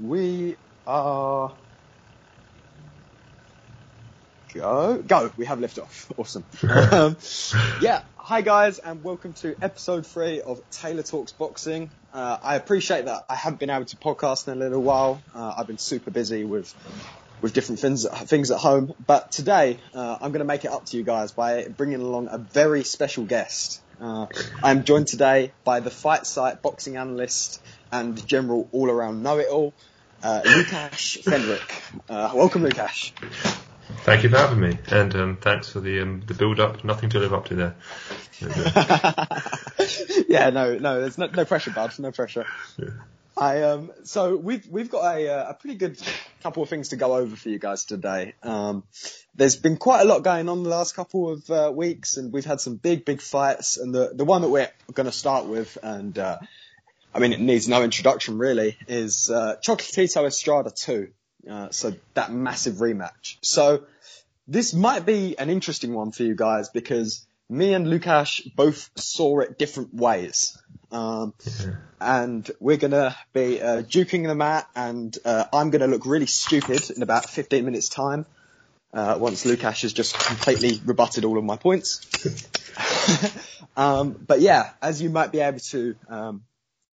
We 0.00 0.56
are 0.86 1.52
go 4.54 5.02
go. 5.06 5.30
We 5.36 5.44
have 5.44 5.58
liftoff. 5.58 6.10
Awesome. 6.16 6.44
um, 6.92 7.16
yeah. 7.82 8.00
Hi 8.16 8.40
guys, 8.40 8.78
and 8.78 9.04
welcome 9.04 9.34
to 9.34 9.54
episode 9.60 10.06
three 10.06 10.40
of 10.40 10.62
Taylor 10.70 11.02
Talks 11.02 11.32
Boxing. 11.32 11.90
Uh, 12.14 12.38
I 12.42 12.56
appreciate 12.56 13.04
that 13.04 13.26
I 13.28 13.34
haven't 13.34 13.60
been 13.60 13.68
able 13.68 13.84
to 13.84 13.96
podcast 13.98 14.48
in 14.48 14.54
a 14.54 14.56
little 14.56 14.82
while. 14.82 15.20
Uh, 15.34 15.54
I've 15.58 15.66
been 15.66 15.76
super 15.76 16.10
busy 16.10 16.44
with 16.44 16.74
with 17.42 17.52
different 17.52 17.80
things 17.80 18.06
things 18.08 18.50
at 18.50 18.58
home, 18.58 18.94
but 19.06 19.30
today 19.32 19.78
uh, 19.92 20.16
I'm 20.18 20.32
going 20.32 20.40
to 20.40 20.46
make 20.46 20.64
it 20.64 20.70
up 20.70 20.86
to 20.86 20.96
you 20.96 21.02
guys 21.02 21.32
by 21.32 21.68
bringing 21.68 22.00
along 22.00 22.28
a 22.30 22.38
very 22.38 22.84
special 22.84 23.24
guest. 23.24 23.82
Uh, 24.00 24.26
I'm 24.62 24.84
joined 24.84 25.08
today 25.08 25.52
by 25.62 25.80
the 25.80 25.90
fight 25.90 26.26
site 26.26 26.62
boxing 26.62 26.96
analyst 26.96 27.60
and 27.92 28.26
general 28.26 28.68
all 28.72 28.90
around 28.90 29.22
know 29.22 29.38
it 29.38 29.48
all, 29.48 29.74
uh, 30.22 30.42
Lukasz 30.44 31.22
Fenrych. 31.22 32.00
Uh, 32.08 32.32
welcome, 32.34 32.62
Lukasz. 32.62 33.12
Thank 34.04 34.22
you 34.22 34.30
for 34.30 34.38
having 34.38 34.60
me, 34.60 34.78
and 34.88 35.14
um, 35.14 35.36
thanks 35.36 35.68
for 35.68 35.80
the 35.80 36.00
um, 36.00 36.22
the 36.26 36.34
build 36.34 36.60
up. 36.60 36.84
Nothing 36.84 37.10
to 37.10 37.18
live 37.18 37.34
up 37.34 37.46
to 37.46 37.54
there. 37.54 37.74
yeah, 40.28 40.50
no, 40.50 40.78
no, 40.78 41.00
there's 41.00 41.18
no, 41.18 41.26
no 41.26 41.44
pressure, 41.44 41.70
bud. 41.70 41.98
No 41.98 42.12
pressure. 42.12 42.46
Yeah. 42.78 42.90
I 43.36 43.62
um 43.62 43.90
so 44.04 44.36
we've 44.36 44.66
we've 44.66 44.90
got 44.90 45.16
a 45.16 45.28
uh, 45.28 45.50
a 45.50 45.54
pretty 45.54 45.76
good 45.76 45.98
couple 46.42 46.62
of 46.62 46.68
things 46.68 46.90
to 46.90 46.96
go 46.96 47.14
over 47.14 47.36
for 47.36 47.48
you 47.48 47.58
guys 47.58 47.84
today. 47.84 48.34
Um, 48.42 48.84
there's 49.34 49.56
been 49.56 49.76
quite 49.76 50.02
a 50.02 50.04
lot 50.04 50.22
going 50.22 50.48
on 50.48 50.62
the 50.62 50.68
last 50.68 50.94
couple 50.94 51.30
of 51.30 51.50
uh, 51.50 51.72
weeks, 51.74 52.16
and 52.16 52.32
we've 52.32 52.44
had 52.44 52.60
some 52.60 52.76
big 52.76 53.04
big 53.04 53.22
fights. 53.22 53.78
And 53.78 53.94
the 53.94 54.12
the 54.12 54.24
one 54.24 54.42
that 54.42 54.48
we're 54.48 54.70
going 54.92 55.06
to 55.06 55.12
start 55.12 55.46
with, 55.46 55.78
and 55.82 56.18
uh, 56.18 56.38
I 57.14 57.18
mean 57.18 57.32
it 57.32 57.40
needs 57.40 57.68
no 57.68 57.82
introduction 57.82 58.38
really, 58.38 58.76
is 58.88 59.30
uh, 59.30 59.56
Chocolatito 59.62 60.26
Estrada 60.26 60.70
2. 60.70 61.08
Uh, 61.48 61.70
so 61.70 61.94
that 62.14 62.30
massive 62.30 62.74
rematch. 62.76 63.36
So 63.42 63.84
this 64.46 64.74
might 64.74 65.06
be 65.06 65.38
an 65.38 65.48
interesting 65.48 65.94
one 65.94 66.12
for 66.12 66.22
you 66.22 66.34
guys 66.34 66.68
because 66.68 67.26
me 67.48 67.74
and 67.74 67.86
Lukasz 67.86 68.54
both 68.54 68.90
saw 68.94 69.40
it 69.40 69.58
different 69.58 69.94
ways. 69.94 70.58
Um, 70.92 71.34
and 72.00 72.50
we're 72.60 72.76
gonna 72.76 73.16
be 73.32 73.60
uh, 73.60 73.82
duking 73.82 74.26
the 74.26 74.34
mat, 74.34 74.68
and 74.74 75.16
uh, 75.24 75.44
I'm 75.52 75.70
gonna 75.70 75.86
look 75.86 76.04
really 76.04 76.26
stupid 76.26 76.90
in 76.90 77.02
about 77.02 77.28
15 77.28 77.64
minutes 77.64 77.88
time. 77.88 78.26
Uh, 78.92 79.16
once 79.20 79.44
Lukasz 79.44 79.82
has 79.82 79.92
just 79.92 80.18
completely 80.18 80.80
rebutted 80.84 81.24
all 81.24 81.38
of 81.38 81.44
my 81.44 81.56
points. 81.56 82.04
um, 83.76 84.12
but 84.26 84.40
yeah, 84.40 84.70
as 84.82 85.00
you 85.00 85.10
might 85.10 85.30
be 85.30 85.38
able 85.38 85.60
to 85.60 85.94
um, 86.08 86.42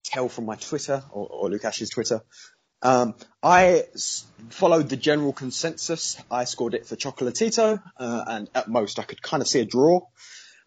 tell 0.07 0.29
from 0.29 0.45
my 0.45 0.55
Twitter 0.55 1.03
or, 1.11 1.27
or 1.27 1.49
Lukasz's 1.49 1.89
Twitter, 1.89 2.21
um, 2.81 3.15
I 3.41 3.85
s- 3.93 4.25
followed 4.49 4.89
the 4.89 4.97
general 4.97 5.33
consensus. 5.33 6.17
I 6.29 6.45
scored 6.45 6.73
it 6.73 6.85
for 6.85 6.95
Chocolatito, 6.95 7.81
uh, 7.97 8.23
and 8.27 8.49
at 8.53 8.67
most 8.67 8.99
I 8.99 9.03
could 9.03 9.21
kind 9.21 9.41
of 9.41 9.47
see 9.47 9.59
a 9.59 9.65
draw. 9.65 10.01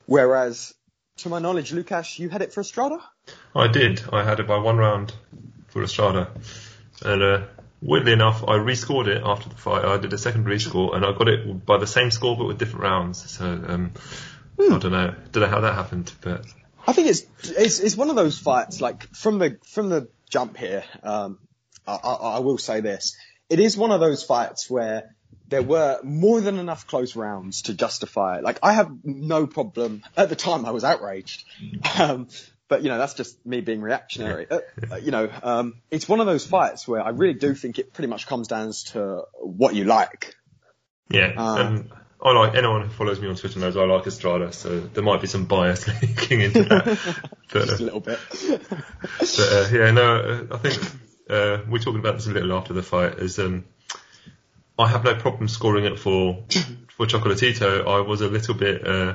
Whereas, 0.06 0.74
to 1.18 1.28
my 1.28 1.38
knowledge, 1.38 1.72
Lukasz, 1.72 2.18
you 2.18 2.28
had 2.28 2.42
it 2.42 2.52
for 2.52 2.60
Estrada? 2.60 2.98
I 3.54 3.68
did. 3.68 4.02
I 4.12 4.24
had 4.24 4.40
it 4.40 4.46
by 4.48 4.58
one 4.58 4.76
round 4.76 5.12
for 5.68 5.82
Estrada. 5.82 6.30
And 7.04 7.22
uh, 7.22 7.42
weirdly 7.80 8.12
enough, 8.12 8.42
I 8.42 8.54
rescored 8.54 9.06
it 9.06 9.22
after 9.24 9.48
the 9.48 9.54
fight. 9.54 9.84
I 9.84 9.98
did 9.98 10.12
a 10.12 10.18
second 10.18 10.46
rescore, 10.46 10.94
and 10.94 11.04
I 11.04 11.12
got 11.12 11.28
it 11.28 11.64
by 11.64 11.78
the 11.78 11.86
same 11.86 12.10
score 12.10 12.36
but 12.36 12.46
with 12.46 12.58
different 12.58 12.82
rounds. 12.82 13.30
So 13.30 13.44
um, 13.44 13.92
hmm. 14.58 14.74
I 14.74 14.78
don't 14.78 14.92
know, 14.92 15.14
don't 15.30 15.42
know 15.42 15.48
how 15.48 15.60
that 15.60 15.74
happened, 15.74 16.12
but 16.20 16.44
I 16.90 16.92
think 16.92 17.06
it's 17.06 17.24
it's 17.44 17.78
it's 17.78 17.96
one 17.96 18.10
of 18.10 18.16
those 18.16 18.36
fights. 18.36 18.80
Like 18.80 19.14
from 19.14 19.38
the 19.38 19.58
from 19.64 19.90
the 19.90 20.08
jump 20.28 20.56
here, 20.56 20.82
um, 21.04 21.38
I, 21.86 21.94
I, 21.94 22.14
I 22.14 22.38
will 22.40 22.58
say 22.58 22.80
this: 22.80 23.16
it 23.48 23.60
is 23.60 23.76
one 23.76 23.92
of 23.92 24.00
those 24.00 24.24
fights 24.24 24.68
where 24.68 25.14
there 25.46 25.62
were 25.62 26.00
more 26.02 26.40
than 26.40 26.58
enough 26.58 26.88
close 26.88 27.14
rounds 27.14 27.62
to 27.62 27.74
justify 27.74 28.38
it. 28.38 28.42
Like 28.42 28.58
I 28.64 28.72
have 28.72 28.90
no 29.04 29.46
problem. 29.46 30.02
At 30.16 30.30
the 30.30 30.36
time, 30.36 30.66
I 30.66 30.72
was 30.72 30.82
outraged. 30.84 31.44
Um, 31.98 32.28
but 32.68 32.82
you 32.82 32.88
know 32.88 32.98
that's 32.98 33.14
just 33.14 33.44
me 33.44 33.60
being 33.60 33.80
reactionary. 33.80 34.46
Uh, 34.48 34.96
you 34.96 35.10
know, 35.10 35.28
um, 35.42 35.80
it's 35.90 36.08
one 36.08 36.20
of 36.20 36.26
those 36.26 36.46
fights 36.46 36.86
where 36.86 37.02
I 37.02 37.10
really 37.10 37.34
do 37.34 37.54
think 37.54 37.78
it 37.78 37.92
pretty 37.92 38.08
much 38.08 38.26
comes 38.26 38.48
down 38.48 38.72
to 38.92 39.22
what 39.40 39.74
you 39.74 39.84
like. 39.84 40.34
Yeah, 41.10 41.32
um, 41.36 41.90
I 42.22 42.32
like 42.32 42.54
anyone 42.54 42.82
who 42.82 42.88
follows 42.88 43.18
me 43.20 43.28
on 43.28 43.36
Twitter 43.36 43.58
knows 43.58 43.76
I 43.76 43.84
like 43.84 44.06
Estrada, 44.06 44.52
so 44.52 44.80
there 44.80 45.02
might 45.02 45.20
be 45.22 45.26
some 45.26 45.46
bias 45.46 45.88
leaking 46.02 46.40
into 46.40 46.64
that. 46.64 46.84
but, 47.52 47.66
just 47.66 47.80
a 47.80 47.84
little 47.84 48.00
bit. 48.00 48.18
but 49.18 49.40
uh, 49.40 49.68
yeah, 49.72 49.90
no, 49.90 50.16
uh, 50.50 50.54
I 50.54 50.58
think 50.58 50.82
uh, 51.30 51.62
we're 51.68 51.78
talking 51.78 52.00
about 52.00 52.16
this 52.16 52.26
a 52.26 52.30
little 52.30 52.52
after 52.52 52.74
the 52.74 52.82
fight. 52.82 53.18
Is 53.20 53.38
um, 53.38 53.64
I 54.78 54.88
have 54.88 55.04
no 55.04 55.14
problem 55.14 55.48
scoring 55.48 55.86
it 55.86 55.98
for 55.98 56.44
for 56.88 57.06
Chocolatito. 57.06 57.86
I 57.86 58.00
was 58.00 58.20
a 58.20 58.28
little 58.28 58.54
bit. 58.54 58.86
Uh, 58.86 59.14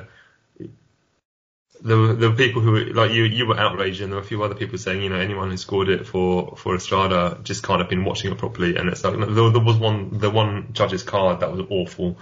there 1.82 1.96
were, 1.96 2.14
there 2.14 2.30
were 2.30 2.36
people 2.36 2.62
who 2.62 2.72
were, 2.72 2.84
like 2.86 3.12
you 3.12 3.22
you 3.24 3.46
were 3.46 3.58
outraged 3.58 4.00
and 4.00 4.10
there 4.10 4.18
were 4.18 4.24
a 4.24 4.26
few 4.26 4.42
other 4.42 4.54
people 4.54 4.78
saying 4.78 5.02
you 5.02 5.10
know 5.10 5.16
anyone 5.16 5.50
who 5.50 5.56
scored 5.56 5.88
it 5.88 6.06
for 6.06 6.56
for 6.56 6.74
Estrada 6.74 7.38
just 7.44 7.62
can't 7.62 7.80
have 7.80 7.90
been 7.90 8.04
watching 8.04 8.32
it 8.32 8.38
properly 8.38 8.76
and 8.76 8.88
it's 8.88 9.04
like 9.04 9.14
there, 9.16 9.50
there 9.50 9.62
was 9.62 9.76
one 9.76 10.18
the 10.18 10.30
one 10.30 10.72
judge's 10.72 11.02
card 11.02 11.40
that 11.40 11.52
was 11.52 11.66
awful 11.68 12.18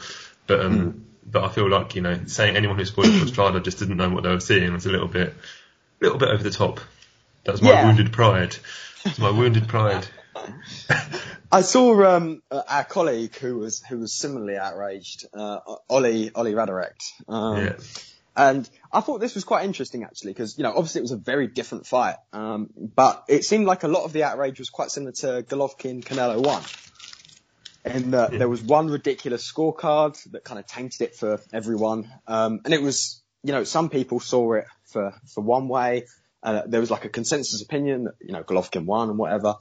but 0.46 0.60
um 0.60 0.92
mm. 0.92 1.00
but 1.24 1.44
I 1.44 1.48
feel 1.48 1.68
like 1.68 1.94
you 1.94 2.02
know 2.02 2.20
saying 2.26 2.56
anyone 2.56 2.76
who 2.76 2.82
it 2.82 2.90
for 2.90 3.04
Estrada 3.04 3.60
just 3.60 3.78
didn't 3.78 3.96
know 3.96 4.10
what 4.10 4.22
they 4.22 4.30
were 4.30 4.40
seeing 4.40 4.72
was 4.72 4.86
a 4.86 4.90
little 4.90 5.08
bit 5.08 5.34
a 6.00 6.04
little 6.04 6.18
bit 6.18 6.28
over 6.28 6.42
the 6.42 6.50
top 6.50 6.80
that 7.44 7.52
was 7.52 7.62
my 7.62 7.70
yeah. 7.70 7.86
wounded 7.86 8.12
pride 8.12 8.56
it's 9.04 9.18
my 9.18 9.30
wounded 9.30 9.68
pride 9.68 10.06
I 11.52 11.60
saw 11.60 12.16
um, 12.16 12.42
our 12.50 12.84
colleague 12.84 13.36
who 13.36 13.58
was 13.58 13.80
who 13.82 13.98
was 13.98 14.12
similarly 14.12 14.56
outraged, 14.56 15.26
uh, 15.32 15.60
Ollie 15.88 16.32
Ollie 16.34 16.52
Radirect. 16.52 17.12
Um, 17.28 17.58
yeah. 17.58 17.76
And 18.36 18.68
I 18.92 19.00
thought 19.00 19.20
this 19.20 19.36
was 19.36 19.44
quite 19.44 19.64
interesting 19.64 20.02
actually, 20.02 20.32
because 20.32 20.58
you 20.58 20.64
know 20.64 20.70
obviously 20.70 21.00
it 21.00 21.02
was 21.02 21.12
a 21.12 21.16
very 21.16 21.46
different 21.46 21.86
fight, 21.86 22.16
um, 22.32 22.70
but 22.76 23.24
it 23.28 23.44
seemed 23.44 23.66
like 23.66 23.84
a 23.84 23.88
lot 23.88 24.04
of 24.04 24.12
the 24.12 24.24
outrage 24.24 24.58
was 24.58 24.70
quite 24.70 24.90
similar 24.90 25.12
to 25.12 25.44
Golovkin 25.44 26.02
Canelo 26.02 26.44
one, 26.44 26.62
and 27.84 28.14
uh, 28.14 28.28
there 28.28 28.48
was 28.48 28.62
one 28.62 28.88
ridiculous 28.88 29.50
scorecard 29.50 30.22
that 30.32 30.44
kind 30.44 30.58
of 30.58 30.66
tainted 30.66 31.02
it 31.02 31.16
for 31.16 31.40
everyone, 31.52 32.10
um, 32.26 32.60
and 32.64 32.72
it 32.72 32.82
was 32.82 33.22
you 33.42 33.52
know 33.52 33.64
some 33.64 33.90
people 33.90 34.20
saw 34.20 34.54
it 34.54 34.66
for 34.86 35.14
for 35.26 35.42
one 35.42 35.68
way, 35.68 36.06
uh, 36.42 36.62
there 36.66 36.80
was 36.80 36.90
like 36.90 37.04
a 37.04 37.08
consensus 37.08 37.62
opinion 37.62 38.04
that 38.04 38.14
you 38.20 38.32
know 38.32 38.42
Golovkin 38.42 38.84
won 38.84 39.08
and 39.10 39.18
whatever. 39.18 39.56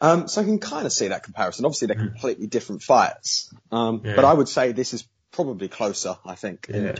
Um, 0.00 0.26
so 0.26 0.42
I 0.42 0.44
can 0.44 0.58
kind 0.58 0.86
of 0.86 0.92
see 0.92 1.08
that 1.08 1.22
comparison. 1.22 1.64
Obviously, 1.64 1.88
they're 1.88 1.96
hmm. 1.96 2.08
completely 2.08 2.46
different 2.46 2.82
fights, 2.82 3.52
um, 3.70 4.02
yeah. 4.04 4.16
but 4.16 4.24
I 4.24 4.32
would 4.32 4.48
say 4.48 4.72
this 4.72 4.92
is 4.92 5.06
probably 5.30 5.68
closer. 5.68 6.16
I 6.24 6.34
think 6.34 6.66
yeah. 6.68 6.96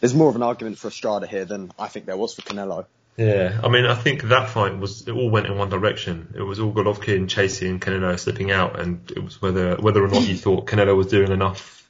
there's 0.00 0.14
more 0.14 0.28
of 0.28 0.36
an 0.36 0.42
argument 0.42 0.78
for 0.78 0.88
Estrada 0.88 1.26
here 1.26 1.44
than 1.44 1.72
I 1.78 1.88
think 1.88 2.06
there 2.06 2.16
was 2.16 2.34
for 2.34 2.42
Canelo. 2.42 2.86
Yeah, 3.20 3.60
I 3.62 3.68
mean, 3.68 3.84
I 3.84 3.94
think 3.94 4.22
that 4.22 4.48
fight 4.48 4.78
was 4.78 5.06
it 5.06 5.10
all 5.10 5.28
went 5.28 5.44
in 5.44 5.58
one 5.58 5.68
direction. 5.68 6.32
It 6.34 6.40
was 6.40 6.58
all 6.58 6.72
Golovkin 6.72 7.28
chasing 7.28 7.78
Canelo 7.78 8.18
slipping 8.18 8.50
out, 8.50 8.80
and 8.80 9.10
it 9.10 9.22
was 9.22 9.42
whether 9.42 9.76
whether 9.76 10.02
or 10.02 10.08
not 10.08 10.26
you 10.26 10.36
thought 10.44 10.66
Canelo 10.66 10.96
was 10.96 11.08
doing 11.08 11.30
enough 11.30 11.86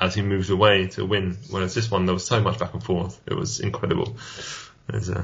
as 0.00 0.16
he 0.16 0.22
moves 0.22 0.50
away 0.50 0.88
to 0.88 1.06
win. 1.06 1.38
Whereas 1.50 1.72
this 1.72 1.88
one, 1.88 2.06
there 2.06 2.14
was 2.14 2.26
so 2.26 2.40
much 2.40 2.58
back 2.58 2.74
and 2.74 2.82
forth. 2.82 3.20
It 3.28 3.34
was 3.34 3.60
incredible. 3.60 4.16
It 4.92 5.08
uh, 5.08 5.22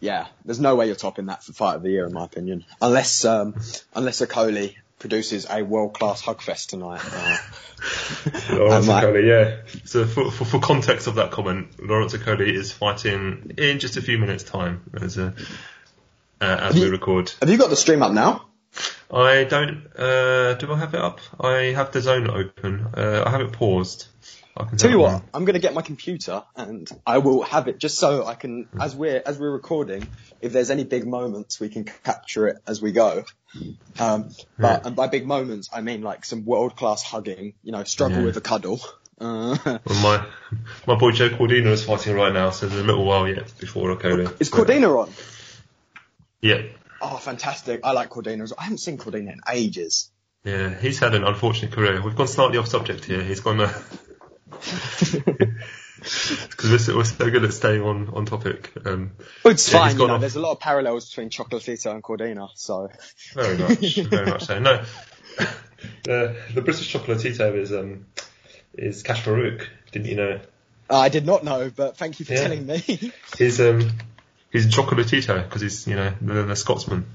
yeah, 0.00 0.26
there's 0.44 0.58
no 0.58 0.74
way 0.74 0.86
you're 0.86 0.96
topping 0.96 1.26
that 1.26 1.44
for 1.44 1.52
fight 1.52 1.76
of 1.76 1.82
the 1.82 1.90
year, 1.90 2.06
in 2.06 2.12
my 2.12 2.24
opinion, 2.24 2.64
unless 2.82 3.24
um, 3.24 3.54
unless 3.94 4.20
Okolie 4.20 4.74
produces 5.00 5.46
a 5.50 5.62
world 5.62 5.94
class 5.94 6.22
hugfest 6.22 6.68
tonight. 6.68 7.00
Uh, 7.04 7.36
Lawrence 8.56 8.86
Okolie, 8.86 9.26
yeah. 9.26 9.80
So 9.84 10.06
for, 10.06 10.30
for, 10.30 10.44
for 10.44 10.60
context 10.60 11.08
of 11.08 11.16
that 11.16 11.32
comment, 11.32 11.82
Lawrence 11.82 12.14
Okolie 12.14 12.54
is 12.54 12.70
fighting 12.70 13.54
in 13.58 13.80
just 13.80 13.96
a 13.96 14.02
few 14.02 14.18
minutes' 14.18 14.44
time 14.44 14.82
as 15.00 15.18
a, 15.18 15.34
uh, 16.40 16.44
as 16.44 16.74
we 16.74 16.88
record. 16.88 17.32
Have 17.40 17.50
you 17.50 17.56
got 17.56 17.70
the 17.70 17.76
stream 17.76 18.02
up 18.02 18.12
now? 18.12 18.46
I 19.10 19.44
don't. 19.44 19.88
Uh, 19.96 20.54
do 20.54 20.72
I 20.72 20.78
have 20.78 20.94
it 20.94 21.00
up? 21.00 21.20
I 21.40 21.72
have 21.74 21.90
the 21.90 22.00
zone 22.00 22.30
open. 22.30 22.86
Uh, 22.96 23.24
I 23.26 23.30
have 23.30 23.40
it 23.40 23.52
paused. 23.52 24.06
I 24.56 24.64
can 24.64 24.78
tell 24.78 24.90
you 24.90 24.98
what, 24.98 25.22
I'm 25.32 25.44
going 25.44 25.54
to 25.54 25.60
get 25.60 25.74
my 25.74 25.82
computer 25.82 26.42
and 26.56 26.90
I 27.06 27.18
will 27.18 27.42
have 27.42 27.68
it 27.68 27.78
just 27.78 27.98
so 27.98 28.26
I 28.26 28.34
can, 28.34 28.64
mm. 28.66 28.82
as 28.82 28.96
we're 28.96 29.22
as 29.24 29.38
we're 29.38 29.50
recording, 29.50 30.06
if 30.40 30.52
there's 30.52 30.70
any 30.70 30.84
big 30.84 31.06
moments, 31.06 31.60
we 31.60 31.68
can 31.68 31.84
capture 31.84 32.48
it 32.48 32.58
as 32.66 32.82
we 32.82 32.92
go. 32.92 33.24
Um, 33.98 34.30
but 34.58 34.86
and 34.86 34.96
by 34.96 35.06
big 35.06 35.26
moments, 35.26 35.70
I 35.72 35.80
mean 35.80 36.02
like 36.02 36.24
some 36.24 36.44
world 36.44 36.76
class 36.76 37.02
hugging, 37.02 37.54
you 37.62 37.72
know, 37.72 37.84
struggle 37.84 38.18
yeah. 38.18 38.24
with 38.24 38.36
a 38.36 38.40
cuddle. 38.40 38.80
Uh, 39.20 39.56
well, 39.64 39.80
my 39.86 40.26
my 40.86 40.94
boy 40.96 41.12
Joe 41.12 41.28
Cordina 41.28 41.66
is 41.66 41.84
fighting 41.84 42.14
right 42.14 42.32
now, 42.32 42.50
so 42.50 42.66
there's 42.66 42.80
a 42.80 42.84
little 42.84 43.04
while 43.04 43.28
yet 43.28 43.52
before 43.58 43.94
Okolie. 43.94 44.40
Is 44.40 44.50
Cordina 44.50 44.98
on? 44.98 45.12
Yeah. 46.40 46.62
Oh, 47.02 47.16
fantastic! 47.16 47.80
I 47.84 47.92
like 47.92 48.10
Cordina. 48.10 48.50
I 48.58 48.64
haven't 48.64 48.78
seen 48.78 48.98
Cordina 48.98 49.32
in 49.32 49.40
ages. 49.50 50.10
Yeah, 50.44 50.74
he's 50.74 50.98
had 50.98 51.14
an 51.14 51.24
unfortunate 51.24 51.72
career. 51.72 52.00
We've 52.02 52.16
gone 52.16 52.28
slightly 52.28 52.56
off 52.56 52.68
subject 52.68 53.04
here. 53.04 53.22
He's 53.22 53.40
gone. 53.40 53.60
Uh, 53.60 53.82
Because 56.00 56.88
we're, 56.88 56.96
we're 56.96 57.04
so 57.04 57.30
good 57.30 57.44
at 57.44 57.52
staying 57.52 57.82
on, 57.82 58.08
on 58.08 58.24
topic. 58.26 58.72
Um, 58.84 59.12
Well, 59.44 59.52
it's 59.52 59.70
Yeah, 59.72 59.80
fine. 59.80 59.98
You 59.98 60.06
know, 60.06 60.14
off. 60.14 60.20
there's 60.20 60.36
a 60.36 60.40
lot 60.40 60.52
of 60.52 60.60
parallels 60.60 61.08
between 61.08 61.30
Chocolatito 61.30 61.92
and 61.92 62.02
Cordina. 62.02 62.48
So 62.54 62.88
very 63.34 63.56
much, 63.58 63.96
very 64.02 64.26
much 64.26 64.44
so. 64.44 64.58
No, 64.58 64.82
the, 66.04 66.36
the 66.54 66.62
British 66.62 66.92
chocolatito 66.92 67.54
is 67.56 67.72
um, 67.72 68.06
is 68.74 69.02
Kash 69.02 69.22
Farooq. 69.22 69.66
Didn't 69.92 70.08
you 70.08 70.16
know? 70.16 70.40
I 70.88 71.08
did 71.08 71.26
not 71.26 71.44
know, 71.44 71.70
but 71.74 71.96
thank 71.96 72.18
you 72.18 72.26
for 72.26 72.32
Yeah. 72.32 72.42
telling 72.42 72.66
me. 72.66 73.12
He's 73.38 73.60
um, 73.60 73.90
he's 74.50 74.66
chocolatito 74.66 75.42
because 75.44 75.62
he's 75.62 75.86
you 75.86 75.96
know 75.96 76.12
the, 76.20 76.42
the 76.44 76.56
Scotsman. 76.56 77.06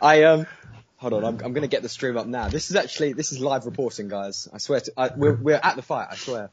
I 0.00 0.22
um, 0.24 0.46
hold 1.02 1.12
on. 1.14 1.24
I'm, 1.24 1.34
I'm 1.44 1.52
going 1.52 1.62
to 1.62 1.68
get 1.68 1.82
the 1.82 1.88
stream 1.88 2.16
up 2.16 2.26
now. 2.26 2.48
This 2.48 2.70
is 2.70 2.76
actually 2.76 3.12
this 3.12 3.32
is 3.32 3.40
live 3.40 3.66
reporting, 3.66 4.08
guys. 4.08 4.48
I 4.52 4.58
swear. 4.58 4.80
To, 4.80 4.92
I, 4.96 5.10
we're 5.14 5.34
we're 5.34 5.60
at 5.62 5.76
the 5.76 5.82
fight. 5.82 6.08
I 6.10 6.16
swear. 6.16 6.50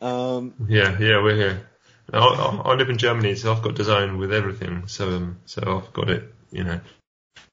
Um, 0.00 0.54
Yeah, 0.68 0.98
yeah, 0.98 1.22
we're 1.22 1.36
here. 1.36 1.68
I, 2.12 2.18
I, 2.18 2.74
live 2.74 2.90
in 2.90 2.98
Germany, 2.98 3.34
so 3.34 3.52
I've 3.52 3.62
got 3.62 3.74
DAZN 3.74 4.18
with 4.18 4.32
everything. 4.32 4.86
So 4.86 5.08
um, 5.08 5.38
so 5.46 5.82
I've 5.82 5.92
got 5.92 6.10
it. 6.10 6.34
You 6.50 6.64
know. 6.64 6.80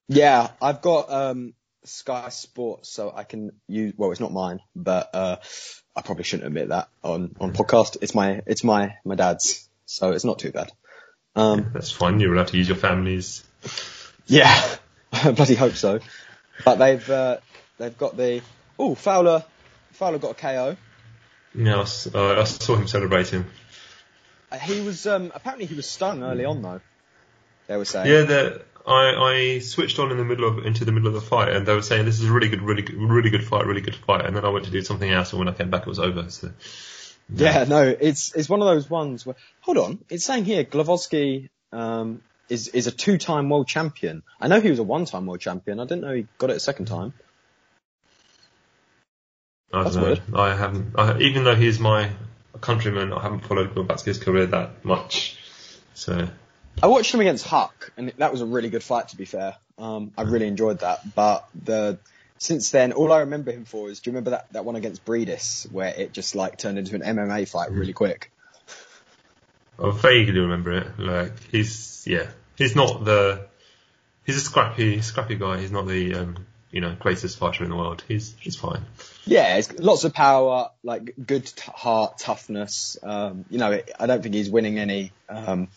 yeah, 0.08 0.50
I've 0.62 0.82
got 0.82 1.12
um 1.12 1.54
Sky 1.84 2.30
Sports, 2.30 2.92
so 2.92 3.14
I 3.16 3.24
can 3.24 3.52
use. 3.68 3.94
Well, 3.96 4.12
it's 4.12 4.20
not 4.20 4.32
mine, 4.34 4.60
but 4.76 5.10
uh, 5.14 5.38
I 5.96 6.02
probably 6.02 6.24
shouldn't 6.24 6.48
admit 6.48 6.70
that 6.70 6.90
on 7.04 7.36
on 7.40 7.54
podcast. 7.54 7.98
It's 8.02 8.16
my 8.16 8.42
it's 8.48 8.64
my 8.64 8.96
my 9.06 9.16
dad's, 9.16 9.70
so 9.86 10.12
it's 10.12 10.26
not 10.26 10.40
too 10.40 10.52
bad. 10.52 10.72
Um, 11.36 11.72
That's 11.74 11.92
fine. 11.92 12.20
You're 12.20 12.34
allowed 12.34 12.48
to 12.48 12.58
use 12.58 12.70
your 12.70 12.78
family's. 12.78 13.44
Yeah, 14.26 14.78
I 15.24 15.32
bloody 15.36 15.56
hope 15.56 15.74
so. 15.74 16.00
But 16.64 16.76
they've 16.76 17.10
uh, 17.10 17.38
they've 17.80 17.98
got 17.98 18.18
the 18.18 18.42
oh 18.80 18.96
Fowler 18.96 19.44
Fowler 19.94 20.18
got 20.20 20.32
a 20.32 20.36
KO. 20.36 20.78
Yeah, 21.56 21.78
I, 21.78 21.82
s- 21.82 22.14
uh, 22.14 22.42
I 22.42 22.44
saw 22.44 22.76
him 22.76 22.88
celebrating. 22.88 23.46
Uh, 24.52 24.58
He 24.58 24.82
was 24.82 25.06
um, 25.08 25.32
apparently 25.34 25.66
he 25.66 25.76
was 25.76 25.86
stung 25.90 26.24
early 26.24 26.46
on 26.46 26.62
though. 26.62 26.82
They 27.68 27.78
were 27.78 27.86
saying. 27.86 28.08
Yeah, 28.12 28.22
the, 28.24 28.62
I 28.86 29.16
I 29.16 29.60
switched 29.60 29.98
on 30.00 30.12
in 30.12 30.18
the 30.18 30.26
middle 30.26 30.48
of 30.48 30.66
into 30.66 30.86
the 30.86 30.92
middle 30.92 31.08
of 31.08 31.14
the 31.16 31.22
fight, 31.22 31.50
and 31.50 31.66
they 31.66 31.74
were 31.74 31.82
saying 31.82 32.06
this 32.06 32.20
is 32.20 32.30
a 32.30 32.34
really 32.34 32.50
good, 32.50 32.62
really 32.62 32.82
good, 32.84 32.96
really 32.98 33.30
good 33.30 33.44
fight, 33.44 33.66
really 33.66 33.82
good 33.82 33.96
fight. 33.96 34.26
And 34.26 34.36
then 34.36 34.46
I 34.46 34.50
went 34.50 34.66
to 34.66 34.72
do 34.72 34.82
something 34.82 35.10
else, 35.10 35.32
and 35.32 35.40
when 35.40 35.48
I 35.48 35.54
came 35.54 35.70
back, 35.70 35.82
it 35.84 35.88
was 35.88 36.00
over. 36.00 36.30
So 36.30 36.52
Yeah, 37.34 37.64
no, 37.64 37.82
it's 37.84 38.36
it's 38.36 38.50
one 38.50 38.62
of 38.62 38.68
those 38.68 38.90
ones 38.90 39.26
where 39.26 39.36
hold 39.62 39.78
on, 39.78 40.00
it's 40.10 40.26
saying 40.26 40.46
here 40.46 40.64
Glowacki 40.66 41.50
um, 41.72 42.22
is 42.50 42.68
is 42.70 42.88
a 42.88 42.92
two 42.92 43.18
time 43.18 43.50
world 43.50 43.68
champion. 43.68 44.24
I 44.40 44.48
know 44.48 44.60
he 44.60 44.70
was 44.70 44.80
a 44.80 44.84
one 44.84 45.06
time 45.06 45.26
world 45.26 45.42
champion. 45.42 45.80
I 45.80 45.84
didn't 45.84 46.02
know 46.02 46.14
he 46.14 46.28
got 46.38 46.50
it 46.50 46.58
a 46.58 46.60
second 46.60 46.86
time. 46.86 47.14
I 49.74 49.84
That's 49.84 49.96
don't 49.96 50.04
know. 50.04 50.10
weird. 50.10 50.22
I 50.34 50.56
haven't, 50.56 50.94
I, 50.98 51.20
even 51.20 51.44
though 51.44 51.56
he's 51.56 51.80
my 51.80 52.12
countryman, 52.62 53.12
I 53.12 53.22
haven't 53.22 53.42
followed 53.42 53.76
Glowacki's 53.76 54.20
career 54.20 54.46
that 54.48 54.86
much. 54.86 55.38
So 55.94 56.30
I 56.82 56.88
watched 56.88 57.14
him 57.14 57.20
against 57.20 57.46
Huck, 57.46 57.92
and 57.98 58.14
that 58.18 58.32
was 58.32 58.42
a 58.42 58.46
really 58.46 58.70
good 58.70 58.84
fight. 58.84 59.10
To 59.10 59.18
be 59.18 59.26
fair, 59.26 59.56
um, 59.78 60.12
I 60.18 60.24
really 60.24 60.48
enjoyed 60.48 60.80
that. 60.80 61.16
But 61.16 61.48
the 61.56 62.00
since 62.38 62.70
then, 62.70 62.94
all 62.94 63.12
I 63.12 63.20
remember 63.20 63.52
him 63.52 63.66
for 63.66 63.90
is, 63.90 64.00
do 64.00 64.10
you 64.10 64.14
remember 64.14 64.32
that, 64.32 64.52
that 64.54 64.66
one 64.66 64.76
against 64.76 65.06
Briedis 65.06 65.72
where 65.72 65.94
it 65.94 66.14
just 66.14 66.36
like 66.36 66.58
turned 66.58 66.78
into 66.78 66.96
an 66.96 67.02
MMA 67.02 67.48
fight 67.48 67.72
really 67.72 67.94
quick? 67.94 68.32
I 69.82 69.92
vaguely 69.92 70.40
remember 70.40 70.72
it. 70.72 71.00
Like 71.00 71.34
he's 71.52 72.04
yeah, 72.08 72.30
he's 72.56 72.76
not 72.76 73.04
the 73.04 73.48
he's 74.26 74.38
a 74.38 74.42
scrappy 74.42 75.02
scrappy 75.02 75.36
guy. 75.36 75.60
He's 75.60 75.72
not 75.72 75.88
the 75.88 76.16
um, 76.16 76.46
you 76.72 76.82
know 76.82 76.96
greatest 77.00 77.38
fighter 77.38 77.64
in 77.64 77.70
the 77.70 77.76
world. 77.76 78.04
He's 78.08 78.36
he's 78.40 78.56
fine. 78.56 78.86
Yeah, 79.26 79.58
it's 79.58 79.72
lots 79.80 80.04
of 80.04 80.14
power, 80.14 80.70
like 80.84 81.14
good 81.26 81.46
t- 81.46 81.72
heart, 81.74 82.18
toughness. 82.20 82.98
Um, 83.02 83.46
you 83.50 83.58
know, 83.58 83.82
I 84.00 84.08
don't 84.08 84.22
think 84.22 84.36
he's 84.36 84.50
winning 84.50 84.78
any, 84.78 85.12
um, 85.30 85.70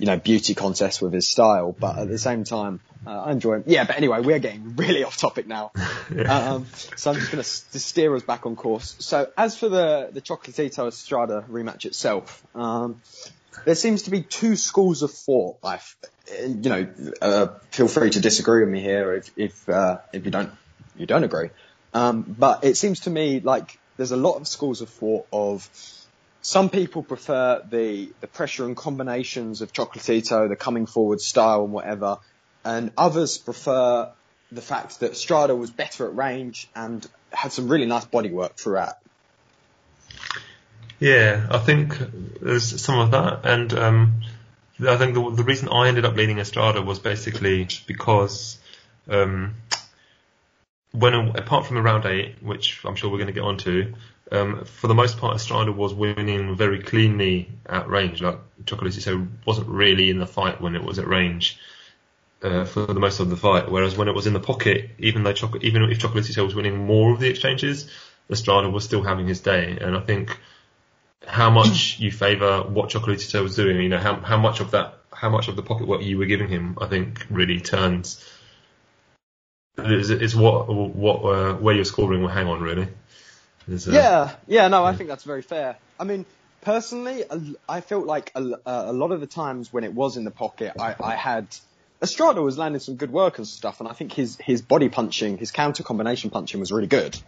you 0.00 0.06
know, 0.06 0.16
beauty 0.16 0.54
contests 0.54 1.02
with 1.02 1.12
his 1.12 1.28
style, 1.28 1.76
but 1.78 1.98
at 1.98 2.08
the 2.08 2.16
same 2.16 2.44
time, 2.44 2.80
uh, 3.06 3.10
I 3.10 3.32
enjoy 3.32 3.56
him. 3.56 3.64
Yeah, 3.66 3.84
but 3.84 3.98
anyway, 3.98 4.22
we're 4.22 4.38
getting 4.38 4.74
really 4.76 5.04
off 5.04 5.18
topic 5.18 5.46
now. 5.46 5.72
um, 6.26 6.66
so 6.96 7.10
I'm 7.10 7.18
just 7.18 7.30
going 7.30 7.42
to 7.42 7.78
steer 7.78 8.16
us 8.16 8.22
back 8.22 8.46
on 8.46 8.56
course. 8.56 8.96
So 8.98 9.30
as 9.36 9.58
for 9.58 9.68
the, 9.68 10.08
the 10.10 10.22
Chocolatito 10.22 10.88
Estrada 10.88 11.44
rematch 11.50 11.84
itself, 11.84 12.42
um, 12.54 13.02
there 13.66 13.74
seems 13.74 14.04
to 14.04 14.10
be 14.10 14.22
two 14.22 14.56
schools 14.56 15.02
of 15.02 15.10
thought. 15.10 15.58
I, 15.62 15.74
f- 15.74 15.96
you 16.46 16.70
know, 16.70 16.88
uh, 17.20 17.48
feel 17.70 17.88
free 17.88 18.08
to 18.08 18.20
disagree 18.20 18.60
with 18.60 18.70
me 18.70 18.80
here 18.80 19.12
if 19.12 19.30
if 19.36 19.68
uh, 19.68 19.98
if 20.14 20.24
you 20.24 20.30
don't 20.30 20.50
you 20.96 21.04
don't 21.04 21.24
agree. 21.24 21.50
Um, 21.92 22.22
but 22.22 22.64
it 22.64 22.78
seems 22.78 23.00
to 23.00 23.10
me 23.10 23.40
like 23.40 23.78
there's 23.98 24.12
a 24.12 24.16
lot 24.16 24.36
of 24.36 24.48
schools 24.48 24.80
of 24.80 24.88
thought 24.88 25.26
of 25.30 25.68
some 26.42 26.70
people 26.70 27.02
prefer 27.02 27.62
the 27.68 28.10
the 28.20 28.26
pressure 28.26 28.64
and 28.64 28.76
combinations 28.76 29.60
of 29.60 29.72
Chocolatito, 29.72 30.48
the 30.48 30.56
coming 30.56 30.86
forward 30.86 31.20
style 31.20 31.64
and 31.64 31.72
whatever, 31.72 32.18
and 32.64 32.92
others 32.96 33.38
prefer 33.38 34.10
the 34.52 34.62
fact 34.62 35.00
that 35.00 35.16
Strada 35.16 35.54
was 35.54 35.70
better 35.70 36.06
at 36.06 36.16
range 36.16 36.68
and 36.74 37.06
had 37.32 37.52
some 37.52 37.68
really 37.68 37.86
nice 37.86 38.04
bodywork 38.04 38.56
throughout. 38.56 38.96
Yeah, 40.98 41.46
I 41.50 41.58
think 41.58 41.96
there's 42.40 42.80
some 42.80 42.98
of 42.98 43.12
that, 43.12 43.40
and 43.44 43.72
um, 43.72 44.22
I 44.86 44.96
think 44.96 45.14
the, 45.14 45.30
the 45.30 45.44
reason 45.44 45.68
I 45.68 45.88
ended 45.88 46.04
up 46.04 46.14
leading 46.14 46.38
Estrada 46.38 46.82
was 46.82 46.98
basically 46.98 47.68
because 47.86 48.58
um, 49.08 49.54
when 50.92 51.14
apart 51.14 51.66
from 51.66 51.76
the 51.76 51.82
round 51.82 52.04
eight, 52.06 52.42
which 52.42 52.84
I'm 52.84 52.96
sure 52.96 53.10
we're 53.10 53.18
going 53.18 53.28
to 53.28 53.32
get 53.32 53.44
onto, 53.44 53.94
um, 54.30 54.64
for 54.64 54.86
the 54.86 54.94
most 54.94 55.18
part 55.18 55.36
Estrada 55.36 55.72
was 55.72 55.94
winning 55.94 56.56
very 56.56 56.80
cleanly 56.82 57.48
at 57.66 57.88
range. 57.88 58.22
Like 58.22 58.38
Chocolatito 58.64 59.28
wasn't 59.46 59.68
really 59.68 60.10
in 60.10 60.18
the 60.18 60.26
fight 60.26 60.60
when 60.60 60.76
it 60.76 60.84
was 60.84 60.98
at 60.98 61.06
range. 61.06 61.58
Uh, 62.42 62.64
for 62.64 62.86
the 62.86 62.98
most 62.98 63.20
of 63.20 63.28
the 63.28 63.36
fight, 63.36 63.70
whereas 63.70 63.98
when 63.98 64.08
it 64.08 64.14
was 64.14 64.26
in 64.26 64.32
the 64.32 64.40
pocket, 64.40 64.88
even 64.98 65.24
though 65.24 65.32
Choc- 65.34 65.62
even 65.62 65.82
if 65.82 65.98
Chocolatito 65.98 66.42
was 66.42 66.54
winning 66.54 66.86
more 66.86 67.12
of 67.12 67.20
the 67.20 67.28
exchanges, 67.28 67.90
Estrada 68.30 68.70
was 68.70 68.82
still 68.82 69.02
having 69.02 69.26
his 69.26 69.40
day, 69.40 69.76
and 69.78 69.94
I 69.94 70.00
think 70.00 70.38
how 71.26 71.50
much 71.50 71.98
you 72.00 72.10
favour 72.10 72.62
what 72.62 72.88
Chocolatito 72.88 73.42
was 73.42 73.56
doing, 73.56 73.76
you 73.82 73.90
know, 73.90 73.98
how 73.98 74.16
how 74.16 74.38
much 74.38 74.60
of 74.60 74.70
that, 74.70 75.00
how 75.12 75.28
much 75.28 75.48
of 75.48 75.56
the 75.56 75.62
pocket 75.62 75.86
work 75.86 76.02
you 76.02 76.16
were 76.16 76.24
giving 76.24 76.48
him, 76.48 76.78
I 76.80 76.86
think 76.86 77.26
really 77.28 77.60
turns. 77.60 78.24
It's, 79.76 80.08
it's 80.08 80.34
what 80.34 80.68
what 80.68 81.16
uh, 81.24 81.54
where 81.54 81.74
your 81.74 81.84
scoring 81.84 82.22
will 82.22 82.28
hang 82.28 82.46
on 82.46 82.62
really. 82.62 82.88
There's, 83.66 83.88
uh, 83.88 83.92
Yeah, 83.92 84.32
yeah, 84.46 84.68
no, 84.68 84.84
I 84.84 84.92
think 84.92 85.08
that's 85.08 85.24
very 85.24 85.42
fair. 85.42 85.76
I 85.98 86.04
mean, 86.04 86.26
personally, 86.62 87.24
I 87.68 87.80
felt 87.80 88.06
like 88.06 88.32
a, 88.34 88.42
a 88.66 88.92
lot 88.92 89.12
of 89.12 89.20
the 89.20 89.26
times 89.26 89.72
when 89.72 89.84
it 89.84 89.92
was 89.92 90.16
in 90.16 90.24
the 90.24 90.30
pocket, 90.30 90.72
I, 90.78 90.94
I 91.02 91.14
had 91.14 91.46
Estrada 92.02 92.40
was 92.40 92.56
landing 92.56 92.80
some 92.80 92.96
good 92.96 93.10
work 93.10 93.38
and 93.38 93.46
stuff, 93.46 93.80
and 93.80 93.88
I 93.88 93.92
think 93.92 94.12
his 94.12 94.38
his 94.40 94.62
body 94.62 94.88
punching, 94.88 95.38
his 95.38 95.50
counter 95.50 95.82
combination 95.82 96.30
punching 96.30 96.58
was 96.58 96.72
really 96.72 96.86
good. 96.86 97.18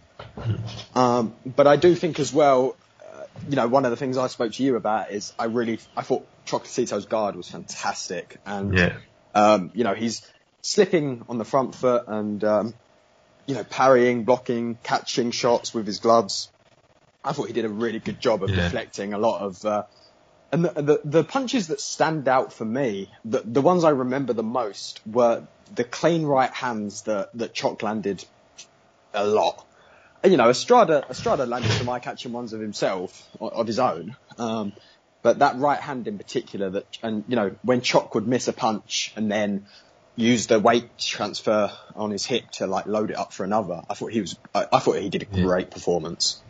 Um, 0.95 1.35
but 1.45 1.67
I 1.67 1.75
do 1.75 1.95
think 1.95 2.19
as 2.19 2.33
well, 2.33 2.77
uh, 3.13 3.23
you 3.47 3.55
know, 3.55 3.67
one 3.67 3.85
of 3.85 3.91
the 3.91 3.97
things 3.97 4.17
I 4.17 4.27
spoke 4.27 4.53
to 4.53 4.63
you 4.63 4.75
about 4.75 5.11
is 5.11 5.31
I 5.37 5.45
really 5.45 5.79
I 5.95 6.01
thought 6.01 6.27
Chocolatito's 6.47 7.05
guard 7.05 7.35
was 7.35 7.49
fantastic, 7.49 8.39
and 8.45 8.73
Yeah. 8.73 8.97
um, 9.35 9.71
you 9.75 9.83
know, 9.83 9.93
he's 9.93 10.27
slipping 10.61 11.23
on 11.27 11.37
the 11.37 11.45
front 11.45 11.75
foot 11.75 12.05
and, 12.07 12.43
um, 12.43 12.73
you 13.47 13.55
know, 13.55 13.63
parrying, 13.63 14.23
blocking, 14.23 14.75
catching 14.83 15.31
shots 15.31 15.73
with 15.73 15.85
his 15.85 15.99
gloves. 15.99 16.51
I 17.23 17.33
thought 17.33 17.47
he 17.47 17.53
did 17.53 17.65
a 17.65 17.69
really 17.69 17.99
good 17.99 18.19
job 18.19 18.43
of 18.43 18.51
Yeah. 18.51 18.63
deflecting 18.63 19.13
a 19.13 19.17
lot 19.17 19.41
of, 19.41 19.65
uh, 19.65 19.83
and 20.51 20.65
the, 20.65 20.81
the, 20.81 21.01
the 21.03 21.23
punches 21.23 21.67
that 21.67 21.79
stand 21.79 22.27
out 22.27 22.53
for 22.53 22.65
me, 22.65 23.09
the, 23.25 23.41
the 23.45 23.61
ones 23.61 23.83
I 23.83 23.89
remember 23.89 24.33
the 24.33 24.43
most 24.43 25.01
were 25.05 25.47
the 25.73 25.83
clean 25.83 26.25
right 26.25 26.51
hands 26.51 27.03
that, 27.03 27.29
that 27.35 27.53
Choc 27.53 27.81
landed 27.81 28.23
a 29.13 29.25
lot. 29.25 29.65
And, 30.21 30.31
you 30.31 30.37
know, 30.37 30.49
Estrada, 30.49 31.05
Estrada 31.09 31.45
landed 31.45 31.71
some 31.71 31.89
eye-catching 31.89 32.31
ones 32.31 32.53
of 32.53 32.61
himself, 32.61 33.27
of 33.39 33.67
his 33.67 33.79
own. 33.79 34.15
Um, 34.37 34.73
but 35.21 35.39
that 35.39 35.57
right 35.57 35.79
hand 35.79 36.07
in 36.07 36.17
particular 36.17 36.69
that, 36.69 36.85
and, 37.01 37.23
you 37.27 37.35
know, 37.35 37.55
when 37.63 37.81
Choc 37.81 38.13
would 38.15 38.27
miss 38.27 38.47
a 38.47 38.53
punch 38.53 39.11
and 39.15 39.31
then 39.31 39.65
use 40.15 40.47
the 40.47 40.59
weight 40.59 40.97
transfer 40.97 41.71
on 41.95 42.11
his 42.11 42.25
hip 42.25 42.49
to 42.53 42.67
like 42.67 42.85
load 42.85 43.11
it 43.11 43.17
up 43.17 43.33
for 43.33 43.43
another, 43.43 43.81
I 43.89 43.93
thought 43.95 44.11
he 44.11 44.21
was, 44.21 44.37
I, 44.53 44.67
I 44.71 44.79
thought 44.79 44.97
he 44.97 45.09
did 45.09 45.23
a 45.23 45.27
Yeah. 45.31 45.41
great 45.41 45.71
performance. 45.71 46.43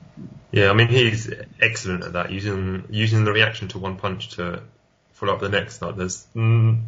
Yeah, 0.51 0.69
I 0.69 0.73
mean 0.73 0.87
he's 0.87 1.31
excellent 1.59 2.03
at 2.03 2.13
that, 2.13 2.31
using 2.31 2.85
using 2.89 3.25
the 3.25 3.33
reaction 3.33 3.69
to 3.69 3.79
one 3.79 3.97
punch 3.97 4.29
to 4.35 4.63
follow 5.13 5.33
up 5.33 5.39
the 5.41 5.49
next. 5.49 5.81
Like 5.81 5.95
there's 5.95 6.27
in, 6.35 6.85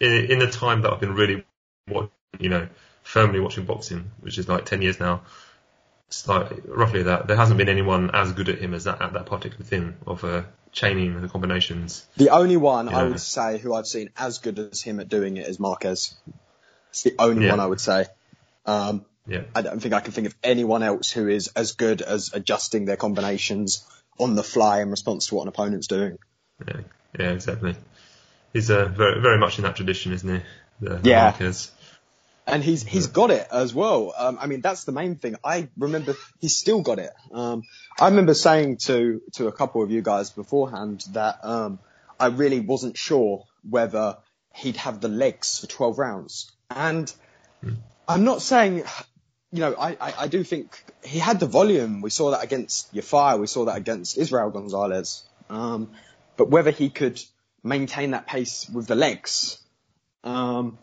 in 0.00 0.38
the 0.38 0.50
time 0.50 0.82
that 0.82 0.92
I've 0.92 1.00
been 1.00 1.14
really, 1.14 1.44
what 1.86 2.10
you 2.38 2.48
know, 2.50 2.68
firmly 3.02 3.40
watching 3.40 3.64
boxing, 3.64 4.10
which 4.20 4.38
is 4.38 4.48
like 4.48 4.66
ten 4.66 4.82
years 4.82 5.00
now. 5.00 5.22
Like 6.26 6.62
roughly 6.66 7.02
that. 7.04 7.26
There 7.26 7.36
hasn't 7.36 7.58
been 7.58 7.68
anyone 7.68 8.10
as 8.14 8.32
good 8.32 8.48
at 8.48 8.58
him 8.58 8.74
as 8.74 8.84
that 8.84 9.00
at 9.02 9.12
that 9.14 9.26
particular 9.26 9.64
thing 9.64 9.96
of 10.06 10.22
uh, 10.24 10.42
chaining 10.72 11.20
the 11.20 11.28
combinations. 11.28 12.06
The 12.16 12.30
only 12.30 12.56
one 12.56 12.88
I 12.88 13.04
would 13.04 13.20
say 13.20 13.58
who 13.58 13.74
I've 13.74 13.86
seen 13.86 14.10
as 14.16 14.38
good 14.38 14.58
as 14.58 14.82
him 14.82 15.00
at 15.00 15.08
doing 15.08 15.36
it 15.36 15.46
is 15.46 15.58
Marquez. 15.60 16.14
It's 16.90 17.02
the 17.02 17.14
only 17.18 17.44
Yeah. 17.46 17.50
one 17.52 17.60
I 17.60 17.66
would 17.66 17.80
say. 17.80 18.06
Um, 18.66 19.04
Yeah. 19.26 19.42
I 19.54 19.62
don't 19.62 19.80
think 19.80 19.94
I 19.94 20.00
can 20.00 20.12
think 20.12 20.26
of 20.26 20.34
anyone 20.42 20.82
else 20.82 21.10
who 21.10 21.28
is 21.28 21.48
as 21.56 21.72
good 21.72 22.02
as 22.02 22.30
adjusting 22.34 22.84
their 22.84 22.96
combinations 22.96 23.84
on 24.18 24.34
the 24.34 24.42
fly 24.44 24.80
in 24.82 24.90
response 24.90 25.26
to 25.28 25.34
what 25.34 25.42
an 25.42 25.48
opponent's 25.48 25.86
doing. 25.86 26.18
Yeah, 26.68 26.80
yeah, 27.18 27.30
exactly. 27.30 27.74
He's 28.52 28.70
uh, 28.70 28.84
very, 28.86 29.20
very 29.20 29.38
much 29.38 29.58
in 29.58 29.64
that 29.64 29.76
tradition, 29.76 30.12
isn't 30.12 30.28
he? 30.34 30.42
The, 30.80 31.00
Yeah. 31.02 31.22
Marquez. 31.30 31.70
And 32.46 32.62
he's 32.62 32.82
he's 32.82 33.06
got 33.06 33.30
it 33.30 33.46
as 33.50 33.74
well. 33.74 34.12
Um, 34.16 34.38
I 34.40 34.46
mean, 34.46 34.60
that's 34.60 34.84
the 34.84 34.92
main 34.92 35.16
thing. 35.16 35.36
I 35.42 35.68
remember 35.78 36.14
he's 36.40 36.56
still 36.56 36.82
got 36.82 36.98
it. 36.98 37.10
Um, 37.32 37.62
I 37.98 38.08
remember 38.08 38.34
saying 38.34 38.78
to 38.88 39.22
to 39.34 39.48
a 39.48 39.52
couple 39.52 39.82
of 39.82 39.90
you 39.90 40.02
guys 40.02 40.30
beforehand 40.30 41.04
that 41.12 41.38
um, 41.42 41.78
I 42.20 42.26
really 42.26 42.60
wasn't 42.60 42.98
sure 42.98 43.44
whether 43.68 44.18
he'd 44.54 44.76
have 44.76 45.00
the 45.00 45.08
legs 45.08 45.58
for 45.60 45.66
12 45.66 45.98
rounds. 45.98 46.50
And 46.70 47.12
I'm 48.06 48.24
not 48.24 48.42
saying, 48.42 48.84
you 49.52 49.60
know, 49.60 49.74
I, 49.74 49.96
I, 50.00 50.14
I 50.20 50.28
do 50.28 50.44
think 50.44 50.82
he 51.02 51.18
had 51.18 51.40
the 51.40 51.46
volume. 51.46 52.00
We 52.00 52.10
saw 52.10 52.30
that 52.30 52.42
against 52.44 52.94
Yafai. 52.94 53.38
We 53.38 53.46
saw 53.46 53.66
that 53.66 53.76
against 53.76 54.16
Israel 54.16 54.50
Gonzalez. 54.50 55.24
Um, 55.50 55.92
but 56.36 56.50
whether 56.50 56.70
he 56.70 56.90
could 56.90 57.22
maintain 57.62 58.12
that 58.12 58.26
pace 58.26 58.68
with 58.72 58.86
the 58.86 58.94
legs, 58.94 59.58
um, 60.22 60.78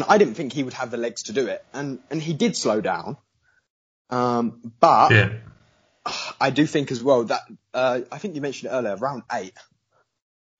and 0.00 0.08
I 0.08 0.16
didn't 0.16 0.34
think 0.34 0.54
he 0.54 0.62
would 0.62 0.72
have 0.72 0.90
the 0.90 0.96
legs 0.96 1.24
to 1.24 1.32
do 1.32 1.46
it. 1.46 1.62
And, 1.74 1.98
and 2.10 2.22
he 2.22 2.32
did 2.32 2.56
slow 2.56 2.80
down. 2.80 3.18
Um, 4.08 4.72
but 4.80 5.10
Yeah. 5.12 5.32
I 6.40 6.48
do 6.48 6.64
think 6.64 6.90
as 6.90 7.02
well 7.02 7.24
that, 7.24 7.42
uh, 7.74 8.00
I 8.10 8.16
think 8.16 8.34
you 8.34 8.40
mentioned 8.40 8.72
earlier, 8.72 8.96
round 8.96 9.24
eight, 9.30 9.52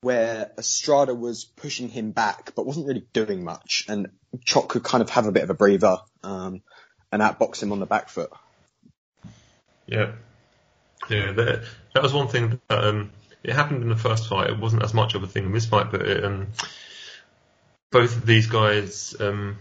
where 0.03 0.53
Estrada 0.59 1.15
was 1.15 1.45
pushing 1.45 1.89
him 1.89 2.11
back, 2.11 2.53
but 2.55 2.67
wasn't 2.67 2.87
really 2.87 3.07
doing 3.15 3.43
much. 3.43 3.87
And 3.89 4.11
Choc 4.45 4.69
could 4.69 4.83
kind 4.83 5.01
of 5.01 5.09
have 5.09 5.25
a 5.25 5.33
bit 5.33 5.45
of 5.45 5.49
a 5.49 5.55
breather, 5.55 5.97
um, 6.23 6.61
and 7.11 7.23
outbox 7.23 7.63
him 7.63 7.73
on 7.73 7.81
the 7.81 7.87
back 7.87 8.11
foot. 8.11 8.31
Yeah. 9.87 10.13
Yeah, 11.09 11.33
that, 11.33 11.65
that 11.95 12.03
was 12.03 12.13
one 12.13 12.29
thing 12.29 12.61
that 12.69 12.85
um, 12.85 13.11
it 13.43 13.55
happened 13.55 13.83
in 13.83 13.89
the 13.89 13.97
first 13.97 14.29
fight. 14.29 14.51
It 14.51 14.59
wasn't 14.59 14.83
as 14.83 14.93
much 14.93 15.15
of 15.15 15.23
a 15.23 15.27
thing 15.27 15.47
in 15.47 15.53
this 15.53 15.65
fight, 15.65 15.91
but 15.91 16.03
it, 16.03 16.23
um, 16.23 16.49
both 17.91 18.17
of 18.17 18.27
these 18.27 18.47
guys 18.47 19.15
um, 19.21 19.59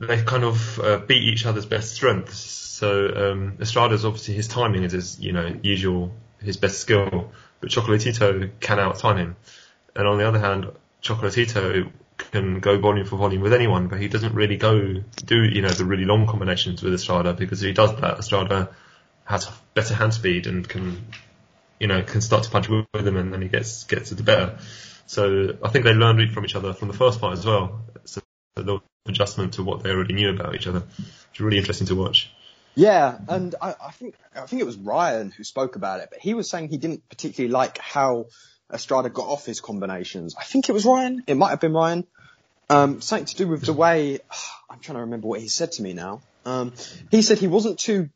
they 0.00 0.22
kind 0.22 0.44
of 0.44 0.78
uh, 0.78 0.98
beat 0.98 1.24
each 1.24 1.44
other's 1.44 1.66
best 1.66 1.94
strengths. 1.94 2.38
So 2.38 3.32
um, 3.32 3.56
Estrada's 3.60 4.04
obviously 4.04 4.34
his 4.34 4.46
timing 4.46 4.84
is 4.84 4.92
his 4.92 5.20
you 5.20 5.32
know 5.32 5.56
usual 5.62 6.12
his 6.40 6.56
best 6.56 6.78
skill, 6.78 7.32
but 7.60 7.70
Chocolatito 7.70 8.50
can 8.60 8.78
out 8.78 8.98
time 8.98 9.16
him. 9.16 9.36
And 9.96 10.06
on 10.06 10.18
the 10.18 10.28
other 10.28 10.38
hand, 10.38 10.70
Chocolatito 11.02 11.90
can 12.16 12.60
go 12.60 12.78
volume 12.78 13.06
for 13.06 13.16
volume 13.16 13.42
with 13.42 13.52
anyone, 13.52 13.88
but 13.88 14.00
he 14.00 14.08
doesn't 14.08 14.34
really 14.34 14.56
go 14.56 15.02
do 15.24 15.42
you 15.44 15.62
know 15.62 15.70
the 15.70 15.84
really 15.84 16.04
long 16.04 16.26
combinations 16.26 16.82
with 16.82 16.94
Estrada 16.94 17.32
because 17.32 17.62
if 17.62 17.66
he 17.66 17.72
does 17.72 18.00
that, 18.00 18.18
Estrada 18.18 18.70
has 19.24 19.50
better 19.74 19.94
hand 19.94 20.14
speed 20.14 20.46
and 20.46 20.68
can 20.68 21.04
you 21.80 21.88
know 21.88 22.02
can 22.02 22.20
start 22.20 22.44
to 22.44 22.50
punch 22.50 22.68
with 22.68 22.86
him, 22.94 23.16
and 23.16 23.32
then 23.32 23.42
he 23.42 23.48
gets 23.48 23.82
gets 23.84 24.10
the 24.10 24.22
better. 24.22 24.58
So 25.08 25.56
I 25.64 25.70
think 25.70 25.84
they 25.86 25.94
learned 25.94 26.32
from 26.32 26.44
each 26.44 26.54
other 26.54 26.74
from 26.74 26.88
the 26.88 26.94
first 26.94 27.18
fight 27.18 27.32
as 27.32 27.46
well. 27.46 27.80
So 28.04 28.20
was 28.56 28.82
adjustment 29.06 29.54
to 29.54 29.62
what 29.62 29.82
they 29.82 29.90
already 29.90 30.12
knew 30.12 30.30
about 30.30 30.54
each 30.54 30.66
other, 30.66 30.82
is 31.32 31.40
really 31.40 31.56
interesting 31.56 31.86
to 31.86 31.94
watch. 31.94 32.30
Yeah, 32.74 33.18
and 33.26 33.54
I, 33.60 33.74
I 33.86 33.90
think 33.90 34.14
I 34.36 34.42
think 34.42 34.60
it 34.60 34.66
was 34.66 34.76
Ryan 34.76 35.30
who 35.30 35.44
spoke 35.44 35.76
about 35.76 36.00
it, 36.00 36.08
but 36.10 36.20
he 36.20 36.34
was 36.34 36.48
saying 36.48 36.68
he 36.68 36.76
didn't 36.76 37.08
particularly 37.08 37.50
like 37.50 37.78
how 37.78 38.26
Estrada 38.72 39.08
got 39.08 39.26
off 39.26 39.46
his 39.46 39.60
combinations. 39.60 40.36
I 40.38 40.44
think 40.44 40.68
it 40.68 40.72
was 40.72 40.84
Ryan. 40.84 41.24
It 41.26 41.36
might 41.36 41.50
have 41.50 41.60
been 41.60 41.72
Ryan. 41.72 42.06
Um, 42.70 43.00
something 43.00 43.24
to 43.24 43.36
do 43.36 43.48
with 43.48 43.62
the 43.62 43.72
way 43.72 44.18
I'm 44.70 44.78
trying 44.80 44.96
to 44.96 45.00
remember 45.02 45.26
what 45.26 45.40
he 45.40 45.48
said 45.48 45.72
to 45.72 45.82
me 45.82 45.94
now. 45.94 46.20
Um, 46.44 46.74
he 47.10 47.22
said 47.22 47.38
he 47.38 47.48
wasn't 47.48 47.78
too 47.78 48.10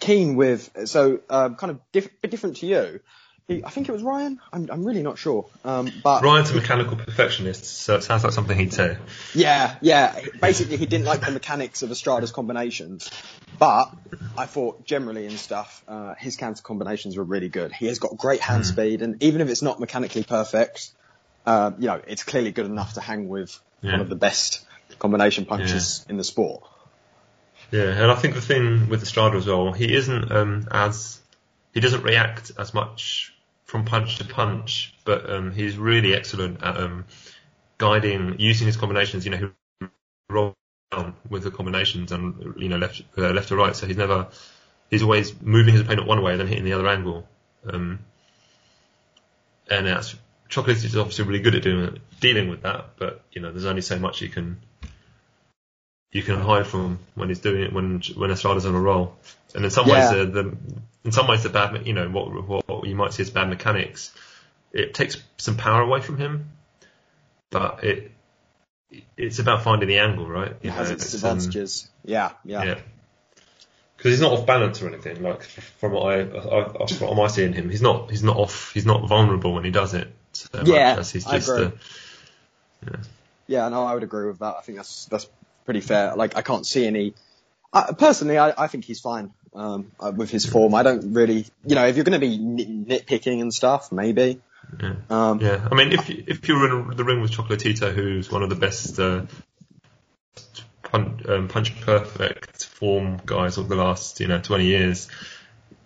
keen 0.00 0.34
with 0.34 0.70
so 0.86 1.20
um, 1.30 1.54
kind 1.54 1.70
of 1.70 1.80
diff- 1.92 2.20
different 2.22 2.56
to 2.56 2.66
you. 2.66 3.00
He, 3.48 3.62
I 3.62 3.68
think 3.68 3.90
it 3.90 3.92
was 3.92 4.02
Ryan. 4.02 4.40
I'm, 4.54 4.70
I'm 4.70 4.84
really 4.84 5.02
not 5.02 5.18
sure. 5.18 5.46
Um, 5.64 5.92
but 6.02 6.22
Ryan's 6.22 6.50
a 6.50 6.54
mechanical 6.54 6.96
perfectionist, 6.96 7.64
so 7.66 7.96
it 7.96 8.02
sounds 8.02 8.24
like 8.24 8.32
something 8.32 8.58
he'd 8.58 8.72
say. 8.72 8.96
yeah, 9.34 9.76
yeah. 9.82 10.18
Basically, 10.40 10.78
he 10.78 10.86
didn't 10.86 11.04
like 11.06 11.20
the 11.20 11.30
mechanics 11.30 11.82
of 11.82 11.90
Estrada's 11.90 12.32
combinations, 12.32 13.10
but 13.58 13.90
I 14.38 14.46
thought 14.46 14.86
generally 14.86 15.26
and 15.26 15.38
stuff, 15.38 15.84
uh, 15.86 16.14
his 16.18 16.36
counter 16.36 16.62
combinations 16.62 17.18
were 17.18 17.24
really 17.24 17.50
good. 17.50 17.70
He 17.72 17.86
has 17.86 17.98
got 17.98 18.16
great 18.16 18.40
hand 18.40 18.64
speed, 18.64 19.02
and 19.02 19.22
even 19.22 19.42
if 19.42 19.50
it's 19.50 19.62
not 19.62 19.78
mechanically 19.78 20.24
perfect, 20.24 20.90
uh, 21.44 21.72
you 21.78 21.88
know, 21.88 22.00
it's 22.06 22.22
clearly 22.22 22.50
good 22.50 22.66
enough 22.66 22.94
to 22.94 23.02
hang 23.02 23.28
with 23.28 23.60
Yeah. 23.82 23.92
one 23.92 24.00
of 24.00 24.08
the 24.08 24.16
best 24.16 24.64
combination 24.98 25.44
punches 25.44 26.06
in 26.08 26.16
the 26.16 26.24
sport. 26.24 26.62
Yeah, 27.70 27.82
and 27.90 28.10
I 28.10 28.14
think 28.14 28.34
the 28.34 28.40
thing 28.40 28.88
with 28.88 29.02
Estrada 29.02 29.36
as 29.36 29.46
well, 29.46 29.72
he 29.72 29.94
isn't 29.94 30.32
um, 30.32 30.66
as 30.70 31.20
he 31.74 31.80
doesn't 31.80 32.02
react 32.04 32.52
as 32.58 32.72
much 32.72 33.33
from 33.74 33.84
punch 33.84 34.18
to 34.18 34.24
punch, 34.24 34.94
but 35.04 35.28
um, 35.28 35.50
he's 35.50 35.76
really 35.76 36.14
excellent 36.14 36.62
at 36.62 36.76
um, 36.76 37.06
guiding, 37.76 38.36
using 38.38 38.68
his 38.68 38.76
combinations. 38.76 39.24
You 39.24 39.32
know, 39.32 39.50
he 39.80 39.88
rolls 40.30 40.54
with 41.28 41.42
the 41.42 41.50
combinations 41.50 42.12
and 42.12 42.54
you 42.56 42.68
know 42.68 42.76
left 42.76 43.02
uh, 43.18 43.32
left 43.32 43.48
to 43.48 43.56
right, 43.56 43.74
so 43.74 43.88
he's 43.88 43.96
never 43.96 44.28
he's 44.90 45.02
always 45.02 45.34
moving 45.42 45.72
his 45.72 45.80
opponent 45.80 46.06
one 46.06 46.22
way 46.22 46.30
and 46.30 46.40
then 46.40 46.46
hitting 46.46 46.62
the 46.64 46.72
other 46.72 46.86
angle. 46.86 47.26
Um, 47.68 47.98
and 49.68 49.88
that's 49.88 50.14
Chocolate 50.48 50.84
is 50.84 50.96
obviously 50.96 51.24
really 51.24 51.42
good 51.42 51.56
at 51.56 51.64
doing 51.64 51.98
dealing 52.20 52.50
with 52.50 52.62
that, 52.62 52.90
but 52.96 53.24
you 53.32 53.42
know, 53.42 53.50
there's 53.50 53.64
only 53.64 53.82
so 53.82 53.98
much 53.98 54.22
you 54.22 54.28
can 54.28 54.60
you 56.14 56.22
can 56.22 56.40
hide 56.40 56.66
from 56.66 57.00
when 57.16 57.28
he's 57.28 57.40
doing 57.40 57.64
it 57.64 57.72
when 57.72 58.00
when 58.16 58.30
Estrada's 58.30 58.64
on 58.64 58.74
a 58.74 58.80
roll. 58.80 59.16
And 59.54 59.64
in 59.64 59.70
some 59.70 59.86
ways, 59.86 60.10
Yeah. 60.10 60.20
uh, 60.20 60.24
the 60.24 60.56
in 61.04 61.12
some 61.12 61.26
ways 61.26 61.42
the 61.42 61.50
bad 61.50 61.86
you 61.86 61.92
know 61.92 62.08
what, 62.08 62.32
what 62.48 62.68
what 62.68 62.86
you 62.88 62.94
might 62.94 63.12
see 63.12 63.22
as 63.24 63.30
bad 63.30 63.48
mechanics, 63.48 64.14
it 64.72 64.94
takes 64.94 65.20
some 65.36 65.56
power 65.56 65.82
away 65.82 66.00
from 66.00 66.16
him, 66.16 66.52
but 67.50 67.82
it 67.82 68.12
it's 69.16 69.40
about 69.40 69.64
finding 69.64 69.88
the 69.88 69.98
angle, 69.98 70.26
right? 70.26 70.54
It 70.62 70.70
has 70.70 70.88
know, 70.88 70.94
its 70.94 71.12
um, 71.14 71.32
advantages. 71.32 71.88
yeah, 72.04 72.30
yeah, 72.44 72.64
yeah. 72.64 72.78
Because 73.96 74.12
he's 74.12 74.20
not 74.20 74.32
off 74.32 74.46
balance 74.46 74.80
or 74.82 74.88
anything. 74.88 75.20
Like 75.20 75.42
from 75.42 75.92
what 75.92 76.12
I, 76.12 76.20
I, 76.20 76.84
I 76.84 76.86
from 76.86 77.16
what 77.16 77.24
I 77.30 77.34
see 77.34 77.42
in 77.42 77.52
him, 77.52 77.70
he's 77.70 77.82
not 77.82 78.08
he's 78.08 78.22
not 78.22 78.36
off. 78.36 78.72
He's 78.72 78.86
not 78.86 79.08
vulnerable 79.08 79.52
when 79.52 79.64
he 79.64 79.72
does 79.72 79.94
it. 79.94 80.12
So 80.32 80.62
Yeah, 80.64 80.90
much 80.90 80.98
as 81.00 81.10
he's 81.10 81.26
I 81.26 81.38
just 81.38 81.48
agree. 81.48 81.72
uh, 82.86 82.98
Yeah, 83.48 83.68
no, 83.68 83.84
I 83.84 83.94
would 83.94 84.04
agree 84.04 84.26
with 84.26 84.38
that. 84.38 84.56
I 84.58 84.60
think 84.62 84.78
that's 84.78 85.06
that's 85.06 85.26
pretty 85.64 85.80
fair. 85.80 86.14
Like, 86.16 86.36
I 86.36 86.42
can't 86.42 86.66
see 86.66 86.86
any. 86.86 87.14
I, 87.72 87.92
personally, 87.92 88.38
I, 88.38 88.52
I 88.64 88.66
think 88.68 88.84
he's 88.84 89.00
fine 89.00 89.32
um, 89.54 89.90
uh, 89.98 90.12
with 90.14 90.30
his 90.30 90.44
form. 90.46 90.74
I 90.74 90.82
don't 90.82 91.12
really, 91.14 91.46
you 91.66 91.74
know, 91.74 91.86
if 91.86 91.96
you're 91.96 92.04
going 92.04 92.20
to 92.20 92.26
be 92.26 92.38
nit- 92.38 92.88
nitpicking 93.06 93.40
and 93.40 93.52
stuff, 93.52 93.90
maybe. 93.92 94.40
yeah. 94.80 94.94
Um, 95.10 95.40
Yeah, 95.40 95.66
I 95.70 95.74
mean, 95.74 95.92
if 95.92 96.08
you- 96.08 96.24
if 96.26 96.48
you 96.48 96.54
were 96.56 96.90
in 96.90 96.96
the 96.96 97.04
ring 97.04 97.20
with 97.20 97.32
Chocolatito, 97.32 97.92
who's 97.92 98.30
one 98.30 98.42
of 98.42 98.48
the 98.50 98.54
best 98.56 98.98
uh, 99.00 99.22
punch, 100.82 101.26
um, 101.26 101.48
punch 101.48 101.80
perfect 101.80 102.64
form 102.66 103.20
guys 103.24 103.56
of 103.58 103.68
the 103.68 103.74
last 103.76 104.20
you 104.20 104.28
know 104.28 104.38
20 104.40 104.64
years, 104.66 105.08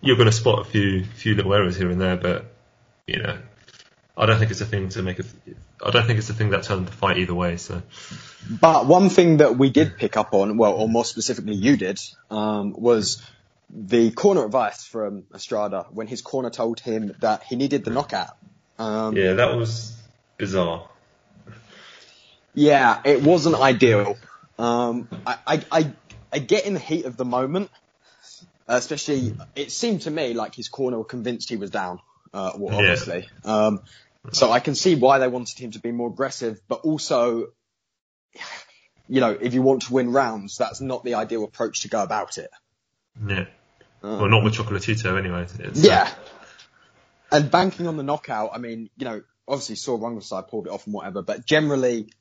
you're 0.01 0.15
going 0.15 0.27
to 0.27 0.31
spot 0.31 0.59
a 0.59 0.63
few 0.69 1.03
few 1.03 1.35
little 1.35 1.53
errors 1.53 1.75
here 1.75 1.89
and 1.89 1.99
there, 1.99 2.17
but 2.17 2.45
you 3.07 3.17
know, 3.21 3.37
I 4.19 4.25
don't 4.25 4.37
think 4.37 4.51
it's 4.51 4.59
a 4.59 4.65
thing 4.65 4.89
to 4.89 5.01
make 5.01 5.19
a. 5.19 5.23
I 5.83 5.91
don't 5.91 6.05
think 6.05 6.19
it's 6.19 6.29
a 6.29 6.33
thing 6.33 6.49
that 6.49 6.63
turned 6.63 6.87
the 6.87 6.91
fight 6.91 7.17
either 7.17 7.33
way. 7.33 7.55
So 7.55 7.81
But 8.49 8.85
one 8.85 9.09
thing 9.09 9.37
that 9.37 9.57
we 9.57 9.69
did 9.69 9.97
pick 9.97 10.17
up 10.17 10.33
on, 10.33 10.57
well, 10.57 10.73
or 10.73 10.89
more 10.89 11.05
specifically 11.05 11.55
you 11.55 11.77
did, 11.77 12.01
um, 12.29 12.73
was 12.73 13.21
the 13.69 14.11
corner 14.11 14.45
advice 14.45 14.83
from 14.83 15.23
Estrada 15.33 15.85
when 15.91 16.07
his 16.07 16.21
corner 16.21 16.49
told 16.49 16.81
him 16.81 17.15
that 17.21 17.43
he 17.43 17.55
needed 17.55 17.85
the 17.85 17.91
knockout. 17.91 18.35
Um, 18.77 19.15
yeah, 19.15 19.33
that 19.33 19.55
was 19.55 19.95
bizarre. 20.37 20.89
Yeah, 22.53 22.99
it 23.05 23.23
wasn't 23.23 23.55
ideal. 23.55 24.17
Um, 24.57 25.07
I, 25.25 25.37
I, 25.47 25.63
I, 25.71 25.93
I 26.33 26.39
get 26.39 26.65
in 26.65 26.73
the 26.73 26.79
heat 26.79 27.05
of 27.05 27.15
the 27.15 27.25
moment, 27.25 27.69
especially, 28.67 29.35
it 29.55 29.71
seemed 29.71 30.01
to 30.01 30.11
me 30.11 30.33
like 30.33 30.55
his 30.55 30.67
corner 30.67 30.97
were 30.97 31.05
convinced 31.05 31.49
he 31.49 31.55
was 31.55 31.69
down, 31.69 31.99
uh, 32.33 32.51
well, 32.57 32.73
Yeah. 32.73 32.79
obviously. 32.79 33.27
Um, 33.45 33.81
so 34.31 34.51
I 34.51 34.59
can 34.59 34.75
see 34.75 34.95
why 34.95 35.19
they 35.19 35.27
wanted 35.27 35.57
him 35.59 35.71
to 35.71 35.79
be 35.79 35.91
more 35.91 36.09
aggressive, 36.09 36.59
but 36.67 36.81
also, 36.81 37.47
you 39.07 39.21
know, 39.21 39.37
if 39.39 39.53
you 39.53 39.61
want 39.61 39.83
to 39.83 39.93
win 39.93 40.11
rounds, 40.11 40.57
that's 40.57 40.81
not 40.81 41.03
the 41.03 41.15
ideal 41.15 41.43
approach 41.43 41.81
to 41.81 41.87
go 41.87 42.01
about 42.01 42.37
it. 42.37 42.49
Yeah. 43.25 43.45
Um, 44.01 44.19
well, 44.19 44.29
not 44.29 44.43
with 44.43 44.53
Chocolatito 44.53 45.17
anyway. 45.17 45.43
It's, 45.43 45.59
uh, 45.59 45.87
Yeah. 45.87 46.11
And 47.31 47.51
banking 47.51 47.87
on 47.87 47.97
the 47.97 48.03
knockout, 48.03 48.51
I 48.53 48.57
mean, 48.57 48.89
you 48.97 49.05
know, 49.05 49.21
obviously 49.47 49.75
saw 49.75 49.97
Rungvisai 49.97 50.47
pulled 50.47 50.67
it 50.67 50.71
off 50.71 50.85
and 50.85 50.93
whatever, 50.93 51.21
but 51.21 51.45
generally, 51.45 52.11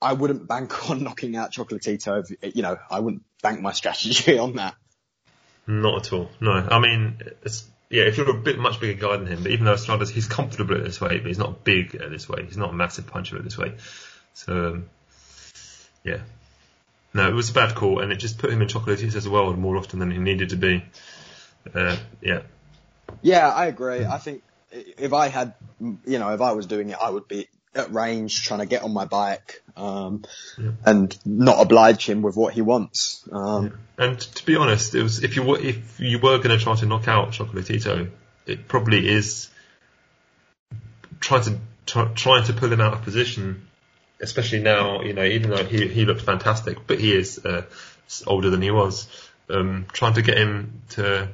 I 0.00 0.14
wouldn't 0.14 0.48
bank 0.48 0.90
on 0.90 1.02
knocking 1.02 1.36
out 1.36 1.52
Chocolatito. 1.52 2.24
If, 2.42 2.56
you 2.56 2.62
know, 2.62 2.78
I 2.90 3.00
wouldn't 3.00 3.22
bank 3.42 3.60
my 3.60 3.72
strategy 3.72 4.38
on 4.38 4.56
that. 4.56 4.74
Not 5.66 6.06
at 6.06 6.12
all. 6.12 6.28
No, 6.40 6.50
I 6.52 6.80
mean, 6.80 7.20
it's, 7.44 7.68
yeah, 7.92 8.04
if 8.04 8.16
you're 8.16 8.30
a 8.30 8.34
bit 8.34 8.58
much 8.58 8.80
bigger 8.80 8.98
guy 8.98 9.18
than 9.18 9.26
him, 9.26 9.42
but 9.42 9.52
even 9.52 9.66
though 9.66 9.74
Estrada's, 9.74 10.08
he's 10.08 10.26
comfortable 10.26 10.76
at 10.76 10.82
this 10.82 10.98
weight, 10.98 11.22
but 11.22 11.28
he's 11.28 11.38
not 11.38 11.62
big 11.62 11.94
at 11.94 12.10
this 12.10 12.26
weight. 12.26 12.46
He's 12.46 12.56
not 12.56 12.70
a 12.70 12.72
massive 12.72 13.06
puncher 13.06 13.36
at 13.36 13.44
this 13.44 13.58
weight. 13.58 13.74
So, 14.32 14.68
um, 14.68 14.88
yeah. 16.02 16.20
no, 17.12 17.28
it 17.28 17.34
was 17.34 17.50
a 17.50 17.52
bad 17.52 17.74
call, 17.74 18.00
and 18.00 18.10
it 18.10 18.16
just 18.16 18.38
put 18.38 18.50
him 18.50 18.62
in 18.62 18.68
Chocolatito's 18.68 19.28
world 19.28 19.58
more 19.58 19.76
often 19.76 19.98
than 19.98 20.10
he 20.10 20.16
needed 20.16 20.48
to 20.48 20.56
be. 20.56 20.82
Uh, 21.74 21.98
yeah. 22.22 22.40
Yeah, 23.20 23.50
I 23.50 23.66
agree. 23.66 24.06
I 24.06 24.16
think 24.16 24.42
if 24.70 25.12
I 25.12 25.28
had, 25.28 25.52
you 25.78 26.18
know, 26.18 26.30
if 26.30 26.40
I 26.40 26.52
was 26.52 26.64
doing 26.64 26.88
it, 26.88 26.96
I 26.98 27.10
would 27.10 27.28
be 27.28 27.46
at 27.74 27.92
range 27.92 28.42
trying 28.42 28.60
to 28.60 28.66
get 28.66 28.82
on 28.82 28.92
my 28.92 29.04
bike 29.04 29.62
um, 29.76 30.24
yeah. 30.58 30.72
and 30.84 31.18
not 31.24 31.60
oblige 31.60 32.06
him 32.06 32.22
with 32.22 32.36
what 32.36 32.52
he 32.54 32.60
wants. 32.60 33.26
Um, 33.32 33.78
yeah. 33.98 34.06
And 34.06 34.20
to 34.20 34.46
be 34.46 34.56
honest, 34.56 34.94
it 34.94 35.02
was 35.02 35.22
if 35.22 35.36
you 35.36 35.42
were 35.42 35.58
if 35.58 36.00
you 36.00 36.18
were 36.18 36.38
going 36.38 36.56
to 36.56 36.58
try 36.58 36.74
to 36.76 36.86
knock 36.86 37.08
out 37.08 37.30
Chocolatito, 37.30 38.10
it 38.46 38.68
probably 38.68 39.08
is 39.08 39.48
trying 41.20 41.44
to 41.44 41.58
try, 41.86 42.04
trying 42.14 42.44
to 42.44 42.52
pull 42.52 42.72
him 42.72 42.80
out 42.80 42.94
of 42.94 43.02
position 43.02 43.68
especially 44.22 44.60
now, 44.60 45.02
you 45.02 45.12
know, 45.12 45.24
even 45.24 45.50
though 45.50 45.64
he, 45.64 45.88
he 45.88 46.04
looked 46.04 46.22
fantastic, 46.22 46.86
but 46.86 47.00
he 47.00 47.12
is 47.12 47.44
uh, 47.44 47.64
older 48.26 48.50
than 48.50 48.62
he 48.62 48.70
was, 48.70 49.08
um, 49.50 49.84
trying 49.92 50.14
to 50.14 50.22
get 50.22 50.38
him 50.38 50.82
to, 50.90 51.28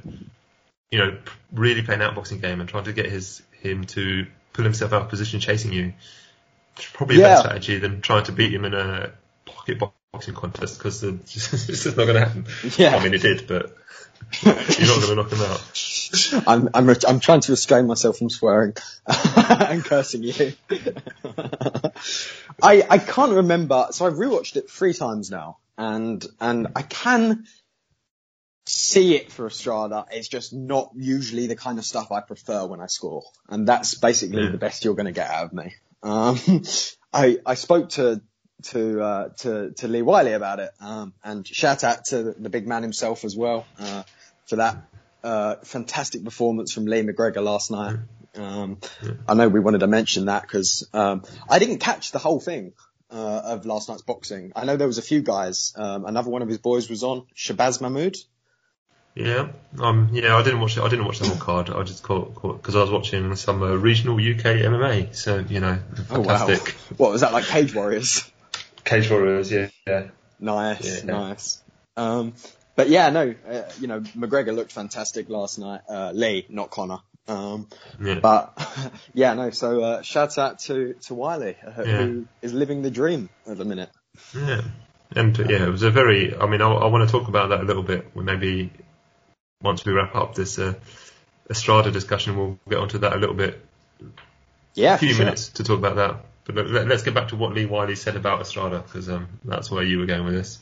you 0.90 0.98
know, 0.98 1.16
really 1.52 1.82
play 1.82 1.94
an 1.94 2.00
outboxing 2.00 2.40
game 2.40 2.60
and 2.60 2.68
trying 2.68 2.84
to 2.84 2.92
get 2.92 3.06
his 3.06 3.42
him 3.60 3.84
to 3.84 4.26
pull 4.54 4.64
himself 4.64 4.92
out 4.92 5.02
of 5.02 5.08
position 5.08 5.38
chasing 5.38 5.72
you. 5.72 5.92
Probably 6.92 7.16
a 7.16 7.20
yeah. 7.20 7.28
better 7.28 7.40
strategy 7.48 7.78
than 7.78 8.00
trying 8.00 8.24
to 8.24 8.32
beat 8.32 8.52
him 8.52 8.64
in 8.64 8.74
a 8.74 9.12
pocket 9.44 9.78
boxing 10.12 10.34
contest 10.34 10.78
because 10.78 11.00
this 11.02 11.86
is 11.86 11.96
not 11.96 12.04
going 12.04 12.14
to 12.14 12.20
happen. 12.20 12.46
Yeah. 12.76 12.96
I 12.96 13.02
mean, 13.02 13.14
it 13.14 13.22
did, 13.22 13.46
but 13.46 13.76
you're 14.42 14.54
not 14.54 15.00
going 15.00 15.08
to 15.08 15.14
knock 15.14 15.32
him 15.32 15.40
out. 15.40 16.44
I'm, 16.46 16.68
I'm, 16.74 16.96
I'm 17.06 17.20
trying 17.20 17.40
to 17.40 17.52
restrain 17.52 17.86
myself 17.86 18.18
from 18.18 18.30
swearing 18.30 18.74
and 19.06 19.84
cursing 19.84 20.22
you. 20.22 20.52
I, 22.62 22.86
I 22.88 22.98
can't 22.98 23.32
remember. 23.32 23.88
So 23.90 24.06
I've 24.06 24.14
rewatched 24.14 24.56
it 24.56 24.70
three 24.70 24.94
times 24.94 25.30
now, 25.30 25.58
and 25.76 26.24
and 26.40 26.68
I 26.74 26.82
can 26.82 27.46
see 28.66 29.16
it 29.16 29.32
for 29.32 29.46
Estrada. 29.46 30.06
It's 30.10 30.28
just 30.28 30.52
not 30.52 30.92
usually 30.94 31.46
the 31.46 31.56
kind 31.56 31.78
of 31.78 31.84
stuff 31.84 32.12
I 32.12 32.20
prefer 32.20 32.66
when 32.66 32.80
I 32.80 32.86
score, 32.86 33.24
and 33.48 33.66
that's 33.66 33.94
basically 33.94 34.44
yeah. 34.44 34.50
the 34.50 34.58
best 34.58 34.84
you're 34.84 34.94
going 34.94 35.06
to 35.06 35.12
get 35.12 35.30
out 35.30 35.46
of 35.46 35.52
me. 35.52 35.74
Um, 36.02 36.38
I 37.12 37.38
I 37.44 37.54
spoke 37.54 37.90
to 37.90 38.20
to 38.64 39.00
uh, 39.02 39.28
to 39.38 39.72
to 39.72 39.88
Lee 39.88 40.02
Wylie 40.02 40.32
about 40.32 40.60
it, 40.60 40.70
um, 40.80 41.14
and 41.24 41.46
shout 41.46 41.84
out 41.84 42.06
to 42.06 42.32
the 42.32 42.50
big 42.50 42.66
man 42.66 42.82
himself 42.82 43.24
as 43.24 43.36
well 43.36 43.66
uh, 43.78 44.02
for 44.46 44.56
that 44.56 44.76
uh, 45.22 45.56
fantastic 45.64 46.24
performance 46.24 46.72
from 46.72 46.86
Lee 46.86 47.02
McGregor 47.02 47.42
last 47.42 47.70
night. 47.70 47.96
Um, 48.36 48.78
I 49.26 49.34
know 49.34 49.48
we 49.48 49.60
wanted 49.60 49.80
to 49.80 49.86
mention 49.86 50.26
that 50.26 50.42
because 50.42 50.88
um, 50.92 51.24
I 51.48 51.58
didn't 51.58 51.78
catch 51.78 52.12
the 52.12 52.18
whole 52.18 52.40
thing 52.40 52.72
uh, 53.10 53.40
of 53.44 53.66
last 53.66 53.88
night's 53.88 54.02
boxing. 54.02 54.52
I 54.54 54.64
know 54.64 54.76
there 54.76 54.86
was 54.86 54.98
a 54.98 55.02
few 55.02 55.22
guys. 55.22 55.72
Um, 55.76 56.04
another 56.04 56.30
one 56.30 56.42
of 56.42 56.48
his 56.48 56.58
boys 56.58 56.88
was 56.90 57.02
on 57.02 57.26
Shabazz 57.34 57.80
Mahmood. 57.80 58.16
Yeah, 59.18 59.48
um, 59.80 60.10
yeah, 60.12 60.36
I 60.36 60.44
didn't 60.44 60.60
watch 60.60 60.76
it. 60.76 60.82
I 60.82 60.88
didn't 60.88 61.04
watch 61.04 61.18
the 61.18 61.26
whole 61.26 61.38
card. 61.38 61.70
I 61.70 61.82
just 61.82 62.04
caught 62.04 62.40
because 62.40 62.76
I 62.76 62.82
was 62.82 62.90
watching 62.92 63.34
some 63.34 63.60
uh, 63.64 63.74
regional 63.74 64.14
UK 64.14 64.62
MMA. 64.62 65.12
So 65.16 65.38
you 65.38 65.58
know, 65.58 65.76
fantastic. 66.06 66.76
Oh, 66.76 66.86
wow. 66.90 66.96
What 66.98 67.12
was 67.12 67.22
that 67.22 67.32
like? 67.32 67.44
Cage 67.44 67.74
Warriors. 67.74 68.30
Cage 68.84 69.10
Warriors, 69.10 69.50
yeah, 69.50 69.70
yeah. 69.88 70.06
Nice, 70.38 71.04
yeah. 71.04 71.12
nice. 71.12 71.60
Um, 71.96 72.32
but 72.76 72.90
yeah, 72.90 73.10
no, 73.10 73.34
uh, 73.50 73.62
you 73.80 73.88
know, 73.88 74.00
McGregor 74.00 74.54
looked 74.54 74.70
fantastic 74.70 75.28
last 75.28 75.58
night. 75.58 75.80
Uh, 75.88 76.12
Lee, 76.14 76.46
not 76.48 76.70
Conor. 76.70 77.00
Um, 77.26 77.66
yeah. 78.00 78.20
But 78.20 78.56
yeah, 79.14 79.34
no. 79.34 79.50
So 79.50 79.82
uh, 79.82 80.02
shout 80.02 80.38
out 80.38 80.60
to 80.60 80.94
to 81.06 81.14
Wylie, 81.14 81.56
uh, 81.66 81.82
yeah. 81.82 81.98
who 81.98 82.28
is 82.40 82.52
living 82.52 82.82
the 82.82 82.90
dream 82.92 83.30
at 83.48 83.58
the 83.58 83.64
minute. 83.64 83.90
Yeah, 84.32 84.60
and 85.10 85.36
yeah, 85.36 85.64
it 85.64 85.70
was 85.70 85.82
a 85.82 85.90
very. 85.90 86.36
I 86.36 86.46
mean, 86.46 86.62
I, 86.62 86.70
I 86.70 86.86
want 86.86 87.04
to 87.04 87.10
talk 87.10 87.26
about 87.26 87.48
that 87.48 87.62
a 87.62 87.64
little 87.64 87.82
bit. 87.82 88.14
Maybe 88.14 88.70
once 89.62 89.84
we 89.84 89.92
wrap 89.92 90.14
up 90.14 90.34
this 90.34 90.58
uh, 90.58 90.74
Estrada 91.50 91.90
discussion, 91.90 92.36
we'll 92.36 92.58
get 92.68 92.78
onto 92.78 92.98
that 92.98 93.14
a 93.14 93.16
little 93.16 93.34
bit. 93.34 93.64
Yeah, 94.74 94.94
a 94.94 94.98
few 94.98 95.12
sure. 95.12 95.24
minutes 95.24 95.48
to 95.48 95.64
talk 95.64 95.78
about 95.78 95.96
that. 95.96 96.24
But 96.44 96.66
let, 96.66 96.90
us 96.90 97.02
get 97.02 97.12
back 97.12 97.28
to 97.28 97.36
what 97.36 97.52
Lee 97.52 97.66
Wylie 97.66 97.96
said 97.96 98.16
about 98.16 98.40
Estrada 98.40 98.78
because 98.80 99.08
um, 99.10 99.28
that's 99.44 99.70
where 99.70 99.82
you 99.82 99.98
were 99.98 100.06
going 100.06 100.24
with 100.24 100.34
this. 100.34 100.58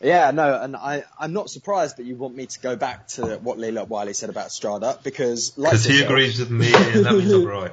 Yeah, 0.00 0.30
no, 0.30 0.60
and 0.60 0.76
I, 0.76 1.04
I'm 1.18 1.32
not 1.32 1.48
surprised 1.48 1.96
that 1.96 2.04
you 2.04 2.16
want 2.16 2.34
me 2.34 2.46
to 2.46 2.60
go 2.60 2.76
back 2.76 3.08
to 3.08 3.38
what 3.38 3.58
Lee 3.58 3.72
Wylie 3.72 4.12
said 4.12 4.28
about 4.28 4.46
Estrada 4.46 4.98
because, 5.02 5.56
like, 5.56 5.72
because 5.72 5.84
he 5.86 6.02
agrees 6.02 6.38
with 6.38 6.50
me, 6.50 6.66
and 6.74 7.04
that 7.04 7.12
means 7.12 7.32
I'm 7.32 7.46
right. 7.46 7.72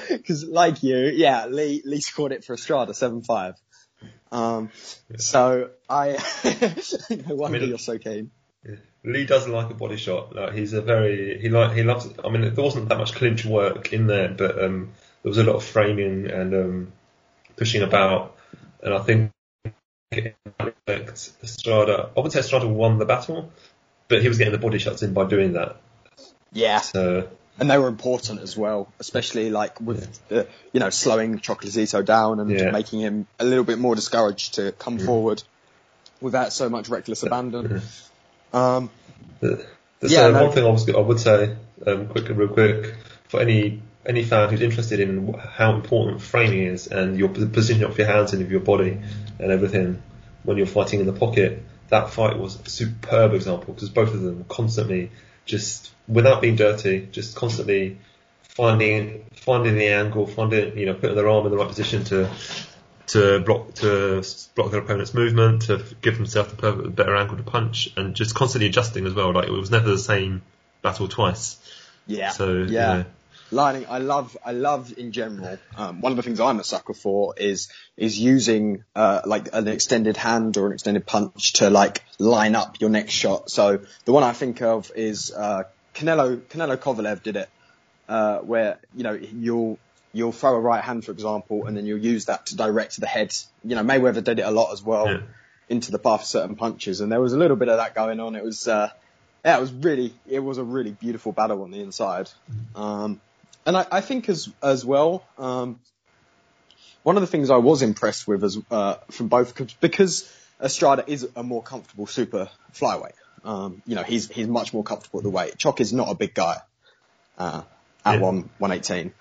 Because, 0.08 0.44
like 0.44 0.82
you, 0.82 0.96
yeah, 0.96 1.46
Lee 1.46 1.82
Lee 1.84 2.00
scored 2.00 2.32
it 2.32 2.44
for 2.44 2.52
Estrada 2.52 2.92
seven 2.92 3.22
five. 3.22 3.54
Um, 4.30 4.70
yeah. 5.10 5.16
so 5.18 5.70
I, 5.88 6.18
no 7.10 7.34
wonder 7.34 7.56
I 7.56 7.60
mean, 7.60 7.68
you're 7.70 7.78
so 7.78 7.98
keen. 7.98 8.30
Yeah. 8.66 8.76
Lee 9.04 9.24
doesn't 9.24 9.50
like 9.50 9.70
a 9.70 9.74
body 9.74 9.96
shot. 9.96 10.34
Like 10.34 10.52
he's 10.52 10.72
a 10.72 10.82
very 10.82 11.40
he 11.40 11.48
like 11.48 11.74
he 11.74 11.82
loves. 11.82 12.08
I 12.22 12.28
mean, 12.28 12.42
there 12.54 12.64
wasn't 12.64 12.88
that 12.88 12.98
much 12.98 13.14
clinch 13.14 13.44
work 13.44 13.92
in 13.92 14.06
there, 14.06 14.28
but 14.28 14.62
um, 14.62 14.92
there 15.22 15.30
was 15.30 15.38
a 15.38 15.44
lot 15.44 15.56
of 15.56 15.64
framing 15.64 16.30
and 16.30 16.54
um, 16.54 16.92
pushing 17.56 17.82
about, 17.82 18.36
and 18.82 18.92
I 18.92 18.98
think 18.98 19.32
Estrada. 21.42 22.10
I 22.16 22.20
would 22.20 22.32
say 22.32 22.40
Estrada 22.40 22.68
won 22.68 22.98
the 22.98 23.06
battle, 23.06 23.50
but 24.08 24.20
he 24.20 24.28
was 24.28 24.38
getting 24.38 24.52
the 24.52 24.58
body 24.58 24.78
shots 24.78 25.02
in 25.02 25.14
by 25.14 25.24
doing 25.24 25.54
that. 25.54 25.80
Yeah. 26.52 26.80
So, 26.80 27.28
and 27.58 27.70
they 27.70 27.78
were 27.78 27.88
important 27.88 28.40
as 28.40 28.56
well, 28.56 28.92
especially 28.98 29.50
like 29.50 29.80
with 29.80 30.20
yeah. 30.28 30.42
you 30.72 30.80
know 30.80 30.90
slowing 30.90 31.38
Chocolatito 31.38 32.04
down 32.04 32.40
and 32.40 32.50
yeah. 32.50 32.70
making 32.70 33.00
him 33.00 33.26
a 33.38 33.44
little 33.44 33.64
bit 33.64 33.78
more 33.78 33.94
discouraged 33.94 34.54
to 34.54 34.72
come 34.72 34.98
yeah. 34.98 35.06
forward 35.06 35.42
without 36.20 36.52
so 36.52 36.68
much 36.68 36.88
reckless 36.88 37.22
abandon. 37.22 37.80
Um, 38.52 38.90
the, 39.40 39.66
yeah, 40.02 40.30
one 40.30 40.52
thing 40.52 40.64
I, 40.64 40.68
was, 40.68 40.88
I 40.88 40.98
would 40.98 41.20
say, 41.20 41.56
um, 41.86 42.08
quick 42.08 42.28
and 42.28 42.38
real 42.38 42.48
quick, 42.48 42.94
for 43.28 43.40
any 43.40 43.82
any 44.06 44.24
fan 44.24 44.48
who's 44.48 44.62
interested 44.62 44.98
in 44.98 45.34
how 45.34 45.74
important 45.74 46.22
framing 46.22 46.64
is 46.64 46.86
and 46.86 47.18
your 47.18 47.28
position 47.28 47.84
of 47.84 47.98
your 47.98 48.06
hands 48.06 48.32
and 48.32 48.42
of 48.42 48.50
your 48.50 48.60
body 48.60 48.98
and 49.38 49.52
everything 49.52 50.02
when 50.42 50.56
you're 50.56 50.66
fighting 50.66 51.00
in 51.00 51.06
the 51.06 51.12
pocket, 51.12 51.62
that 51.88 52.08
fight 52.08 52.38
was 52.38 52.58
a 52.58 52.68
superb 52.68 53.34
example 53.34 53.74
because 53.74 53.90
both 53.90 54.14
of 54.14 54.22
them 54.22 54.38
were 54.38 54.44
constantly 54.44 55.10
just 55.44 55.90
without 56.08 56.40
being 56.40 56.56
dirty, 56.56 57.08
just 57.12 57.36
constantly 57.36 57.98
finding 58.42 59.26
finding 59.34 59.74
the 59.76 59.88
angle, 59.88 60.26
finding 60.26 60.78
you 60.78 60.86
know 60.86 60.94
putting 60.94 61.16
their 61.16 61.28
arm 61.28 61.44
in 61.44 61.52
the 61.52 61.58
right 61.58 61.68
position 61.68 62.04
to 62.04 62.30
to 63.10 63.40
block 63.40 63.74
to 63.74 64.24
block 64.54 64.70
their 64.70 64.80
opponent's 64.80 65.14
movement, 65.14 65.62
to 65.62 65.84
give 66.00 66.16
themselves 66.16 66.52
the 66.54 66.72
better 66.72 67.16
angle 67.16 67.36
to 67.36 67.42
punch, 67.42 67.92
and 67.96 68.14
just 68.14 68.34
constantly 68.34 68.68
adjusting 68.68 69.06
as 69.06 69.14
well. 69.14 69.32
Like 69.32 69.48
it 69.48 69.52
was 69.52 69.70
never 69.70 69.90
the 69.90 69.98
same 69.98 70.42
battle 70.82 71.08
twice. 71.08 71.58
Yeah. 72.06 72.30
So 72.30 72.62
yeah. 72.62 72.64
You 72.64 72.98
know, 72.98 73.04
lining. 73.50 73.86
I 73.88 73.98
love, 73.98 74.36
I 74.44 74.52
love 74.52 74.96
in 74.96 75.12
general. 75.12 75.58
Um, 75.76 76.00
one 76.00 76.12
of 76.12 76.16
the 76.16 76.22
things 76.22 76.40
I'm 76.40 76.60
a 76.60 76.64
sucker 76.64 76.94
for 76.94 77.34
is 77.36 77.68
is 77.96 78.18
using 78.18 78.84
uh, 78.94 79.22
like 79.26 79.48
an 79.52 79.66
extended 79.68 80.16
hand 80.16 80.56
or 80.56 80.66
an 80.66 80.72
extended 80.72 81.06
punch 81.06 81.54
to 81.54 81.70
like 81.70 82.04
line 82.18 82.54
up 82.54 82.80
your 82.80 82.90
next 82.90 83.12
shot. 83.12 83.50
So 83.50 83.80
the 84.04 84.12
one 84.12 84.22
I 84.22 84.32
think 84.32 84.62
of 84.62 84.92
is 84.94 85.32
uh, 85.32 85.64
Canelo 85.94 86.36
Canelo 86.36 86.76
Kovalev 86.76 87.22
did 87.22 87.36
it, 87.36 87.48
uh, 88.08 88.38
where 88.38 88.78
you 88.94 89.02
know 89.02 89.14
you'll 89.14 89.78
you'll 90.12 90.32
throw 90.32 90.54
a 90.54 90.60
right 90.60 90.82
hand, 90.82 91.04
for 91.04 91.12
example, 91.12 91.66
and 91.66 91.76
then 91.76 91.86
you'll 91.86 91.98
use 91.98 92.26
that 92.26 92.46
to 92.46 92.56
direct 92.56 93.00
the 93.00 93.06
head. 93.06 93.34
You 93.64 93.76
know 93.76 93.82
Mayweather 93.82 94.22
did 94.22 94.38
it 94.38 94.42
a 94.42 94.50
lot 94.50 94.72
as 94.72 94.82
well. 94.82 95.06
Yeah. 95.06 95.20
Into 95.68 95.92
the 95.92 96.00
path 96.00 96.22
of 96.22 96.26
certain 96.26 96.56
punches, 96.56 97.00
and 97.00 97.12
there 97.12 97.20
was 97.20 97.32
a 97.32 97.38
little 97.38 97.56
bit 97.56 97.68
of 97.68 97.76
that 97.76 97.94
going 97.94 98.18
on. 98.18 98.34
It 98.34 98.42
was, 98.42 98.66
uh, 98.66 98.90
yeah, 99.44 99.56
it 99.56 99.60
was 99.60 99.72
really, 99.72 100.12
it 100.26 100.40
was 100.40 100.58
a 100.58 100.64
really 100.64 100.90
beautiful 100.90 101.30
battle 101.30 101.62
on 101.62 101.70
the 101.70 101.80
inside. 101.80 102.28
Um, 102.74 103.20
and 103.64 103.76
I, 103.76 103.86
I 103.92 104.00
think 104.00 104.28
as 104.28 104.48
as 104.60 104.84
well, 104.84 105.22
um, 105.38 105.78
one 107.04 107.16
of 107.16 107.20
the 107.20 107.28
things 107.28 107.50
I 107.50 107.58
was 107.58 107.82
impressed 107.82 108.26
with 108.26 108.42
as 108.42 108.58
uh, 108.68 108.96
from 109.12 109.28
both 109.28 109.78
because 109.80 110.28
Estrada 110.60 111.04
is 111.06 111.28
a 111.36 111.44
more 111.44 111.62
comfortable 111.62 112.06
super 112.06 112.50
flyweight. 112.74 113.12
Um, 113.44 113.80
you 113.86 113.94
know, 113.94 114.02
he's 114.02 114.28
he's 114.28 114.48
much 114.48 114.74
more 114.74 114.82
comfortable 114.82 115.20
at 115.20 115.24
the 115.24 115.30
weight. 115.30 115.56
Choc 115.56 115.80
is 115.80 115.92
not 115.92 116.10
a 116.10 116.14
big 116.14 116.34
guy 116.34 116.56
uh, 117.38 117.62
at 118.04 118.14
yeah. 118.14 118.20
one 118.20 118.50
one 118.58 118.72
eighteen. 118.72 119.12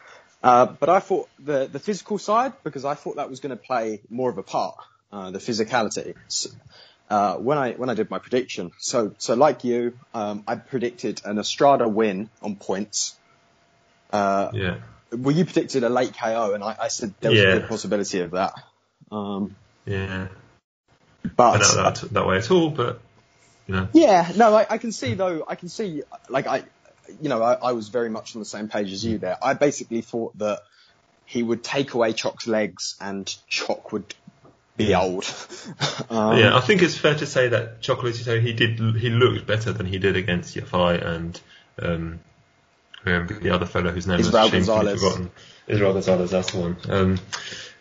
Uh, 0.41 0.65
but 0.67 0.89
I 0.89 0.99
thought 0.99 1.30
the 1.39 1.67
the 1.71 1.80
physical 1.80 2.17
side 2.17 2.54
because 2.63 2.86
I 2.86 2.95
thought 2.95 3.17
that 3.17 3.30
was 3.30 3.39
going 3.39 3.52
to 3.58 3.62
play 3.62 4.02
more 4.10 4.30
of 4.30 4.38
a 4.38 4.43
part, 4.43 4.75
uh, 5.12 5.32
the 5.32 5.39
physicality. 5.39 6.15
So, 6.28 6.49
uh, 7.10 7.36
when 7.36 7.58
I 7.58 7.73
when 7.73 7.89
I 7.89 7.93
did 7.93 8.10
my 8.10 8.19
prediction, 8.19 8.71
so 8.78 9.13
so 9.17 9.34
like 9.36 9.63
you, 9.63 9.97
um, 10.13 10.43
I 10.47 10.56
predicted 10.56 11.21
an 11.25 11.39
Estrada 11.39 11.88
win 11.89 12.30
on 12.41 12.56
points 12.56 13.19
uh, 14.12 14.52
yeah. 14.54 14.78
Well, 15.12 15.36
you 15.36 15.45
predicted 15.45 15.84
a 15.84 15.89
late 15.89 16.15
KO, 16.17 16.54
and 16.54 16.63
I, 16.63 16.75
I 16.84 16.88
said 16.88 17.13
there 17.19 17.32
was 17.32 17.39
yeah. 17.39 17.47
a 17.47 17.60
good 17.60 17.69
possibility 17.69 18.19
of 18.19 18.32
that. 18.32 18.54
Um, 19.12 19.56
yeah. 19.86 20.28
But 21.36 21.56
I 21.56 21.60
know 21.60 21.84
that, 21.84 22.13
that 22.13 22.28
way 22.28 22.38
at 22.38 22.52
all, 22.52 22.69
but 22.69 23.02
you 23.67 23.75
know. 23.75 23.88
Yeah, 23.93 24.32
no, 24.36 24.56
I, 24.56 24.67
I 24.69 24.78
can 24.78 24.91
see 24.91 25.15
though. 25.15 25.43
I 25.47 25.56
can 25.56 25.69
see, 25.69 26.04
like 26.30 26.47
I, 26.47 26.63
you 27.22 27.30
know, 27.30 27.41
I, 27.41 27.54
I 27.54 27.72
was 27.74 27.89
very 27.89 28.10
much 28.10 28.36
on 28.36 28.39
the 28.39 28.45
same 28.45 28.67
page 28.67 28.91
as 28.91 29.04
you 29.04 29.17
there. 29.17 29.38
I 29.41 29.54
basically 29.54 30.02
thought 30.02 30.38
that 30.38 30.62
he 31.26 31.43
would 31.43 31.63
take 31.63 31.93
away 31.93 32.13
Choc's 32.13 32.48
legs 32.48 32.95
and 33.00 33.34
Choc 33.48 33.91
would 33.91 34.15
be 34.78 34.95
old. 34.95 35.26
um, 36.10 36.38
yeah, 36.38 36.56
I 36.56 36.62
think 36.62 36.82
it's 36.82 36.98
fair 36.98 37.15
to 37.15 37.26
say 37.26 37.50
that 37.50 37.82
Chocolatito 37.82 38.41
he 38.41 38.54
did 38.54 38.80
he 38.80 39.10
looked 39.10 39.45
better 39.45 39.72
than 39.72 39.86
he 39.86 40.00
did 40.00 40.15
against 40.15 40.56
Yafai 40.56 41.06
and 41.06 41.41
um, 41.82 42.19
the 43.04 43.52
other 43.54 43.65
fellow 43.65 43.91
whose 43.91 44.08
name 44.08 44.19
Israel 44.19 44.50
shamefully 44.50 44.86
Gonzalez. 44.86 45.02
forgotten. 45.02 45.32
Israel 45.67 45.93
Gonzalez, 45.93 46.32
that's 46.32 46.52
the 46.52 46.60
one. 46.60 46.78
Um, 46.89 47.19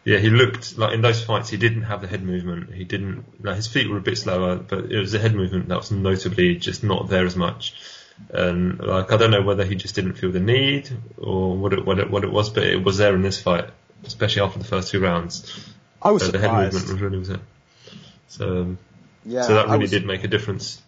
yeah, 0.04 0.18
he 0.18 0.30
looked 0.30 0.78
like 0.78 0.94
in 0.94 1.00
those 1.00 1.22
fights 1.22 1.50
he 1.50 1.56
didn't 1.56 1.82
have 1.82 2.00
the 2.00 2.06
head 2.06 2.22
movement. 2.22 2.72
He 2.72 2.84
didn't. 2.84 3.44
Like, 3.44 3.56
his 3.56 3.66
feet 3.66 3.88
were 3.88 3.98
a 3.98 4.02
bit 4.02 4.18
slower, 4.18 4.56
but 4.56 4.90
it 4.90 4.98
was 4.98 5.12
the 5.12 5.18
head 5.18 5.34
movement 5.34 5.68
that 5.68 5.76
was 5.76 5.90
notably 5.90 6.56
just 6.56 6.82
not 6.82 7.08
there 7.08 7.26
as 7.26 7.36
much. 7.36 7.74
And 8.30 8.78
like 8.80 9.10
I 9.12 9.16
don't 9.16 9.30
know 9.30 9.42
whether 9.42 9.64
he 9.64 9.74
just 9.74 9.94
didn't 9.94 10.14
feel 10.14 10.30
the 10.30 10.40
need 10.40 10.90
or 11.16 11.56
what 11.56 11.72
it 11.72 11.84
what 11.84 11.98
it 11.98 12.10
what 12.10 12.24
it 12.24 12.30
was, 12.30 12.50
but 12.50 12.64
it 12.64 12.82
was 12.84 12.98
there 12.98 13.14
in 13.14 13.22
this 13.22 13.40
fight, 13.40 13.70
especially 14.04 14.42
after 14.42 14.58
the 14.58 14.66
first 14.66 14.90
two 14.90 15.00
rounds. 15.00 15.72
I 16.02 16.10
was 16.10 16.22
So 16.24 16.30
the 16.32 16.38
head 16.38 16.46
surprised. 16.46 16.74
movement 16.74 16.92
was 16.92 17.02
really 17.02 17.18
was 17.18 17.28
there. 17.28 17.40
So, 18.28 18.60
um, 18.60 18.78
yeah, 19.24 19.42
so 19.42 19.54
that 19.54 19.66
really 19.66 19.80
was, 19.80 19.90
did 19.90 20.06
make 20.06 20.24
a 20.24 20.28
difference. 20.28 20.82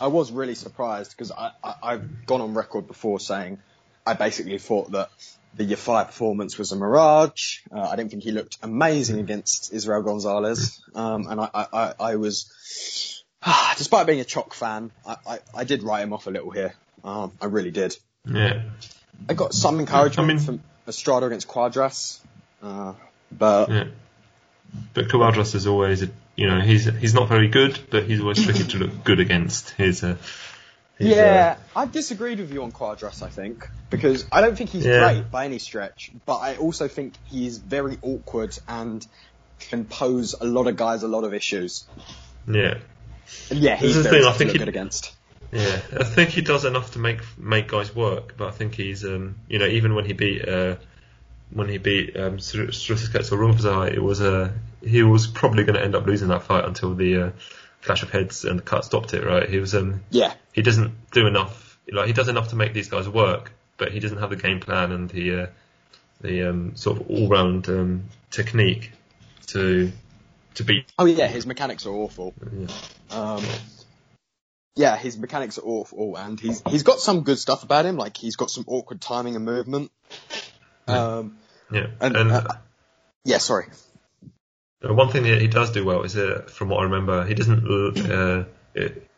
I 0.00 0.08
was 0.08 0.32
really 0.32 0.56
surprised 0.56 1.12
because 1.12 1.30
I, 1.30 1.52
I, 1.62 1.74
I've 1.82 2.26
gone 2.26 2.40
on 2.40 2.54
record 2.54 2.88
before 2.88 3.20
saying 3.20 3.60
I 4.04 4.14
basically 4.14 4.58
thought 4.58 4.90
that 4.92 5.10
the 5.54 5.64
Yafai 5.64 6.06
performance 6.06 6.58
was 6.58 6.72
a 6.72 6.76
mirage. 6.76 7.60
Uh, 7.70 7.80
I 7.80 7.96
didn't 7.96 8.10
think 8.10 8.22
he 8.24 8.32
looked 8.32 8.58
amazing 8.62 9.20
against 9.20 9.72
Israel 9.72 10.02
Gonzalez. 10.02 10.80
Um, 10.94 11.26
and 11.28 11.40
I, 11.40 11.48
I, 11.54 11.66
I, 11.72 11.94
I 12.00 12.16
was, 12.16 13.11
despite 13.76 14.06
being 14.06 14.20
a 14.20 14.24
Choc 14.24 14.54
fan, 14.54 14.90
I, 15.06 15.16
I, 15.26 15.38
I 15.54 15.64
did 15.64 15.82
write 15.82 16.02
him 16.02 16.12
off 16.12 16.26
a 16.26 16.30
little 16.30 16.50
here. 16.50 16.74
Um, 17.04 17.32
I 17.40 17.46
really 17.46 17.70
did. 17.70 17.96
Yeah, 18.26 18.62
I 19.28 19.34
got 19.34 19.52
some 19.54 19.80
encouragement 19.80 20.30
I 20.30 20.34
mean- 20.34 20.44
from 20.44 20.62
Estrada 20.86 21.26
against 21.26 21.48
Cuadras. 21.48 22.20
Uh, 22.62 22.94
but 23.30 23.70
yeah. 23.70 23.84
But 24.94 25.08
Cuadras 25.08 25.54
is 25.54 25.66
always, 25.66 26.02
a, 26.02 26.08
you 26.36 26.46
know, 26.48 26.60
he's 26.60 26.84
he's 26.84 27.12
not 27.14 27.28
very 27.28 27.48
good, 27.48 27.78
but 27.90 28.04
he's 28.04 28.20
always 28.20 28.42
tricky 28.42 28.64
to 28.64 28.78
look 28.78 29.04
good 29.04 29.20
against. 29.20 29.70
His, 29.70 30.02
uh, 30.02 30.16
his, 30.98 31.08
Yeah, 31.08 31.56
I 31.76 31.84
disagreed 31.86 32.38
with 32.38 32.52
you 32.52 32.62
on 32.62 32.72
Cuadras, 32.72 33.22
I 33.22 33.28
think, 33.28 33.68
because 33.90 34.24
I 34.32 34.40
don't 34.40 34.56
think 34.56 34.70
he's 34.70 34.86
Yeah. 34.86 35.00
great 35.12 35.30
by 35.30 35.44
any 35.44 35.58
stretch, 35.58 36.10
but 36.24 36.36
I 36.38 36.56
also 36.56 36.88
think 36.88 37.14
he's 37.26 37.58
very 37.58 37.98
awkward 38.00 38.56
and 38.66 39.06
can 39.58 39.84
pose 39.84 40.34
a 40.40 40.44
lot 40.46 40.66
of 40.68 40.76
guys 40.76 41.02
a 41.02 41.08
lot 41.08 41.24
of 41.24 41.34
issues. 41.34 41.86
Yeah, 42.48 42.78
yeah, 43.50 43.76
he's 43.76 43.96
the 43.96 44.02
very 44.02 44.20
thing, 44.20 44.28
I 44.28 44.32
think 44.32 44.50
he- 44.52 44.58
good 44.58 44.68
against. 44.68 45.12
yeah. 45.52 45.80
I 45.98 46.04
think 46.04 46.30
he 46.30 46.40
does 46.40 46.64
enough 46.64 46.92
to 46.92 46.98
make 46.98 47.20
make 47.38 47.68
guys 47.68 47.94
work, 47.94 48.34
but 48.36 48.48
I 48.48 48.50
think 48.52 48.74
he's, 48.74 49.04
um, 49.04 49.36
you 49.48 49.58
know, 49.58 49.66
even 49.66 49.94
when 49.94 50.04
he 50.04 50.12
beat 50.12 50.48
uh, 50.48 50.76
when 51.50 51.68
he 51.68 51.78
beat 51.78 52.16
um, 52.16 52.38
Srisaket 52.38 53.24
Sor 53.24 53.38
Rungvisai, 53.38 53.92
it 53.92 54.02
was 54.02 54.20
uh, 54.20 54.52
he 54.82 55.02
was 55.02 55.26
probably 55.26 55.64
going 55.64 55.76
to 55.76 55.84
end 55.84 55.94
up 55.94 56.06
losing 56.06 56.28
that 56.28 56.42
fight 56.44 56.64
until 56.64 56.94
the 56.94 57.22
uh, 57.22 57.30
clash 57.82 58.02
of 58.02 58.10
heads 58.10 58.44
and 58.44 58.58
the 58.58 58.62
cut 58.62 58.84
stopped 58.84 59.12
it. 59.14 59.24
Right? 59.24 59.48
He 59.48 59.58
was 59.58 59.74
um, 59.74 60.02
Yeah, 60.10 60.32
he 60.52 60.62
doesn't 60.62 61.10
do 61.10 61.26
enough. 61.26 61.78
Like 61.90 62.06
he 62.06 62.12
does 62.12 62.28
enough 62.28 62.48
to 62.48 62.56
make 62.56 62.72
these 62.72 62.88
guys 62.88 63.08
work, 63.08 63.52
but 63.76 63.92
he 63.92 64.00
doesn't 64.00 64.18
have 64.18 64.30
the 64.30 64.36
game 64.36 64.60
plan 64.60 64.92
and 64.92 65.10
the 65.10 65.42
uh, 65.42 65.46
the 66.22 66.48
um, 66.48 66.76
sort 66.76 67.00
of 67.00 67.10
all 67.10 67.28
round 67.28 67.68
um, 67.68 68.04
technique 68.30 68.92
to 69.48 69.92
to 70.56 70.64
beat. 70.64 70.86
oh 70.98 71.04
yeah, 71.06 71.26
his 71.26 71.46
mechanics 71.46 71.86
are 71.86 71.92
awful. 71.92 72.34
Yeah. 72.52 72.66
Um, 73.10 73.44
yeah, 74.74 74.96
his 74.96 75.18
mechanics 75.18 75.58
are 75.58 75.64
awful, 75.64 76.16
and 76.16 76.40
he's 76.40 76.62
he's 76.68 76.82
got 76.82 76.98
some 76.98 77.22
good 77.22 77.38
stuff 77.38 77.62
about 77.62 77.84
him, 77.84 77.96
like 77.96 78.16
he's 78.16 78.36
got 78.36 78.50
some 78.50 78.64
awkward 78.66 79.00
timing 79.00 79.36
and 79.36 79.44
movement. 79.44 79.90
Um, 80.86 81.38
Yeah, 81.70 81.86
and, 82.00 82.16
and, 82.16 82.32
uh, 82.32 82.44
yeah, 83.24 83.38
sorry. 83.38 83.66
uh, 84.82 84.92
one 84.92 85.10
thing 85.10 85.24
that 85.24 85.40
he 85.40 85.46
does 85.48 85.72
do 85.72 85.84
well 85.84 86.02
is, 86.02 86.16
uh, 86.16 86.46
from 86.48 86.68
what 86.70 86.80
I 86.80 86.84
remember, 86.84 87.24
he 87.24 87.34
doesn't. 87.34 87.66
Uh, 88.10 88.44
it, 88.74 89.08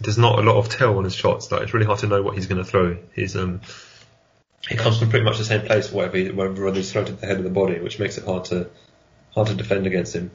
there's 0.00 0.18
not 0.18 0.38
a 0.38 0.42
lot 0.42 0.56
of 0.56 0.68
tell 0.68 0.98
on 0.98 1.04
his 1.04 1.14
shots. 1.14 1.50
Like 1.52 1.62
it's 1.62 1.72
really 1.72 1.86
hard 1.86 2.00
to 2.00 2.08
know 2.08 2.22
what 2.22 2.34
he's 2.34 2.46
going 2.46 2.62
to 2.62 2.68
throw. 2.68 2.98
He's 3.14 3.36
um, 3.36 3.60
he 4.68 4.74
comes 4.76 4.98
from 4.98 5.10
pretty 5.10 5.24
much 5.24 5.38
the 5.38 5.44
same 5.44 5.64
place, 5.64 5.92
whatever, 5.92 6.16
he, 6.16 6.30
wherever 6.30 6.72
he's 6.72 6.90
thrown 6.90 7.06
to 7.06 7.12
the 7.12 7.26
head 7.26 7.38
of 7.38 7.44
the 7.44 7.50
body, 7.50 7.78
which 7.78 7.98
makes 8.00 8.18
it 8.18 8.24
hard 8.24 8.46
to 8.46 8.68
hard 9.32 9.48
to 9.48 9.54
defend 9.54 9.86
against 9.86 10.14
him. 10.14 10.30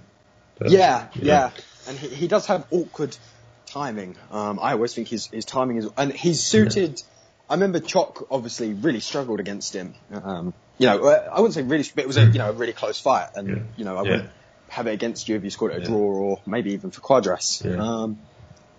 But, 0.62 0.71
Yeah, 0.71 1.08
you 1.15 1.21
yeah, 1.28 1.50
and 1.88 1.97
he, 1.97 2.08
he 2.10 2.28
does 2.28 2.45
have 2.47 2.65
awkward 2.71 3.17
timing. 3.65 4.15
Um, 4.32 4.60
I 4.62 4.74
always 4.74 4.93
think 4.93 5.08
his 5.08 5.28
his 5.28 5.45
timing 5.45 5.78
is, 5.78 5.88
and 5.97 6.12
he's 6.13 6.41
suited. 6.41 7.02
I 7.50 7.56
remember 7.56 7.80
Choc 7.80 8.28
obviously 8.30 8.74
really 8.74 9.00
struggled 9.00 9.39
against 9.39 9.74
him. 9.76 9.93
Um, 10.13 10.54
you 10.78 10.88
know, 10.88 11.04
uh, 11.04 11.30
I 11.34 11.39
wouldn't 11.41 11.54
say 11.56 11.63
really, 11.63 11.84
but 11.95 12.04
it 12.04 12.08
was 12.08 12.17
a 12.17 12.26
you 12.26 12.38
know 12.38 12.50
a 12.50 12.54
really 12.54 12.74
close 12.74 13.00
fight, 13.00 13.30
and 13.36 13.47
Yeah. 13.47 13.56
you 13.78 13.86
know 13.86 13.97
I 13.97 14.02
wouldn't 14.04 14.30
have 14.69 14.88
it 14.88 14.93
against 14.93 15.28
you 15.28 15.36
if 15.36 15.43
you 15.43 15.50
scored 15.50 15.71
it 15.74 15.78
a 15.80 15.82
Yeah. 15.82 15.88
draw 15.88 15.97
or 16.00 16.41
maybe 16.45 16.74
even 16.74 16.91
for 16.91 17.02
Cuadras. 17.02 17.63
Yeah. 17.65 17.82
Um, 17.84 18.19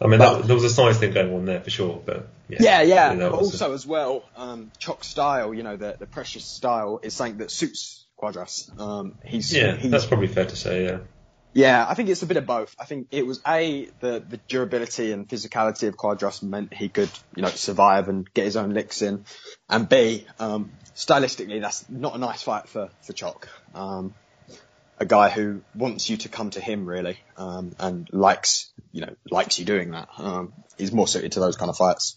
I 0.01 0.07
mean, 0.07 0.19
But- 0.19 0.39
that, 0.39 0.47
there 0.47 0.55
was 0.57 0.65
a 0.65 0.71
size 0.71 0.99
thing 0.99 1.13
going 1.13 1.33
on 1.35 1.45
there 1.45 1.61
for 1.61 1.71
sure, 1.71 2.01
but 2.05 2.29
yeah, 2.49 2.59
yeah, 2.61 2.83
yeah, 2.83 3.15
but 3.15 3.33
was 3.33 3.41
a- 3.41 3.53
also 3.53 3.73
as 3.75 3.87
well, 3.87 4.25
um, 4.37 4.71
Choc's 4.79 5.07
style, 5.09 5.53
you 5.55 5.63
know, 5.63 5.77
the 5.77 5.97
the 5.99 6.07
precious 6.07 6.45
style 6.45 6.99
is 7.03 7.15
something 7.15 7.39
that 7.39 7.51
suits 7.51 8.05
Cuadras. 8.19 8.71
Um, 8.81 9.17
he's 9.25 9.53
yeah, 9.53 9.75
he's 9.77 9.91
that's 9.91 10.07
probably 10.07 10.29
fair 10.29 10.47
to 10.47 10.57
say. 10.57 10.85
Yeah, 10.87 10.99
Yeah, 11.55 11.85
I 11.87 11.95
think 11.95 12.09
it's 12.09 12.23
a 12.23 12.27
bit 12.27 12.39
of 12.39 12.47
both. 12.47 12.75
I 12.79 12.85
think 12.85 13.09
it 13.11 13.27
was 13.27 13.41
a 13.47 13.87
the 14.01 14.25
the 14.27 14.39
durability 14.49 15.13
and 15.13 15.29
physicality 15.29 15.87
of 15.89 15.97
Cuadras 15.97 16.43
meant 16.43 16.73
he 16.73 16.89
could 16.89 17.11
you 17.37 17.43
know 17.43 17.49
survive 17.49 18.09
and 18.09 18.33
get 18.33 18.47
his 18.47 18.57
own 18.57 18.73
licks 18.73 19.03
in, 19.03 19.25
and 19.69 19.89
b 19.89 20.27
um, 20.39 20.73
stylistically 20.95 21.61
that's 21.61 21.89
not 21.91 22.15
a 22.15 22.19
nice 22.19 22.43
fight 22.43 22.69
for 22.69 22.91
for 23.03 23.13
Choc. 23.13 23.49
Um, 23.75 24.15
a 24.99 25.05
guy 25.05 25.29
who 25.29 25.63
wants 25.75 26.09
you 26.09 26.17
to 26.19 26.29
come 26.29 26.51
to 26.51 26.61
him 26.61 26.87
really 26.87 27.19
um, 27.37 27.73
and 27.79 28.09
likes 28.13 28.73
you 28.93 29.03
know 29.03 29.15
likes 29.31 29.59
you 29.59 29.67
doing 29.67 29.91
that. 29.91 30.09
Um, 30.17 30.55
he's 30.79 30.93
more 30.93 31.09
suited 31.09 31.33
to 31.33 31.41
those 31.41 31.57
kind 31.57 31.69
of 31.69 31.77
fights. 31.77 32.17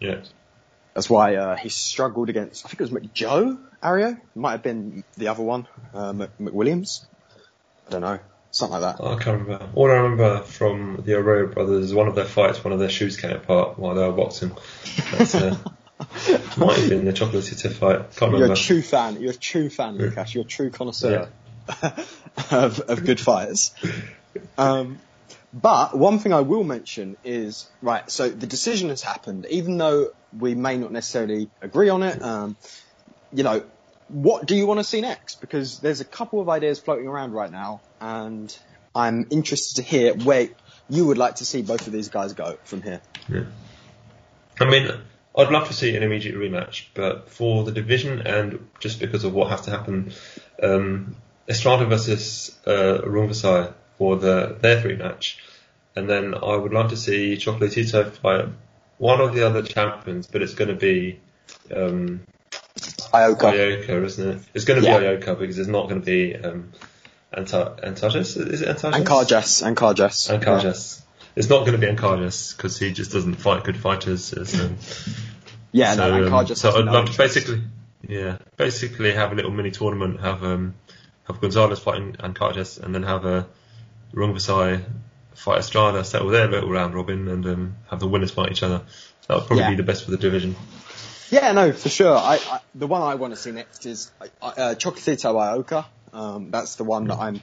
yeah. 0.00 0.22
That's 0.94 1.10
why 1.10 1.34
uh, 1.34 1.56
he 1.56 1.68
struggled 1.68 2.30
against. 2.30 2.64
I 2.64 2.70
think 2.70 2.80
it 2.80 2.90
was 2.90 3.02
McJoe 3.02 3.58
Arroyo. 3.82 4.16
Might 4.34 4.52
have 4.52 4.62
been 4.62 5.04
the 5.18 5.28
other 5.28 5.42
one, 5.42 5.68
uh, 5.92 6.14
McWilliams. 6.40 7.04
I 7.86 7.90
don't 7.90 8.00
know, 8.00 8.18
something 8.50 8.80
like 8.80 8.96
that. 8.98 9.04
I 9.04 9.16
can't 9.22 9.42
remember. 9.42 9.68
All 9.74 9.90
I 9.90 9.94
remember 9.94 10.42
from 10.42 11.02
the 11.04 11.14
Arroyo 11.14 11.46
brothers 11.46 11.86
is 11.86 11.94
one 11.94 12.08
of 12.08 12.14
their 12.14 12.24
fights, 12.24 12.62
one 12.64 12.72
of 12.72 12.78
their 12.78 12.90
shoes 12.90 13.16
came 13.16 13.32
apart 13.32 13.78
while 13.78 13.94
they 13.94 14.02
were 14.06 14.12
boxing. 14.12 14.52
That's, 15.12 15.34
uh, 15.34 15.56
might 16.56 16.78
have 16.78 16.88
been 16.88 17.04
the 17.04 17.12
Chocolatito 17.12 17.72
fight. 17.72 17.98
Can't 18.16 18.32
remember. 18.32 18.46
You're 18.46 18.52
a 18.52 18.56
true 18.56 18.82
fan. 18.82 19.20
You're 19.20 19.32
a 19.32 19.36
true 19.36 19.70
fan, 19.70 19.98
Lukasz. 19.98 20.34
You're 20.34 20.44
a 20.44 20.46
true 20.46 20.70
connoisseur 20.70 21.28
of, 22.50 22.80
of 22.80 23.04
good 23.04 23.20
fighters. 23.20 23.74
Um, 24.58 24.98
but 25.52 25.96
one 25.96 26.18
thing 26.18 26.32
I 26.32 26.40
will 26.40 26.64
mention 26.64 27.16
is 27.24 27.68
right. 27.80 28.10
So 28.10 28.28
the 28.28 28.46
decision 28.46 28.90
has 28.90 29.00
happened, 29.00 29.46
even 29.48 29.78
though 29.78 30.10
we 30.36 30.54
may 30.54 30.76
not 30.76 30.92
necessarily 30.92 31.48
agree 31.62 31.88
on 31.88 32.02
it. 32.02 32.20
Um, 32.22 32.56
you 33.32 33.42
know, 33.42 33.64
what 34.08 34.46
do 34.46 34.54
you 34.54 34.66
want 34.66 34.80
to 34.80 34.84
see 34.84 35.00
next? 35.00 35.40
Because 35.40 35.80
there's 35.80 36.00
a 36.00 36.04
couple 36.04 36.40
of 36.40 36.48
ideas 36.48 36.78
floating 36.78 37.06
around 37.06 37.32
right 37.32 37.50
now, 37.50 37.80
and 38.00 38.56
I'm 38.94 39.26
interested 39.30 39.76
to 39.76 39.82
hear 39.82 40.14
where 40.14 40.48
you 40.88 41.06
would 41.06 41.18
like 41.18 41.36
to 41.36 41.44
see 41.44 41.62
both 41.62 41.86
of 41.86 41.92
these 41.92 42.08
guys 42.08 42.32
go 42.32 42.58
from 42.64 42.82
here. 42.82 43.00
Yeah. 43.28 43.44
I 44.60 44.64
mean, 44.64 44.90
I'd 45.36 45.50
love 45.50 45.68
to 45.68 45.74
see 45.74 45.94
an 45.96 46.02
immediate 46.02 46.36
rematch, 46.36 46.86
but 46.94 47.28
for 47.28 47.64
the 47.64 47.72
division 47.72 48.20
and 48.26 48.68
just 48.80 49.00
because 49.00 49.24
of 49.24 49.34
what 49.34 49.50
has 49.50 49.62
to 49.62 49.70
happen, 49.70 50.12
um, 50.62 51.16
Estrada 51.48 51.86
versus 51.86 52.56
uh, 52.66 53.00
Rungvisai 53.04 53.72
for 53.98 54.16
the 54.16 54.56
their 54.60 54.82
rematch, 54.82 55.36
and 55.94 56.08
then 56.08 56.34
I 56.34 56.56
would 56.56 56.72
like 56.72 56.90
to 56.90 56.96
see 56.96 57.36
Chocolatito 57.36 58.10
fight 58.12 58.46
one 58.98 59.20
of 59.20 59.34
the 59.34 59.46
other 59.46 59.62
champions, 59.62 60.26
but 60.26 60.42
it's 60.42 60.54
going 60.54 60.68
to 60.68 60.74
be 60.74 61.20
um, 61.74 62.22
Ioka. 63.20 63.52
Ioka, 63.52 64.04
isn't 64.04 64.28
it? 64.28 64.42
It's 64.54 64.64
going 64.64 64.80
to 64.80 64.86
Yeah. 64.86 64.98
be 64.98 65.04
Ioka 65.06 65.38
because 65.38 65.58
it's 65.58 65.68
not 65.68 65.88
going 65.88 66.00
to 66.00 66.04
be 66.06 66.34
um, 66.36 66.72
Anta- 67.32 67.82
Antages. 67.84 68.36
Is 68.36 68.62
it 68.62 68.68
Antages? 68.68 68.94
And 68.96 69.06
Karjas. 69.06 69.66
And 69.66 69.76
Karjas. 69.76 70.30
And 70.30 70.42
Karjas. 70.42 71.02
It's 71.34 71.50
not 71.50 71.66
going 71.66 71.72
to 71.72 71.78
be 71.78 71.86
Ancajas 71.86 72.56
because 72.56 72.78
he 72.78 72.92
just 72.92 73.12
doesn't 73.12 73.34
fight 73.34 73.62
good 73.64 73.76
fighters. 73.76 74.32
As, 74.32 74.58
um, 74.58 74.76
Yeah, 75.72 75.94
so, 75.94 76.08
no, 76.08 76.24
and 76.24 76.34
um, 76.34 76.46
so 76.56 76.78
I'd 76.78 76.86
no 76.86 76.92
love 76.92 77.10
to 77.10 77.18
basically, 77.18 77.62
yeah, 78.08 78.38
basically 78.56 79.12
have 79.12 79.32
a 79.32 79.34
little 79.34 79.50
mini 79.50 79.70
tournament, 79.70 80.20
have 80.20 80.42
um, 80.42 80.74
have 81.24 81.40
Gonzalez 81.42 81.78
fighting 81.78 82.14
Ancajas, 82.14 82.82
and 82.82 82.94
then 82.94 83.02
have 83.02 83.26
a 83.26 83.46
Rungvisai 84.14 84.82
fight 85.34 85.58
Estrada, 85.58 86.04
settle 86.04 86.28
their 86.28 86.48
little 86.48 86.70
round 86.70 86.94
robin, 86.94 87.28
and 87.28 87.44
um, 87.46 87.76
have 87.90 88.00
the 88.00 88.08
winners 88.08 88.30
fight 88.30 88.50
each 88.52 88.62
other. 88.62 88.80
That 89.28 89.34
would 89.34 89.46
probably 89.46 89.64
Yeah. 89.64 89.70
be 89.70 89.76
the 89.76 89.82
best 89.82 90.04
for 90.04 90.10
the 90.12 90.16
division. 90.16 90.56
Yeah, 91.30 91.52
no, 91.52 91.72
for 91.72 91.88
sure. 91.88 92.16
I, 92.16 92.38
I 92.50 92.60
the 92.74 92.86
one 92.86 93.02
I 93.02 93.16
want 93.16 93.34
to 93.34 93.40
see 93.40 93.50
next 93.52 93.86
is 93.86 94.10
uh, 94.40 94.74
Chocolatito 94.78 95.34
Ioka. 95.34 95.86
Um, 96.12 96.50
that's 96.50 96.76
the 96.76 96.84
one 96.84 97.08
that 97.08 97.18
I'm. 97.18 97.40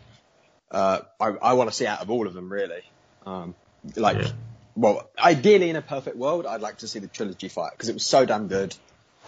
Uh, 0.71 0.99
I, 1.19 1.27
I 1.27 1.53
want 1.53 1.69
to 1.69 1.75
see 1.75 1.85
out 1.85 2.01
of 2.01 2.09
all 2.09 2.27
of 2.27 2.33
them, 2.33 2.51
really. 2.51 2.81
Um, 3.25 3.55
like, 3.95 4.17
Yeah. 4.17 4.27
well, 4.75 5.09
ideally 5.19 5.69
in 5.69 5.75
a 5.75 5.81
perfect 5.81 6.17
world, 6.17 6.45
I'd 6.45 6.61
like 6.61 6.77
to 6.79 6.87
see 6.87 6.99
the 6.99 7.07
trilogy 7.07 7.49
fight 7.49 7.71
because 7.73 7.89
it 7.89 7.93
was 7.93 8.05
so 8.05 8.25
damn 8.25 8.47
good. 8.47 8.75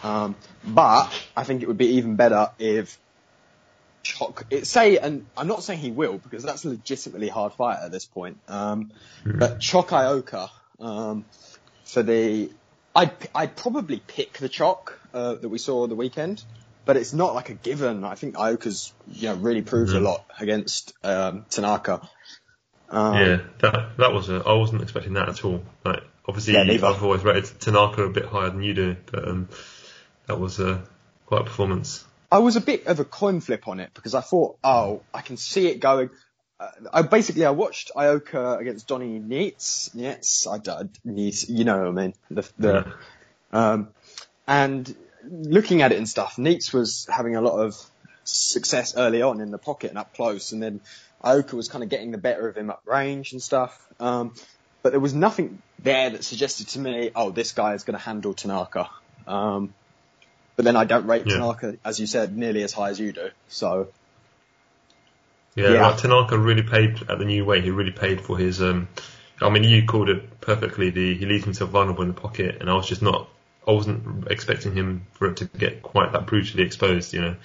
Um, 0.04 0.36
but 0.64 1.08
I 1.36 1.44
think 1.44 1.62
it 1.62 1.68
would 1.68 1.78
be 1.78 1.96
even 1.98 2.16
better 2.16 2.50
if 2.58 2.98
Choc, 4.04 4.46
it 4.50 4.68
say, 4.68 4.98
and 4.98 5.26
I'm 5.38 5.48
not 5.48 5.64
saying 5.64 5.80
he 5.80 5.92
will 5.92 6.18
because 6.18 6.44
that's 6.44 6.66
a 6.66 6.70
legitimately 6.70 7.28
hard 7.28 7.54
fight 7.54 7.80
at 7.84 7.92
this 7.92 8.06
point. 8.06 8.38
Um, 8.48 8.92
but 9.24 9.60
Choc 9.60 9.90
Ioka, 9.90 10.50
um, 10.80 11.26
for 11.86 12.04
the, 12.04 12.52
I'd, 12.96 13.12
I'd 13.34 13.56
probably 13.56 14.02
pick 14.06 14.34
the 14.34 14.50
Choc, 14.50 14.98
uh, 15.14 15.36
that 15.36 15.50
we 15.50 15.58
saw 15.58 15.88
the 15.88 15.96
weekend, 15.96 16.44
but 16.86 16.98
it's 16.98 17.14
not 17.14 17.36
like 17.36 17.50
a 17.50 17.54
given. 17.54 18.04
I 18.04 18.16
think 18.16 18.38
Ioka's, 18.38 18.94
you 19.12 19.30
know, 19.30 19.36
really 19.36 19.62
proved 19.62 19.94
a 19.94 20.00
lot 20.00 20.26
against, 20.40 20.94
um, 21.04 21.46
Tanaka. 21.50 22.08
Um, 22.90 23.16
yeah, 23.16 23.38
that 23.60 23.98
that 23.98 24.14
was 24.14 24.30
a, 24.30 24.44
I 24.46 24.54
wasn't 24.54 24.84
expecting 24.84 25.14
that 25.14 25.28
at 25.28 25.44
all. 25.44 25.64
Like 25.84 26.04
obviously, 26.28 26.54
yeah, 26.54 26.62
I've 26.62 27.04
always 27.04 27.24
rated 27.24 27.60
Tanaka 27.60 28.04
a 28.04 28.10
bit 28.10 28.26
higher 28.26 28.50
than 28.50 28.62
you 28.62 28.74
do, 28.74 28.96
but 29.12 29.28
um, 29.28 29.50
that 30.28 30.40
was 30.40 30.60
uh, 30.60 30.82
quite 31.26 31.42
a 31.42 31.44
performance. 31.46 32.06
I 32.32 32.40
was 32.40 32.56
a 32.56 32.62
bit 32.62 32.88
of 32.88 33.00
a 33.00 33.06
coin 33.06 33.42
flip 33.42 33.68
on 33.68 33.80
it 33.80 33.92
because 33.94 34.14
I 34.14 34.22
thought, 34.22 34.58
oh, 34.64 35.02
I 35.14 35.22
can 35.22 35.38
see 35.38 35.68
it 35.68 35.80
going. 35.80 36.10
Uh, 36.60 36.70
I 36.94 37.02
basically 37.02 37.46
I 37.46 37.52
watched 37.52 37.92
Ioka 37.96 38.60
against 38.60 38.88
Donnie 38.88 39.20
Nietes. 39.20 39.94
Nietes, 39.94 40.48
I 40.48 40.58
did 40.58 40.98
Nietes, 41.06 41.50
you 41.50 41.66
know 41.66 41.78
what 41.80 41.88
I 41.88 41.92
mean. 41.92 42.14
The, 42.32 42.50
the 42.58 42.94
um, 43.52 43.90
and 44.48 44.96
looking 45.30 45.82
at 45.82 45.92
it 45.92 45.98
and 45.98 46.08
stuff, 46.08 46.38
Nietes 46.38 46.72
was 46.72 47.08
having 47.12 47.36
a 47.36 47.42
lot 47.42 47.60
of 47.60 47.76
success 48.24 48.96
early 48.96 49.22
on 49.22 49.42
in 49.42 49.52
the 49.52 49.58
pocket 49.58 49.90
and 49.90 49.98
up 49.98 50.14
close, 50.14 50.52
and 50.52 50.64
then 50.64 50.82
Ioka 51.24 51.54
was 51.54 51.68
kind 51.68 51.84
of 51.84 51.90
getting 51.90 52.12
the 52.12 52.18
better 52.18 52.48
of 52.48 52.56
him 52.56 52.70
up 52.70 52.84
range 52.86 53.34
and 53.34 53.42
stuff. 53.42 53.78
Um, 54.00 54.34
but 54.82 54.92
there 54.92 55.00
was 55.00 55.14
nothing 55.14 55.62
there 55.82 56.12
that 56.12 56.24
suggested 56.24 56.68
to 56.70 56.80
me, 56.80 57.12
oh, 57.16 57.32
this 57.32 57.54
guy 57.54 57.74
is 57.74 57.84
going 57.84 57.98
to 57.98 58.04
handle 58.04 58.34
Tanaka. 58.34 58.90
Um, 59.28 59.74
but 60.56 60.64
then 60.64 60.76
I 60.76 60.86
don't 60.86 61.08
rate 61.08 61.24
Yeah. 61.26 61.38
Tanaka, 61.38 61.78
as 61.84 62.00
you 62.00 62.08
said, 62.08 62.38
nearly 62.38 62.64
as 62.64 62.72
high 62.72 62.90
as 62.90 63.00
you 63.00 63.12
do. 63.12 63.30
So 63.50 63.88
Yeah, 65.56 65.72
Yeah. 65.74 65.88
Like, 65.88 65.98
Tanaka 65.98 66.38
really 66.38 66.64
paid 66.64 67.02
at 67.10 67.18
the 67.18 67.26
new 67.26 67.46
weight. 67.46 67.64
He 67.64 67.72
really 67.72 67.92
paid 67.92 68.22
for 68.22 68.38
his. 68.38 68.62
Um, 68.62 68.88
I 69.42 69.50
mean, 69.50 69.64
you 69.64 69.86
called 69.86 70.10
it 70.10 70.40
perfectly. 70.42 70.90
The 70.90 71.16
he 71.18 71.26
leaves 71.26 71.44
himself 71.46 71.70
vulnerable 71.72 72.04
in 72.04 72.10
the 72.10 72.14
pocket, 72.20 72.58
and 72.60 72.70
I 72.70 72.74
was 72.76 72.88
just 72.88 73.02
not. 73.02 73.30
I 73.68 73.72
wasn't 73.72 74.28
expecting 74.30 74.76
him 74.76 75.08
for 75.14 75.28
it 75.30 75.38
to 75.38 75.46
get 75.46 75.82
quite 75.82 76.12
that 76.14 76.26
brutally 76.28 76.64
exposed. 76.64 77.14
You 77.14 77.22
know, 77.22 77.36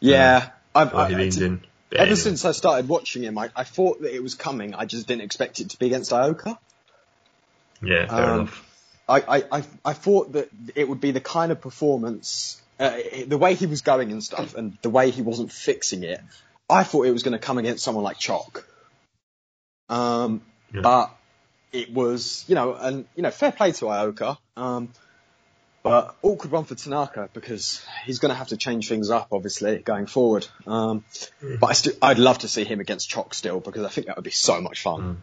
yeah, 0.00 0.50
I've, 0.74 0.92
while 0.92 1.06
he 1.06 1.14
I- 1.14 1.28
to- 1.28 1.44
in. 1.44 1.60
But 1.90 1.98
ever 1.98 2.06
anyway. 2.06 2.16
since 2.16 2.44
I 2.46 2.52
started 2.52 2.88
watching 2.88 3.22
him, 3.22 3.36
I, 3.38 3.50
I 3.54 3.62
thought 3.64 4.00
that 4.00 4.12
it 4.14 4.22
was 4.22 4.34
coming. 4.34 4.74
I 4.74 4.84
just 4.86 5.06
didn't 5.06 5.22
expect 5.22 5.60
it 5.60 5.70
to 5.70 5.78
be 5.78 5.86
against 5.86 6.10
Ioka. 6.12 6.58
Yeah, 7.82 8.06
fair 8.06 8.24
Um, 8.24 8.40
enough. 8.40 8.70
I, 9.08 9.20
I, 9.20 9.44
I, 9.58 9.62
I 9.84 9.92
thought 9.92 10.32
that 10.32 10.48
it 10.74 10.88
would 10.88 11.00
be 11.00 11.10
the 11.10 11.20
kind 11.20 11.52
of 11.52 11.60
performance, 11.60 12.60
uh, 12.80 12.96
the 13.26 13.36
way 13.36 13.54
he 13.54 13.66
was 13.66 13.82
going 13.82 14.10
and 14.12 14.24
stuff, 14.24 14.54
and 14.54 14.78
the 14.80 14.88
way 14.90 15.10
he 15.10 15.20
wasn't 15.22 15.52
fixing 15.52 16.02
it. 16.04 16.20
I 16.68 16.84
thought 16.84 17.06
it 17.06 17.10
was 17.12 17.22
going 17.22 17.32
to 17.32 17.38
come 17.38 17.58
against 17.58 17.84
someone 17.84 18.04
like 18.04 18.18
Choc. 18.18 18.66
Um, 19.88 20.42
Yeah. 20.72 20.80
but 20.82 21.10
it 21.72 21.92
was, 21.92 22.44
you 22.48 22.54
know, 22.54 22.74
and 22.74 23.06
you 23.16 23.22
know, 23.22 23.30
fair 23.30 23.52
play 23.52 23.72
to 23.72 23.84
Ioka. 23.86 24.38
Um, 24.56 24.90
but 25.82 26.16
awkward 26.22 26.50
one 26.50 26.64
for 26.64 26.74
Tanaka 26.74 27.28
because 27.34 27.84
he's 28.06 28.18
going 28.18 28.30
to 28.30 28.34
have 28.34 28.48
to 28.48 28.56
change 28.56 28.88
things 28.88 29.10
up, 29.10 29.28
obviously, 29.32 29.78
going 29.80 30.06
forward. 30.06 30.46
Um, 30.66 31.04
but 31.60 31.66
I 31.66 31.72
st- 31.74 31.98
I'd 32.00 32.18
love 32.18 32.38
to 32.38 32.48
see 32.48 32.64
him 32.64 32.80
against 32.80 33.10
Choc 33.10 33.34
still 33.34 33.60
because 33.60 33.84
I 33.84 33.90
think 33.90 34.06
that 34.06 34.16
would 34.16 34.24
be 34.24 34.30
so 34.30 34.60
much 34.62 34.80
fun. 34.80 35.22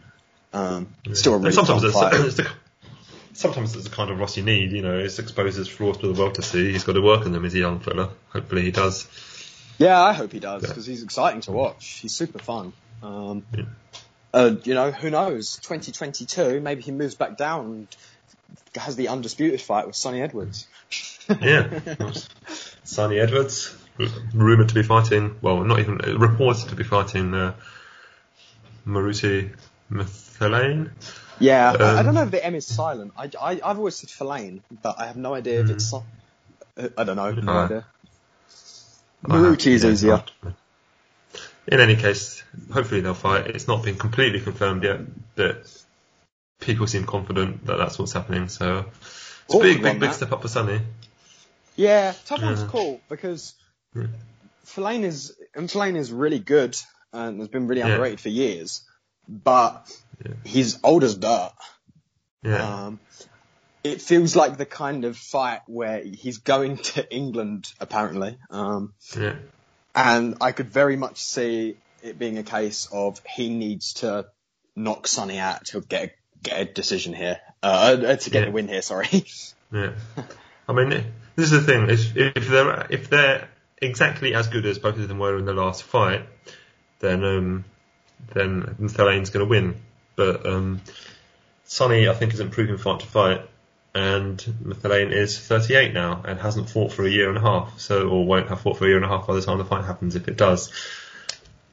Um, 0.52 0.94
still 1.14 1.32
a 1.32 1.36
And 1.36 1.44
really 1.46 1.54
sometimes 1.56 1.82
fun 1.82 1.90
it's, 1.90 1.98
fight. 1.98 2.14
it's 2.26 2.36
the, 2.36 2.48
sometimes 3.32 3.74
it's 3.74 3.88
the 3.88 3.94
kind 3.94 4.10
of 4.10 4.20
Ross 4.20 4.36
you 4.36 4.44
need. 4.44 4.70
You 4.70 4.82
know, 4.82 4.98
it's 4.98 5.18
exposes 5.18 5.66
flaws 5.68 5.96
to 5.98 6.12
the 6.12 6.20
world 6.20 6.36
to 6.36 6.42
see. 6.42 6.70
He's 6.70 6.84
got 6.84 6.92
to 6.92 7.02
work 7.02 7.26
on 7.26 7.32
them 7.32 7.44
as 7.44 7.54
a 7.54 7.58
young 7.58 7.80
fella. 7.80 8.10
Hopefully, 8.28 8.62
he 8.62 8.70
does. 8.70 9.08
Yeah, 9.82 10.00
I 10.00 10.12
hope 10.12 10.32
he 10.32 10.38
does 10.40 10.62
Yeah. 10.62 10.68
because 10.68 10.86
he's 10.86 11.02
exciting 11.02 11.40
to 11.42 11.52
watch. 11.52 11.98
He's 12.02 12.14
super 12.14 12.38
fun. 12.38 12.72
Um, 13.02 13.44
Yeah. 13.56 13.64
uh, 14.32 14.50
you 14.64 14.74
know, 14.74 14.90
who 14.92 15.10
knows? 15.10 15.56
2022, 15.62 16.60
maybe 16.60 16.82
he 16.82 16.92
moves 16.92 17.14
back 17.14 17.36
down 17.36 17.64
and 17.66 17.96
has 18.76 18.96
the 18.96 19.08
undisputed 19.08 19.60
fight 19.60 19.86
with 19.86 19.96
Sonny 19.96 20.22
Edwards. 20.22 20.66
Yeah. 21.40 21.80
Sonny 22.84 23.18
Edwards, 23.18 23.74
r- 23.98 24.06
rumoured 24.34 24.68
to 24.68 24.74
be 24.74 24.82
fighting, 24.82 25.36
well, 25.40 25.62
not 25.64 25.78
even, 25.78 26.00
uh, 26.04 26.18
reported 26.18 26.68
to 26.70 26.74
be 26.76 26.84
fighting 26.84 27.32
uh, 27.32 27.54
Moruti 28.86 29.50
Mthalane. 29.90 30.90
Yeah, 31.38 31.72
I, 31.78 31.84
I 31.84 31.98
Um, 32.00 32.04
don't 32.06 32.14
know 32.14 32.22
if 32.24 32.30
the 32.30 32.44
M 32.44 32.54
is 32.54 32.66
silent. 32.66 33.12
I, 33.16 33.30
I, 33.40 33.60
I've 33.64 33.78
always 33.78 33.96
said 33.96 34.10
Filane, 34.10 34.60
but 34.82 34.96
I 34.98 35.06
have 35.06 35.16
no 35.16 35.34
idea 35.34 35.60
if 35.60 35.70
it's. 35.70 35.92
uh, 35.94 36.00
I 36.96 37.04
don't 37.04 37.16
know. 37.16 37.30
No 37.32 37.52
Uh, 37.52 37.64
idea. 37.64 37.84
I 39.28 39.36
have- 39.36 39.44
Maruti 39.46 39.68
is 39.72 39.84
yeah, 39.84 39.90
easier. 39.90 40.24
In 41.68 41.78
any 41.80 41.94
case, 41.96 42.42
hopefully 42.72 43.00
they'll 43.02 43.14
fight. 43.14 43.46
It's 43.46 43.68
not 43.68 43.84
been 43.84 43.96
completely 43.96 44.40
confirmed 44.40 44.82
yet, 44.82 45.00
but 45.36 45.64
people 46.60 46.86
seem 46.88 47.06
confident 47.06 47.66
that 47.66 47.76
that's 47.76 47.98
what's 47.98 48.12
happening. 48.12 48.48
So 48.48 48.86
it's 49.46 49.54
a 49.54 49.58
big, 49.58 49.80
big, 49.82 50.00
big 50.00 50.12
step 50.12 50.32
up 50.32 50.42
for 50.42 50.48
Sonny. 50.48 50.80
Yeah, 51.76 52.14
tough 52.26 52.42
one's 52.42 52.62
Yeah. 52.62 52.68
cool 52.68 53.00
because 53.08 53.54
Yeah. 53.94 54.06
Filane 54.66 55.04
is 55.04 55.36
and 55.54 55.68
Filane 55.68 55.96
is 55.96 56.10
really 56.12 56.38
good 56.40 56.76
and 57.12 57.38
has 57.38 57.48
been 57.48 57.66
really 57.68 57.80
Yeah. 57.82 57.88
underrated 57.88 58.20
for 58.20 58.28
years, 58.28 58.82
but 59.28 59.88
he's 60.44 60.78
old 60.82 61.04
as 61.04 61.14
dirt. 61.14 61.52
Yeah. 62.42 62.86
Um, 62.86 63.00
it 63.84 64.00
feels 64.00 64.36
like 64.36 64.56
the 64.56 64.66
kind 64.66 65.04
of 65.04 65.16
fight 65.16 65.60
where 65.66 66.02
he's 66.02 66.38
going 66.38 66.76
to 66.78 67.14
England 67.14 67.72
apparently, 67.80 68.38
um, 68.50 68.94
yeah. 69.18 69.34
and 69.94 70.36
I 70.40 70.52
could 70.52 70.70
very 70.70 70.96
much 70.96 71.18
see 71.18 71.76
it 72.02 72.18
being 72.18 72.38
a 72.38 72.42
case 72.42 72.88
of 72.92 73.20
he 73.28 73.48
needs 73.48 73.94
to 73.94 74.26
knock 74.74 75.06
Sonny 75.06 75.38
out 75.38 75.66
to 75.66 75.80
get 75.80 76.02
a, 76.04 76.10
get 76.42 76.60
a 76.60 76.64
decision 76.64 77.12
here, 77.14 77.38
uh, 77.62 77.96
uh, 78.06 78.16
to 78.16 78.30
get 78.30 78.44
Yeah. 78.44 78.48
a 78.48 78.52
win 78.52 78.68
here. 78.68 78.82
Sorry. 78.82 79.08
Yeah. 79.74 79.92
I 80.68 80.74
mean, 80.74 80.90
this 81.34 81.50
is 81.50 81.50
the 81.52 81.62
thing. 81.62 81.88
If, 81.88 82.14
if 82.14 82.46
they're 82.48 82.86
if 82.90 83.08
they're 83.08 83.48
exactly 83.80 84.34
as 84.34 84.48
good 84.48 84.66
as 84.66 84.78
both 84.78 84.98
of 84.98 85.08
them 85.08 85.18
were 85.18 85.38
in 85.38 85.46
the 85.46 85.54
last 85.54 85.82
fight, 85.82 86.26
then 86.98 87.24
um, 87.24 87.64
then 88.34 88.76
Thalane's 88.90 89.30
going 89.30 89.46
to 89.46 89.48
win. 89.48 89.76
But 90.14 90.44
um, 90.44 90.82
Sonny, 91.64 92.06
I 92.06 92.12
think, 92.12 92.34
isn't 92.34 92.48
improving 92.48 92.76
fight 92.76 93.00
to 93.00 93.06
fight, 93.06 93.48
and 93.94 94.38
Thalane 94.38 95.12
is 95.12 95.38
38 95.38 95.92
now 95.92 96.22
and 96.26 96.38
hasn't 96.40 96.70
fought 96.70 96.92
for 96.92 97.04
a 97.04 97.10
year 97.10 97.28
and 97.28 97.36
a 97.38 97.42
half, 97.42 97.78
so 97.78 98.08
or 98.08 98.24
won't 98.24 98.48
have 98.48 98.60
fought 98.60 98.78
for 98.78 98.84
a 98.84 98.88
year 98.88 98.96
and 98.96 99.04
a 99.04 99.08
half 99.08 99.26
by 99.26 99.34
the 99.34 99.42
time 99.42 99.58
the 99.58 99.64
fight 99.64 99.84
happens, 99.84 100.16
if 100.16 100.28
it 100.28 100.36
does. 100.36 100.72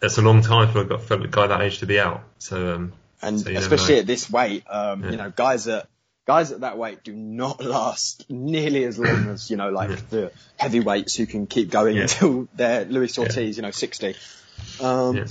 It's 0.01 0.17
a 0.17 0.21
long 0.21 0.41
time 0.41 0.71
for 0.71 0.81
a, 0.81 0.85
gu- 0.85 0.97
for 0.97 1.13
a 1.15 1.27
guy 1.27 1.47
that 1.47 1.61
age 1.61 1.79
to 1.79 1.85
be 1.85 1.99
out. 1.99 2.23
So 2.39 2.73
um, 2.75 2.93
And 3.21 3.39
So 3.39 3.51
especially 3.51 3.99
at 3.99 4.07
this 4.07 4.29
weight, 4.29 4.63
um, 4.69 5.03
Yeah. 5.03 5.11
you 5.11 5.17
know, 5.17 5.31
guys 5.35 5.67
at 5.67 5.87
guys 6.25 6.51
at 6.51 6.61
that 6.61 6.77
weight 6.77 7.03
do 7.03 7.13
not 7.13 7.63
last 7.77 8.29
nearly 8.29 8.83
as 8.83 8.99
long 8.99 9.29
as 9.29 9.49
you 9.49 9.57
know, 9.57 9.69
like 9.71 9.89
Yeah. 9.89 9.95
the 10.09 10.31
heavyweights 10.57 11.15
who 11.15 11.25
can 11.25 11.47
keep 11.47 11.69
going 11.69 11.95
Yeah. 11.97 12.03
until 12.03 12.47
they're 12.55 12.85
Luis 12.85 13.17
Ortiz, 13.17 13.57
you 13.57 13.61
know, 13.63 13.71
sixty. 13.71 14.15
Um, 14.81 15.15
Yeah. 15.17 15.25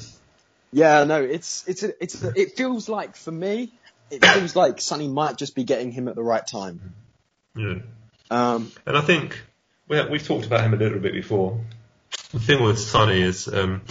yeah. 0.73 1.05
no, 1.05 1.23
it's 1.23 1.65
it's 1.69 1.83
a, 1.83 2.03
it's 2.03 2.23
a, 2.23 2.33
it 2.39 2.57
feels 2.57 2.89
like 2.89 3.17
for 3.17 3.31
me, 3.31 3.73
it 4.11 4.25
seems 4.25 4.57
like 4.57 4.81
Sonny 4.81 5.09
might 5.09 5.37
just 5.37 5.55
be 5.55 5.65
getting 5.65 5.93
him 5.93 6.09
at 6.09 6.15
the 6.15 6.23
right 6.23 6.47
time. 6.47 6.95
yeah. 7.57 7.79
Um, 8.31 8.71
And 8.87 8.97
I 8.97 9.01
think 9.01 9.41
we 9.89 10.03
we've 10.09 10.27
talked 10.27 10.47
about 10.47 10.61
him 10.63 10.75
a 10.75 10.77
little 10.77 10.99
bit 10.99 11.13
before. 11.13 11.61
The 12.33 12.41
thing 12.41 12.63
with 12.63 12.79
Sonny 12.79 13.23
is, 13.23 13.49
um, 13.49 13.83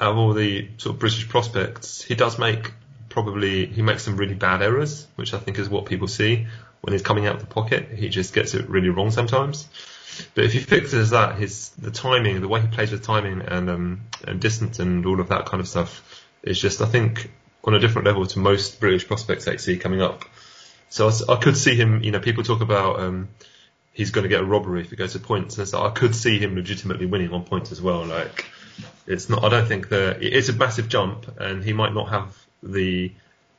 out 0.00 0.12
of 0.12 0.18
all 0.18 0.32
the 0.32 0.68
sort 0.78 0.94
of 0.94 1.00
British 1.00 1.28
prospects, 1.28 2.02
he 2.02 2.14
does 2.14 2.38
make 2.38 2.72
probably 3.08 3.66
he 3.66 3.82
makes 3.82 4.02
some 4.02 4.16
really 4.16 4.34
bad 4.34 4.62
errors, 4.62 5.06
which 5.16 5.34
I 5.34 5.38
think 5.38 5.58
is 5.58 5.68
what 5.68 5.84
people 5.86 6.08
see 6.08 6.46
when 6.80 6.92
he's 6.92 7.02
coming 7.02 7.26
out 7.26 7.34
of 7.36 7.40
the 7.40 7.46
pocket. 7.46 7.90
He 7.90 8.08
just 8.08 8.32
gets 8.34 8.54
it 8.54 8.68
really 8.68 8.88
wrong 8.88 9.10
sometimes. 9.10 9.68
But 10.34 10.44
if 10.44 10.52
he 10.52 10.60
fixes 10.60 11.10
that, 11.10 11.36
his 11.36 11.70
the 11.70 11.90
timing, 11.90 12.40
the 12.40 12.48
way 12.48 12.60
he 12.60 12.68
plays 12.68 12.90
with 12.90 13.02
timing 13.02 13.42
and 13.42 13.70
um, 13.70 14.00
and 14.26 14.40
distance 14.40 14.78
and 14.78 15.04
all 15.06 15.20
of 15.20 15.28
that 15.28 15.46
kind 15.46 15.60
of 15.60 15.68
stuff 15.68 16.24
is 16.42 16.58
just 16.58 16.80
I 16.80 16.86
think 16.86 17.30
on 17.64 17.74
a 17.74 17.78
different 17.78 18.06
level 18.06 18.26
to 18.26 18.38
most 18.38 18.80
British 18.80 19.06
prospects 19.06 19.46
I 19.48 19.56
see 19.56 19.78
coming 19.78 20.02
up. 20.02 20.24
So 20.88 21.10
I 21.28 21.36
could 21.36 21.56
see 21.56 21.74
him. 21.74 22.02
You 22.02 22.10
know, 22.10 22.20
people 22.20 22.44
talk 22.44 22.60
about 22.60 23.00
um, 23.00 23.28
he's 23.92 24.10
going 24.10 24.24
to 24.24 24.28
get 24.28 24.40
a 24.40 24.44
robbery 24.44 24.82
if 24.82 24.90
he 24.90 24.96
goes 24.96 25.12
to 25.12 25.20
points. 25.20 25.58
And 25.58 25.66
so 25.66 25.84
I 25.84 25.90
could 25.90 26.14
see 26.14 26.38
him 26.38 26.54
legitimately 26.54 27.06
winning 27.06 27.32
on 27.32 27.44
points 27.44 27.72
as 27.72 27.80
well. 27.80 28.04
Like 28.04 28.46
it's 29.06 29.28
not. 29.28 29.44
I 29.44 29.48
don't 29.48 29.66
think 29.66 29.88
that 29.88 30.22
it's 30.22 30.48
a 30.48 30.52
massive 30.52 30.88
jump, 30.88 31.38
and 31.40 31.64
he 31.64 31.72
might 31.72 31.94
not 31.94 32.10
have 32.10 32.36
the 32.62 33.12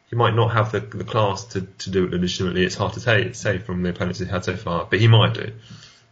he 0.09 0.15
might 0.15 0.35
not 0.35 0.51
have 0.51 0.71
the, 0.71 0.79
the 0.79 1.03
class 1.03 1.43
to, 1.45 1.61
to 1.61 1.89
do 1.89 2.05
it 2.05 2.11
legitimately. 2.11 2.63
It's 2.63 2.75
hard 2.75 2.93
to 2.93 2.99
say, 2.99 3.33
say 3.33 3.57
from 3.57 3.81
the 3.81 3.89
opponents 3.89 4.19
he's 4.19 4.29
had 4.29 4.45
so 4.45 4.55
far, 4.55 4.85
but 4.87 4.99
he 4.99 5.07
might 5.07 5.33
do. 5.33 5.51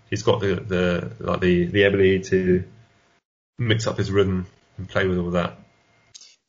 He's 0.09 0.23
got 0.23 0.39
the, 0.39 0.55
the 0.55 1.11
like 1.19 1.39
the, 1.39 1.65
the 1.67 1.83
ability 1.83 2.21
to 2.21 2.63
mix 3.59 3.85
up 3.85 3.99
his 3.99 4.09
rhythm 4.09 4.47
and 4.77 4.89
play 4.89 5.05
with 5.05 5.19
all 5.19 5.29
that. 5.31 5.59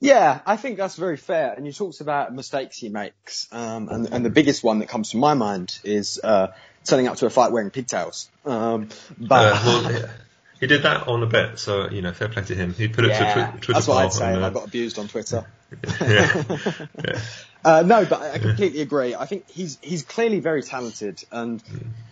Yeah, 0.03 0.41
I 0.45 0.57
think 0.57 0.79
that's 0.79 0.97
very 0.97 1.17
fair. 1.17 1.53
And 1.55 1.65
you 1.67 1.73
talked 1.73 2.01
about 2.01 2.35
mistakes 2.35 2.77
he 2.77 2.89
makes, 2.89 3.47
um, 3.53 3.89
and, 3.89 4.13
and 4.13 4.25
the 4.25 4.31
biggest 4.31 4.65
one 4.65 4.81
that 4.81 4.89
comes 4.89 5.11
to 5.11 5.17
my 5.17 5.35
mind 5.35 5.79
is 5.85 6.21
uh, 6.23 6.49
turning 6.85 7.07
up 7.07 7.17
to 7.19 7.27
a 7.27 7.31
fight 7.31 7.53
wearing 7.53 7.71
pigtails. 7.71 8.29
Um, 8.45 8.89
but 9.17 9.53
Uh, 9.53 9.63
well, 9.65 10.09
he 10.59 10.67
did 10.67 10.83
that 10.83 11.07
on 11.07 11.23
a 11.23 11.27
bet, 11.27 11.59
so 11.61 11.89
you 11.89 12.03
know, 12.03 12.13
fair 12.13 12.29
play 12.29 12.43
to 12.43 12.55
him. 12.55 12.75
He 12.75 12.89
put 12.89 13.05
it 13.05 13.11
Yeah, 13.11 13.19
to 13.19 13.33
twi- 13.33 13.51
Twitter 13.61 13.73
that's 13.75 13.87
what 13.87 13.99
I'd 14.05 14.13
say. 14.13 14.33
and, 14.35 14.43
uh, 14.43 14.47
I 14.49 14.51
got 14.51 14.67
abused 14.67 14.99
on 14.99 15.07
Twitter. 15.07 15.45
yeah, 16.01 16.43
yeah, 17.05 17.21
Uh, 17.65 17.83
no, 17.87 18.05
but 18.05 18.21
I 18.21 18.33
I 18.33 18.39
completely 18.39 18.81
agree. 18.83 19.15
I 19.15 19.27
think 19.27 19.49
he's 19.49 19.79
he's 19.83 20.03
clearly 20.03 20.41
very 20.41 20.63
talented, 20.65 21.23
and 21.31 21.63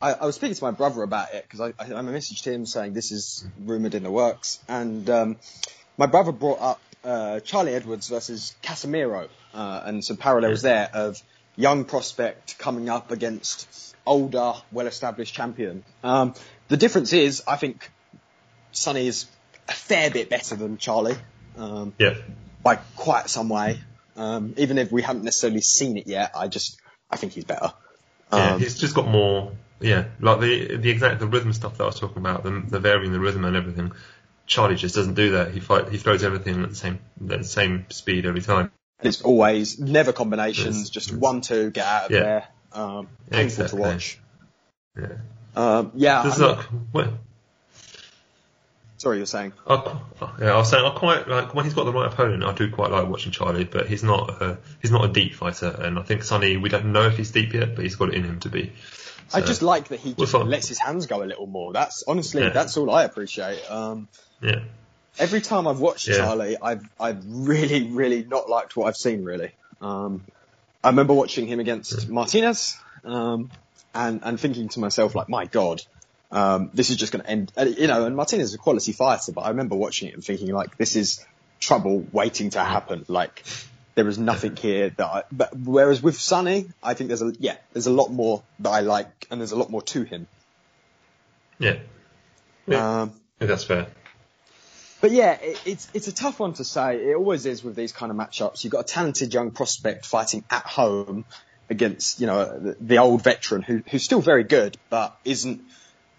I, 0.00 0.12
I 0.14 0.26
was 0.26 0.36
speaking 0.36 0.54
to 0.54 0.64
my 0.64 0.70
brother 0.70 1.02
about 1.02 1.34
it 1.34 1.42
because 1.42 1.60
I, 1.60 1.66
I, 1.82 1.86
I 1.98 2.02
messaged 2.02 2.44
him 2.44 2.66
saying 2.66 2.92
this 2.92 3.10
is 3.10 3.44
rumored 3.58 3.94
in 3.96 4.04
the 4.04 4.12
works, 4.12 4.60
and 4.68 5.10
um, 5.10 5.36
my 5.98 6.06
brother 6.06 6.30
brought 6.32 6.60
up 6.60 6.80
uh, 7.04 7.40
Charlie 7.40 7.74
Edwards 7.74 8.08
versus 8.08 8.54
Casimero, 8.62 9.28
uh, 9.54 9.82
and 9.84 10.04
some 10.04 10.16
parallels 10.16 10.62
there 10.62 10.90
of 10.92 11.22
young 11.56 11.84
prospect 11.84 12.58
coming 12.58 12.88
up 12.88 13.10
against 13.10 13.94
older, 14.06 14.54
well-established 14.72 15.34
champion. 15.34 15.84
Um, 16.02 16.34
the 16.68 16.76
difference 16.76 17.12
is, 17.12 17.42
I 17.46 17.56
think 17.56 17.90
Sonny 18.72 19.06
is 19.06 19.26
a 19.68 19.72
fair 19.72 20.10
bit 20.10 20.30
better 20.30 20.56
than 20.56 20.78
Charlie. 20.78 21.16
Um, 21.56 21.92
yeah. 21.98 22.14
by 22.62 22.76
quite 22.96 23.28
some 23.28 23.48
way. 23.48 23.80
Um, 24.16 24.54
even 24.56 24.78
if 24.78 24.92
we 24.92 25.02
haven't 25.02 25.24
necessarily 25.24 25.60
seen 25.60 25.96
it 25.96 26.06
yet, 26.06 26.32
I 26.34 26.48
just 26.48 26.80
I 27.10 27.16
think 27.16 27.32
he's 27.32 27.44
better. 27.44 27.72
Yeah, 28.32 28.54
Um, 28.54 28.60
he's 28.60 28.78
just 28.78 28.94
got 28.94 29.08
more. 29.08 29.52
Yeah, 29.80 30.04
like 30.20 30.40
the 30.40 30.76
the 30.76 30.90
exact 30.90 31.20
the 31.20 31.26
rhythm 31.26 31.52
stuff 31.52 31.78
that 31.78 31.84
I 31.84 31.86
was 31.86 31.98
talking 31.98 32.18
about, 32.18 32.42
the, 32.42 32.62
the 32.66 32.78
varying 32.78 33.12
the 33.12 33.20
rhythm 33.20 33.44
and 33.44 33.56
everything. 33.56 33.92
Charlie 34.50 34.74
just 34.74 34.96
doesn't 34.96 35.14
do 35.14 35.30
that. 35.32 35.52
He 35.52 35.60
fight, 35.60 35.88
he 35.90 35.96
throws 35.96 36.24
everything 36.24 36.60
at 36.64 36.68
the 36.70 36.74
same 36.74 36.98
at 37.30 37.38
the 37.38 37.44
same 37.44 37.86
speed 37.90 38.26
every 38.26 38.42
time. 38.42 38.72
it's 39.02 39.22
always 39.22 39.78
never 39.78 40.12
combinations, 40.12 40.76
It's- 40.76 40.90
just 40.90 41.08
it's- 41.08 41.20
one 41.22 41.40
two 41.40 41.70
get 41.70 41.86
out 41.86 42.04
of 42.06 42.10
Yeah. 42.10 42.20
there. 42.20 42.48
Um, 42.72 43.08
painful 43.30 43.64
Exactly. 43.64 43.68
to 43.78 43.88
watch. 43.88 44.18
Yeah, 44.98 45.06
Um, 45.56 45.92
yeah, 45.94 46.22
there's 46.22 46.38
I'm 46.40 46.48
like 46.48 46.56
not- 46.58 46.66
well, 46.92 47.18
sorry, 49.00 49.16
you're 49.16 49.26
saying. 49.26 49.54
I, 49.66 49.98
yeah, 50.40 50.52
I 50.52 50.56
was 50.58 50.70
saying 50.70 50.84
I 50.84 50.90
quite 50.90 51.26
like 51.26 51.54
when 51.54 51.64
he's 51.64 51.72
got 51.74 51.84
the 51.84 51.92
right 51.92 52.12
opponent. 52.12 52.44
I 52.44 52.52
do 52.52 52.70
quite 52.70 52.90
like 52.90 53.08
watching 53.08 53.32
Charlie, 53.32 53.64
but 53.64 53.88
he's 53.88 54.04
not 54.04 54.42
a, 54.42 54.58
he's 54.82 54.90
not 54.90 55.04
a 55.06 55.12
deep 55.12 55.34
fighter, 55.34 55.68
and 55.68 55.98
I 55.98 56.02
think 56.02 56.22
Sunny 56.22 56.58
we 56.58 56.68
don't 56.68 56.92
know 56.92 57.06
if 57.06 57.16
he's 57.16 57.30
deep 57.30 57.54
yet, 57.54 57.74
but 57.74 57.82
he's 57.82 57.96
got 57.96 58.10
it 58.10 58.14
in 58.14 58.24
him 58.24 58.40
to 58.40 58.50
be. 58.50 58.72
I 59.32 59.40
just 59.40 59.62
like 59.62 59.88
that 59.88 60.00
he 60.00 60.12
just 60.12 60.34
lets 60.34 60.68
his 60.68 60.78
hands 60.78 61.06
go 61.06 61.22
a 61.22 61.24
little 61.24 61.46
more. 61.46 61.72
That's 61.72 62.04
honestly 62.06 62.42
Yeah. 62.42 62.50
that's 62.50 62.76
all 62.76 62.90
I 62.90 63.04
appreciate. 63.04 63.62
Um, 63.70 64.08
yeah, 64.42 64.60
every 65.18 65.40
time 65.40 65.66
I've 65.66 65.80
watched 65.80 66.08
Yeah. 66.08 66.16
Charlie, 66.16 66.56
I've 66.60 66.82
I've 66.98 67.24
really 67.26 67.84
really 67.88 68.24
not 68.24 68.50
liked 68.50 68.76
what 68.76 68.86
I've 68.86 68.96
seen. 68.96 69.24
Really, 69.24 69.52
um, 69.80 70.24
I 70.84 70.88
remember 70.88 71.14
watching 71.14 71.46
him 71.46 71.60
against 71.60 72.08
Martinez, 72.08 72.76
um, 73.04 73.50
and 73.94 74.20
and 74.24 74.38
thinking 74.38 74.68
to 74.70 74.80
myself 74.80 75.14
like, 75.14 75.28
my 75.28 75.46
God, 75.46 75.80
um, 76.30 76.70
this 76.74 76.90
is 76.90 76.96
just 76.96 77.12
going 77.12 77.24
to 77.24 77.30
end. 77.30 77.52
and, 77.56 77.76
You 77.76 77.86
know, 77.86 78.04
and 78.04 78.16
Martinez 78.16 78.48
is 78.48 78.54
a 78.54 78.58
quality 78.58 78.92
fighter, 78.92 79.32
but 79.32 79.42
I 79.42 79.48
remember 79.48 79.76
watching 79.76 80.08
it 80.08 80.14
and 80.14 80.24
thinking 80.24 80.52
like, 80.52 80.76
this 80.76 80.96
is 80.96 81.24
trouble 81.58 82.06
waiting 82.12 82.50
to 82.50 82.60
happen. 82.60 83.04
Like. 83.08 83.44
There 83.96 84.06
is 84.08 84.18
nothing 84.18 84.54
here 84.54 84.90
that 84.90 85.04
I, 85.04 85.22
but 85.32 85.54
whereas 85.58 86.00
with 86.00 86.18
Sunny, 86.18 86.68
I 86.80 86.94
think 86.94 87.08
there's 87.08 87.22
a, 87.22 87.32
yeah, 87.38 87.56
there's 87.72 87.88
a 87.88 87.92
lot 87.92 88.10
more 88.10 88.42
that 88.60 88.70
I 88.70 88.80
like 88.80 89.26
and 89.30 89.40
there's 89.40 89.50
a 89.50 89.56
lot 89.56 89.68
more 89.68 89.82
to 89.82 90.04
him. 90.04 90.28
yeah, 91.58 91.78
yeah. 92.68 93.02
Um, 93.02 93.12
that's 93.40 93.64
fair. 93.64 93.88
But 95.00 95.12
yeah, 95.12 95.32
it, 95.32 95.60
it's 95.64 95.88
it's 95.92 96.08
a 96.08 96.14
tough 96.14 96.38
one 96.40 96.52
to 96.54 96.64
say. 96.64 97.10
It 97.10 97.14
always 97.14 97.46
is 97.46 97.64
with 97.64 97.74
these 97.74 97.92
kind 97.92 98.12
of 98.12 98.16
matchups. 98.16 98.64
You've 98.64 98.72
got 98.72 98.80
a 98.80 98.84
talented 98.84 99.32
young 99.32 99.50
prospect 99.50 100.06
fighting 100.06 100.44
at 100.50 100.64
home 100.66 101.24
against 101.68 102.20
you 102.20 102.26
know 102.26 102.58
the, 102.58 102.76
the 102.80 102.98
old 102.98 103.22
veteran 103.22 103.62
who 103.62 103.82
who's 103.90 104.04
still 104.04 104.20
very 104.20 104.44
good, 104.44 104.76
but 104.88 105.16
isn't. 105.24 105.62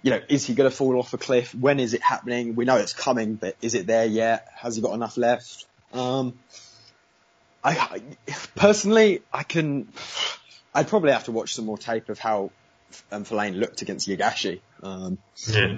You 0.03 0.11
know, 0.11 0.21
is 0.29 0.45
he 0.45 0.55
going 0.55 0.69
to 0.69 0.75
fall 0.75 0.97
off 0.97 1.13
a 1.13 1.17
cliff? 1.17 1.53
When 1.53 1.79
is 1.79 1.93
it 1.93 2.01
happening? 2.01 2.55
We 2.55 2.65
know 2.65 2.77
it's 2.77 2.93
coming, 2.93 3.35
but 3.35 3.55
is 3.61 3.75
it 3.75 3.85
there 3.85 4.05
yet? 4.05 4.47
Has 4.55 4.75
he 4.75 4.81
got 4.81 4.93
enough 4.93 5.15
left? 5.17 5.65
Um, 5.93 6.33
I, 7.63 7.77
I 7.77 8.01
personally, 8.55 9.21
I 9.31 9.43
can. 9.43 9.87
I'd 10.73 10.87
probably 10.87 11.11
have 11.11 11.25
to 11.25 11.31
watch 11.31 11.53
some 11.53 11.65
more 11.65 11.77
tape 11.77 12.09
of 12.09 12.17
how 12.17 12.49
um, 13.11 13.23
Mthalane 13.25 13.57
looked 13.59 13.81
against 13.83 14.07
Yaegashi. 14.07 14.61
Um, 14.81 15.19
Yeah, 15.47 15.75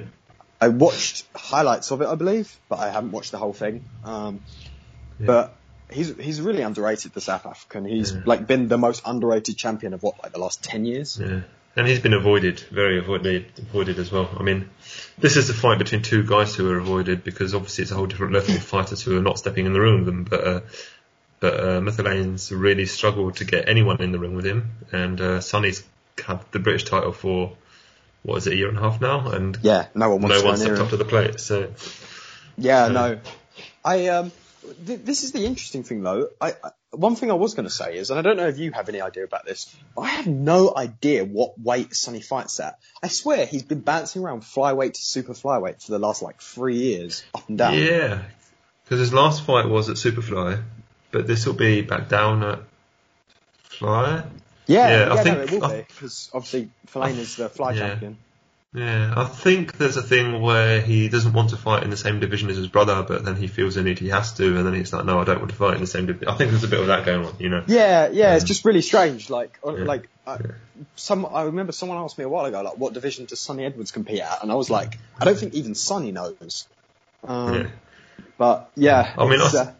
I 0.62 0.70
watched 0.70 1.26
highlights 1.36 1.92
of 1.92 2.02
it, 2.02 2.08
I 2.08 2.16
believe, 2.16 2.56
but 2.70 2.80
I 2.80 2.90
haven't 2.92 3.12
watched 3.12 3.32
the 3.32 3.38
whole 3.38 3.54
thing. 3.54 3.84
Um, 4.04 4.40
Yeah. 5.20 5.26
But 5.28 5.58
he's 5.92 6.16
he's 6.16 6.40
really 6.42 6.62
underrated, 6.62 7.14
the 7.14 7.22
South 7.22 7.46
African. 7.46 7.86
He's 7.86 8.14
Yeah. 8.14 8.22
like 8.26 8.48
been 8.48 8.68
the 8.70 8.78
most 8.78 9.02
underrated 9.06 9.58
champion 9.58 9.94
of 9.94 10.02
what, 10.04 10.24
like 10.24 10.32
the 10.32 10.40
last 10.40 10.64
ten 10.64 10.86
years. 10.86 11.20
Yeah, 11.20 11.42
and 11.76 11.88
he's 11.88 12.00
been 12.00 12.14
avoided, 12.14 12.60
very 12.72 13.00
avoided, 13.00 13.46
avoided 13.58 13.98
as 14.00 14.12
well. 14.12 14.30
I 14.40 14.44
mean, 14.44 14.70
this 15.18 15.38
is 15.38 15.50
a 15.50 15.54
fight 15.54 15.80
between 15.80 16.02
two 16.02 16.24
guys 16.24 16.54
who 16.56 16.70
are 16.72 16.78
avoided 16.78 17.24
because 17.24 17.54
obviously 17.56 17.84
it's 17.84 17.92
a 17.92 17.96
whole 17.96 18.06
different 18.06 18.34
level 18.34 18.56
of 18.56 18.64
fighters 18.64 19.02
who 19.02 19.18
are 19.18 19.22
not 19.22 19.38
stepping 19.40 19.66
in 19.66 19.74
the 19.74 19.82
ring 19.82 19.98
with 19.98 20.06
them. 20.06 20.24
But 20.24 20.48
uh, 20.48 20.62
but 21.40 21.60
uh, 21.60 21.82
Mthalane's 21.82 22.52
really 22.52 22.86
struggled 22.86 23.36
to 23.38 23.46
get 23.46 23.68
anyone 23.68 24.02
in 24.02 24.12
the 24.12 24.20
ring 24.20 24.36
with 24.36 24.46
him, 24.46 24.72
and 24.92 25.20
uh, 25.20 25.42
Sunny's 25.42 25.84
had 26.24 26.40
the 26.52 26.60
British 26.60 26.86
title 26.86 27.12
for 27.12 27.58
what 28.22 28.38
is 28.38 28.48
it, 28.48 28.54
a 28.54 28.56
year 28.56 28.70
and 28.70 28.78
a 28.78 28.82
half 28.82 29.02
now, 29.02 29.30
and 29.32 29.58
Yeah, 29.62 29.88
no 29.94 30.10
one 30.12 30.22
wants 30.22 30.38
no 30.38 30.42
to 30.42 30.48
one 30.48 30.58
stepped 30.58 30.78
him. 30.78 30.82
up 30.84 30.90
to 30.92 30.98
the 30.98 31.06
plate. 31.06 31.40
So 31.42 31.74
Yeah, 32.58 32.86
Yeah. 32.88 32.94
no. 32.94 33.20
I 33.84 34.08
um, 34.08 34.32
th- 34.86 35.02
this 35.04 35.24
is 35.24 35.32
the 35.32 35.46
interesting 35.46 35.84
thing 35.84 36.04
though. 36.04 36.30
I, 36.42 36.52
I 36.64 36.70
one 36.92 37.16
thing 37.16 37.32
I 37.32 37.36
was 37.36 37.54
going 37.56 37.66
to 37.66 37.72
say 37.74 37.98
is, 37.98 38.10
and 38.12 38.20
I 38.20 38.22
don't 38.22 38.38
know 38.38 38.48
if 38.48 38.60
you 38.60 38.72
have 38.72 38.88
any 38.90 39.02
idea 39.02 39.24
about 39.24 39.46
this, 39.46 39.76
I 39.98 40.08
have 40.10 40.28
no 40.28 40.72
idea 40.76 41.26
what 41.26 41.60
weight 41.60 41.96
Sunny 41.96 42.22
fights 42.22 42.60
at. 42.60 42.78
I 43.02 43.08
swear 43.08 43.46
he's 43.48 43.64
been 43.64 43.80
bouncing 43.82 44.22
around 44.24 44.42
flyweight 44.42 44.94
to 44.94 45.02
super 45.02 45.34
flyweight 45.34 45.84
for 45.84 45.92
the 45.92 46.00
last 46.00 46.22
like 46.22 46.40
three 46.42 46.78
years, 46.78 47.24
up 47.34 47.50
and 47.50 47.58
down. 47.58 47.74
yeah, 47.78 48.22
because 48.84 49.00
his 49.00 49.14
last 49.14 49.44
fight 49.44 49.68
was 49.68 49.90
at 49.90 49.96
Superfly, 49.96 50.62
but 51.12 51.26
this 51.26 51.46
will 51.48 51.54
be 51.56 51.82
back 51.82 52.10
down 52.10 52.44
at 52.44 52.60
Fly. 53.64 54.24
Yeah, 54.68 54.88
Yeah, 54.88 54.90
yeah, 55.08 55.12
I 55.12 55.16
no, 55.16 55.24
think- 55.24 55.38
it 55.38 55.52
will 55.52 55.66
I- 55.66 55.76
be 55.78 55.86
because 55.88 56.30
obviously 56.34 56.70
Mthalane's 56.88 57.36
the 57.36 57.50
fly 57.50 57.72
Yeah. 57.74 57.90
champion. 57.90 58.18
Yeah, 58.76 59.14
I 59.16 59.26
think 59.26 59.78
there's 59.78 59.98
a 59.98 60.02
thing 60.02 60.42
where 60.42 60.82
he 60.82 61.08
doesn't 61.08 61.34
want 61.34 61.52
to 61.52 61.58
fight 61.58 61.84
in 61.84 61.92
the 61.92 61.98
same 61.98 62.20
division 62.20 62.50
as 62.50 62.58
his 62.58 62.68
brother, 62.68 63.04
but 63.08 63.24
then 63.24 63.36
he 63.36 63.46
feels 63.48 63.76
the 63.76 63.84
need 63.84 64.00
he 64.00 64.10
has 64.10 64.34
to, 64.34 64.58
and 64.58 64.66
then 64.66 64.74
he's 64.74 64.92
like, 64.92 65.06
no, 65.06 65.20
I 65.20 65.26
don't 65.26 65.38
want 65.38 65.52
to 65.52 65.56
fight 65.56 65.76
in 65.76 65.82
the 65.82 65.88
same 65.88 66.08
division. 66.08 66.28
I 66.28 66.36
think 66.36 66.50
there's 66.50 66.64
a 66.64 66.68
bit 66.68 66.80
of 66.80 66.88
that 66.88 67.06
going 67.06 67.24
on, 67.24 67.36
you 67.38 67.50
know. 67.50 67.64
Yeah, 67.68 68.10
yeah, 68.10 68.34
it's 68.34 68.44
Um, 68.46 68.48
just 68.48 68.66
really 68.66 68.82
strange. 68.82 69.30
Like, 69.30 69.60
uh, 69.66 69.76
yeah, 69.76 69.84
like 69.84 70.10
I, 70.26 70.34
yeah. 70.38 70.52
some. 70.96 71.26
I 71.26 71.44
remember 71.44 71.72
someone 71.72 72.00
asked 72.00 72.18
me 72.18 72.24
a 72.24 72.30
while 72.30 72.46
ago, 72.46 72.64
like, 72.64 72.78
what 72.78 72.94
division 72.94 73.26
does 73.26 73.40
Sunny 73.40 73.64
Edwards 73.64 73.92
compete 73.92 74.22
at? 74.22 74.42
And 74.42 74.52
I 74.52 74.56
was 74.56 74.72
like, 74.72 74.98
I 75.20 75.26
don't 75.26 75.38
think 75.38 75.54
even 75.54 75.76
Sunny 75.76 76.12
knows. 76.12 76.68
Um, 77.28 77.54
Yeah. 77.54 77.68
But 78.40 78.72
yeah, 78.76 79.14
I 79.18 79.28
mean, 79.30 79.40
I- 79.40 79.46
uh, 79.56 79.72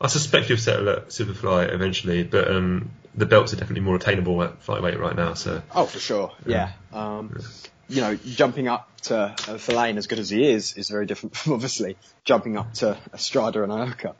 I 0.00 0.06
suspect 0.08 0.46
he'll 0.46 0.56
settle 0.56 0.88
at 0.88 1.08
Superfly 1.10 1.72
eventually, 1.72 2.24
but 2.24 2.50
um, 2.50 2.90
the 3.14 3.26
belts 3.26 3.52
are 3.52 3.56
definitely 3.56 3.82
more 3.82 3.96
attainable 3.96 4.42
at 4.42 4.64
flyweight 4.64 4.98
right 4.98 5.16
now. 5.16 5.34
So 5.34 5.62
oh, 5.74 5.86
for 5.86 5.98
sure, 5.98 6.32
yeah. 6.46 6.72
Um, 6.92 7.40
you 7.88 8.00
know, 8.00 8.14
jumping 8.14 8.68
up 8.68 8.88
to 9.02 9.34
uh, 9.48 9.58
as 9.76 10.06
good 10.06 10.20
as 10.20 10.30
he 10.30 10.48
is, 10.48 10.76
is 10.76 10.88
very 10.88 11.06
different 11.06 11.36
from 11.36 11.52
obviously 11.54 11.96
jumping 12.24 12.56
up 12.56 12.72
to 12.74 12.96
Estrada 13.12 13.62
and 13.62 13.72
Ioka. 13.72 14.14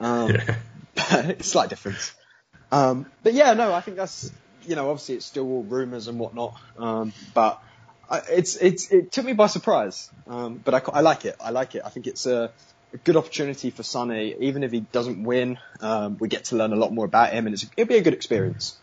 Um, 0.00 0.30
yeah, 0.30 0.56
it's 0.96 1.46
a 1.46 1.50
slight 1.50 1.70
difference. 1.70 2.12
Um, 2.72 3.06
but 3.22 3.34
yeah, 3.34 3.54
no, 3.54 3.72
I 3.72 3.80
think 3.80 3.96
that's 3.96 4.32
you 4.66 4.74
know 4.74 4.90
obviously 4.90 5.16
it's 5.16 5.26
still 5.26 5.46
all 5.46 5.62
rumours 5.62 6.08
and 6.08 6.18
whatnot, 6.18 6.60
um, 6.78 7.12
but 7.34 7.62
I, 8.10 8.18
it's 8.30 8.56
it's 8.56 8.90
it 8.90 9.12
took 9.12 9.24
me 9.24 9.34
by 9.34 9.46
surprise. 9.46 10.10
Um, 10.26 10.60
but 10.64 10.74
I, 10.74 10.98
I 10.98 11.00
like 11.00 11.24
it. 11.24 11.36
I 11.40 11.50
like 11.50 11.74
it. 11.74 11.82
I 11.84 11.90
think 11.90 12.06
it's 12.06 12.26
a, 12.26 12.50
a 12.92 12.98
good 12.98 13.16
opportunity 13.16 13.70
for 13.70 13.82
Sunny, 13.82 14.34
even 14.40 14.62
if 14.62 14.72
he 14.72 14.80
doesn't 14.80 15.22
win. 15.24 15.58
Um, 15.80 16.16
we 16.18 16.28
get 16.28 16.44
to 16.46 16.56
learn 16.56 16.72
a 16.72 16.76
lot 16.76 16.92
more 16.92 17.04
about 17.04 17.32
him, 17.32 17.46
and 17.46 17.54
it's, 17.54 17.66
it'll 17.76 17.88
be 17.88 17.96
a 17.96 18.02
good 18.02 18.14
experience. 18.14 18.76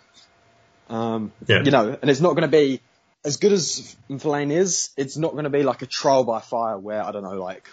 Um, 0.89 1.31
Yeah. 1.47 1.63
You 1.63 1.71
know, 1.71 1.97
and 2.01 2.09
it's 2.09 2.19
not 2.21 2.31
going 2.35 2.49
to 2.49 2.57
be 2.57 2.81
as 3.23 3.37
good 3.37 3.51
as 3.51 3.95
Mthalane 4.09 4.51
is. 4.51 4.89
It's 4.97 5.17
not 5.17 5.33
going 5.33 5.43
to 5.43 5.49
be 5.49 5.63
like 5.63 5.81
a 5.81 5.85
trial 5.85 6.23
by 6.23 6.39
fire 6.39 6.77
where 6.77 7.03
I 7.03 7.11
don't 7.11 7.23
know, 7.23 7.39
like 7.41 7.67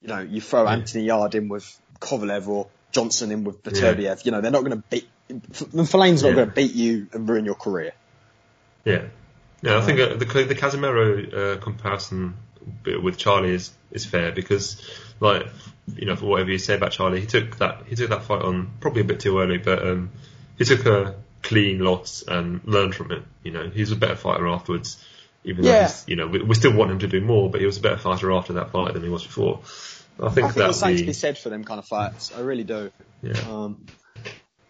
you 0.00 0.08
know, 0.08 0.20
you 0.20 0.40
throw 0.40 0.64
Yeah. 0.64 0.72
Anthony 0.72 1.04
Yarde 1.04 1.34
in 1.36 1.48
with 1.48 1.80
Kovalev 2.00 2.48
or 2.48 2.68
Johnson 2.92 3.30
in 3.32 3.44
with 3.44 3.56
Yeah. 3.72 4.14
You 4.24 4.30
know, 4.32 4.40
they're 4.40 4.50
not 4.50 4.64
going 4.64 4.76
to 4.82 4.84
beat. 4.90 5.08
Mthalane's 5.30 6.22
not 6.22 6.30
Yeah. 6.30 6.34
going 6.34 6.48
to 6.48 6.54
beat 6.54 6.72
you 6.74 7.08
and 7.12 7.28
ruin 7.28 7.44
your 7.44 7.54
career. 7.54 7.92
yeah, 8.84 9.04
yeah. 9.62 9.78
I 9.78 9.80
think 9.80 9.98
uh, 10.00 10.14
the 10.14 10.24
the 10.24 10.54
Casimero 10.54 11.32
uh, 11.32 11.60
comparison 11.60 12.34
with 12.84 13.18
Charlie 13.18 13.54
is 13.54 13.72
is 13.90 14.04
fair 14.04 14.32
because, 14.32 14.80
like, 15.20 15.46
you 15.96 16.06
know, 16.06 16.16
for 16.16 16.26
whatever 16.26 16.50
you 16.50 16.58
say 16.58 16.74
about 16.74 16.92
Charlie, 16.92 17.20
he 17.20 17.26
took 17.26 17.58
that 17.58 17.84
he 17.86 17.96
took 17.96 18.10
that 18.10 18.24
fight 18.24 18.42
on 18.42 18.70
probably 18.80 19.02
a 19.02 19.04
bit 19.04 19.20
too 19.20 19.38
early, 19.40 19.58
but 19.58 19.86
um, 19.86 20.10
he 20.58 20.64
took 20.64 20.86
a 20.86 21.14
clean 21.42 21.80
loss 21.80 22.22
and 22.26 22.60
learned 22.64 22.94
from 22.94 23.12
it. 23.12 23.22
You 23.42 23.52
know, 23.52 23.68
he's 23.68 23.92
a 23.92 23.96
better 23.96 24.16
fighter 24.16 24.46
afterwards. 24.46 25.02
Even 25.44 25.64
though 25.64 25.82
he's, 25.82 26.04
you 26.06 26.14
know, 26.14 26.28
we, 26.28 26.40
we 26.40 26.54
still 26.54 26.72
want 26.72 26.92
him 26.92 27.00
to 27.00 27.08
do 27.08 27.20
more, 27.20 27.50
but 27.50 27.60
he 27.60 27.66
was 27.66 27.76
a 27.76 27.80
better 27.80 27.98
fighter 27.98 28.30
after 28.30 28.52
that 28.54 28.70
fight 28.70 28.94
than 28.94 29.02
he 29.02 29.08
was 29.08 29.24
before. 29.24 29.60
I 30.20 30.28
think 30.28 30.46
I 30.46 30.50
think 30.50 30.54
there's 30.54 30.78
something 30.78 30.98
to 30.98 31.06
be 31.06 31.12
said 31.12 31.36
for 31.36 31.48
them 31.48 31.64
kind 31.64 31.80
of 31.80 31.86
fights. 31.86 32.32
I 32.36 32.40
really 32.40 32.64
do. 32.64 32.92
yeah. 33.22 33.40
Um, 33.50 33.84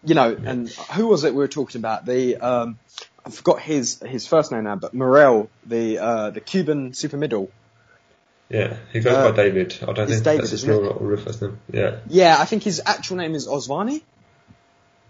you 0.04 0.14
know, 0.14 0.36
and 0.44 0.68
who 0.68 1.06
was 1.08 1.24
it 1.24 1.32
we 1.32 1.38
were 1.38 1.48
talking 1.48 1.80
about? 1.80 2.06
The 2.06 2.36
um, 2.36 2.78
I 3.24 3.30
forgot 3.30 3.60
his 3.60 4.00
his 4.00 4.26
first 4.26 4.50
name 4.50 4.64
now, 4.64 4.76
but 4.76 4.94
Morrell, 4.94 5.50
the 5.66 5.98
uh, 5.98 6.30
the 6.30 6.40
Cuban 6.40 6.94
super 6.94 7.16
middle. 7.16 7.50
Yeah, 8.52 8.76
he 8.92 9.00
goes 9.00 9.14
Uh, 9.16 9.30
by 9.30 9.36
David. 9.36 9.78
I 9.82 9.92
don't 9.92 10.06
think 10.08 10.22
David, 10.24 10.40
that's 10.42 10.50
his 10.50 10.66
real, 10.66 10.92
real 11.00 11.16
first 11.18 11.40
name. 11.40 11.58
Yeah, 11.72 12.00
Yeah, 12.08 12.36
I 12.38 12.44
think 12.44 12.62
his 12.62 12.82
actual 12.84 13.16
name 13.16 13.34
is 13.34 13.48
Osvani. 13.48 14.02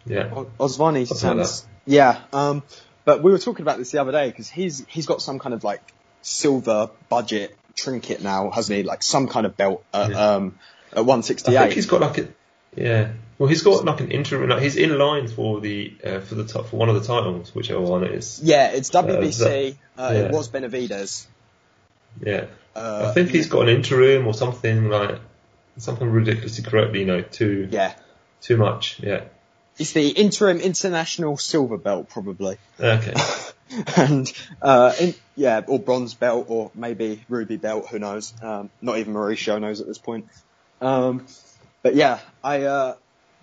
yeah. 0.07 0.31
O- 0.35 0.51
Osvani 0.61 1.07
Something 1.09 1.39
like 1.39 1.47
sounds. 1.47 1.67
yeah. 1.85 2.21
Um, 2.33 2.63
but 3.05 3.23
we 3.23 3.33
were 3.33 3.39
talking 3.39 3.63
about 3.63 3.79
this 3.79 3.91
the 3.91 4.01
other 4.01 4.13
day 4.13 4.29
because 4.31 4.49
he's 4.49 4.85
he's 4.89 5.07
got 5.07 5.21
some 5.21 5.39
kind 5.41 5.55
of 5.55 5.65
like 5.65 5.83
silver 6.23 6.91
budget 7.09 7.57
trinket 7.75 8.23
now, 8.23 8.51
hasn't 8.51 8.77
he? 8.77 8.83
Like 8.85 9.03
some 9.03 9.27
kind 9.29 9.45
of 9.47 9.57
belt 9.57 9.85
at 9.93 10.11
Yeah. 10.11 10.35
um 10.35 10.59
at 10.93 11.09
I 11.09 11.21
think 11.23 11.73
he's 11.73 11.87
got 11.87 12.01
like 12.01 12.19
a 12.19 12.29
yeah. 12.77 13.13
Well, 13.39 13.49
he's 13.49 13.63
got 13.63 13.85
like 13.85 14.01
an 14.01 14.13
interim. 14.13 14.49
Like 14.49 14.63
he's 14.63 14.77
in 14.77 14.97
line 14.99 15.27
for 15.27 15.61
the 15.61 15.97
uh, 16.05 16.21
for 16.21 16.37
the 16.37 16.45
top 16.45 16.67
for 16.69 16.77
one 16.77 16.89
of 16.89 16.95
the 16.95 17.01
titles, 17.05 17.53
whichever 17.55 17.81
one 17.81 18.05
it 18.05 18.13
is. 18.13 18.41
yeah, 18.43 18.69
it's 18.71 18.91
WBC. 18.91 19.77
that- 19.97 20.03
uh, 20.11 20.15
It 20.15 20.31
was 20.31 20.49
Benavidez. 20.49 21.27
Yeah, 22.25 22.45
Uh, 22.75 23.07
I 23.11 23.13
think 23.13 23.31
he's 23.31 23.49
got 23.49 23.69
an 23.69 23.77
interim 23.77 24.27
or 24.27 24.35
something 24.35 24.89
like 24.89 25.21
something 25.79 26.09
ridiculously 26.09 26.65
correct. 26.65 26.95
You 26.95 27.05
know, 27.07 27.21
too 27.23 27.69
Yeah, 27.71 27.95
too 28.41 28.57
much. 28.57 29.01
Yeah. 29.01 29.25
it's 29.79 29.93
the 29.93 30.09
interim 30.09 30.59
international 30.61 31.37
silver 31.37 31.79
belt 31.79 32.09
probably, 32.09 32.57
Okay. 32.81 33.15
and 33.97 34.33
uh, 34.61 34.93
in, 35.01 35.15
yeah, 35.37 35.63
or 35.67 35.79
bronze 35.79 36.15
belt 36.15 36.47
or 36.49 36.71
maybe 36.75 37.25
ruby 37.29 37.57
belt. 37.57 37.89
Who 37.91 37.99
knows? 37.99 38.35
Um, 38.43 38.71
not 38.81 38.99
even 38.99 39.15
Mauricio 39.15 39.61
knows 39.61 39.81
at 39.81 39.87
this 39.87 39.99
point. 39.99 40.27
Um, 40.81 41.27
but 41.83 41.95
yeah, 41.95 42.21
I 42.43 42.63
uh, 42.63 42.95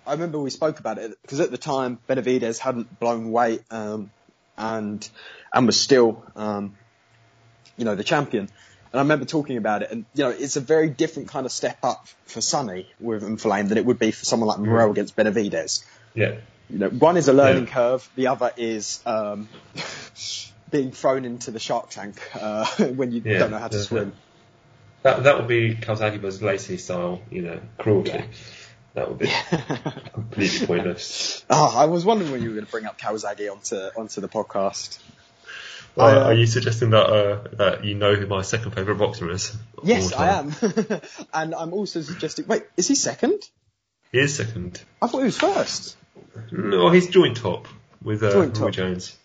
I 0.06 0.12
remember 0.12 0.38
we 0.38 0.50
spoke 0.50 0.78
about 0.80 0.98
it 0.98 1.12
because 1.22 1.40
at 1.40 1.50
the 1.50 1.58
time 1.58 1.98
Benavidez 2.08 2.58
hadn't 2.58 2.98
blown 2.98 3.30
weight 3.32 3.62
um, 3.70 4.10
and 4.56 5.08
and 5.52 5.66
was 5.66 5.78
still 5.80 6.24
um, 6.36 6.76
you 7.76 7.84
know 7.84 7.94
the 7.94 8.04
champion. 8.04 8.48
And 8.92 8.98
I 9.00 9.02
remember 9.02 9.24
talking 9.24 9.56
about 9.56 9.82
it, 9.82 9.90
and 9.90 10.04
you 10.14 10.24
know 10.24 10.30
it's 10.30 10.56
a 10.56 10.60
very 10.60 10.90
different 10.90 11.28
kind 11.28 11.46
of 11.46 11.52
step 11.52 11.78
up 11.82 12.06
for 12.26 12.40
Sunny 12.40 12.88
with 12.98 13.22
Inflame 13.22 13.68
than 13.68 13.78
it 13.78 13.84
would 13.86 13.98
be 13.98 14.10
for 14.10 14.24
someone 14.24 14.48
like 14.48 14.58
Morrell 14.58 14.90
against 14.90 15.16
Benavidez. 15.16 15.84
Yeah. 16.14 16.36
You 16.68 16.78
know, 16.78 16.88
one 16.88 17.16
is 17.16 17.28
a 17.28 17.32
learning 17.32 17.66
Yeah. 17.66 17.72
curve, 17.72 18.08
the 18.16 18.28
other 18.28 18.52
is 18.56 19.00
um, 19.06 19.48
being 20.70 20.92
thrown 20.92 21.24
into 21.24 21.50
the 21.50 21.58
shark 21.58 21.90
tank 21.90 22.20
uh, 22.34 22.66
when 22.78 23.12
you 23.12 23.22
Yeah, 23.24 23.38
don't 23.40 23.50
know 23.52 23.58
how 23.58 23.68
to 23.68 23.76
yeah, 23.76 23.82
swim. 23.82 24.12
That 25.02 25.22
that 25.24 25.38
would 25.38 25.48
be 25.48 25.74
Calzaghe's 25.74 26.42
Lacy 26.42 26.76
style. 26.76 27.20
You 27.30 27.42
know, 27.42 27.60
cruelty. 27.78 28.24
That 28.94 29.08
would 29.08 29.18
be 29.18 29.30
completely 30.12 30.66
pointless. 30.66 31.44
Oh, 31.48 31.74
I 31.76 31.84
was 31.84 32.04
wondering 32.04 32.32
when 32.32 32.42
you 32.42 32.48
were 32.48 32.54
going 32.56 32.66
to 32.66 32.70
bring 32.72 32.86
up 32.86 32.98
Calzaghe 32.98 33.50
onto 33.50 33.76
onto 33.76 34.20
the 34.20 34.28
podcast. 34.28 34.98
Well, 35.96 36.18
uh, 36.18 36.24
are 36.26 36.34
you 36.34 36.46
suggesting 36.46 36.90
that 36.90 37.06
uh, 37.06 37.48
that 37.56 37.84
you 37.84 37.94
know 37.94 38.14
who 38.14 38.26
my 38.26 38.42
second 38.42 38.72
favourite 38.72 38.98
boxer 38.98 39.30
is? 39.30 39.56
Yes, 39.82 40.12
I 40.12 40.38
am, 40.38 40.54
and 41.34 41.54
I'm 41.54 41.72
also 41.72 42.00
suggesting. 42.00 42.46
Wait, 42.46 42.62
is 42.76 42.88
he 42.88 42.94
second? 42.94 43.42
He 44.12 44.18
is 44.18 44.34
second. 44.34 44.82
I 45.02 45.06
thought 45.06 45.18
he 45.18 45.24
was 45.24 45.38
first. 45.38 45.96
No, 46.52 46.90
he's 46.90 47.08
joint 47.08 47.36
top 47.36 47.68
with 48.02 48.22
uh, 48.22 48.32
Joint 48.32 48.56
Roy 48.58 48.66
top. 48.66 48.74
Jones. 48.74 49.16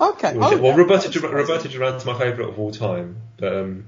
Okay. 0.00 0.36
well, 0.36 0.52
oh, 0.52 0.56
that- 0.56 0.76
Roberto, 0.76 1.02
that's 1.08 1.20
Dur- 1.20 1.28
Roberto 1.28 1.68
Duran's 1.68 2.04
my 2.04 2.18
favourite 2.18 2.50
of 2.50 2.58
all 2.58 2.70
time, 2.70 3.16
but 3.38 3.56
um, 3.56 3.86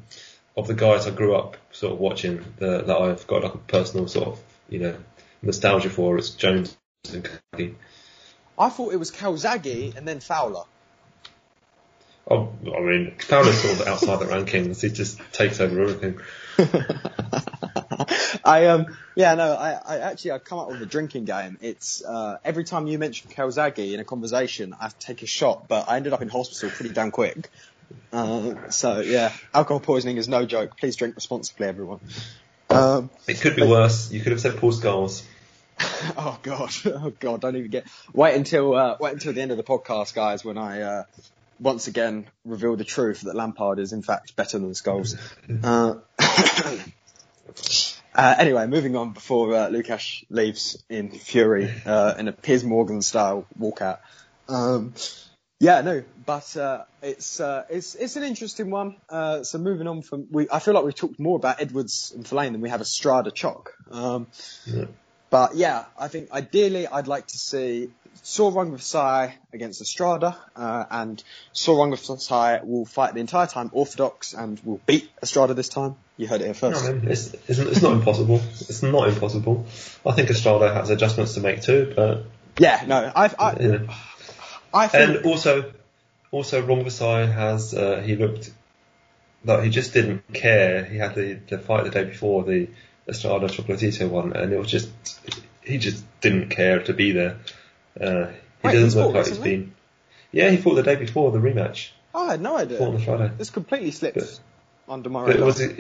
of 0.57 0.67
the 0.67 0.75
guys 0.75 1.07
I 1.07 1.11
grew 1.11 1.35
up 1.35 1.57
sort 1.73 1.93
of 1.93 1.99
watching, 1.99 2.45
the, 2.59 2.83
that 2.83 2.97
I've 2.97 3.27
got 3.27 3.43
like 3.43 3.55
a 3.55 3.59
personal 3.59 4.09
sort 4.09 4.29
of 4.29 4.41
you 4.69 4.81
know 4.81 4.97
nostalgia 5.43 5.91
for, 5.91 6.19
it's 6.19 6.31
Jones 6.31 6.77
and 7.13 7.25
Calzaghe. 7.53 7.75
I 8.59 8.71
thought 8.71 8.93
it 8.93 8.97
was 8.99 9.11
Calzaghe 9.11 9.97
and 9.97 10.07
then 10.07 10.21
Fowler. 10.21 10.65
Oh, 12.31 12.53
I 12.67 12.81
mean, 12.81 13.15
Fowler's 13.19 13.59
sort 13.61 13.81
of 13.81 13.87
outside 13.87 14.19
the 14.21 14.27
rankings. 14.27 14.83
He 14.83 14.91
just 14.91 15.19
takes 15.33 15.61
over 15.61 15.83
everything. 15.83 16.21
I 18.45 18.67
um 18.67 18.97
yeah 19.15 19.35
no 19.35 19.53
I, 19.55 19.73
I 19.73 19.99
actually 19.99 20.33
I 20.33 20.39
come 20.39 20.59
up 20.59 20.69
with 20.69 20.83
a 20.83 20.87
drinking 20.87 21.25
game. 21.25 21.57
It's 21.61 22.05
uh, 22.05 22.39
every 22.45 22.65
time 22.65 22.87
you 22.87 22.99
mention 22.99 23.31
Calzaghe 23.31 23.95
in 23.95 24.01
a 24.01 24.05
conversation, 24.05 24.75
I 24.79 24.91
take 24.99 25.23
a 25.23 25.27
shot, 25.27 25.69
but 25.69 25.89
I 25.89 25.97
ended 25.97 26.13
up 26.13 26.21
in 26.21 26.29
hospital 26.29 26.71
pretty 26.71 26.93
damn 26.93 27.11
quick. 27.11 27.51
Uh, 28.13 28.71
so 28.71 29.01
yeah, 29.01 29.33
alcohol 29.55 29.81
poisoning 29.81 30.17
is 30.17 30.29
no 30.29 30.45
joke. 30.45 30.77
Please 30.79 30.97
drink 30.97 31.15
responsibly, 31.15 31.67
everyone. 31.67 32.01
Um, 32.71 33.11
It 33.27 33.41
could 33.41 33.57
be 33.57 33.67
worse. 33.67 34.11
You 34.13 34.21
could 34.21 34.33
have 34.33 34.41
said 34.41 34.57
Paul 34.59 34.73
Scholes. 34.73 35.23
oh 36.17 36.39
god, 36.43 36.71
oh 36.87 37.13
god, 37.19 37.41
don't 37.41 37.57
even 37.57 37.71
get. 37.71 37.87
Wait 38.13 38.35
until 38.35 38.75
uh, 38.75 38.97
wait 39.01 39.13
until 39.13 39.33
the 39.33 39.41
end 39.41 39.51
of 39.51 39.57
the 39.57 39.63
podcast, 39.63 40.15
guys, 40.15 40.45
when 40.45 40.59
I 40.59 40.83
uh, 40.83 41.05
once 41.61 41.87
again 41.87 42.27
reveal 42.45 42.77
the 42.77 42.85
truth 42.85 43.23
that 43.23 43.35
Lampard 43.35 43.79
is 43.79 43.93
in 43.93 44.03
fact 44.03 44.37
better 44.37 44.59
than 44.59 44.71
Scholes. 44.73 45.17
Uh, 45.65 45.95
uh, 48.15 48.35
anyway, 48.39 48.67
moving 48.67 48.97
on 48.97 49.13
before 49.13 49.55
uh, 49.55 49.69
Lukasz 49.69 50.25
leaves 50.31 50.83
in 50.89 51.11
fury 51.11 51.73
uh, 51.87 52.15
in 52.19 52.29
a 52.29 52.33
Piers 52.33 52.65
Morgan 52.65 53.03
style 53.03 53.47
walkout. 53.59 53.99
Um, 54.49 54.95
yeah, 55.61 55.81
no, 55.81 56.05
but 56.25 56.57
uh, 56.57 56.85
it's 57.03 57.41
uh, 57.41 57.65
it's 57.69 57.97
it's 57.97 58.15
an 58.17 58.23
interesting 58.23 58.71
one. 58.71 58.97
Uh, 59.09 59.43
so 59.43 59.59
moving 59.59 59.89
on 59.89 60.03
from, 60.03 60.29
we 60.31 60.49
I 60.51 60.61
feel 60.61 60.75
like 60.75 60.85
we've 60.85 60.95
talked 60.95 61.19
more 61.19 61.37
about 61.37 61.61
Edwards 61.61 62.13
and 62.15 62.25
Mthalane 62.25 62.53
than 62.53 62.61
we 62.61 62.69
have 62.69 62.81
Estrada 62.81 63.33
Choc. 63.33 63.73
Um, 63.91 64.29
Yeah. 64.67 64.85
but 65.31 65.57
yeah, 65.57 65.87
I 65.99 66.09
think 66.09 66.31
ideally 66.31 66.87
I'd 66.87 67.09
like 67.09 67.27
to 67.27 67.39
see 67.39 67.91
Sor 68.23 68.53
Rungvisai 68.53 69.33
against 69.53 69.81
Estrada, 69.81 70.37
uh, 70.57 70.85
and 70.91 71.23
Sor 71.53 71.87
Rungvisai 71.87 72.65
will 72.65 72.85
fight 72.85 73.15
the 73.15 73.21
entire 73.21 73.47
time 73.47 73.71
orthodox 73.73 74.35
and 74.35 74.61
will 74.65 74.81
beat 74.87 75.11
Estrada 75.23 75.55
this 75.55 75.69
time. 75.69 75.97
You 76.17 76.27
heard 76.27 76.41
it 76.41 76.45
here 76.45 76.55
first. 76.55 76.85
I 76.85 76.93
mean, 76.93 77.11
it's, 77.11 77.35
it's, 77.49 77.59
it's 77.59 77.83
not 77.83 77.93
impossible. 77.93 78.41
It's 78.61 78.83
not 78.83 79.09
impossible. 79.09 79.67
I 80.05 80.13
think 80.13 80.31
Estrada 80.31 80.73
has 80.75 80.91
adjustments 80.91 81.35
to 81.35 81.41
make 81.41 81.63
too, 81.63 81.93
but 81.95 82.25
Yeah, 82.59 82.85
no, 82.87 83.13
I've, 83.15 83.35
I, 83.39 83.55
know. 83.55 83.89
I 84.75 84.89
think, 84.89 85.17
And 85.17 85.27
also, 85.27 85.73
also 86.31 86.63
Rungvisai 86.63 87.33
has 87.33 87.75
uh, 87.75 88.03
he 88.05 88.17
looked 88.17 88.51
like 89.45 89.65
he 89.65 89.71
just 89.71 89.93
didn't 89.93 90.33
care. 90.33 90.85
He 90.85 90.99
had 90.99 91.15
the, 91.15 91.35
the 91.35 91.59
fight 91.59 91.85
the 91.85 91.91
day 91.91 92.05
before 92.05 92.45
the 92.45 92.69
Estrada 93.09 93.47
Chocolatito 93.47 94.09
one, 94.09 94.35
and 94.35 94.53
it 94.53 94.59
was 94.59 94.71
just 94.71 94.91
he 95.63 95.79
just 95.79 96.05
didn't 96.21 96.51
care 96.51 96.83
to 96.83 96.93
be 96.93 97.13
there. 97.13 97.39
Uh, 98.01 98.27
he 98.63 98.69
Wait, 98.69 98.73
doesn't 98.75 99.01
look 99.01 99.15
like 99.15 99.27
he's 99.27 99.39
been. 99.39 99.75
Yeah, 100.33 100.51
he 100.51 100.57
fought 100.59 100.75
the 100.75 100.83
day 100.83 100.97
before 100.97 101.31
the 101.33 101.39
rematch. 101.39 101.91
I 102.15 102.33
had 102.33 102.41
no 102.41 102.57
idea. 102.57 102.79
Fought 102.79 102.89
on 102.89 102.95
the 102.95 103.01
Friday. 103.01 103.31
This 103.39 103.51
completely 103.51 103.91
slipped 103.93 104.17
But- 104.19 104.41
under 104.89 105.09
my 105.11 105.23
But 105.25 105.31
it 105.31 105.33
radar. 105.35 105.47
was 105.47 105.61
a, 105.61 105.71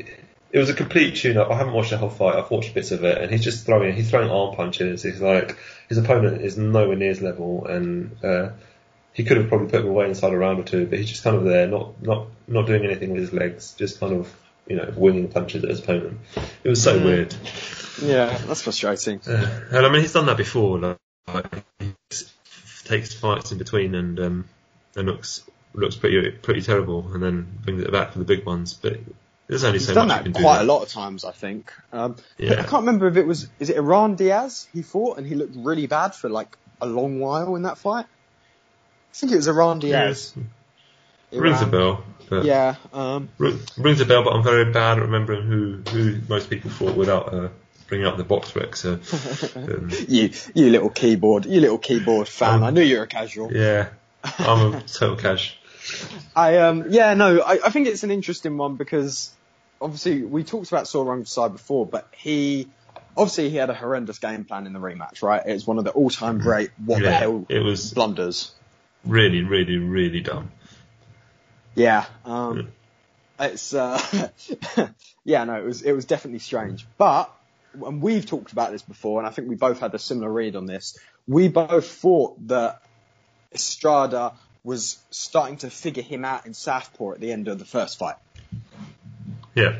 it 0.50 0.58
was 0.58 0.70
a 0.70 0.74
complete 0.74 1.16
tune-up. 1.16 1.50
I 1.50 1.56
haven't 1.56 1.72
watched 1.74 1.90
the 1.90 1.98
whole 1.98 2.08
fight. 2.10 2.36
I've 2.36 2.50
watched 2.50 2.72
bits 2.74 2.90
of 2.92 3.04
it, 3.04 3.18
and 3.18 3.30
he's 3.30 3.44
just 3.44 3.66
throwing. 3.66 3.94
He's 3.94 4.10
throwing 4.10 4.30
arm 4.30 4.54
punches. 4.54 5.02
He's 5.02 5.20
like 5.20 5.56
his 5.88 5.98
opponent 5.98 6.42
is 6.42 6.56
nowhere 6.56 6.96
near 6.96 7.08
his 7.10 7.20
level, 7.22 7.66
and 7.66 8.16
uh, 8.24 8.50
he 9.12 9.24
could 9.24 9.36
have 9.38 9.48
probably 9.48 9.68
put 9.68 9.80
him 9.80 9.88
away 9.88 10.06
inside 10.08 10.32
a 10.32 10.38
round 10.38 10.60
or 10.60 10.62
two. 10.64 10.86
But 10.86 10.98
he's 10.98 11.08
just 11.10 11.22
kind 11.24 11.36
of 11.36 11.44
there, 11.44 11.66
not 11.66 12.02
not 12.02 12.26
not 12.46 12.66
doing 12.66 12.84
anything 12.84 13.10
with 13.12 13.20
his 13.22 13.32
legs, 13.32 13.74
just 13.78 14.00
kind 14.00 14.14
of 14.14 14.34
you 14.66 14.76
know 14.76 14.90
winging 14.96 15.28
punches 15.28 15.64
at 15.64 15.70
his 15.70 15.80
opponent. 15.80 16.18
It 16.64 16.68
was 16.68 16.82
so 16.82 16.98
Mm. 16.98 17.04
weird. 17.04 17.34
yeah, 18.02 18.36
that's 18.46 18.62
frustrating. 18.62 19.20
Uh, 19.26 19.60
and 19.72 19.84
I 19.86 19.90
mean, 19.90 20.00
he's 20.02 20.12
done 20.14 20.26
that 20.26 20.36
before. 20.38 20.78
Like, 20.78 20.98
like, 21.34 21.46
he 21.54 21.60
s- 21.60 21.64
takes 22.84 23.14
fights 23.14 23.52
in 23.52 23.58
between 23.58 23.94
and 23.94 24.18
um, 24.18 24.48
and 24.96 25.06
looks 25.06 25.42
looks 25.74 25.96
pretty 25.96 26.30
pretty 26.30 26.62
terrible, 26.62 27.12
and 27.12 27.22
then 27.22 27.46
brings 27.62 27.82
it 27.82 27.92
back 27.92 28.12
for 28.12 28.18
the 28.18 28.24
big 28.24 28.44
ones. 28.46 28.74
But 28.74 28.98
there's 29.46 29.64
only 29.64 29.78
He's 29.78 29.86
so 29.88 29.94
done 29.94 30.08
much 30.08 30.18
you 30.18 30.32
that 30.32 30.34
can 30.34 30.42
quite 30.42 30.58
do. 30.58 30.64
a 30.64 30.68
lot 30.72 30.82
of 30.82 30.88
times, 30.88 31.24
I 31.24 31.32
think. 31.32 31.72
Um, 31.92 32.16
Yeah. 32.36 32.52
I 32.52 32.62
can't 32.64 32.84
remember 32.84 33.06
if 33.08 33.16
it 33.16 33.26
was, 33.26 33.48
is 33.58 33.70
it 33.70 33.76
Iran 33.76 34.14
Diaz 34.14 34.68
he 34.74 34.82
fought 34.82 35.16
and 35.16 35.26
he 35.26 35.34
looked 35.34 35.54
really 35.56 35.86
bad 35.86 36.14
for 36.14 36.28
like 36.28 36.56
a 36.82 36.86
long 36.86 37.18
while 37.18 37.56
in 37.56 37.62
that 37.62 37.78
fight? 37.78 38.04
I 38.04 39.14
think 39.14 39.32
it 39.32 39.36
was 39.36 39.48
Iran 39.48 39.78
Diaz. 39.78 40.34
Yes. 40.36 41.40
Rings 41.40 41.62
a 41.62 41.66
bell. 41.66 42.04
But 42.28 42.44
Yeah, 42.44 42.74
um, 42.92 43.30
Rings 43.38 44.00
a 44.02 44.04
bell, 44.04 44.22
but 44.22 44.34
I'm 44.34 44.42
very 44.42 44.70
bad 44.70 44.98
at 44.98 45.04
remembering 45.04 45.46
who, 45.46 45.82
who 45.90 46.20
most 46.28 46.50
people 46.50 46.70
fought 46.70 46.94
without 46.94 47.32
uh, 47.32 47.48
bringing 47.88 48.06
up 48.06 48.16
the 48.16 48.24
BoxRec. 48.24 48.76
So, 48.76 49.00
um, 49.60 49.90
you, 50.08 50.30
you 50.54 50.70
little 50.70 50.90
keyboard, 50.90 51.46
you 51.46 51.60
little 51.60 51.78
keyboard 51.78 52.28
fan. 52.28 52.56
Um, 52.56 52.64
I 52.64 52.70
knew 52.70 52.82
you 52.82 52.98
were 52.98 53.04
a 53.04 53.08
casual. 53.08 53.52
yeah, 53.52 53.88
I'm 54.22 54.74
a 54.74 54.80
total 54.86 55.16
cash. 55.16 55.58
I 56.36 56.58
um 56.58 56.86
yeah 56.90 57.14
no 57.14 57.40
I, 57.40 57.52
I 57.64 57.70
think 57.70 57.86
it's 57.88 58.02
an 58.02 58.10
interesting 58.10 58.58
one 58.58 58.76
because 58.76 59.32
obviously 59.80 60.22
we 60.22 60.44
talked 60.44 60.68
about 60.70 60.86
Sor 60.86 61.06
Rungvisai 61.06 61.50
before, 61.50 61.86
but 61.86 62.08
he 62.14 62.68
obviously 63.16 63.50
he 63.50 63.56
had 63.56 63.70
a 63.70 63.74
horrendous 63.74 64.18
game 64.18 64.44
plan 64.44 64.66
in 64.66 64.72
the 64.72 64.80
rematch, 64.80 65.22
right? 65.22 65.42
It's 65.46 65.66
one 65.66 65.78
of 65.78 65.84
the 65.84 65.90
all 65.90 66.10
time 66.10 66.38
great 66.38 66.70
what 66.84 67.02
the 67.02 67.10
hell 67.10 67.46
it 67.48 67.60
was 67.60 67.92
blunders. 67.92 68.54
really, 69.04 69.42
really, 69.42 69.78
really 69.78 70.20
dumb. 70.20 70.50
Yeah. 71.74 72.04
Um 72.24 72.68
it's 73.40 73.72
uh 73.72 74.28
yeah, 75.24 75.44
no, 75.44 75.54
it 75.54 75.64
was 75.64 75.82
it 75.82 75.92
was 75.92 76.04
definitely 76.04 76.40
strange. 76.40 76.86
But 76.98 77.34
and 77.74 78.02
we've 78.02 78.26
talked 78.26 78.52
about 78.52 78.72
this 78.72 78.82
before 78.82 79.20
and 79.20 79.26
I 79.26 79.30
think 79.30 79.48
we 79.48 79.56
both 79.56 79.80
had 79.80 79.94
a 79.94 79.98
similar 79.98 80.30
read 80.30 80.56
on 80.56 80.66
this. 80.66 80.98
We 81.26 81.48
both 81.48 81.86
thought 81.86 82.46
that 82.48 82.82
Estrada 83.52 84.32
was 84.64 84.98
starting 85.10 85.58
to 85.58 85.70
figure 85.70 86.02
him 86.02 86.24
out 86.24 86.46
in 86.46 86.54
southpaw 86.54 87.12
at 87.12 87.20
the 87.20 87.32
end 87.32 87.48
of 87.48 87.58
the 87.58 87.64
first 87.64 87.98
fight. 87.98 88.16
Yeah, 89.54 89.76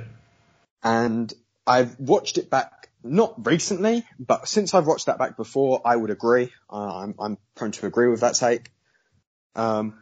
and 0.83 1.33
I've 1.67 1.99
watched 1.99 2.39
it 2.39 2.51
back 2.51 2.89
not 3.05 3.47
recently, 3.47 4.05
but 4.19 4.49
since 4.49 4.75
I've 4.75 4.87
watched 4.87 5.07
that 5.07 5.19
back 5.19 5.37
before, 5.37 5.81
I 5.85 5.95
would 5.95 6.11
agree. 6.11 6.53
Uh, 6.71 7.03
I'm, 7.03 7.15
I'm 7.19 7.39
prone 7.55 7.73
to 7.73 7.87
agree 7.87 8.09
with 8.09 8.21
that 8.21 8.35
take. 8.35 8.71
Um, 9.55 9.99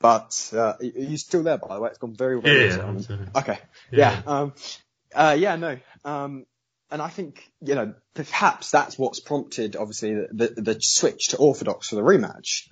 but 0.00 0.50
uh, 0.52 0.74
are 0.80 0.84
you 0.84 1.18
still 1.18 1.42
there? 1.42 1.58
By 1.58 1.74
the 1.74 1.80
way, 1.80 1.90
it's 1.90 1.98
gone 1.98 2.14
very 2.14 2.38
well. 2.38 2.52
Yeah, 2.54 2.94
yeah, 3.08 3.16
Okay. 3.36 3.58
Yeah. 3.90 4.22
Yeah. 4.22 4.22
Um, 4.26 4.54
uh, 5.14 5.36
yeah. 5.38 5.56
No. 5.56 5.78
Um, 6.04 6.46
and 6.90 7.00
I 7.00 7.08
think 7.08 7.50
you 7.62 7.74
know 7.74 7.94
perhaps 8.14 8.70
that's 8.70 8.98
what's 8.98 9.20
prompted, 9.20 9.76
obviously, 9.76 10.14
the, 10.14 10.28
the, 10.56 10.62
the 10.62 10.80
switch 10.80 11.28
to 11.28 11.36
orthodox 11.36 11.88
for 11.88 11.96
the 11.96 12.02
rematch. 12.02 12.68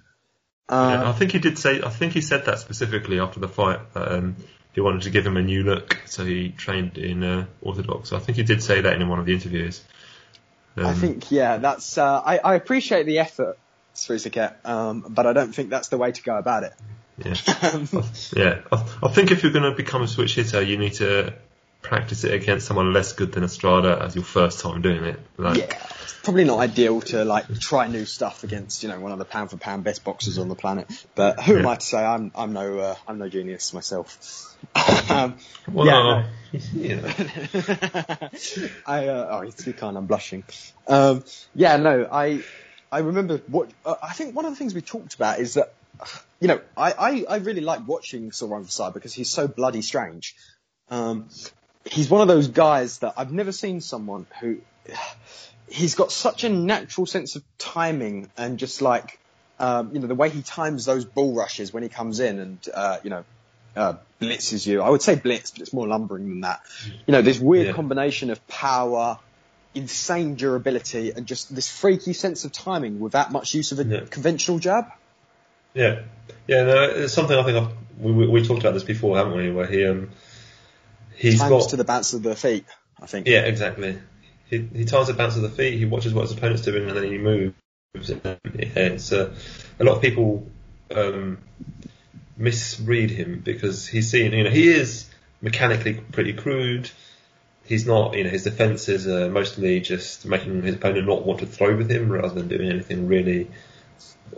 yeah, 0.70 1.08
I 1.08 1.12
think 1.12 1.32
he 1.32 1.38
did 1.38 1.58
say. 1.58 1.82
I 1.82 1.90
think 1.90 2.12
he 2.12 2.20
said 2.20 2.44
that 2.46 2.58
specifically 2.58 3.20
after 3.20 3.40
the 3.40 3.48
fight. 3.48 3.92
That, 3.94 4.12
um, 4.12 4.36
he 4.78 4.80
wanted 4.80 5.02
to 5.02 5.10
give 5.10 5.26
him 5.26 5.36
a 5.36 5.42
new 5.42 5.64
look, 5.64 5.98
so 6.06 6.24
he 6.24 6.50
trained 6.50 6.98
in 6.98 7.24
uh, 7.24 7.46
orthodox. 7.62 8.12
I 8.12 8.20
think 8.20 8.36
he 8.36 8.44
did 8.44 8.62
say 8.62 8.82
that 8.82 9.00
in 9.00 9.08
one 9.08 9.18
of 9.18 9.26
the 9.26 9.32
interviews. 9.32 9.82
Um, 10.76 10.86
I 10.86 10.94
think, 10.94 11.32
yeah, 11.32 11.56
that's. 11.56 11.98
Uh, 11.98 12.20
I, 12.24 12.38
I 12.38 12.54
appreciate 12.54 13.04
the 13.04 13.18
effort, 13.18 13.58
Srisaket, 13.96 14.64
um, 14.64 15.04
but 15.08 15.26
I 15.26 15.32
don't 15.32 15.52
think 15.52 15.70
that's 15.70 15.88
the 15.88 15.98
way 15.98 16.12
to 16.12 16.22
go 16.22 16.36
about 16.36 16.62
it. 16.62 16.74
Yeah, 17.18 17.34
yeah. 18.36 18.60
I, 18.70 18.86
I 19.02 19.08
think 19.08 19.32
if 19.32 19.42
you're 19.42 19.52
going 19.52 19.68
to 19.68 19.76
become 19.76 20.02
a 20.02 20.08
switch 20.08 20.36
hitter, 20.36 20.62
you 20.62 20.76
need 20.76 20.94
to 20.94 21.34
practice 21.88 22.24
it 22.24 22.32
against 22.32 22.66
someone 22.66 22.92
less 22.92 23.12
good 23.12 23.32
than 23.32 23.44
Estrada 23.44 23.98
as 24.02 24.14
your 24.14 24.24
first 24.24 24.60
time 24.60 24.82
doing 24.82 25.04
it. 25.04 25.20
Like, 25.36 25.58
yeah, 25.58 25.86
it's 26.02 26.14
probably 26.22 26.44
not 26.44 26.58
ideal 26.58 27.00
to 27.00 27.24
like 27.24 27.58
try 27.58 27.88
new 27.88 28.04
stuff 28.04 28.44
against 28.44 28.82
you 28.82 28.88
know 28.88 29.00
one 29.00 29.12
of 29.12 29.18
the 29.18 29.24
pound 29.24 29.50
for 29.50 29.56
pound 29.56 29.84
best 29.84 30.04
boxers 30.04 30.38
on 30.38 30.48
the 30.48 30.54
planet. 30.54 30.86
But 31.14 31.40
who 31.42 31.54
yeah. 31.54 31.60
am 31.60 31.66
I 31.66 31.74
to 31.76 31.84
say? 31.84 32.04
I'm 32.04 32.30
I'm 32.34 32.52
no 32.52 32.78
uh, 32.78 32.94
I'm 33.06 33.18
no 33.18 33.28
genius 33.28 33.72
myself. 33.72 34.56
um, 35.10 35.36
well, 35.72 35.86
yeah, 35.86 36.02
no. 36.02 36.60
you. 36.74 37.00
I 38.86 39.08
uh, 39.08 39.28
oh 39.30 39.42
you 39.42 39.72
can't. 39.72 39.96
I'm 39.96 40.06
blushing. 40.06 40.44
Um, 40.86 41.24
yeah, 41.54 41.76
no, 41.76 42.08
I 42.10 42.42
I 42.92 43.00
remember 43.00 43.38
what 43.48 43.70
uh, 43.84 43.96
I 44.02 44.12
think 44.12 44.36
one 44.36 44.44
of 44.44 44.52
the 44.52 44.56
things 44.56 44.74
we 44.74 44.82
talked 44.82 45.14
about 45.14 45.40
is 45.40 45.54
that 45.54 45.72
you 46.40 46.48
know 46.48 46.60
I 46.76 46.92
I, 46.92 47.24
I 47.28 47.36
really 47.38 47.62
like 47.62 47.86
watching 47.86 48.32
Sor 48.32 48.48
Rungvisai 48.48 48.92
because 48.94 49.14
he's 49.14 49.30
so 49.30 49.48
bloody 49.48 49.82
strange. 49.82 50.34
Um, 50.90 51.28
he's 51.90 52.08
one 52.08 52.20
of 52.20 52.28
those 52.28 52.48
guys 52.48 52.98
that 52.98 53.14
I've 53.16 53.32
never 53.32 53.52
seen 53.52 53.80
someone 53.80 54.26
who 54.40 54.58
he's 55.68 55.94
got 55.94 56.12
such 56.12 56.44
a 56.44 56.48
natural 56.48 57.06
sense 57.06 57.36
of 57.36 57.44
timing 57.58 58.30
and 58.36 58.58
just 58.58 58.82
like 58.82 59.18
um, 59.58 59.94
you 59.94 60.00
know 60.00 60.06
the 60.06 60.14
way 60.14 60.30
he 60.30 60.42
times 60.42 60.84
those 60.84 61.04
bull 61.04 61.34
rushes 61.34 61.72
when 61.72 61.82
he 61.82 61.88
comes 61.88 62.20
in 62.20 62.38
and 62.38 62.68
uh, 62.72 62.98
you 63.02 63.10
know 63.10 63.24
uh, 63.76 63.94
blitzes 64.20 64.66
you. 64.66 64.82
I 64.82 64.88
would 64.88 65.02
say 65.02 65.14
blitz, 65.14 65.50
but 65.50 65.62
it's 65.62 65.72
more 65.72 65.86
lumbering 65.86 66.28
than 66.28 66.40
that. 66.42 66.60
You 67.06 67.12
know 67.12 67.22
this 67.22 67.38
weird 67.38 67.68
yeah. 67.68 67.72
combination 67.72 68.30
of 68.30 68.46
power, 68.48 69.18
insane 69.74 70.34
durability, 70.34 71.12
and 71.12 71.26
just 71.26 71.54
this 71.54 71.68
freaky 71.68 72.12
sense 72.12 72.44
of 72.44 72.52
timing 72.52 73.00
without 73.00 73.32
much 73.32 73.54
use 73.54 73.72
of 73.72 73.80
a 73.80 73.84
yeah. 73.84 74.00
conventional 74.10 74.58
jab. 74.58 74.86
Yeah, 75.74 76.00
yeah, 76.46 76.64
no, 76.64 76.82
it's 76.82 77.12
something 77.12 77.36
I 77.36 77.42
think 77.44 77.58
I've, 77.58 77.72
we, 78.00 78.26
we 78.26 78.44
talked 78.44 78.60
about 78.60 78.74
this 78.74 78.84
before, 78.84 79.16
haven't 79.16 79.36
we? 79.36 79.50
Where 79.50 79.66
he 79.66 79.84
um, 79.86 80.10
he's 81.18 81.38
times 81.38 81.50
got 81.50 81.70
to 81.70 81.76
the 81.76 81.84
bounce 81.84 82.12
of 82.12 82.22
the 82.22 82.36
feet. 82.36 82.64
I 83.00 83.06
think. 83.06 83.26
Yeah, 83.26 83.40
exactly. 83.40 83.98
He 84.48 84.68
he 84.74 84.84
times 84.84 85.08
the 85.08 85.14
bounce 85.14 85.36
of 85.36 85.42
the 85.42 85.50
feet. 85.50 85.78
He 85.78 85.84
watches 85.84 86.14
what 86.14 86.22
his 86.22 86.32
opponent's 86.32 86.62
doing, 86.62 86.88
and 86.88 86.96
then 86.96 87.04
he 87.04 87.18
moves. 87.18 87.54
It's 87.94 89.12
uh, 89.12 89.34
a 89.80 89.84
lot 89.84 89.96
of 89.96 90.02
people 90.02 90.48
um, 90.94 91.38
misread 92.36 93.10
him 93.10 93.40
because 93.44 93.86
he's 93.86 94.10
seen. 94.10 94.32
You 94.32 94.44
know, 94.44 94.50
he 94.50 94.68
is 94.68 95.08
mechanically 95.40 95.94
pretty 95.94 96.32
crude. 96.32 96.90
He's 97.64 97.86
not. 97.86 98.16
You 98.16 98.24
know, 98.24 98.30
his 98.30 98.44
defenses 98.44 99.06
are 99.06 99.28
mostly 99.30 99.80
just 99.80 100.26
making 100.26 100.62
his 100.62 100.76
opponent 100.76 101.06
not 101.06 101.24
want 101.24 101.40
to 101.40 101.46
throw 101.46 101.76
with 101.76 101.90
him 101.90 102.10
rather 102.10 102.34
than 102.34 102.48
doing 102.48 102.70
anything 102.70 103.08
really 103.08 103.50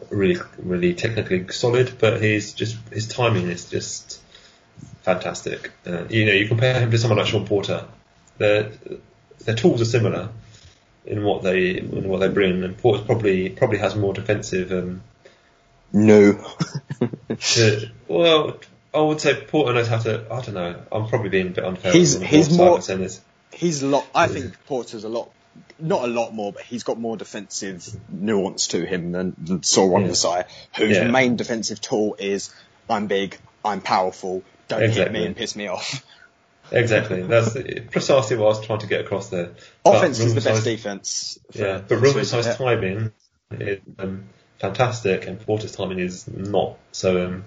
really 0.09 0.41
really 0.59 0.95
technically 0.95 1.49
solid, 1.49 1.99
but 1.99 2.22
he's 2.22 2.55
just 2.55 2.76
his 2.93 3.09
timing 3.09 3.49
is 3.49 3.68
just 3.68 4.20
fantastic. 5.03 5.72
Uh, 5.86 6.05
you 6.09 6.26
know, 6.26 6.32
you 6.32 6.48
compare 6.48 6.78
him 6.78 6.90
to 6.90 6.98
someone 6.98 7.18
like 7.18 7.26
Shawn 7.26 7.46
Porter. 7.46 7.86
Their 8.38 8.72
their 9.44 9.55
tools 9.55 9.80
are 9.80 9.86
similar 9.86 10.30
in 11.05 11.24
what 11.24 11.42
they 11.42 11.78
in 11.78 12.09
what 12.09 12.20
they 12.20 12.28
bring, 12.28 12.62
and 12.62 12.76
Porter 12.76 13.05
probably 13.05 13.51
probably 13.51 13.78
has 13.78 13.94
more 13.96 14.12
defensive. 14.12 14.72
Um, 14.72 15.03
no. 15.92 16.44
uh, 17.01 17.80
well, 18.09 18.61
I 18.94 19.01
would 19.01 19.20
say 19.20 19.34
Porter 19.44 19.74
knows 19.74 19.88
how 19.88 19.98
to. 19.98 20.26
I 20.30 20.40
don't 20.40 20.55
know. 20.55 20.82
I'm 20.92 21.09
probably 21.09 21.30
being 21.30 21.48
a 21.48 21.51
bit 21.51 21.64
unfair. 21.64 21.92
He's 21.92 22.20
he's 22.20 22.57
more. 22.57 22.80
He's 23.53 23.82
a 23.82 23.86
lot. 23.86 24.07
I 24.14 24.28
think 24.28 24.64
Porter's 24.66 25.05
a 25.05 25.09
lot. 25.09 25.30
Not 25.78 26.05
a 26.05 26.07
lot 26.07 26.32
more, 26.32 26.53
but 26.53 26.62
he's 26.62 26.84
got 26.84 26.98
more 26.98 27.16
defensive 27.16 27.88
nuance 28.09 28.68
to 28.68 28.84
him 28.84 29.12
than, 29.12 29.34
than 29.38 29.62
Sor 29.62 30.01
yeah. 30.01 30.07
whose 30.76 30.96
yeah. 30.96 31.11
main 31.11 31.36
defensive 31.36 31.80
tool 31.80 32.16
is 32.18 32.55
I'm 32.88 33.07
big, 33.07 33.36
I'm 33.64 33.80
powerful, 33.80 34.42
don't 34.71 34.83
exactly. 34.83 35.03
hit 35.03 35.12
me 35.12 35.27
and 35.27 35.37
piss 35.37 35.55
me 35.57 35.66
off. 35.66 36.05
Exactly. 36.73 37.23
That's 37.23 37.57
precisely 37.91 38.37
what 38.37 38.45
I 38.45 38.49
was 38.49 38.64
trying 38.64 38.79
to 38.79 38.87
get 38.87 39.01
across 39.01 39.29
there. 39.29 39.51
Offense 39.85 40.21
is 40.21 40.35
the 40.35 40.41
best 40.41 40.64
defense. 40.64 41.39
Yeah, 41.53 41.83
but 41.87 41.99
Rungvisai's 41.99 42.57
timing 42.57 43.12
is 43.51 43.81
um, 43.99 44.25
fantastic, 44.59 45.27
and 45.27 45.41
Porter's 45.41 45.73
timing 45.73 45.99
is 45.99 46.29
not. 46.29 46.77
So, 46.93 47.27
um, 47.27 47.45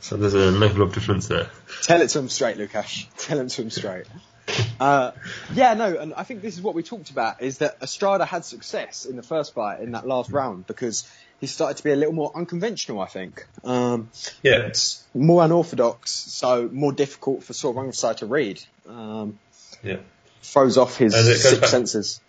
so 0.00 0.16
there's 0.16 0.34
a 0.34 0.50
level 0.50 0.82
of 0.82 0.92
difference 0.92 1.28
there. 1.28 1.48
Tell 1.82 2.00
it 2.02 2.08
to 2.08 2.18
him 2.18 2.28
straight, 2.28 2.58
Lukasz. 2.58 3.06
Tell 3.16 3.40
him 3.40 3.48
to 3.48 3.62
him 3.62 3.70
straight. 3.70 4.06
Uh, 4.78 5.12
yeah, 5.54 5.74
no, 5.74 5.96
and 5.96 6.12
I 6.14 6.24
think 6.24 6.42
this 6.42 6.54
is 6.54 6.62
what 6.62 6.74
we 6.74 6.82
talked 6.82 7.10
about 7.10 7.40
is 7.40 7.58
that 7.58 7.78
Estrada 7.80 8.24
had 8.24 8.44
success 8.44 9.06
in 9.06 9.16
the 9.16 9.22
first 9.22 9.54
fight 9.54 9.80
in 9.80 9.92
that 9.92 10.06
last 10.06 10.30
round 10.30 10.66
because 10.66 11.08
he 11.42 11.48
started 11.48 11.76
to 11.76 11.82
be 11.82 11.90
a 11.90 11.96
little 11.96 12.14
more 12.14 12.30
unconventional, 12.36 13.00
I 13.00 13.06
think. 13.06 13.44
Um, 13.64 14.10
yeah. 14.44 14.58
It's 14.68 15.04
more 15.12 15.42
unorthodox, 15.44 16.12
so 16.12 16.68
more 16.70 16.92
difficult 16.92 17.42
for 17.42 17.52
Sor 17.52 17.74
Rungvisai 17.74 18.16
to 18.18 18.26
read. 18.26 18.62
Um, 18.88 19.40
yeah. 19.82 19.96
Throws 20.40 20.78
off 20.78 20.96
his 20.96 21.14
six 21.16 21.58
back, 21.58 21.68
senses. 21.68 22.20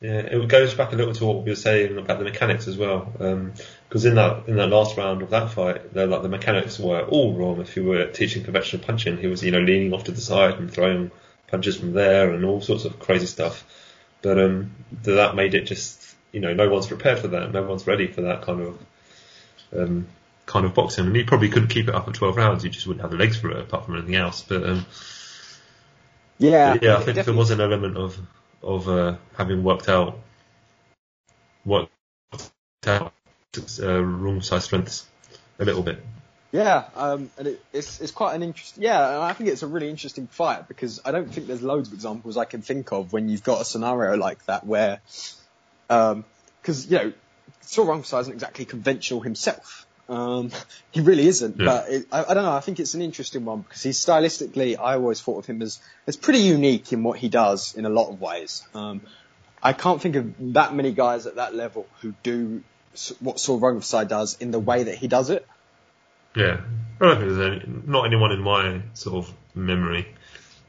Yeah, 0.00 0.20
it 0.20 0.48
goes 0.48 0.72
back 0.72 0.94
a 0.94 0.96
little 0.96 1.12
to 1.12 1.26
what 1.26 1.44
we 1.44 1.50
were 1.50 1.54
saying 1.54 1.98
about 1.98 2.18
the 2.18 2.24
mechanics 2.24 2.66
as 2.66 2.78
well. 2.78 3.12
Because 3.12 4.06
um, 4.06 4.10
in 4.10 4.14
that 4.14 4.48
in 4.48 4.56
that 4.56 4.68
last 4.68 4.96
round 4.96 5.20
of 5.20 5.28
that 5.30 5.50
fight, 5.50 5.92
the, 5.92 6.06
like 6.06 6.22
the 6.22 6.30
mechanics 6.30 6.78
were 6.78 7.02
all 7.02 7.34
wrong. 7.34 7.60
If 7.60 7.76
you 7.76 7.84
were 7.84 8.06
teaching 8.06 8.42
conventional 8.42 8.82
punching, 8.82 9.18
he 9.18 9.26
was 9.26 9.42
you 9.42 9.50
know 9.50 9.60
leaning 9.60 9.92
off 9.92 10.04
to 10.04 10.12
the 10.12 10.20
side 10.22 10.54
and 10.54 10.72
throwing 10.72 11.10
punches 11.48 11.76
from 11.76 11.92
there 11.92 12.32
and 12.32 12.46
all 12.46 12.62
sorts 12.62 12.86
of 12.86 12.98
crazy 12.98 13.26
stuff. 13.26 13.66
But 14.22 14.38
um, 14.38 14.70
that 15.02 15.34
made 15.34 15.54
it 15.54 15.66
just 15.66 16.16
you 16.32 16.40
know, 16.40 16.54
no 16.54 16.68
one's 16.68 16.86
prepared 16.86 17.18
for 17.18 17.28
that. 17.28 17.52
No 17.52 17.62
one's 17.62 17.86
ready 17.86 18.06
for 18.06 18.22
that 18.22 18.42
kind 18.42 18.60
of 18.60 18.78
um, 19.76 20.06
kind 20.46 20.66
of 20.66 20.74
boxing. 20.74 21.06
And 21.06 21.16
he 21.16 21.24
probably 21.24 21.48
couldn't 21.48 21.68
keep 21.68 21.88
it 21.88 21.94
up 21.94 22.08
at 22.08 22.14
12 22.14 22.36
rounds. 22.36 22.62
He 22.62 22.70
just 22.70 22.86
wouldn't 22.86 23.02
have 23.02 23.10
the 23.10 23.16
legs 23.16 23.36
for 23.36 23.50
it, 23.50 23.58
apart 23.58 23.86
from 23.86 23.96
anything 23.96 24.16
else. 24.16 24.42
But 24.42 24.64
um, 24.64 24.86
yeah, 26.38 26.74
but 26.74 26.82
yeah, 26.82 26.92
I 26.92 26.96
think 26.96 27.16
definitely. 27.16 27.32
there 27.32 27.38
was 27.38 27.50
an 27.50 27.60
element 27.60 27.96
of 27.96 28.18
of 28.62 28.88
uh, 28.88 29.16
having 29.36 29.62
worked 29.62 29.88
out 29.88 30.18
worked 31.64 31.90
out 32.86 33.12
uh, 33.82 34.02
wrong 34.02 34.40
size 34.40 34.64
strengths 34.64 35.06
a 35.58 35.64
little 35.64 35.82
bit. 35.82 36.02
Yeah, 36.52 36.84
um, 36.96 37.30
and 37.38 37.48
it, 37.48 37.64
it's 37.72 38.00
it's 38.00 38.10
quite 38.10 38.34
an 38.34 38.42
interesting. 38.42 38.82
Yeah, 38.82 39.14
and 39.14 39.22
I 39.22 39.32
think 39.34 39.50
it's 39.50 39.62
a 39.62 39.68
really 39.68 39.88
interesting 39.88 40.26
fight 40.26 40.66
because 40.66 41.00
I 41.04 41.12
don't 41.12 41.32
think 41.32 41.46
there's 41.46 41.62
loads 41.62 41.88
of 41.88 41.94
examples 41.94 42.36
I 42.36 42.44
can 42.44 42.62
think 42.62 42.90
of 42.92 43.12
when 43.12 43.28
you've 43.28 43.44
got 43.44 43.60
a 43.60 43.64
scenario 43.64 44.16
like 44.16 44.44
that 44.46 44.66
where 44.66 45.00
because, 45.90 46.86
um, 46.86 46.90
you 46.90 46.96
know, 46.96 47.12
Sor 47.62 47.86
Rungvisai 47.86 48.20
isn't 48.20 48.32
exactly 48.32 48.64
conventional 48.64 49.20
himself. 49.20 49.86
Um, 50.08 50.50
he 50.92 51.00
really 51.00 51.26
isn't, 51.26 51.58
yeah. 51.58 51.64
but 51.66 51.88
it, 51.88 52.06
I, 52.12 52.24
I, 52.24 52.34
don't 52.34 52.44
know. 52.44 52.52
I 52.52 52.60
think 52.60 52.78
it's 52.78 52.94
an 52.94 53.02
interesting 53.02 53.44
one 53.44 53.62
because 53.62 53.82
he's 53.82 53.98
stylistically, 53.98 54.78
I 54.78 54.94
always 54.94 55.20
thought 55.20 55.38
of 55.38 55.46
him 55.46 55.62
as, 55.62 55.80
as 56.06 56.16
pretty 56.16 56.40
unique 56.40 56.92
in 56.92 57.02
what 57.02 57.18
he 57.18 57.28
does 57.28 57.74
in 57.74 57.86
a 57.86 57.88
lot 57.88 58.08
of 58.08 58.20
ways. 58.20 58.62
Um, 58.74 59.00
I 59.62 59.72
can't 59.72 60.00
think 60.00 60.16
of 60.16 60.34
that 60.54 60.74
many 60.74 60.92
guys 60.92 61.26
at 61.26 61.36
that 61.36 61.54
level 61.54 61.86
who 62.00 62.14
do 62.22 62.62
what 63.18 63.40
Sor 63.40 63.58
Rungvisai 63.58 64.08
does 64.08 64.36
in 64.40 64.52
the 64.52 64.58
way 64.58 64.84
that 64.84 64.94
he 64.94 65.08
does 65.08 65.30
it. 65.30 65.46
Yeah, 66.36 66.60
I 67.00 67.04
don't 67.04 67.18
think 67.18 67.32
there's 67.32 67.62
any, 67.64 67.82
not 67.86 68.06
anyone 68.06 68.30
in 68.30 68.40
my 68.40 68.82
sort 68.94 69.24
of 69.24 69.34
memory. 69.54 70.06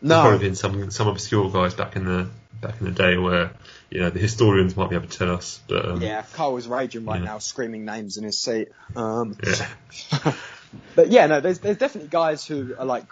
No, 0.02 0.16
There's 0.16 0.22
probably 0.22 0.48
been 0.48 0.56
some 0.56 0.92
some 0.92 1.08
obscure 1.08 1.52
guys 1.52 1.76
back 1.76 1.96
in 1.96 2.06
the 2.06 2.28
back 2.62 2.80
in 2.80 2.86
the 2.86 2.91
day 2.91 3.18
where 3.18 3.51
you 3.89 3.99
know 3.99 4.09
the 4.09 4.20
historians 4.20 4.78
might 4.78 4.89
be 4.89 4.95
able 4.95 5.07
to 5.07 5.18
tell 5.18 5.32
us. 5.32 5.59
But 5.68 5.86
um, 5.86 6.01
yeah, 6.01 6.24
Carl 6.34 6.57
is 6.57 6.68
raging 6.68 7.05
right 7.05 7.20
yeah. 7.20 7.26
now, 7.26 7.38
screaming 7.39 7.86
names 7.86 8.18
in 8.18 8.24
his 8.24 8.38
seat. 8.38 8.70
Um, 8.95 9.38
yeah. 9.43 10.34
but 10.95 11.09
yeah, 11.09 11.28
no, 11.28 11.41
there's 11.41 11.59
there's 11.59 11.78
definitely 11.78 12.09
guys 12.09 12.45
who 12.45 12.76
are 12.78 12.86
like, 12.86 13.05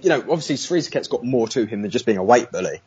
you 0.00 0.08
know, 0.08 0.20
obviously 0.20 0.56
Srisaket 0.56 1.08
got 1.08 1.24
more 1.24 1.48
to 1.48 1.64
him 1.64 1.82
than 1.82 1.90
just 1.90 2.06
being 2.06 2.18
a 2.18 2.24
weight 2.24 2.52
bully. 2.52 2.80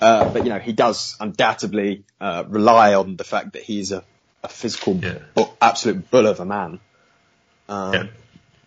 Uh, 0.00 0.32
but 0.32 0.44
you 0.44 0.48
know, 0.48 0.58
he 0.58 0.72
does 0.72 1.16
undoubtedly 1.20 2.04
uh, 2.20 2.44
rely 2.48 2.94
on 2.94 3.16
the 3.16 3.24
fact 3.24 3.52
that 3.52 3.62
he's 3.62 3.92
a, 3.92 4.02
a 4.42 4.48
physical, 4.48 4.96
yeah. 4.96 5.18
bu- 5.34 5.50
absolute 5.60 6.10
bull 6.10 6.26
of 6.26 6.40
a 6.40 6.44
man. 6.44 6.80
Um, 7.68 7.94
yeah. 7.94 8.06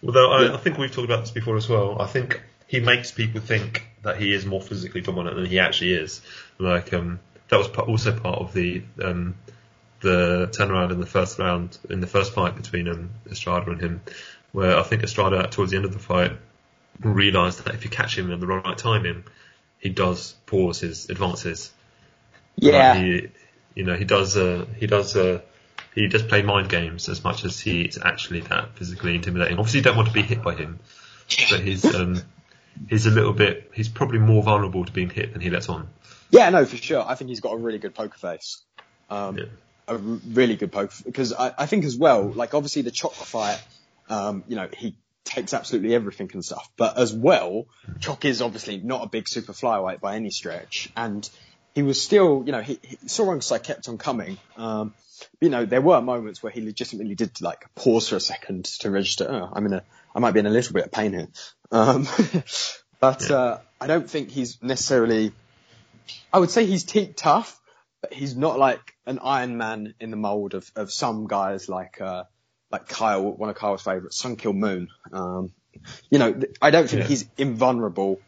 Although 0.05 0.31
I, 0.31 0.53
I, 0.53 0.57
think 0.57 0.77
we've 0.77 0.91
talked 0.91 1.05
about 1.05 1.21
this 1.21 1.31
before 1.31 1.57
as 1.57 1.67
well. 1.67 2.01
I 2.01 2.05
think 2.05 2.41
he 2.67 2.79
makes 2.79 3.11
people 3.11 3.41
think 3.41 3.87
that 4.01 4.17
he 4.17 4.33
is 4.33 4.45
more 4.45 4.61
physically 4.61 5.01
dominant 5.01 5.35
than 5.35 5.45
he 5.45 5.59
actually 5.59 5.93
is. 5.93 6.21
Like 6.57 6.93
um, 6.93 7.19
that 7.49 7.57
was 7.57 7.67
also 7.69 8.17
part 8.17 8.39
of 8.39 8.53
the 8.53 8.83
um, 9.03 9.35
the 10.01 10.47
turnaround 10.51 10.91
in 10.91 10.99
the 10.99 11.05
first 11.05 11.39
round 11.39 11.77
in 11.89 12.01
the 12.01 12.07
first 12.07 12.33
fight 12.33 12.55
between 12.55 12.87
um, 12.87 13.09
Estrada 13.29 13.71
and 13.71 13.81
him, 13.81 14.01
where 14.51 14.77
I 14.77 14.83
think 14.83 15.03
Estrada 15.03 15.47
towards 15.47 15.71
the 15.71 15.77
end 15.77 15.85
of 15.85 15.93
the 15.93 15.99
fight 15.99 16.33
realised 17.01 17.65
that 17.65 17.75
if 17.75 17.83
you 17.83 17.89
catch 17.89 18.17
him 18.17 18.31
in 18.31 18.39
the 18.39 18.47
right 18.47 18.77
timing, 18.77 19.23
he 19.79 19.89
does 19.89 20.33
pause 20.45 20.79
his 20.79 21.09
advances. 21.09 21.71
Yeah. 22.55 22.95
He, 22.95 23.27
you 23.75 23.83
know, 23.83 23.95
he 23.95 24.05
does. 24.05 24.37
Uh, 24.37 24.65
he 24.77 24.87
does. 24.87 25.15
Uh, 25.15 25.41
he 25.93 26.07
does 26.07 26.23
play 26.23 26.41
mind 26.41 26.69
games 26.69 27.07
as 27.07 27.23
much 27.23 27.45
as 27.45 27.59
he's 27.59 27.97
actually 28.03 28.41
that 28.41 28.77
physically 28.77 29.15
intimidating. 29.15 29.57
Obviously, 29.57 29.79
you 29.79 29.83
don't 29.83 29.95
want 29.95 30.09
to 30.09 30.13
be 30.13 30.21
hit 30.21 30.43
by 30.43 30.53
him, 30.53 30.79
but 31.49 31.61
he's 31.61 31.85
um, 31.85 32.21
he's 32.89 33.05
a 33.05 33.11
little 33.11 33.33
bit. 33.33 33.71
He's 33.73 33.89
probably 33.89 34.19
more 34.19 34.43
vulnerable 34.43 34.85
to 34.85 34.91
being 34.91 35.09
hit 35.09 35.33
than 35.33 35.41
he 35.41 35.49
lets 35.49 35.69
on. 35.69 35.87
Yeah, 36.31 36.49
no, 36.49 36.65
for 36.65 36.77
sure. 36.77 37.03
I 37.07 37.15
think 37.15 37.29
he's 37.29 37.39
got 37.39 37.53
a 37.53 37.57
really 37.57 37.77
good 37.79 37.93
poker 37.95 38.17
face. 38.17 38.61
Um, 39.09 39.37
Yeah. 39.37 39.45
a 39.87 39.93
r- 39.93 39.97
really 39.99 40.55
good 40.55 40.71
poker 40.71 40.91
face. 40.91 41.01
because 41.01 41.33
I, 41.33 41.53
I 41.57 41.65
think 41.67 41.85
as 41.85 41.95
well, 41.95 42.31
like 42.31 42.53
obviously 42.53 42.81
the 42.81 42.91
chocolate 42.91 43.27
fight, 43.27 43.63
um, 44.09 44.43
you 44.47 44.55
know, 44.55 44.67
he 44.75 44.95
takes 45.23 45.53
absolutely 45.53 45.93
everything 45.95 46.29
and 46.33 46.43
stuff, 46.45 46.69
but 46.77 46.97
as 46.99 47.13
well, 47.13 47.65
Choc 47.99 48.25
is 48.25 48.41
obviously 48.41 48.77
not 48.77 49.03
a 49.03 49.07
big 49.09 49.27
super 49.27 49.53
flyweight 49.53 49.99
by 49.99 50.15
any 50.15 50.29
stretch, 50.29 50.89
and 50.95 51.27
he 51.73 51.81
was 51.83 52.01
still, 52.01 52.43
you 52.45 52.51
know, 52.51 52.61
he, 52.61 52.79
he 52.83 52.97
Sor 53.07 53.33
Rungvisai 53.35 53.61
kept 53.63 53.89
on 53.89 53.97
coming. 53.97 54.37
Um, 54.55 54.93
you 55.41 55.49
know, 55.49 55.65
there 55.65 55.81
were 55.81 56.01
moments 56.01 56.41
where 56.43 56.51
he 56.51 56.61
legitimately 56.61 57.15
did 57.15 57.41
like 57.41 57.65
pause 57.75 58.09
for 58.09 58.15
a 58.15 58.19
second 58.19 58.65
to 58.81 58.91
register. 58.91 59.27
Oh, 59.29 59.49
I'm 59.53 59.65
in 59.65 59.73
a, 59.73 59.83
I 60.15 60.19
might 60.19 60.31
be 60.31 60.39
in 60.39 60.45
a 60.45 60.49
little 60.51 60.73
bit 60.73 60.85
of 60.85 60.91
pain 60.91 61.13
here. 61.13 61.27
Um, 61.71 62.07
but 62.99 63.29
uh, 63.31 63.59
I 63.79 63.87
don't 63.87 64.09
think 64.09 64.29
he's 64.29 64.61
necessarily. 64.61 65.31
I 66.31 66.39
would 66.39 66.49
say 66.51 66.65
he's 66.65 66.83
teak 66.83 67.15
tough, 67.15 67.59
but 68.01 68.13
he's 68.13 68.35
not 68.35 68.59
like 68.59 68.95
an 69.05 69.19
Iron 69.21 69.57
Man 69.57 69.95
in 69.99 70.11
the 70.11 70.17
mold 70.17 70.53
of, 70.53 70.69
of 70.75 70.91
some 70.91 71.27
guys 71.27 71.67
like 71.69 71.99
uh, 72.01 72.23
like 72.71 72.87
Kyle, 72.87 73.23
one 73.31 73.49
of 73.49 73.55
Kyle's 73.55 73.81
favourites, 73.81 74.17
Sung-Kil 74.17 74.53
Moon. 74.53 74.89
Um, 75.11 75.51
you 76.09 76.19
know, 76.19 76.33
th- 76.33 76.55
I 76.61 76.71
don't 76.71 76.89
think 76.89 77.03
Yeah. 77.03 77.07
he's 77.07 77.25
invulnerable 77.37 78.19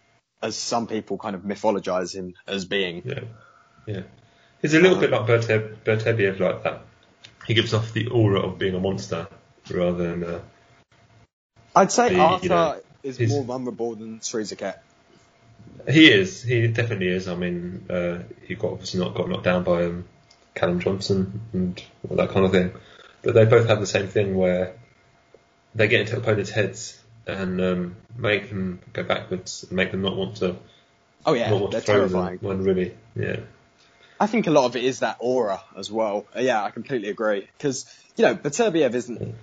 as 0.42 0.56
some 0.56 0.88
people 0.88 1.18
kind 1.18 1.36
of 1.36 1.42
mythologize 1.42 2.14
him 2.16 2.34
as 2.46 2.66
being. 2.66 3.02
Yeah, 3.06 3.22
yeah. 3.88 4.02
He's 4.62 4.74
a 4.74 4.80
little 4.80 4.98
bit 5.00 5.12
like 5.12 5.28
Berteb, 5.28 5.78
Beterbiev 5.86 6.40
like 6.40 6.64
that. 6.64 6.82
He 7.46 7.54
gives 7.54 7.74
off 7.74 7.94
the 7.94 8.08
aura 8.08 8.42
of 8.42 8.58
being 8.58 8.76
a 8.76 8.80
monster 8.80 9.28
rather 9.70 10.16
than. 10.16 10.24
Uh, 10.24 10.40
I'd 11.76 11.92
say 11.92 12.10
He- 12.10 12.16
you 12.16 12.22
Arthur 12.22 12.48
know, 12.50 12.82
is 13.04 13.20
more 13.30 13.44
vulnerable 13.44 13.96
than 13.96 14.20
Srisaket. 14.20 14.78
he 15.88 16.12
is. 16.12 16.42
He 16.44 16.68
definitely 16.68 17.10
is. 17.10 17.28
I 17.28 17.36
mean, 17.36 17.86
uh, 17.90 18.20
he 18.48 18.56
got 18.56 18.72
obviously 18.72 19.00
not 19.00 19.14
got 19.16 19.30
knocked 19.30 19.44
down 19.44 19.64
by 19.64 19.84
um, 19.86 20.06
Callum 20.56 20.80
Johnson 20.80 21.40
and 21.54 21.82
all 22.10 22.18
that 22.18 22.30
kind 22.30 22.46
of 22.46 22.52
thing. 22.52 22.72
But 23.22 23.36
they 23.36 23.46
both 23.46 23.68
have 23.68 23.80
the 23.80 23.86
same 23.88 24.08
thing 24.08 24.36
where 24.36 24.74
they 25.76 25.88
get 25.88 26.02
into 26.02 26.18
opponents' 26.18 26.50
heads 26.50 27.00
and 27.28 27.62
um, 27.62 27.96
make 28.18 28.50
them 28.50 28.80
go 28.94 29.04
backwards, 29.04 29.64
and 29.64 29.74
make 29.74 29.92
them 29.92 30.02
not 30.02 30.16
want 30.16 30.38
to 30.38 30.56
Oh 31.26 31.34
yeah, 31.34 31.50
not 31.50 31.60
want 31.60 31.72
they're 31.72 31.82
to 31.82 31.86
throw 31.86 31.96
terrifying. 32.00 32.40
when 32.42 32.64
really, 32.64 32.96
yeah. 33.16 33.38
I 34.20 34.28
think 34.28 34.48
a 34.48 34.52
lot 34.52 34.66
of 34.66 34.76
it 34.76 34.84
is 34.84 35.00
that 35.00 35.18
aura 35.20 35.62
as 35.78 35.92
well. 35.92 36.26
Uh, 36.36 36.40
Yeah, 36.42 36.64
I 36.64 36.72
completely 36.72 37.10
agree. 37.10 37.48
Because, 37.58 37.86
you 38.16 38.24
know, 38.26 38.36
Beterbiev 38.36 38.94
isn't 38.96 39.36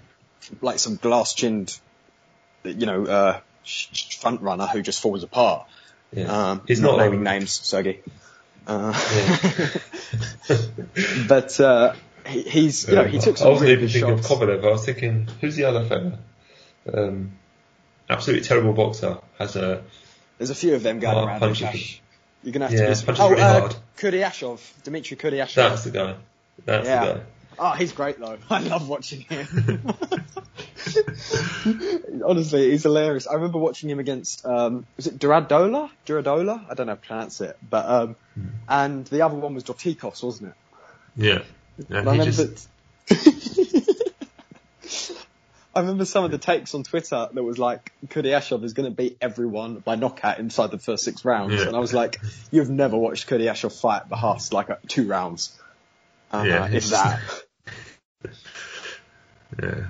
like 0.60 0.78
some 0.78 0.96
glass-chinned, 0.96 1.78
you 2.64 2.86
know, 2.86 3.04
uh, 3.06 3.40
front 4.20 4.40
runner 4.42 4.66
who 4.66 4.82
just 4.82 5.00
falls 5.00 5.22
apart. 5.22 5.66
yeah. 6.12 6.50
Um, 6.50 6.62
He's 6.66 6.80
not 6.80 6.96
not 6.96 7.04
naming 7.04 7.18
um, 7.20 7.24
names, 7.24 7.52
Sergey. 7.52 8.00
Uh, 8.66 8.92
Yeah. 9.14 9.76
but, 11.28 11.60
uh, 11.60 11.94
he, 12.26 12.42
he's, 12.42 12.88
you 12.88 12.94
know, 12.94 13.04
he 13.04 13.18
took 13.18 13.40
I 13.42 13.48
wasn't 13.48 13.68
really 13.70 13.72
even 13.74 13.88
thinking 13.88 14.16
shots. 14.16 14.30
of 14.30 14.38
Kovalev. 14.38 14.64
I 14.64 14.70
was 14.70 14.84
thinking, 14.84 15.28
who's 15.40 15.56
the 15.56 15.64
other 15.64 15.84
fella? 15.84 16.18
Um, 16.92 17.32
absolutely 18.08 18.44
terrible 18.46 18.72
boxer. 18.72 19.18
Has 19.38 19.56
a 19.56 19.82
There's 20.38 20.50
a 20.50 20.54
few 20.54 20.74
of 20.74 20.82
them 20.82 21.00
going 21.00 21.16
around. 21.28 21.40
punches. 21.40 22.00
You're 22.44 22.52
gonna 22.52 22.68
have 22.68 22.78
Yeah, 22.78 22.94
to 22.94 23.00
be. 23.00 23.06
punches 23.06 23.24
oh, 23.24 23.30
really 23.30 23.42
uh, 23.42 23.60
hard. 23.60 23.76
Kudryashov, 23.96 24.60
Dmitry 24.84 25.16
Kudryashov. 25.16 25.54
that's 25.54 25.84
the 25.84 25.90
guy. 25.90 26.14
That's 26.64 26.86
Yeah. 26.86 27.04
the 27.06 27.14
guy. 27.14 27.20
Oh, 27.58 27.70
he's 27.72 27.92
great 27.92 28.20
though. 28.20 28.36
I 28.50 28.60
love 28.60 28.88
watching 28.88 29.22
him. 29.22 29.46
Honestly, 32.24 32.70
he's 32.70 32.82
hilarious. 32.82 33.26
I 33.26 33.34
remember 33.34 33.58
watching 33.58 33.88
him 33.90 33.98
against, 33.98 34.44
um, 34.46 34.86
was 34.96 35.06
it 35.06 35.18
Durodola? 35.18 35.90
Durodola? 36.06 36.64
I 36.70 36.74
don't 36.74 36.86
know 36.86 36.92
how 36.92 36.96
to 36.96 37.06
pronounce 37.06 37.40
it. 37.40 37.56
But, 37.68 37.86
um, 37.88 38.16
Hmm. 38.34 38.46
and 38.68 39.06
the 39.06 39.22
other 39.22 39.36
one 39.36 39.54
was 39.54 39.64
Dorticos, 39.64 40.22
wasn't 40.22 40.50
it? 40.50 40.54
Yeah. 41.16 41.42
And 41.88 41.98
And 41.98 42.08
I 42.08 42.12
he 42.14 42.20
remember, 42.20 42.32
just, 42.32 42.68
I 45.74 45.80
remember 45.80 46.04
some 46.04 46.24
of 46.24 46.30
the 46.30 46.38
takes 46.38 46.74
on 46.74 46.84
Twitter 46.84 47.28
that 47.32 47.42
was 47.42 47.58
like, 47.58 47.92
Kudryashov 48.06 48.62
is 48.62 48.74
going 48.74 48.90
to 48.90 48.94
beat 48.94 49.16
everyone 49.20 49.76
by 49.76 49.96
knockout 49.96 50.38
inside 50.38 50.70
the 50.70 50.78
first 50.78 51.04
six 51.04 51.24
rounds. 51.24 51.54
Yeah. 51.54 51.66
And 51.66 51.76
I 51.76 51.80
was 51.80 51.92
like, 51.92 52.20
you've 52.50 52.70
never 52.70 52.96
watched 52.96 53.28
Kudryashov 53.28 53.80
fight 53.80 54.08
past 54.08 54.52
like 54.52 54.70
uh, 54.70 54.76
two 54.86 55.06
rounds. 55.08 55.58
Uh, 56.32 56.44
Yeah, 56.46 56.68
if 56.70 56.86
that. 56.88 57.20
yeah. 59.62 59.86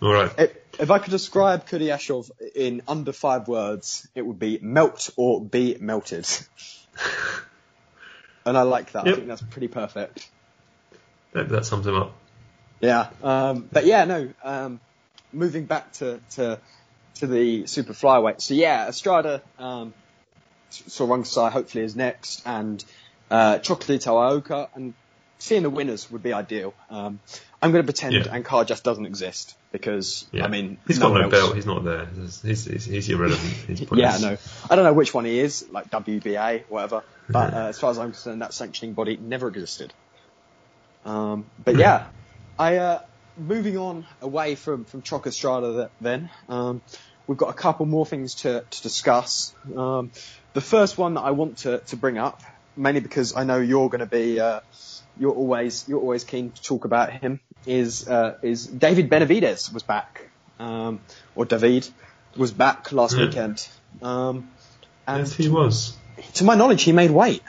All 0.00 0.12
right. 0.12 0.32
If, 0.38 0.56
if 0.80 0.90
I 0.90 0.98
could 0.98 1.10
describe 1.10 1.66
Kudryashov 1.66 2.30
in 2.54 2.82
under 2.88 3.12
five 3.12 3.48
words, 3.48 4.08
it 4.14 4.22
would 4.22 4.38
be 4.38 4.58
melt 4.62 5.10
or 5.16 5.44
be 5.44 5.76
melted. 5.78 6.26
and 8.46 8.56
I 8.56 8.62
like 8.62 8.92
that. 8.92 9.06
I 9.06 9.12
think 9.14 9.26
that's 9.26 9.42
pretty 9.42 9.68
perfect. 9.68 10.28
That, 11.32 11.48
that 11.50 11.66
sums 11.66 11.86
him 11.86 11.96
up. 11.96 12.14
Yeah. 12.80 13.10
Um, 13.22 13.68
but 13.70 13.86
yeah, 13.86 14.04
no. 14.04 14.32
Um, 14.42 14.80
moving 15.32 15.64
back 15.66 15.92
to, 15.94 16.20
to 16.32 16.58
to 17.16 17.26
the 17.26 17.66
super 17.66 17.92
flyweight. 17.92 18.40
So 18.40 18.54
yeah, 18.54 18.88
Estrada, 18.88 19.42
um, 19.58 19.92
Sor 20.70 21.08
Rungvisai 21.08 21.50
hopefully 21.50 21.84
is 21.84 21.94
next, 21.94 22.42
and 22.46 22.82
uh, 23.30 23.58
Chocolatito 23.58 24.42
Ioka, 24.42 24.68
and 24.74 24.94
seeing 25.38 25.62
the 25.62 25.70
winners 25.70 26.10
would 26.10 26.22
be 26.22 26.32
ideal. 26.32 26.72
Um, 26.90 27.20
I'm 27.60 27.70
going 27.72 27.82
to 27.84 27.86
pretend 27.92 28.14
Yeah. 28.14 28.22
Ancajas 28.40 28.66
just 28.66 28.84
doesn't 28.84 29.06
exist 29.06 29.56
because 29.70 30.26
Yeah. 30.32 30.44
I 30.44 30.48
mean 30.48 30.78
he's 30.86 30.98
no 30.98 31.08
got 31.08 31.14
no 31.14 31.20
else- 31.22 31.30
belt. 31.32 31.54
He's 31.54 31.66
not 31.66 31.84
there. 31.84 32.06
He's, 32.06 32.42
he's, 32.42 32.84
he's 32.84 33.08
irrelevant. 33.08 33.52
He's 33.66 33.80
Yeah, 33.92 34.16
no. 34.20 34.36
I 34.70 34.74
don't 34.76 34.84
know 34.84 34.92
which 34.92 35.12
one 35.14 35.24
he 35.24 35.38
is, 35.38 35.66
like 35.70 35.90
WBA, 35.90 36.64
whatever. 36.68 37.02
But 37.28 37.54
uh, 37.54 37.66
as 37.68 37.78
far 37.78 37.90
as 37.90 37.98
I'm 37.98 38.12
concerned, 38.12 38.42
that 38.42 38.52
sanctioning 38.54 38.94
body 38.94 39.16
never 39.16 39.48
existed. 39.48 39.92
Um, 41.04 41.46
but 41.64 41.76
yeah, 41.76 42.06
I 42.58 42.76
uh, 42.76 43.02
moving 43.36 43.76
on 43.78 44.06
away 44.20 44.54
from 44.54 44.84
from 44.84 45.02
Choc 45.02 45.26
Estrada 45.26 45.90
then. 46.00 46.30
Um, 46.48 46.82
we've 47.26 47.38
got 47.38 47.50
a 47.50 47.54
couple 47.54 47.86
more 47.86 48.06
things 48.06 48.36
to 48.36 48.64
to 48.68 48.82
discuss. 48.82 49.54
Um, 49.76 50.12
the 50.54 50.60
first 50.60 50.98
one 50.98 51.14
that 51.14 51.22
I 51.22 51.30
want 51.32 51.58
to 51.58 51.80
to 51.88 51.96
bring 51.96 52.18
up, 52.18 52.40
mainly 52.76 53.00
because 53.00 53.34
I 53.36 53.44
know 53.44 53.58
you're 53.60 53.88
going 53.88 54.00
to 54.00 54.06
be. 54.06 54.40
Uh, 54.40 54.60
you're 55.16 55.32
always 55.34 55.84
you're 55.88 56.00
always 56.00 56.24
keen 56.24 56.52
to 56.52 56.62
talk 56.62 56.84
about 56.86 57.12
him. 57.12 57.40
Is 57.66 58.08
uh, 58.08 58.34
is 58.42 58.66
David 58.66 59.10
Benavidez 59.10 59.72
was 59.72 59.82
back, 59.82 60.30
um, 60.58 61.04
or 61.34 61.44
David 61.44 61.86
was 62.36 62.50
back 62.52 62.92
last 62.92 63.16
Yeah. 63.16 63.26
weekend, 63.26 63.58
um, 64.00 64.54
and 65.06 65.18
Yes, 65.20 65.34
he 65.34 65.48
was. 65.48 65.98
to 66.34 66.44
my 66.44 66.54
knowledge, 66.54 66.82
he 66.82 66.92
made 66.92 67.10
weight. 67.10 67.42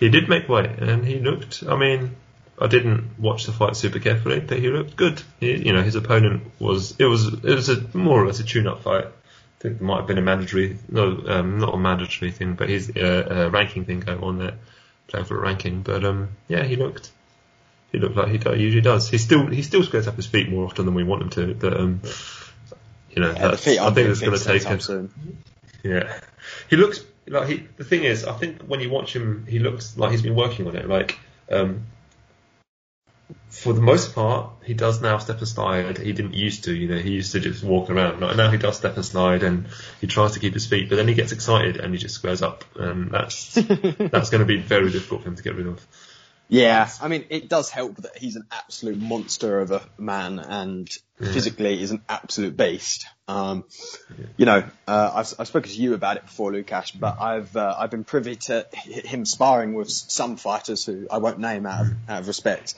He 0.00 0.08
did 0.08 0.28
make 0.28 0.48
weight, 0.48 0.70
and 0.78 1.04
he 1.04 1.18
looked. 1.18 1.62
I 1.68 1.76
mean, 1.76 2.16
I 2.62 2.68
didn't 2.68 3.18
watch 3.18 3.44
the 3.46 3.52
fight 3.52 3.76
super 3.76 3.98
carefully, 3.98 4.40
but 4.40 4.58
he 4.58 4.68
looked 4.68 4.96
good. 4.96 5.20
He, 5.40 5.66
you 5.66 5.72
know, 5.72 5.82
his 5.82 5.96
opponent 5.96 6.42
was. 6.60 6.94
It 6.98 7.04
was. 7.04 7.26
It 7.26 7.44
was 7.44 7.68
a 7.68 7.84
more 7.96 8.22
or 8.22 8.26
less 8.26 8.40
a 8.40 8.44
tune-up 8.44 8.82
fight. 8.82 9.06
I 9.06 9.62
think 9.62 9.78
there 9.78 9.86
might 9.86 9.98
have 9.98 10.06
been 10.06 10.18
a 10.18 10.22
mandatory, 10.22 10.78
no, 10.88 11.22
um, 11.26 11.58
not 11.58 11.74
a 11.74 11.76
mandatory 11.78 12.30
thing, 12.32 12.54
but 12.54 12.68
his 12.68 12.90
uh, 12.96 13.46
uh, 13.46 13.50
ranking 13.50 13.84
thing 13.84 14.00
going 14.00 14.22
on 14.22 14.38
there, 14.38 14.54
playing 15.08 15.26
for 15.26 15.36
a 15.36 15.40
ranking. 15.40 15.82
But 15.82 16.04
um, 16.04 16.30
yeah, 16.48 16.62
he 16.64 16.76
looked. 16.76 17.10
He 17.92 17.98
looked 17.98 18.16
like 18.16 18.28
he 18.28 18.62
usually 18.62 18.80
does. 18.80 19.08
He 19.08 19.18
still 19.18 19.46
he 19.46 19.62
still 19.62 19.82
squares 19.82 20.08
up 20.08 20.16
his 20.16 20.26
feet 20.26 20.48
more 20.48 20.64
often 20.64 20.84
than 20.86 20.94
we 20.94 21.04
want 21.04 21.22
him 21.22 21.30
to. 21.30 21.54
But 21.54 21.78
um, 21.78 22.00
you 23.10 23.22
know, 23.22 23.32
Yeah, 23.32 23.48
I 23.50 23.56
think 23.56 24.08
it's 24.08 24.20
going 24.20 24.38
to 24.38 24.44
take 24.44 24.62
him. 24.64 24.80
soon. 24.80 25.12
yeah, 25.82 26.12
he 26.70 26.76
looks 26.76 27.04
like 27.26 27.48
he. 27.48 27.66
The 27.76 27.84
thing 27.84 28.04
is, 28.04 28.24
I 28.24 28.32
think 28.32 28.62
when 28.62 28.80
you 28.80 28.90
watch 28.90 29.14
him, 29.14 29.46
he 29.48 29.58
looks 29.58 29.96
like 29.96 30.10
he's 30.12 30.22
been 30.22 30.34
working 30.34 30.66
on 30.66 30.76
it. 30.76 30.88
Like, 30.88 31.18
um, 31.50 31.84
for 33.48 33.72
the 33.72 33.80
most 33.80 34.14
part, 34.14 34.50
he 34.64 34.74
does 34.74 35.02
now 35.02 35.18
step 35.18 35.40
aside. 35.40 35.98
He 35.98 36.12
didn't 36.12 36.34
used 36.34 36.64
to, 36.64 36.74
you 36.74 36.88
know, 36.88 36.98
he 36.98 37.12
used 37.12 37.32
to 37.32 37.40
just 37.40 37.62
walk 37.62 37.90
around. 37.90 38.20
Now 38.20 38.50
he 38.50 38.58
does 38.58 38.76
step 38.76 38.96
and 38.96 39.04
slide, 39.04 39.42
and 39.42 39.66
he 40.00 40.06
tries 40.06 40.32
to 40.32 40.40
keep 40.40 40.54
his 40.54 40.66
feet, 40.66 40.88
but 40.88 40.96
then 40.96 41.08
he 41.08 41.14
gets 41.14 41.32
excited 41.32 41.76
and 41.76 41.92
he 41.92 41.98
just 41.98 42.14
squares 42.14 42.42
up, 42.42 42.64
and 42.76 43.10
that's 43.10 43.54
that's 43.54 44.30
going 44.30 44.40
to 44.40 44.44
be 44.44 44.58
very 44.58 44.90
difficult 44.90 45.22
for 45.22 45.28
him 45.28 45.36
to 45.36 45.42
get 45.42 45.54
rid 45.54 45.66
of. 45.66 45.86
Yeah, 46.52 46.90
I 47.00 47.08
mean, 47.08 47.24
it 47.30 47.48
does 47.48 47.70
help 47.70 47.96
that 47.96 48.18
he's 48.18 48.36
an 48.36 48.44
absolute 48.52 48.98
monster 48.98 49.60
of 49.60 49.70
a 49.70 49.80
man 49.96 50.38
and 50.38 50.86
yeah. 51.18 51.32
physically 51.32 51.80
is 51.80 51.92
an 51.92 52.02
absolute 52.10 52.58
beast. 52.58 53.06
Um, 53.26 53.64
you 54.36 54.44
know, 54.44 54.62
uh, 54.86 55.12
I've, 55.14 55.34
I've 55.38 55.48
spoken 55.48 55.70
to 55.70 55.80
you 55.80 55.94
about 55.94 56.18
it 56.18 56.24
before, 56.24 56.52
Lukash, 56.52 56.92
but 57.00 57.18
I've 57.22 57.56
uh, 57.56 57.74
I've 57.78 57.90
been 57.90 58.04
privy 58.04 58.36
to 58.36 58.66
him 58.74 59.24
sparring 59.24 59.72
with 59.72 59.90
some 59.90 60.36
fighters 60.36 60.84
who 60.84 61.06
I 61.10 61.18
won't 61.18 61.38
name 61.38 61.64
out 61.64 61.86
of, 61.86 61.92
out 62.06 62.20
of 62.20 62.28
respect, 62.28 62.74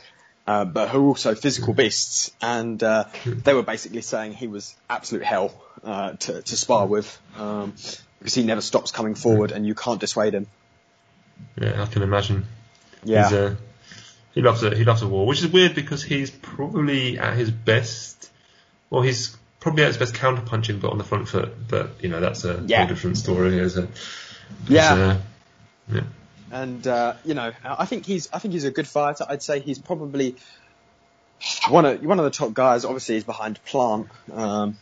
uh, 0.47 0.65
but 0.65 0.89
who 0.89 0.99
are 1.05 1.09
also 1.09 1.35
physical 1.35 1.75
beasts, 1.75 2.31
and 2.41 2.83
uh, 2.83 3.05
they 3.25 3.55
were 3.55 3.63
basically 3.63 4.03
saying 4.03 4.33
he 4.35 4.47
was 4.47 4.75
absolute 4.89 5.25
hell 5.25 5.55
uh, 5.83 6.13
to 6.13 6.43
to 6.43 6.57
spar 6.57 6.87
with 6.87 7.21
um, 7.39 7.75
because 8.19 8.35
he 8.35 8.43
never 8.43 8.61
stops 8.61 8.91
coming 8.91 9.15
forward, 9.15 9.53
and 9.53 9.67
you 9.67 9.75
can't 9.75 10.01
dissuade 10.01 10.35
him. 10.35 10.47
Yeah, 11.61 11.83
I 11.83 11.87
can 11.87 12.03
imagine. 12.03 12.47
Yeah. 13.05 13.29
Uh, 13.29 13.55
he 14.35 14.43
loves 14.43 14.63
a 14.63 14.75
he 14.75 14.85
loves 14.85 15.03
a 15.03 15.09
war, 15.09 15.27
which 15.27 15.41
is 15.41 15.49
weird 15.49 15.75
because 15.75 16.03
he's 16.03 16.31
probably 16.31 17.19
at 17.19 17.37
his 17.37 17.51
best. 17.51 18.31
Well, 18.91 19.03
he's 19.03 19.37
probably 19.61 19.85
at 19.85 19.89
his 19.89 19.97
best 19.97 20.15
counter 20.15 20.43
punching, 20.43 20.81
but 20.81 20.91
on 20.91 20.99
the 20.99 21.05
front 21.05 21.29
foot. 21.29 21.69
But 21.69 22.03
you 22.03 22.09
know 22.09 22.21
that's 22.21 22.45
a 22.45 22.63
yeah. 22.67 22.79
whole 22.79 22.89
different 22.89 23.17
story. 23.17 23.61
As 23.61 23.77
a, 23.79 23.89
yeah. 24.69 25.19
A, 25.91 25.95
yeah. 25.95 26.01
And 26.55 26.87
uh, 26.87 27.15
you 27.25 27.35
know, 27.35 27.53
I 27.65 27.85
think 27.85 28.07
he's 28.07 28.29
I 28.33 28.39
think 28.39 28.55
he's 28.55 28.63
a 28.63 28.71
good 28.71 28.87
fighter. 28.87 29.27
I'd 29.29 29.43
say 29.43 29.59
he's 29.59 29.81
probably 29.81 30.37
one 31.69 31.85
of 31.85 32.01
one 32.05 32.21
of 32.21 32.25
the 32.25 32.31
top 32.31 32.55
guys. 32.55 32.85
Obviously, 32.85 33.17
he's 33.17 33.25
behind 33.25 33.59
Plant. 33.65 34.07
Um, 34.33 34.79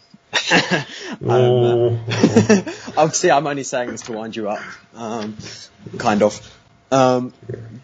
oh. 1.25 1.99
uh, 2.11 2.73
obviously, 2.99 3.31
I'm 3.31 3.47
only 3.47 3.63
saying 3.63 3.91
this 3.91 4.03
to 4.03 4.13
wind 4.13 4.37
you 4.37 4.51
up, 4.51 4.61
um, 4.95 5.39
kind 5.97 6.23
of. 6.23 6.59
Um, 6.91 7.33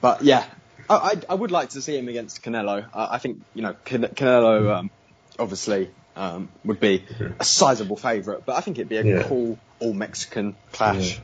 but 0.02 0.22
yeah, 0.22 0.44
I, 0.90 0.94
I, 0.94 1.14
I, 1.30 1.34
would 1.34 1.50
like 1.50 1.70
to 1.70 1.80
see 1.80 1.96
him 1.96 2.08
against 2.08 2.42
Canelo. 2.42 2.86
I, 2.92 3.14
I 3.14 3.18
think 3.18 3.42
you 3.54 3.62
know 3.62 3.74
Can- 3.86 4.02
Canelo 4.02 4.76
um, 4.76 4.90
obviously 5.38 5.88
um, 6.14 6.50
would 6.62 6.78
be 6.78 7.06
a 7.40 7.44
sizable 7.44 7.96
favourite, 7.96 8.44
but 8.44 8.54
I 8.54 8.60
think 8.60 8.76
it'd 8.76 8.90
be 8.90 8.98
a 8.98 9.02
yeah. 9.02 9.22
cool 9.22 9.58
all 9.80 9.94
Mexican 9.94 10.56
clash. 10.72 11.16
Yeah. 11.16 11.22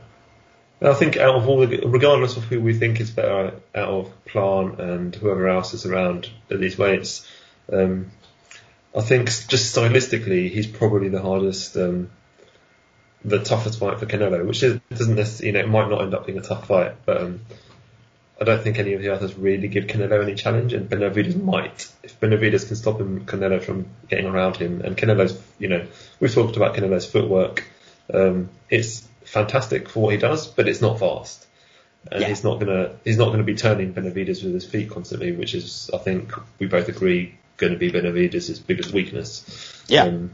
I 0.81 0.93
think 0.93 1.17
out 1.17 1.35
of 1.35 1.47
all, 1.47 1.65
the, 1.65 1.81
regardless 1.85 2.37
of 2.37 2.43
who 2.43 2.59
we 2.59 2.73
think 2.73 2.99
is 2.99 3.09
better 3.09 3.53
out 3.73 3.89
of 3.89 4.25
Plant 4.25 4.79
and 4.79 5.15
whoever 5.15 5.47
else 5.47 5.73
is 5.73 5.85
around 5.85 6.29
at 6.51 6.59
these 6.59 6.77
weights, 6.77 7.29
um, 7.71 8.11
I 8.95 9.01
think 9.01 9.27
just 9.27 9.75
stylistically 9.75 10.49
he's 10.49 10.67
probably 10.67 11.09
the 11.09 11.21
hardest, 11.21 11.75
um, 11.77 12.09
the 13.23 13.39
toughest 13.39 13.79
fight 13.79 13.99
for 13.99 14.05
Canelo, 14.05 14.45
which 14.45 14.63
is, 14.63 14.79
doesn't 14.89 15.15
necessarily, 15.15 15.47
you 15.47 15.53
know, 15.53 15.59
it 15.59 15.69
might 15.69 15.89
not 15.89 16.01
end 16.01 16.13
up 16.13 16.25
being 16.25 16.37
a 16.37 16.41
tough 16.41 16.67
fight, 16.67 16.95
but 17.05 17.21
um, 17.21 17.41
I 18.39 18.43
don't 18.43 18.61
think 18.61 18.77
any 18.77 18.93
of 18.93 19.01
the 19.01 19.09
others 19.09 19.33
really 19.35 19.69
give 19.69 19.85
Canelo 19.85 20.21
any 20.21 20.35
challenge, 20.35 20.73
and 20.73 20.89
Benavidez 20.89 21.41
might. 21.41 21.89
If 22.03 22.19
Benavidez 22.19 22.67
can 22.67 22.75
stop 22.75 22.99
him, 22.99 23.25
Canelo 23.25 23.63
from 23.63 23.87
getting 24.09 24.25
around 24.25 24.57
him, 24.57 24.81
and 24.81 24.97
Canelo's, 24.97 25.41
you 25.57 25.69
know, 25.69 25.87
we've 26.19 26.33
talked 26.33 26.57
about 26.57 26.75
Canelo's 26.75 27.05
footwork. 27.05 27.63
Um, 28.13 28.49
it's 28.69 29.07
fantastic 29.35 29.89
for 29.89 29.99
what 29.99 30.13
he 30.13 30.17
does, 30.17 30.47
but 30.47 30.67
it's 30.67 30.81
not 30.81 30.97
fast, 30.97 31.45
and 32.11 32.21
yeah. 32.21 32.27
he's 32.29 32.43
not 32.43 32.59
gonna 32.59 32.95
he's 33.03 33.17
not 33.17 33.31
gonna 33.31 33.43
be 33.43 33.55
turning 33.55 33.93
Benavidez 33.93 34.43
with 34.43 34.53
his 34.53 34.65
feet 34.65 34.89
constantly, 34.89 35.33
which 35.33 35.53
is, 35.53 35.91
I 35.93 35.97
think, 35.97 36.31
we 36.57 36.67
both 36.67 36.87
agree, 36.87 37.37
going 37.57 37.73
to 37.73 37.79
be 37.79 37.91
Benavidez' 37.91 38.65
biggest 38.65 38.91
weakness. 38.91 39.83
Yeah. 39.87 40.03
Um, 40.03 40.31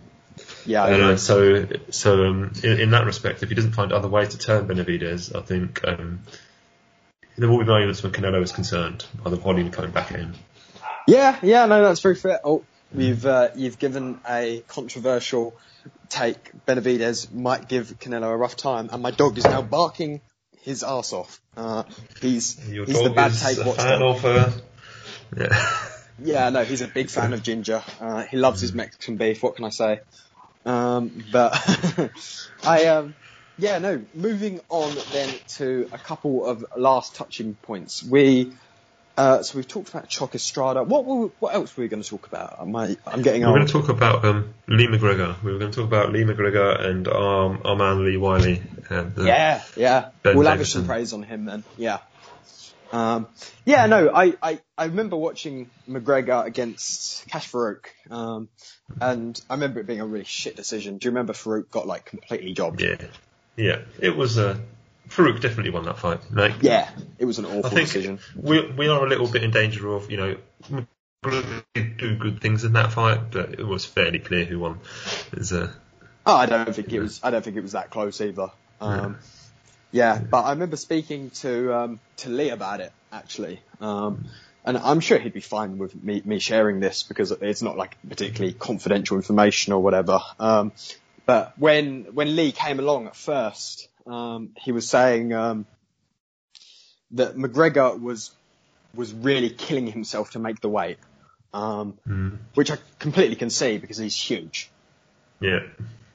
yeah. 0.66 0.84
Uh, 0.84 1.18
so, 1.18 1.68
so 1.90 2.26
um, 2.26 2.54
in, 2.64 2.80
in, 2.80 2.92
that 2.92 3.06
respect, 3.06 3.44
if 3.44 3.50
he 3.50 3.56
doesn't 3.56 3.74
find 3.74 3.92
other 3.92 4.08
ways 4.08 4.30
to 4.30 4.38
turn 4.38 4.68
Benavidez, 4.68 5.36
I 5.36 5.42
think. 5.42 5.82
Um, 5.86 6.22
there 7.38 7.50
will 7.50 7.60
be 7.60 7.66
moments 7.66 8.04
when 8.04 8.12
Canelo 8.12 8.42
is 8.44 8.52
concerned 8.52 9.06
by 9.24 9.30
the 9.30 9.36
volume 9.36 9.72
coming 9.72 9.92
back 9.92 10.12
in. 10.12 10.36
Yeah, 11.08 11.40
yeah, 11.42 11.66
no, 11.66 11.82
that's 11.82 12.02
very 12.02 12.16
fair. 12.16 12.40
Oh, 12.44 12.64
you've 12.96 13.26
uh, 13.26 13.50
you've 13.56 13.80
given 13.80 14.20
a 14.28 14.64
controversial 14.68 15.56
take. 16.10 16.52
Benavidez 16.66 17.32
might 17.32 17.68
give 17.68 18.00
Canelo 18.00 18.32
a 18.32 18.38
rough 18.38 18.56
time, 18.56 18.90
and 18.92 19.02
my 19.02 19.12
dog 19.12 19.38
is 19.38 19.46
now 19.46 19.62
barking 19.62 20.22
his 20.62 20.84
ass 20.84 21.14
off. 21.14 21.42
Uh, 21.58 21.84
he's 22.22 22.70
Your 22.70 22.86
he's 22.86 23.02
the 23.02 23.10
bad 23.10 23.34
take 23.34 23.66
watch 23.66 23.78
fan 23.78 24.02
of, 24.02 24.26
uh, 24.26 24.52
yeah. 25.36 25.80
yeah, 26.24 26.50
no, 26.50 26.64
he's 26.64 26.82
a 26.82 26.88
big 26.88 27.10
fan 27.10 27.34
of 27.34 27.44
ginger. 27.44 27.84
Uh, 28.00 28.24
he 28.24 28.38
loves 28.38 28.62
his 28.62 28.74
Mexican 28.74 29.18
beef. 29.18 29.42
What 29.44 29.56
can 29.56 29.66
I 29.66 29.70
say? 29.70 30.00
Um, 30.66 31.24
but 31.32 32.12
I 32.64 32.86
um, 32.88 33.16
yeah, 33.58 33.80
no. 33.80 34.04
Moving 34.14 34.60
on 34.70 34.96
then 35.12 35.34
to 35.50 35.90
a 35.92 35.98
couple 35.98 36.46
of 36.46 36.66
last 36.78 37.16
touching 37.16 37.56
points. 37.56 38.04
We 38.04 38.54
uh, 39.18 39.44
so 39.44 39.58
we've 39.58 39.68
talked 39.68 39.90
about 39.90 40.08
Choc 40.08 40.36
Estrada. 40.36 40.84
What 40.84 41.04
what 41.40 41.54
else 41.54 41.76
were 41.76 41.84
we 41.84 41.88
going 41.88 42.02
to 42.02 42.08
talk 42.08 42.28
about? 42.28 42.58
I, 42.60 42.98
I'm 43.06 43.22
getting. 43.22 43.42
We're 43.42 43.54
going 43.54 43.68
to 43.68 43.72
talk 43.72 43.90
about 43.90 44.24
um, 44.24 44.54
Lee 44.68 44.88
McGregor. 44.88 45.42
We 45.44 45.52
were 45.52 45.60
going 45.60 45.72
to 45.72 45.76
talk 45.76 45.88
about 45.88 46.12
Lee 46.12 46.24
McGregor 46.24 46.86
and 46.86 47.08
our, 47.08 47.60
our 47.66 47.76
man 47.76 48.06
Lee 48.06 48.18
Wylie. 48.18 48.62
yeah, 48.90 49.62
yeah. 49.76 50.10
Ben 50.24 50.38
we'll 50.38 50.46
lavish 50.46 50.72
some 50.72 50.86
praise 50.86 51.14
on 51.14 51.24
him 51.24 51.46
then. 51.46 51.64
Yeah. 51.78 52.00
Um, 52.92 53.28
yeah, 53.66 53.86
no, 53.86 54.10
I, 54.14 54.34
I, 54.42 54.60
I 54.78 54.86
remember 54.86 55.16
watching 55.16 55.70
McGregor 55.90 56.46
against 56.46 57.26
Kash 57.30 57.50
Farooq, 57.50 57.86
um, 58.10 58.50
and 59.00 59.40
I 59.50 59.54
remember 59.54 59.80
it 59.80 59.88
being 59.88 60.02
a 60.02 60.06
really 60.06 60.26
shit 60.26 60.58
decision. 60.58 60.98
Do 60.98 61.06
you 61.06 61.12
remember 61.12 61.32
Farooq 61.34 61.70
got 61.70 61.88
like 61.88 62.06
completely 62.06 62.54
jobbed? 62.54 62.82
Yeah, 62.82 62.98
yeah, 63.56 63.80
it 64.00 64.16
was. 64.16 64.38
Uh, 64.38 64.58
Farooq 65.12 65.42
definitely 65.42 65.72
won 65.72 65.84
that 65.86 66.00
fight. 66.00 66.20
Like, 66.32 66.54
yeah, 66.62 66.90
it 67.20 67.26
was 67.26 67.38
an 67.38 67.46
awful 67.46 67.66
I 67.66 67.70
think 67.70 67.88
decision. 67.88 68.20
We 68.36 68.66
we 68.72 68.88
are 68.88 69.06
a 69.06 69.10
little 69.10 69.28
bit 69.28 69.44
in 69.44 69.52
danger 69.52 69.94
of 69.94 70.10
you 70.10 70.18
know 70.18 70.86
do 71.24 72.16
good 72.16 72.42
things 72.42 72.64
in 72.64 72.74
that 72.74 72.94
fight, 72.94 73.32
but 73.32 73.60
it 73.60 73.68
was 73.68 73.86
fairly 73.86 74.20
clear 74.20 74.46
who 74.46 74.60
won. 74.60 74.80
Uh, 75.36 75.68
oh, 76.26 76.36
I 76.36 76.46
don't 76.46 76.74
think 76.74 76.92
it 76.94 77.00
was. 77.00 77.20
I 77.24 77.30
don't 77.30 77.44
think 77.44 77.58
it 77.58 77.62
was 77.62 77.74
that 77.74 77.90
close 77.90 78.22
either. 78.22 78.50
Um, 78.80 79.18
yeah. 79.92 80.16
yeah. 80.16 80.22
but 80.22 80.44
I 80.44 80.52
remember 80.52 80.78
speaking 80.78 81.30
to 81.42 81.76
um, 81.76 82.00
to 82.18 82.30
Lee 82.30 82.50
about 82.50 82.80
it 82.80 82.92
actually, 83.12 83.60
um, 83.82 84.26
and 84.66 84.78
I'm 84.78 85.00
sure 85.02 85.20
he'd 85.20 85.34
be 85.34 85.42
fine 85.42 85.78
with 85.78 86.02
me, 86.02 86.22
me 86.24 86.40
sharing 86.40 86.80
this 86.80 87.04
because 87.04 87.32
it's 87.32 87.62
not 87.62 87.78
like 87.78 87.98
particularly 88.08 88.54
confidential 88.54 89.18
information 89.18 89.74
or 89.74 89.84
whatever. 89.84 90.22
Um, 90.40 90.72
but 91.26 91.54
when 91.60 92.06
when 92.16 92.36
Lee 92.36 92.52
came 92.52 92.80
along 92.80 93.08
at 93.08 93.16
first, 93.16 93.90
um, 94.08 94.50
he 94.58 94.72
was 94.72 94.88
saying 94.88 95.34
um, 95.34 95.66
that 97.12 97.36
McGregor 97.36 98.00
was 98.00 98.32
was 98.94 99.14
really 99.14 99.50
killing 99.50 99.88
himself 99.88 100.32
to 100.32 100.40
make 100.40 100.60
the 100.60 100.70
weight, 100.70 100.98
um, 101.54 101.98
mm. 102.08 102.38
which 102.56 102.72
I 102.72 102.78
completely 103.00 103.36
can 103.36 103.50
see 103.50 103.78
because 103.78 103.98
he's 103.98 104.16
huge. 104.16 104.70
Yeah. 105.40 105.62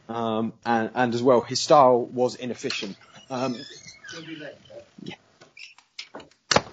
Um, 0.09 0.53
and 0.65 0.91
and 0.95 1.15
as 1.15 1.23
well, 1.23 1.41
his 1.41 1.61
style 1.61 2.05
was 2.05 2.35
inefficient. 2.35 2.97
Um, 3.31 3.57
yeah. 5.03 5.15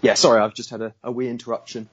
Yeah. 0.01 0.14
Sorry, 0.14 0.41
I've 0.41 0.53
just 0.53 0.70
had 0.70 0.82
a, 0.82 0.93
a 1.03 1.11
wee 1.11 1.30
interruption. 1.30 1.89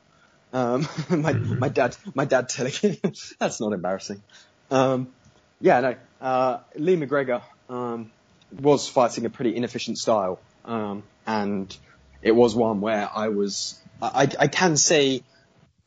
Um, 0.53 0.83
my 1.09 1.33
mm-hmm. 1.33 1.59
my 1.59 1.69
dad 1.69 1.97
my 2.15 2.25
dad 2.25 2.49
telling 2.49 2.73
that's 3.39 3.61
not 3.61 3.73
embarrassing. 3.73 4.23
Um, 4.71 5.09
yeah, 5.61 5.81
no. 5.81 5.95
Uh, 6.21 6.59
Lee 6.77 6.97
McGregor 6.97 7.43
um, 7.69 8.11
was 8.53 8.89
fighting 8.89 9.27
a 9.27 9.31
pretty 9.31 9.57
inefficient 9.57 9.99
style, 9.99 10.41
um, 10.65 11.03
and 11.27 11.77
it 12.23 12.33
was 12.33 12.55
one 12.55 12.81
where 12.81 13.09
I 13.13 13.29
was. 13.29 13.79
I, 14.03 14.29
I 14.39 14.47
can 14.47 14.77
see 14.77 15.23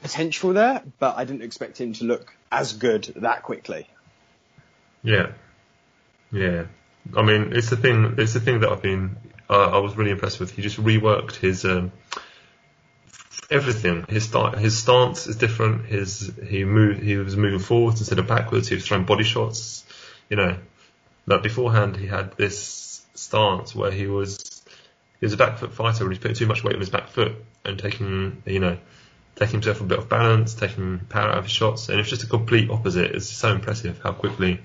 potential 0.01 0.53
there, 0.53 0.83
but 0.99 1.17
I 1.17 1.25
didn't 1.25 1.41
expect 1.43 1.79
him 1.79 1.93
to 1.93 2.05
look 2.05 2.35
as 2.51 2.73
good 2.73 3.05
that 3.17 3.43
quickly. 3.43 3.87
Yeah, 5.03 5.31
yeah. 6.31 6.65
I 7.17 7.21
mean, 7.23 7.53
it's 7.53 7.69
the 7.69 7.77
thing. 7.77 8.15
It's 8.17 8.33
the 8.33 8.39
thing 8.39 8.61
that 8.61 8.69
I've 8.69 8.81
been. 8.81 9.17
Uh, 9.49 9.71
I 9.71 9.77
was 9.79 9.95
really 9.97 10.11
impressed 10.11 10.39
with. 10.39 10.51
He 10.51 10.61
just 10.61 10.81
reworked 10.81 11.35
his. 11.35 11.65
Um, 11.65 11.91
everything. 13.49 14.05
His 14.09 14.23
start, 14.25 14.57
his 14.57 14.77
stance 14.77 15.27
is 15.27 15.35
different. 15.35 15.85
His 15.85 16.31
he 16.47 16.65
moved, 16.65 17.01
he 17.01 17.17
was 17.17 17.35
moving 17.35 17.59
forwards 17.59 17.99
instead 17.99 18.19
of 18.19 18.27
backwards. 18.27 18.67
He 18.67 18.75
was 18.75 18.85
throwing 18.85 19.05
body 19.05 19.23
shots. 19.23 19.85
You 20.29 20.37
know, 20.37 20.57
like 21.25 21.43
beforehand 21.43 21.95
he 21.95 22.07
had 22.07 22.35
this 22.37 23.05
stance 23.15 23.75
where 23.75 23.91
he 23.91 24.07
was 24.07 24.63
he 25.19 25.25
was 25.25 25.33
a 25.33 25.37
back 25.37 25.57
foot 25.57 25.73
fighter 25.73 26.03
and 26.03 26.13
he's 26.13 26.21
putting 26.21 26.35
too 26.35 26.47
much 26.47 26.63
weight 26.63 26.75
on 26.75 26.79
his 26.79 26.89
back 26.89 27.09
foot 27.09 27.33
and 27.63 27.79
taking 27.79 28.41
you 28.45 28.59
know 28.59 28.77
taking 29.35 29.53
himself 29.53 29.81
a 29.81 29.83
bit 29.83 29.97
of 29.97 30.09
balance, 30.09 30.53
taking 30.53 30.99
power 30.99 31.31
out 31.31 31.39
of 31.39 31.45
his 31.45 31.51
shots, 31.51 31.89
and 31.89 31.99
it's 31.99 32.09
just 32.09 32.23
a 32.23 32.27
complete 32.27 32.69
opposite. 32.69 33.15
It's 33.15 33.29
so 33.29 33.51
impressive 33.51 33.99
how 34.03 34.11
quickly 34.11 34.59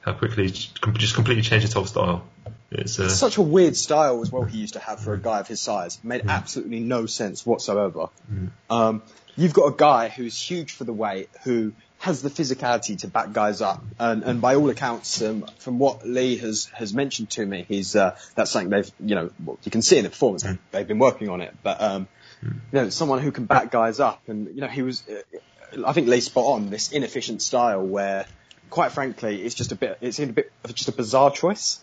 how 0.00 0.12
quickly 0.12 0.48
just 0.48 1.14
completely 1.14 1.42
changed 1.42 1.64
his 1.64 1.72
whole 1.72 1.84
style. 1.84 2.24
It's, 2.70 3.00
uh, 3.00 3.04
it's, 3.04 3.14
such 3.14 3.38
a 3.38 3.42
weird 3.42 3.76
style 3.76 4.22
as 4.22 4.30
well 4.30 4.44
he 4.44 4.58
used 4.58 4.74
to 4.74 4.78
have 4.78 5.00
for 5.00 5.14
a 5.14 5.18
guy 5.18 5.40
of 5.40 5.48
his 5.48 5.60
size. 5.60 5.96
It 5.96 6.04
made 6.04 6.22
mm. 6.22 6.30
absolutely 6.30 6.80
no 6.80 7.06
sense 7.06 7.44
whatsoever. 7.44 8.08
Mm. 8.32 8.50
Um, 8.70 9.02
you've 9.36 9.52
got 9.52 9.66
a 9.66 9.76
guy 9.76 10.08
who's 10.08 10.40
huge 10.40 10.72
for 10.72 10.84
the 10.84 10.92
weight, 10.92 11.28
who 11.42 11.72
has 11.98 12.22
the 12.22 12.30
physicality 12.30 12.98
to 12.98 13.08
back 13.08 13.32
guys 13.32 13.60
up, 13.60 13.82
and, 13.98 14.22
and 14.22 14.40
by 14.40 14.54
all 14.54 14.68
accounts, 14.70 15.22
um, 15.22 15.46
from 15.58 15.78
what 15.78 16.06
Lee 16.06 16.36
has, 16.36 16.66
has 16.74 16.92
mentioned 16.92 17.30
to 17.30 17.44
me, 17.44 17.64
he's 17.66 17.96
uh, 17.96 18.16
that's 18.34 18.50
something 18.50 18.70
they've 18.70 18.90
you 19.00 19.14
know 19.14 19.30
well, 19.44 19.58
you 19.64 19.70
can 19.70 19.82
see 19.82 19.98
in 19.98 20.04
the 20.04 20.10
performance 20.10 20.44
mm. 20.44 20.58
they've 20.70 20.86
been 20.86 20.98
working 20.98 21.28
on 21.28 21.40
it, 21.40 21.54
but 21.62 21.80
um, 21.80 22.06
you 22.42 22.50
know, 22.72 22.88
someone 22.90 23.20
who 23.20 23.32
can 23.32 23.44
back 23.44 23.70
guys 23.70 24.00
up. 24.00 24.28
And, 24.28 24.48
you 24.54 24.60
know, 24.60 24.68
he 24.68 24.82
was, 24.82 25.02
uh, 25.08 25.84
I 25.86 25.92
think 25.92 26.08
Lee 26.08 26.20
spot 26.20 26.44
on 26.44 26.70
this 26.70 26.92
inefficient 26.92 27.42
style 27.42 27.84
where, 27.84 28.26
quite 28.70 28.92
frankly, 28.92 29.42
it's 29.42 29.54
just 29.54 29.72
a 29.72 29.76
bit, 29.76 29.98
it 30.00 30.12
seemed 30.12 30.30
a 30.30 30.34
bit 30.34 30.52
of 30.64 30.74
just 30.74 30.88
a 30.88 30.92
bizarre 30.92 31.30
choice. 31.30 31.80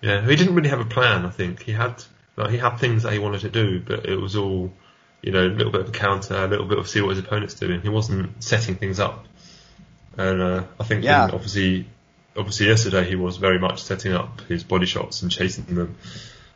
Yeah, 0.00 0.24
he 0.24 0.36
didn't 0.36 0.54
really 0.54 0.68
have 0.68 0.80
a 0.80 0.84
plan. 0.84 1.26
I 1.26 1.30
think 1.30 1.62
he 1.62 1.72
had, 1.72 2.02
like, 2.36 2.50
he 2.50 2.58
had 2.58 2.76
things 2.76 3.02
that 3.02 3.12
he 3.12 3.18
wanted 3.18 3.40
to 3.42 3.50
do, 3.50 3.80
but 3.80 4.06
it 4.06 4.16
was 4.16 4.36
all, 4.36 4.72
you 5.22 5.32
know, 5.32 5.46
a 5.46 5.48
little 5.48 5.72
bit 5.72 5.80
of 5.82 5.88
a 5.88 5.92
counter, 5.92 6.34
a 6.34 6.46
little 6.46 6.66
bit 6.66 6.78
of 6.78 6.88
see 6.88 7.00
what 7.00 7.10
his 7.16 7.18
opponent's 7.24 7.54
doing. 7.54 7.80
He 7.80 7.88
wasn't 7.88 8.42
setting 8.42 8.76
things 8.76 9.00
up. 9.00 9.26
And 10.16 10.40
uh, 10.40 10.64
I 10.80 10.84
think 10.84 11.04
Yeah. 11.04 11.24
obviously, 11.32 11.86
obviously 12.36 12.66
yesterday 12.66 13.08
he 13.08 13.16
was 13.16 13.36
very 13.36 13.58
much 13.58 13.82
setting 13.82 14.12
up 14.12 14.40
his 14.42 14.64
body 14.64 14.86
shots 14.86 15.22
and 15.22 15.30
chasing 15.30 15.64
them. 15.74 15.96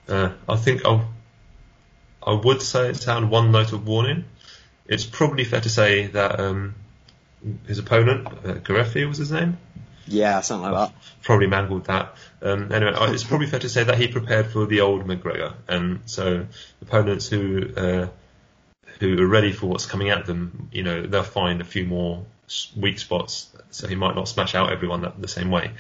Uh, 0.09 0.31
I 0.49 0.57
think 0.57 0.83
I, 0.85 1.05
I 2.27 2.33
would 2.35 2.63
say 2.63 2.89
it's 2.91 3.05
sound 3.05 3.31
one 3.31 3.51
note 3.53 3.73
of 3.73 3.87
warning. 3.87 4.25
It's 4.87 5.05
probably 5.05 5.45
fair 5.45 5.61
to 5.61 5.69
say 5.71 6.07
that 6.09 6.39
um, 6.41 6.75
his 7.67 7.79
opponent, 7.79 8.27
uh, 8.27 8.55
Guerfi 8.55 9.07
was 9.09 9.19
his 9.19 9.31
name, 9.33 9.59
Yeah, 10.07 10.41
something 10.41 10.71
like 10.73 10.91
that. 10.91 10.97
probably 11.23 11.47
mangled 11.47 11.85
that. 11.87 12.15
Um, 12.43 12.73
anyway, 12.73 12.93
it's 13.13 13.25
probably 13.25 13.47
fair 13.47 13.61
to 13.61 13.69
say 13.69 13.85
that 13.85 13.97
he 13.99 14.09
prepared 14.09 14.47
for 14.49 14.67
the 14.67 14.81
old 14.81 15.07
McGregor, 15.07 15.55
and 15.69 16.01
so 16.07 16.47
opponents 16.81 17.29
who 17.29 17.69
uh, 17.77 18.09
who 19.03 19.21
are 19.21 19.27
ready 19.27 19.51
for 19.51 19.67
what's 19.67 19.85
coming 19.85 20.11
at 20.11 20.27
them, 20.27 20.69
you 20.71 20.85
know, 20.85 21.03
they'll 21.03 21.25
find 21.25 21.61
a 21.61 21.65
few 21.65 21.85
more 21.85 22.25
weak 22.77 23.01
spots, 23.01 23.51
so 23.71 23.89
he 23.89 23.97
might 23.97 24.15
not 24.15 24.29
smash 24.29 24.55
out 24.55 24.73
everyone 24.73 25.01
that, 25.01 25.21
the 25.21 25.27
same 25.27 25.51
way. 25.51 25.73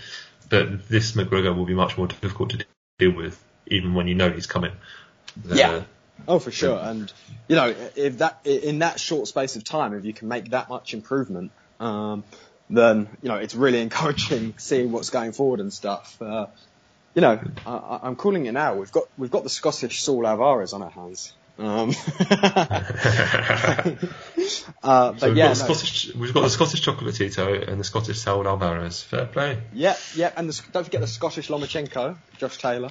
But 0.50 0.88
this 0.88 1.12
McGregor 1.12 1.56
will 1.56 1.64
be 1.64 1.74
much 1.74 1.96
more 1.96 2.08
difficult 2.08 2.50
to 2.50 2.64
deal 2.98 3.12
with, 3.12 3.40
even 3.68 3.94
when 3.94 4.08
you 4.08 4.16
know 4.16 4.28
he's 4.28 4.48
coming. 4.48 4.72
Uh, 4.72 5.54
Yeah. 5.54 5.82
Oh, 6.26 6.40
for 6.40 6.50
sure. 6.50 6.76
And 6.82 7.12
you 7.46 7.54
know, 7.54 7.72
if 7.94 8.18
that 8.18 8.40
in 8.44 8.80
that 8.80 8.98
short 8.98 9.28
space 9.28 9.54
of 9.54 9.62
time, 9.62 9.94
if 9.94 10.04
you 10.04 10.12
can 10.12 10.26
make 10.26 10.50
that 10.50 10.68
much 10.68 10.92
improvement, 10.92 11.52
um, 11.78 12.24
then 12.70 13.08
you 13.22 13.28
know 13.28 13.36
it's 13.36 13.54
really 13.54 13.80
encouraging 13.88 14.54
seeing 14.58 14.90
what's 14.90 15.10
going 15.10 15.30
forward 15.30 15.60
and 15.60 15.72
stuff. 15.72 16.20
Uh, 16.20 16.46
you 17.14 17.22
know, 17.22 17.40
I, 17.64 18.00
I'm 18.02 18.16
calling 18.16 18.46
it 18.46 18.52
now. 18.52 18.74
We've 18.74 18.90
got 18.90 19.04
we've 19.16 19.30
got 19.30 19.44
the 19.44 19.50
Scottish 19.50 20.02
Saul 20.02 20.26
Alvarez 20.26 20.72
on 20.72 20.82
our 20.82 20.90
hands. 20.90 21.32
Um, 21.58 21.90
uh, 24.82 25.12
but 25.12 25.20
So 25.20 25.28
we've, 25.28 25.36
yeah, 25.36 25.48
got 25.48 25.58
no. 25.58 25.64
Scottish, 25.64 26.14
we've 26.14 26.34
got 26.34 26.42
the 26.42 26.50
Scottish 26.50 26.82
Chocolatito 26.84 27.68
and 27.68 27.78
the 27.80 27.84
Scottish 27.84 28.20
Saul 28.20 28.46
Alvarez. 28.48 29.02
Fair 29.02 29.26
play. 29.26 29.58
yeah, 29.72 29.96
yeah, 30.14 30.32
and 30.36 30.48
the, 30.48 30.62
don't 30.72 30.84
forget 30.84 31.00
the 31.00 31.06
Scottish 31.06 31.48
Lomachenko, 31.48 32.16
Josh 32.38 32.58
Taylor. 32.58 32.90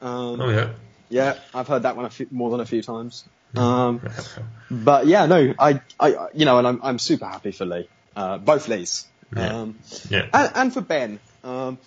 Um, 0.00 0.40
Oh 0.40 0.48
yeah. 0.50 0.70
Yeah, 1.10 1.38
I've 1.54 1.66
heard 1.68 1.84
that 1.84 1.96
one 1.96 2.04
a 2.04 2.10
few, 2.10 2.26
more 2.30 2.50
than 2.50 2.60
a 2.60 2.66
few 2.66 2.82
times. 2.82 3.24
Um, 3.56 4.02
but 4.70 5.06
yeah, 5.06 5.24
no, 5.24 5.54
I, 5.58 5.80
I, 5.98 6.28
you 6.34 6.44
know, 6.44 6.58
and 6.58 6.66
I'm, 6.66 6.80
I'm 6.82 6.98
super 6.98 7.24
happy 7.24 7.50
for 7.50 7.64
Lee, 7.64 7.88
uh, 8.14 8.36
both 8.36 8.68
Lees, 8.68 9.06
Yeah. 9.34 9.60
um, 9.60 9.78
Yeah. 10.10 10.26
and, 10.34 10.52
and 10.54 10.74
for 10.74 10.82
Ben. 10.82 11.18
Um, 11.42 11.78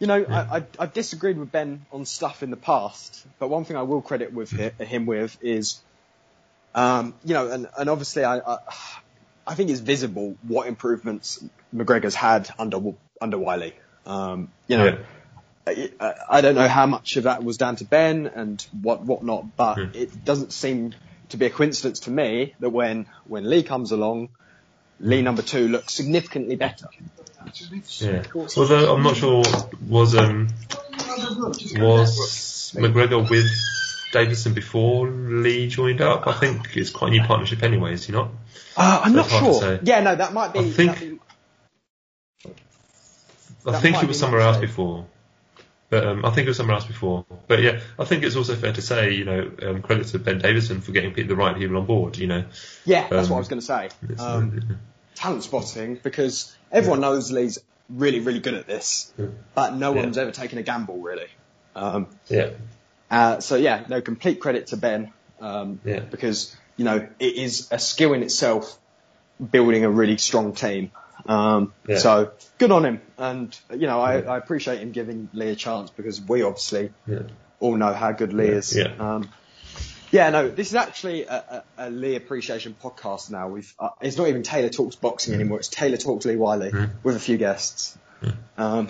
you 0.00 0.06
know, 0.06 0.24
I, 0.30 0.58
I, 0.58 0.66
I've 0.78 0.92
disagreed 0.92 1.38
with 1.38 1.52
Ben 1.52 1.86
on 1.90 2.04
stuff 2.04 2.42
in 2.42 2.50
the 2.50 2.56
past, 2.56 3.26
but 3.38 3.48
one 3.48 3.64
thing 3.64 3.76
I 3.76 3.82
will 3.82 4.02
credit 4.02 4.32
with 4.32 4.52
hi, 4.52 4.84
him 4.84 5.06
with 5.06 5.36
is, 5.40 5.82
um, 6.74 7.18
you 7.24 7.34
know, 7.34 7.50
and, 7.50 7.66
and 7.78 7.90
obviously 7.90 8.24
I, 8.24 8.38
I, 8.38 8.58
I 9.46 9.54
think 9.54 9.70
it's 9.70 9.80
visible 9.80 10.36
what 10.42 10.66
improvements 10.66 11.42
McGregor's 11.74 12.14
had 12.14 12.48
under 12.58 12.78
under 13.20 13.38
Wylie. 13.38 13.74
Um, 14.06 14.52
you 14.68 14.76
know, 14.76 14.84
Yeah. 14.84 14.98
I, 15.66 16.14
I 16.28 16.40
don't 16.40 16.54
know 16.56 16.68
how 16.68 16.86
much 16.86 17.16
of 17.16 17.24
that 17.24 17.44
was 17.44 17.56
down 17.56 17.76
to 17.76 17.84
Ben 17.84 18.26
and 18.26 18.64
what 18.72 19.04
what 19.04 19.24
not, 19.24 19.56
but 19.56 19.78
Hmm. 19.78 19.90
it 19.94 20.24
doesn't 20.24 20.52
seem 20.52 20.94
to 21.30 21.36
be 21.36 21.46
a 21.46 21.50
coincidence 21.50 22.00
to 22.00 22.10
me 22.10 22.54
that 22.60 22.70
when 22.70 23.06
when 23.24 23.48
Lee 23.48 23.62
comes 23.62 23.92
along, 23.92 24.30
Lee 24.98 25.22
number 25.22 25.42
two 25.42 25.68
looks 25.68 25.94
significantly 25.94 26.56
better. 26.56 26.86
Yeah. 28.00 28.22
Although 28.56 28.94
I'm 28.94 29.02
not 29.02 29.16
sure 29.16 29.42
was 29.88 30.14
um 30.14 30.48
was 31.76 32.72
McGregor 32.76 33.28
with 33.28 33.50
Davison 34.12 34.54
before 34.54 35.08
Lee 35.08 35.68
joined 35.68 36.00
up. 36.00 36.26
I 36.26 36.32
think 36.32 36.76
it's 36.76 36.90
quite 36.90 37.08
a 37.08 37.10
new 37.12 37.22
partnership 37.22 37.62
anyway, 37.62 37.94
is 37.94 38.04
he 38.06 38.12
not? 38.12 38.30
Uh, 38.76 39.02
I'm 39.04 39.12
not 39.14 39.28
That's 39.28 39.32
hard 39.40 39.54
to 39.54 39.60
sure. 39.60 39.78
Yeah, 39.82 40.00
no, 40.00 40.14
that 40.16 40.32
might 40.32 40.52
be. 40.52 40.60
I 40.60 40.70
think- 40.70 40.90
that'd 40.92 41.10
be- 41.10 41.18
I 43.64 43.78
think 43.80 43.94
might 43.94 44.00
he 44.00 44.06
was 44.06 44.18
somewhere 44.18 44.40
else 44.40 44.58
before. 44.58 45.06
But 45.88 46.06
um, 46.06 46.24
I 46.24 46.30
think 46.30 46.46
it 46.46 46.50
was 46.50 46.56
somewhere 46.56 46.74
else 46.76 46.86
before. 46.86 47.24
But 47.46 47.60
yeah, 47.62 47.80
I 47.98 48.04
think 48.04 48.24
it's 48.24 48.34
also 48.34 48.56
fair 48.56 48.72
to 48.72 48.80
say, 48.82 49.12
you 49.12 49.24
know, 49.26 49.50
um, 49.62 49.82
credit 49.82 50.06
to 50.08 50.18
Ben 50.18 50.38
Davison 50.38 50.80
for 50.80 50.90
getting 50.90 51.12
the 51.28 51.36
right 51.36 51.54
people 51.56 51.76
on 51.76 51.84
board. 51.84 52.16
You 52.16 52.26
know, 52.28 52.44
yeah, 52.86 53.06
that's 53.08 53.26
Um, 53.26 53.30
what 53.32 53.36
I 53.36 53.40
was 53.40 53.48
going 53.48 53.60
to 53.60 53.66
say. 53.66 53.88
Um, 55.12 55.16
talent 55.16 55.44
spotting 55.44 55.98
because 56.02 56.54
everyone 56.70 57.00
knows 57.00 57.30
Lee's 57.30 57.58
really, 57.88 58.20
really 58.20 58.40
good 58.40 58.54
at 58.54 58.66
this, 58.66 59.12
but 59.54 59.74
no 59.74 59.94
Yeah. 59.94 60.02
one's 60.02 60.18
ever 60.18 60.30
taken 60.30 60.58
a 60.58 60.62
gamble 60.62 60.98
really. 61.00 61.28
Um, 61.74 62.08
yeah, 62.28 62.50
Uh, 63.10 63.40
so 63.40 63.56
yeah, 63.56 63.84
no, 63.88 64.00
complete 64.00 64.40
credit 64.40 64.68
to 64.68 64.76
Ben 64.76 65.12
um, 65.40 65.80
Yeah. 65.84 66.00
because 66.00 66.56
you 66.76 66.84
know 66.84 67.06
it 67.18 67.34
is 67.34 67.68
a 67.70 67.78
skill 67.78 68.14
in 68.14 68.22
itself 68.22 68.78
building 69.50 69.84
a 69.84 69.90
really 69.90 70.16
strong 70.18 70.54
team. 70.54 70.92
Um, 71.26 71.74
Yeah. 71.86 71.98
So 71.98 72.32
good 72.58 72.72
on 72.72 72.84
him, 72.84 73.00
and 73.18 73.58
you 73.70 73.86
know 73.86 74.00
I, 74.00 74.20
I 74.20 74.38
appreciate 74.38 74.80
him 74.80 74.92
giving 74.92 75.28
Lee 75.32 75.50
a 75.50 75.56
chance 75.56 75.90
because 75.90 76.20
we 76.20 76.42
obviously 76.42 76.90
yeah, 77.06 77.20
all 77.60 77.76
know 77.76 77.92
how 77.92 78.12
good 78.12 78.32
Lee 78.32 78.46
Yeah, 78.48 78.52
is. 78.54 78.76
yeah. 78.76 78.94
Yeah, 80.12 80.28
no, 80.28 80.48
this 80.50 80.68
is 80.68 80.74
actually 80.74 81.24
a, 81.24 81.64
a, 81.78 81.86
a 81.86 81.90
Lee 81.90 82.16
appreciation 82.16 82.76
podcast 82.80 83.30
now. 83.30 83.48
We've 83.48 83.72
uh, 83.78 83.88
it's 84.02 84.16
not 84.18 84.28
even 84.28 84.42
Taylor 84.42 84.68
talks 84.68 84.94
boxing 84.94 85.32
anymore. 85.34 85.58
It's 85.58 85.68
Taylor 85.68 85.96
talks 85.96 86.26
Lee 86.26 86.36
Wylie 86.36 86.70
with 87.02 87.16
a 87.16 87.18
few 87.18 87.38
guests. 87.38 87.96
Um, 88.58 88.88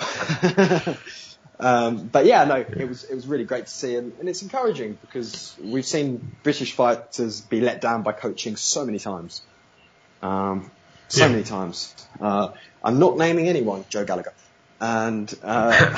um, 1.61 2.09
but 2.09 2.27
yeah, 2.27 2.45
no, 2.45 2.57
it 2.57 2.89
was 2.89 3.05
it 3.05 3.14
was 3.14 3.27
really 3.29 3.45
great 3.45 3.66
to 3.66 3.73
see, 3.73 3.95
and, 3.97 4.12
and 4.18 4.29
it's 4.29 4.43
encouraging 4.43 4.99
because 5.01 5.57
we've 5.62 5.87
seen 5.87 6.37
British 6.43 6.73
fighters 6.75 7.41
be 7.41 7.61
let 7.61 7.81
down 7.81 8.03
by 8.03 8.12
coaching 8.12 8.57
so 8.57 8.85
many 8.85 8.99
times, 8.99 9.43
um, 10.23 10.73
so 11.09 11.27
Yeah. 11.27 11.31
many 11.33 11.45
times. 11.45 11.95
Uh, 12.20 12.49
I'm 12.83 12.99
not 12.99 13.16
naming 13.16 13.49
anyone, 13.49 13.85
Joe 13.89 14.05
Gallagher. 14.05 14.35
And 14.85 15.33
uh, 15.45 15.70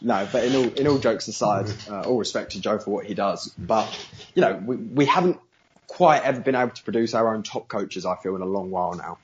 no, 0.00 0.28
but 0.30 0.44
in 0.44 0.54
all 0.54 0.72
in 0.74 0.86
all 0.86 0.98
jokes 0.98 1.26
aside, 1.26 1.72
uh, 1.90 2.02
all 2.02 2.16
respect 2.18 2.52
to 2.52 2.60
Joe 2.60 2.78
for 2.78 2.92
what 2.92 3.04
he 3.04 3.14
does. 3.14 3.48
But 3.58 3.88
you 4.32 4.42
know, 4.42 4.62
we 4.64 4.76
we 4.76 5.06
haven't 5.06 5.40
quite 5.88 6.22
ever 6.22 6.40
been 6.40 6.54
able 6.54 6.70
to 6.70 6.84
produce 6.84 7.14
our 7.14 7.34
own 7.34 7.42
top 7.42 7.66
coaches. 7.66 8.06
I 8.06 8.14
feel 8.14 8.36
in 8.36 8.42
a 8.42 8.46
long 8.46 8.70
while 8.70 8.94
now. 8.94 9.18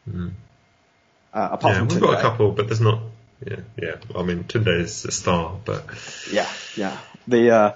Uh, 1.32 1.48
apart 1.52 1.74
yeah. 1.74 1.78
from 1.78 1.88
We've 1.88 2.00
got 2.00 2.18
a 2.18 2.20
couple, 2.20 2.50
but 2.50 2.66
there's 2.66 2.80
not. 2.80 3.02
Yeah, 3.46 3.60
yeah. 3.80 3.94
I 4.16 4.24
mean, 4.24 4.42
Tunde 4.42 4.80
is 4.80 5.04
a 5.04 5.12
star, 5.12 5.56
but 5.64 5.84
Yeah, 6.32 6.48
yeah. 6.76 6.98
The 7.28 7.50
uh, 7.50 7.72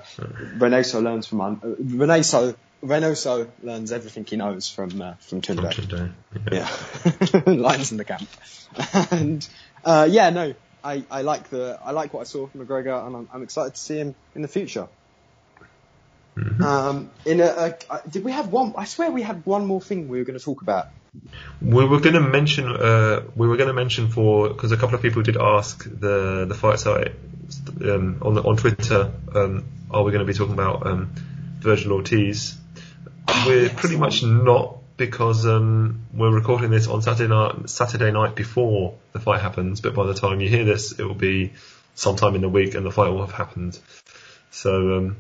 Reynoso 0.59 1.01
learns 1.01 1.29
from 1.29 1.41
un- 1.41 1.61
uh, 1.63 1.67
Reynoso 1.81 2.57
Reynoso 2.83 3.49
learns 3.63 3.93
everything 3.93 4.25
he 4.25 4.35
knows 4.35 4.69
from 4.69 5.01
uh, 5.01 5.15
from 5.21 5.41
from 5.41 5.57
Tunde. 5.59 5.73
Tunde. 5.73 6.13
Yeah, 6.51 7.43
lines 7.53 7.93
in 7.93 7.99
the 7.99 8.05
camp. 8.05 8.29
And 9.13 9.47
uh, 9.85 10.09
yeah, 10.11 10.31
no, 10.31 10.55
I, 10.83 11.05
I 11.11 11.23
like 11.23 11.51
the 11.51 11.79
I 11.85 11.93
like 11.93 12.13
what 12.13 12.21
I 12.21 12.25
saw 12.25 12.47
from 12.47 12.67
McGregor, 12.67 13.07
and 13.07 13.17
I'm, 13.17 13.29
I'm 13.33 13.43
excited 13.43 13.75
to 13.75 13.81
see 13.81 13.97
him 13.97 14.15
in 14.35 14.43
the 14.43 14.49
future. 14.49 14.89
Um, 16.65 17.11
in 17.27 17.41
a, 17.41 17.45
a, 17.45 17.75
uh, 17.91 18.01
did 18.09 18.25
we 18.25 18.33
have 18.33 18.49
one? 18.49 18.73
I 18.77 18.87
swear 18.87 19.11
we 19.11 19.21
had 19.21 19.45
one 19.45 19.67
more 19.67 19.83
thing 19.83 20.09
we 20.09 20.19
were 20.19 20.25
going 20.25 20.39
to 20.39 20.45
talk 20.45 20.63
about. 20.63 20.89
We 21.61 21.85
were 21.85 22.01
going 22.01 22.15
to 22.15 22.21
mention. 22.21 22.69
Uh, 22.69 23.23
we 23.37 23.47
were 23.47 23.57
going 23.57 23.69
to 23.69 23.75
mention 23.75 24.09
for 24.09 24.49
because 24.49 24.73
a 24.73 24.79
couple 24.79 24.95
of 24.95 25.03
people 25.03 25.23
did 25.23 25.37
ask 25.37 25.85
the 25.85 26.47
the 26.49 26.55
fight 26.55 26.81
site 26.81 27.13
um, 27.83 28.19
on 28.23 28.35
the, 28.35 28.43
on 28.43 28.57
Twitter. 28.57 29.13
Um, 29.35 29.65
are 29.91 30.03
we 30.03 30.11
going 30.11 30.27
to 30.27 30.33
be 30.33 30.37
talking 30.37 30.55
about 30.55 30.87
um, 30.87 31.13
Vergil 31.61 31.93
Ortiz? 31.93 32.57
we're 33.47 33.65
yes, 33.65 33.81
pretty 33.81 33.97
much 33.97 34.23
not 34.23 34.79
because 35.07 35.47
um, 35.47 36.07
we're 36.13 36.31
recording 36.31 36.71
this 36.71 36.87
on 36.87 37.03
Saturday 37.03 37.29
night 37.29 37.69
Saturday 37.69 38.11
night 38.11 38.35
before 38.35 38.95
the 39.13 39.21
fight 39.21 39.41
happens. 39.41 39.81
But 39.81 39.95
by 39.95 40.07
the 40.07 40.15
time 40.15 40.41
you 40.41 40.49
hear 40.49 40.65
this, 40.65 40.99
it 40.99 41.05
will 41.05 41.15
be 41.15 41.53
sometime 41.95 42.35
in 42.35 42.41
the 42.41 42.49
week, 42.49 42.75
and 42.75 42.87
the 42.87 42.91
fight 42.91 43.11
will 43.11 43.27
have 43.27 43.35
happened. 43.35 43.79
So. 44.51 44.97
Um, 44.97 45.17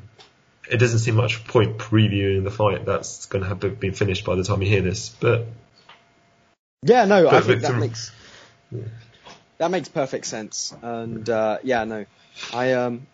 it 0.70 0.78
doesn't 0.78 1.01
seem 1.01 1.16
much 1.16 1.45
point 1.45 1.76
previewing 1.76 2.45
the 2.45 2.51
fight 2.51 2.87
that's 2.87 3.26
going 3.26 3.43
to 3.43 3.49
have 3.49 3.59
been 3.59 3.93
finished 3.93 4.24
by 4.24 4.37
the 4.37 4.45
time 4.45 4.62
you 4.62 4.68
hear 4.68 4.80
this, 4.80 5.09
but 5.09 5.47
Yeah, 6.83 7.05
no, 7.05 7.28
I 7.28 7.41
think 7.41 7.62
that 7.62 7.76
makes 7.76 8.12
that 9.59 9.70
makes 9.70 9.89
perfect 9.89 10.24
sense. 10.24 10.74
And 10.80 11.28
uh, 11.28 11.59
yeah, 11.62 11.85
no, 11.85 12.07
I 12.55 12.72
um, 12.72 13.07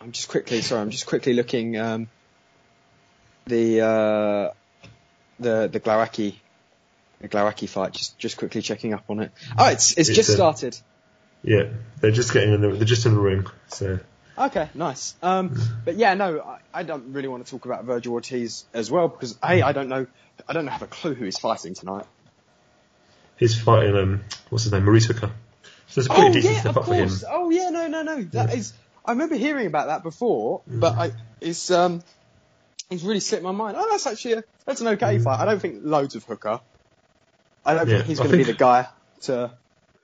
I'm 0.00 0.12
just 0.12 0.28
quickly 0.28 0.62
sorry, 0.62 0.82
I'm 0.82 0.90
just 0.90 1.06
quickly 1.06 1.32
looking 1.32 1.76
um, 1.76 2.08
the 3.46 3.80
uh, 3.80 4.50
the 5.40 5.68
the 5.72 5.80
Glowacki 5.80 6.34
the 7.20 7.28
Glowacki 7.28 7.68
fight, 7.68 7.92
just 7.92 8.18
just 8.18 8.36
quickly 8.36 8.62
checking 8.62 8.94
up 8.94 9.04
on 9.08 9.20
it. 9.20 9.32
Oh, 9.58 9.68
it's 9.68 9.92
it's, 9.96 10.08
It's, 10.08 10.16
just 10.16 10.30
uh, 10.30 10.34
started. 10.34 10.76
Yeah, 11.42 11.64
they're 12.00 12.10
just 12.10 12.32
getting 12.32 12.52
in 12.54 12.60
the, 12.60 12.68
they're 12.70 12.84
just 12.84 13.06
in 13.06 13.14
the 13.14 13.20
ring. 13.20 13.46
So 13.68 13.98
Okay, 14.38 14.68
nice. 14.74 15.14
Um, 15.22 15.54
but 15.84 15.96
yeah, 15.96 16.14
no, 16.14 16.40
I, 16.40 16.58
I 16.80 16.82
don't 16.82 17.12
really 17.12 17.28
want 17.28 17.44
to 17.44 17.50
talk 17.50 17.66
about 17.66 17.84
Vergil 17.86 18.12
Ortiz 18.12 18.64
as 18.72 18.90
well 18.90 19.08
because 19.08 19.38
hey, 19.44 19.60
I 19.60 19.72
don't 19.72 19.88
know, 19.88 20.06
I 20.48 20.52
don't 20.54 20.66
have 20.66 20.82
a 20.82 20.86
clue 20.86 21.14
who 21.14 21.24
he's 21.26 21.38
fighting 21.38 21.74
tonight. 21.74 22.06
He's 23.36 23.58
fighting 23.58 23.96
um, 23.96 24.24
what's 24.50 24.64
his 24.64 24.72
name, 24.72 24.84
Maurice 24.84 25.06
Hooker. 25.06 25.30
So 25.88 26.00
it's 26.00 26.08
a 26.08 26.10
pretty 26.12 26.28
oh 26.30 26.32
decent 26.32 26.54
yeah, 26.54 26.60
step 26.60 26.76
up 26.76 26.84
for 26.86 26.94
him. 26.94 27.08
course. 27.08 27.24
Oh 27.28 27.50
yeah, 27.50 27.70
no, 27.70 27.86
no, 27.88 28.02
no. 28.02 28.22
That 28.22 28.54
is. 28.54 28.72
I 29.04 29.12
remember 29.12 29.34
hearing 29.34 29.66
about 29.66 29.88
that 29.88 30.02
before, 30.02 30.60
Mm. 30.70 30.80
but 30.80 30.94
I, 30.96 31.12
it's 31.40 31.70
um, 31.70 32.02
it's 32.90 33.02
really 33.02 33.20
slipped 33.20 33.44
my 33.44 33.52
mind. 33.52 33.76
Oh, 33.78 33.88
that's 33.90 34.06
actually 34.06 34.34
a, 34.34 34.44
that's 34.66 34.80
an 34.80 34.88
okay 34.88 35.18
fight. 35.18 35.40
I 35.40 35.44
don't 35.44 35.60
think 35.60 35.80
loads 35.82 36.16
of 36.16 36.24
Hooker. 36.24 36.60
I 37.64 37.74
don't 37.74 37.86
Mm. 37.86 37.90
Yeah, 37.90 37.96
think 37.98 38.06
he's 38.06 38.18
going 38.18 38.30
to 38.30 38.36
be 38.36 38.42
the 38.44 38.54
guy 38.54 38.88
to. 39.22 39.52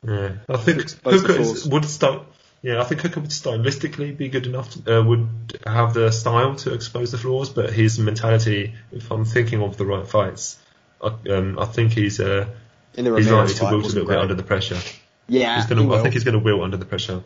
Yeah, 0.07 0.33
I 0.49 0.57
think 0.59 0.91
Hooker 1.05 1.33
is, 1.33 1.67
would 1.69 1.85
start. 1.85 2.27
Yeah, 2.63 2.81
I 2.81 2.85
think 2.85 3.01
Hooker 3.01 3.21
would 3.21 3.31
stylistically 3.31 4.17
be 4.17 4.29
good 4.29 4.47
enough. 4.47 4.71
To, 4.85 4.99
uh, 5.01 5.03
would 5.03 5.29
have 5.67 5.95
the 5.95 6.11
style 6.11 6.55
to 6.57 6.75
expose 6.75 7.13
the 7.13 7.19
flaws, 7.19 7.51
but 7.51 7.73
his 7.73 7.99
mentality. 7.99 8.75
If 8.93 9.11
I'm 9.11 9.25
thinking 9.25 9.63
of 9.63 9.77
the 9.77 9.87
right 9.87 10.07
fights, 10.07 10.59
I, 11.03 11.09
um, 11.31 11.59
I 11.59 11.65
think 11.65 11.93
he's 11.93 12.21
uh, 12.21 12.47
In 12.95 13.05
the 13.05 13.15
he's 13.17 13.31
likely 13.31 13.55
to 13.55 13.65
wilt 13.65 13.85
a 13.85 13.89
little 13.89 14.07
bit 14.07 14.19
under 14.19 14.35
the 14.35 14.43
pressure. 14.43 14.79
Yeah, 15.29 15.57
He's 15.57 15.67
gonna, 15.67 15.83
he. 15.83 15.93
I 15.95 16.03
think 16.03 16.15
he's 16.15 16.25
going 16.25 16.39
to 16.39 16.45
wilt 16.45 16.63
under 16.63 16.77
the 16.77 16.85
pressure. 16.87 17.23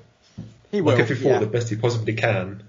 he 0.71 0.81
will. 0.81 0.93
Like 0.93 1.01
if 1.03 1.09
he 1.09 1.15
fought 1.17 1.29
yeah. 1.29 1.39
the 1.41 1.47
best 1.47 1.69
he 1.69 1.77
possibly 1.77 2.15
can, 2.15 2.63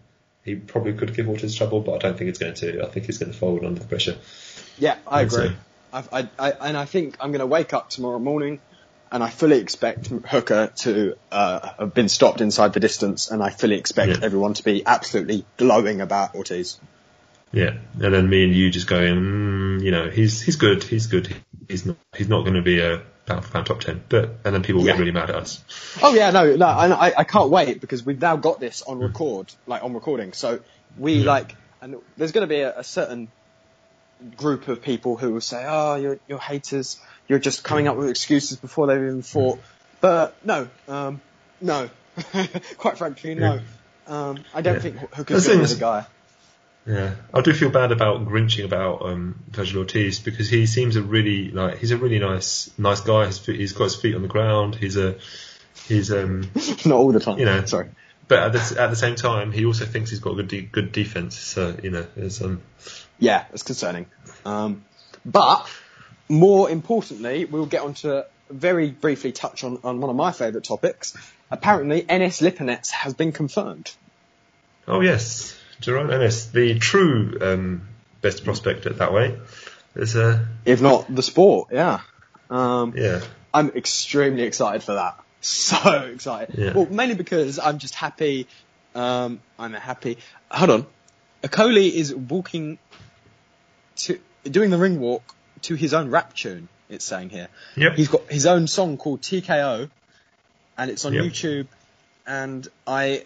he 0.44 0.56
probably 0.56 0.94
could 0.94 1.16
give 1.16 1.30
Ortiz 1.30 1.56
trouble, 1.56 1.82
but 1.82 1.94
I 1.94 1.98
don't 2.00 2.18
think 2.18 2.30
it's 2.30 2.40
going 2.40 2.56
to. 2.56 2.84
I 2.84 2.88
think 2.88 3.06
he's 3.06 3.18
going 3.18 3.32
to 3.32 3.38
fold 3.38 3.64
under 3.64 3.80
the 3.80 3.88
pressure. 3.88 4.18
Yeah, 4.78 4.98
I 5.08 5.22
agree. 5.22 5.52
I, 5.94 6.30
I, 6.40 6.52
and 6.52 6.78
I 6.78 6.86
think 6.86 7.18
I'm 7.20 7.32
going 7.32 7.42
to 7.42 7.46
wake 7.46 7.74
up 7.74 7.90
tomorrow 7.90 8.20
morning, 8.20 8.60
and 9.12 9.22
I 9.22 9.30
fully 9.30 9.60
expect 9.60 10.08
Hooker 10.08 10.72
to 10.78 11.16
uh, 11.32 11.70
have 11.80 11.94
been 11.94 12.10
stopped 12.10 12.42
inside 12.42 12.74
the 12.74 12.80
distance, 12.80 13.30
and 13.30 13.44
I 13.44 13.50
fully 13.50 13.76
expect 13.76 14.10
Yeah. 14.10 14.20
everyone 14.22 14.54
to 14.56 14.64
be 14.64 14.86
absolutely 14.86 15.46
glowing 15.58 16.02
about 16.02 16.34
Ortiz. 16.36 16.80
Yeah, 17.52 17.74
and 18.00 18.14
then 18.14 18.30
me 18.30 18.46
and 18.46 18.56
you 18.56 18.70
just 18.70 18.88
going, 18.88 19.16
mm, 19.16 19.84
you 19.84 19.92
know, 19.92 20.10
he's 20.10 20.42
he's 20.42 20.56
good, 20.56 20.84
he's 20.84 21.08
good, 21.08 21.36
he's 21.68 21.86
not 21.86 21.98
he's 22.16 22.30
not 22.30 22.44
going 22.44 22.56
to 22.56 22.62
be 22.62 22.80
a 22.80 23.02
pound 23.34 23.46
for 23.46 23.52
pound 23.52 23.66
top 23.68 23.82
ten, 23.82 24.04
but 24.10 24.36
and 24.44 24.54
then 24.54 24.64
people 24.64 24.82
Yeah. 24.82 24.94
get 24.94 25.00
really 25.00 25.12
mad 25.12 25.30
at 25.30 25.36
us. 25.36 25.64
Oh 26.02 26.14
yeah, 26.14 26.32
no, 26.32 26.56
no, 26.56 26.66
I, 26.66 27.14
I 27.20 27.24
can't 27.24 27.50
wait 27.50 27.82
because 27.82 28.06
we've 28.06 28.22
now 28.22 28.36
got 28.36 28.60
this 28.60 28.82
on 28.82 28.98
hmm. 28.98 29.04
record, 29.04 29.54
like 29.68 29.84
on 29.84 29.94
recording. 29.94 30.34
So 30.34 30.60
we 30.98 31.14
Yeah. 31.16 31.32
like, 31.32 31.56
and 31.82 31.96
there's 32.18 32.32
going 32.32 32.48
to 32.48 32.54
be 32.54 32.62
a, 32.62 32.80
a 32.80 32.84
certain 32.84 33.30
group 34.38 34.68
of 34.68 34.82
people 34.82 35.18
who 35.18 35.34
will 35.34 35.42
say, 35.42 35.66
"Oh, 35.68 35.96
you're 35.96 36.20
you're 36.28 36.40
haters. 36.40 37.00
You're 37.28 37.40
just 37.40 37.64
coming 37.64 37.88
up 37.88 37.96
hmm. 37.96 38.02
with 38.02 38.10
excuses 38.10 38.58
before 38.58 38.88
they've 38.88 39.02
even 39.02 39.22
fought." 39.22 39.60
But 40.00 40.36
no, 40.46 40.68
um, 40.88 41.22
no, 41.62 41.90
quite 42.78 42.98
frankly, 42.98 43.36
no. 43.36 43.60
Um, 44.08 44.44
I 44.54 44.62
don't 44.62 44.82
think 44.82 44.98
Hooker's 45.14 45.46
thing 45.46 45.58
going 45.58 45.68
to 45.68 45.74
be 45.74 45.76
the 45.76 45.80
guy. 45.80 46.06
Yeah, 46.86 47.14
I 47.34 47.42
do 47.42 47.54
feel 47.54 47.70
bad 47.70 47.92
about 47.92 48.26
grinching 48.26 48.66
about 48.66 49.04
um, 49.04 49.40
Vergil 49.52 49.78
Ortiz 49.78 50.20
because 50.20 50.50
he 50.50 50.66
seems 50.66 50.96
a 50.96 51.02
really 51.04 51.52
like 51.52 51.78
he's 51.78 51.92
a 51.92 51.98
really 51.98 52.18
nice 52.20 52.72
nice 52.78 53.02
guy. 53.02 53.28
His, 53.28 53.38
feet- 53.38 53.60
he's 53.60 53.74
got 53.74 53.86
his 53.86 53.96
feet 53.96 54.16
on 54.16 54.24
the 54.24 54.28
ground. 54.28 54.76
He's 54.76 54.98
a 54.98 55.18
he's 55.88 56.12
um 56.12 56.50
Not 56.86 56.96
all 56.96 57.12
the 57.12 57.20
time. 57.20 57.38
You 57.38 57.46
know. 57.46 57.64
sorry. 57.66 57.90
but 58.28 58.40
at 58.40 58.54
the, 58.54 58.82
at 58.82 58.90
the 58.90 58.96
same 58.96 59.16
time 59.16 59.52
he 59.52 59.66
also 59.66 59.86
thinks 59.86 60.10
he's 60.10 60.20
got 60.22 60.36
good 60.36 60.48
de- 60.48 60.62
good 60.64 60.92
defense. 60.92 61.38
So 61.38 61.78
you 61.84 61.92
know, 61.92 62.06
it's 62.16 62.42
um 62.42 62.62
Yeah, 63.20 63.46
it's 63.54 63.62
concerning. 63.64 64.08
Um, 64.44 64.84
but 65.24 65.70
more 66.30 66.68
importantly, 66.70 67.46
we'll 67.46 67.68
get 67.68 67.82
on 67.84 67.94
to 67.96 68.26
very 68.50 68.90
briefly 68.90 69.32
touch 69.32 69.64
on, 69.64 69.78
on 69.84 70.02
one 70.02 70.10
of 70.10 70.16
my 70.16 70.32
favourite 70.32 70.64
topics. 70.64 71.16
Apparently, 71.52 72.10
Ennis 72.10 72.42
Lipinets 72.42 72.90
has 72.90 73.14
been 73.14 73.32
confirmed. 73.34 73.92
oh 74.88 75.02
yes, 75.02 75.56
Jaron 75.82 76.14
Ennis, 76.14 76.46
the 76.48 76.78
true 76.80 77.38
um, 77.42 77.88
best 78.22 78.44
prospect 78.44 78.86
at 78.86 79.00
that 79.00 79.14
weight. 79.14 79.36
Is, 79.96 80.16
a 80.16 80.48
if 80.64 80.82
not 80.82 81.14
the 81.14 81.24
sport. 81.24 81.70
Yeah, 81.72 82.00
um, 82.50 82.94
yeah 82.96 83.22
I'm 83.54 83.70
extremely 83.70 84.44
excited 84.44 84.84
for 84.84 84.94
that. 84.94 85.18
So 85.44 85.92
excited. 86.14 86.56
Yeah. 86.56 86.74
Well, 86.74 86.86
mainly 86.86 87.16
because 87.16 87.58
I'm 87.58 87.80
just 87.80 87.96
happy. 87.96 88.48
Um, 88.94 89.40
I'm 89.58 89.74
happy. 89.74 90.20
Hold 90.52 90.70
on, 90.70 90.86
Okoli 91.42 91.92
is 91.92 92.14
walking 92.14 92.78
to 93.96 94.20
doing 94.44 94.70
the 94.70 94.78
ring 94.78 95.00
walk 95.00 95.24
to 95.64 95.74
his 95.74 95.96
own 95.96 96.12
rap 96.12 96.36
tune. 96.36 96.70
It's 96.90 97.06
saying 97.06 97.30
here. 97.30 97.48
yep 97.76 97.96
He's 97.96 98.08
got 98.10 98.30
his 98.30 98.46
own 98.46 98.68
song 98.68 98.98
called 98.98 99.22
TKO, 99.22 99.90
and 100.78 100.92
it's 100.92 101.06
on 101.06 101.14
Yep. 101.14 101.24
YouTube. 101.26 101.68
And 102.28 102.68
I 102.86 103.26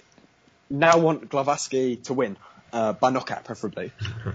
now 0.69 0.97
want 0.97 1.29
Glowacki 1.29 2.03
to 2.03 2.13
win 2.13 2.37
uh, 2.73 2.93
by 2.93 3.09
knockout, 3.09 3.43
preferably. 3.45 3.91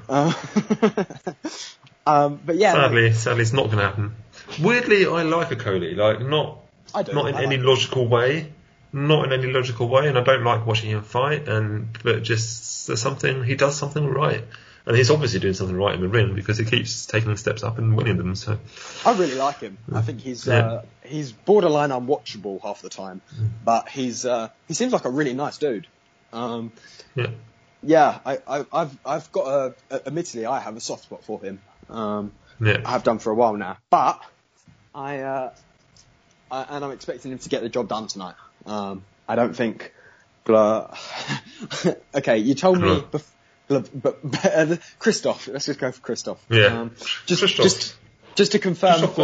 uh, 0.09 0.33
um, 2.07 2.41
but 2.45 2.57
yeah, 2.57 2.72
Sadly, 2.72 3.12
sadly, 3.12 3.43
it's 3.43 3.53
not 3.53 3.66
going 3.66 3.78
to 3.78 3.85
happen. 3.85 4.14
Weirdly, 4.61 5.07
I 5.07 5.22
like 5.22 5.49
Okoli, 5.51 5.97
like 5.97 6.20
not 6.20 6.59
not 7.12 7.28
in 7.28 7.35
any 7.37 7.57
like- 7.57 7.66
logical 7.66 8.09
way, 8.09 8.53
not 8.93 9.24
in 9.26 9.33
any 9.33 9.53
logical 9.53 9.89
way, 9.89 10.09
and 10.09 10.18
I 10.18 10.22
don't 10.22 10.43
like 10.45 10.66
watching 10.66 10.91
him 10.91 11.03
fight. 11.03 11.49
And 11.49 11.89
but 12.03 12.22
just 12.22 12.87
there's 12.87 13.01
something 13.01 13.45
he 13.45 13.55
does 13.55 13.76
something 13.76 14.05
right, 14.07 14.45
and 14.87 14.97
he's 14.97 15.11
obviously 15.11 15.39
doing 15.41 15.55
something 15.55 15.76
right 15.76 15.95
in 15.95 16.01
the 16.01 16.09
ring 16.09 16.35
because 16.35 16.59
he 16.59 16.64
keeps 16.64 17.07
taking 17.07 17.37
steps 17.37 17.62
up 17.62 17.78
and 17.78 17.97
winning 17.97 18.16
them. 18.16 18.35
So 18.35 18.59
I 19.05 19.12
really 19.16 19.37
like 19.37 19.61
him. 19.61 19.78
I 19.93 20.01
think 20.03 20.20
he's 20.20 20.47
Yeah. 20.47 20.55
uh, 20.66 20.83
he's 21.05 21.31
borderline 21.33 21.91
unwatchable 21.91 22.61
half 22.62 22.83
the 22.83 22.89
time, 22.89 23.20
but 23.64 23.89
he's 23.89 24.24
uh, 24.24 24.49
he 24.66 24.74
seems 24.74 24.93
like 24.93 25.05
a 25.05 25.11
really 25.11 25.35
nice 25.35 25.59
dude. 25.59 25.87
Um, 26.33 26.72
yeah, 27.14 27.31
yeah, 27.83 28.18
I, 28.24 28.39
I, 28.47 28.66
I've 28.72 28.99
I've 29.05 29.33
got 29.33 29.74
a, 29.91 30.07
admittedly 30.07 30.47
I 30.47 30.61
have 30.61 30.76
a 30.76 30.81
soft 30.81 31.05
spot 31.05 31.24
for 31.24 31.41
him. 31.41 31.61
Um, 31.89 32.33
I 32.85 32.91
have 32.91 33.03
done 33.03 33.18
for 33.18 33.31
a 33.31 33.35
while 33.35 33.57
now, 33.57 33.78
but 33.91 34.20
I, 34.95 35.20
uh, 35.20 35.53
I 36.51 36.66
and 36.70 36.85
I'm 36.85 36.93
expecting 36.93 37.33
him 37.33 37.39
to 37.39 37.49
get 37.49 37.62
the 37.62 37.68
job 37.68 37.89
done 37.89 38.07
tonight. 38.07 38.35
Um, 38.66 39.03
I 39.28 39.37
don't 39.37 39.55
think. 39.55 39.93
Okay, 42.12 42.39
you 42.39 42.55
told 42.55 42.81
me. 42.81 43.01
Bef- 43.12 43.31
but, 43.68 43.89
but, 43.95 44.45
uh, 44.45 44.76
Christoph. 44.99 45.47
Let's 45.47 45.66
just 45.66 45.78
go 45.78 45.93
for 45.93 46.01
Christoph. 46.01 46.45
Yeah. 46.51 46.81
Um, 46.81 46.95
just, 47.26 47.41
Christoph. 47.41 47.64
just, 47.64 47.97
just 48.35 48.53
to 48.53 48.59
confirm. 48.59 48.99
Christoph. 48.99 49.16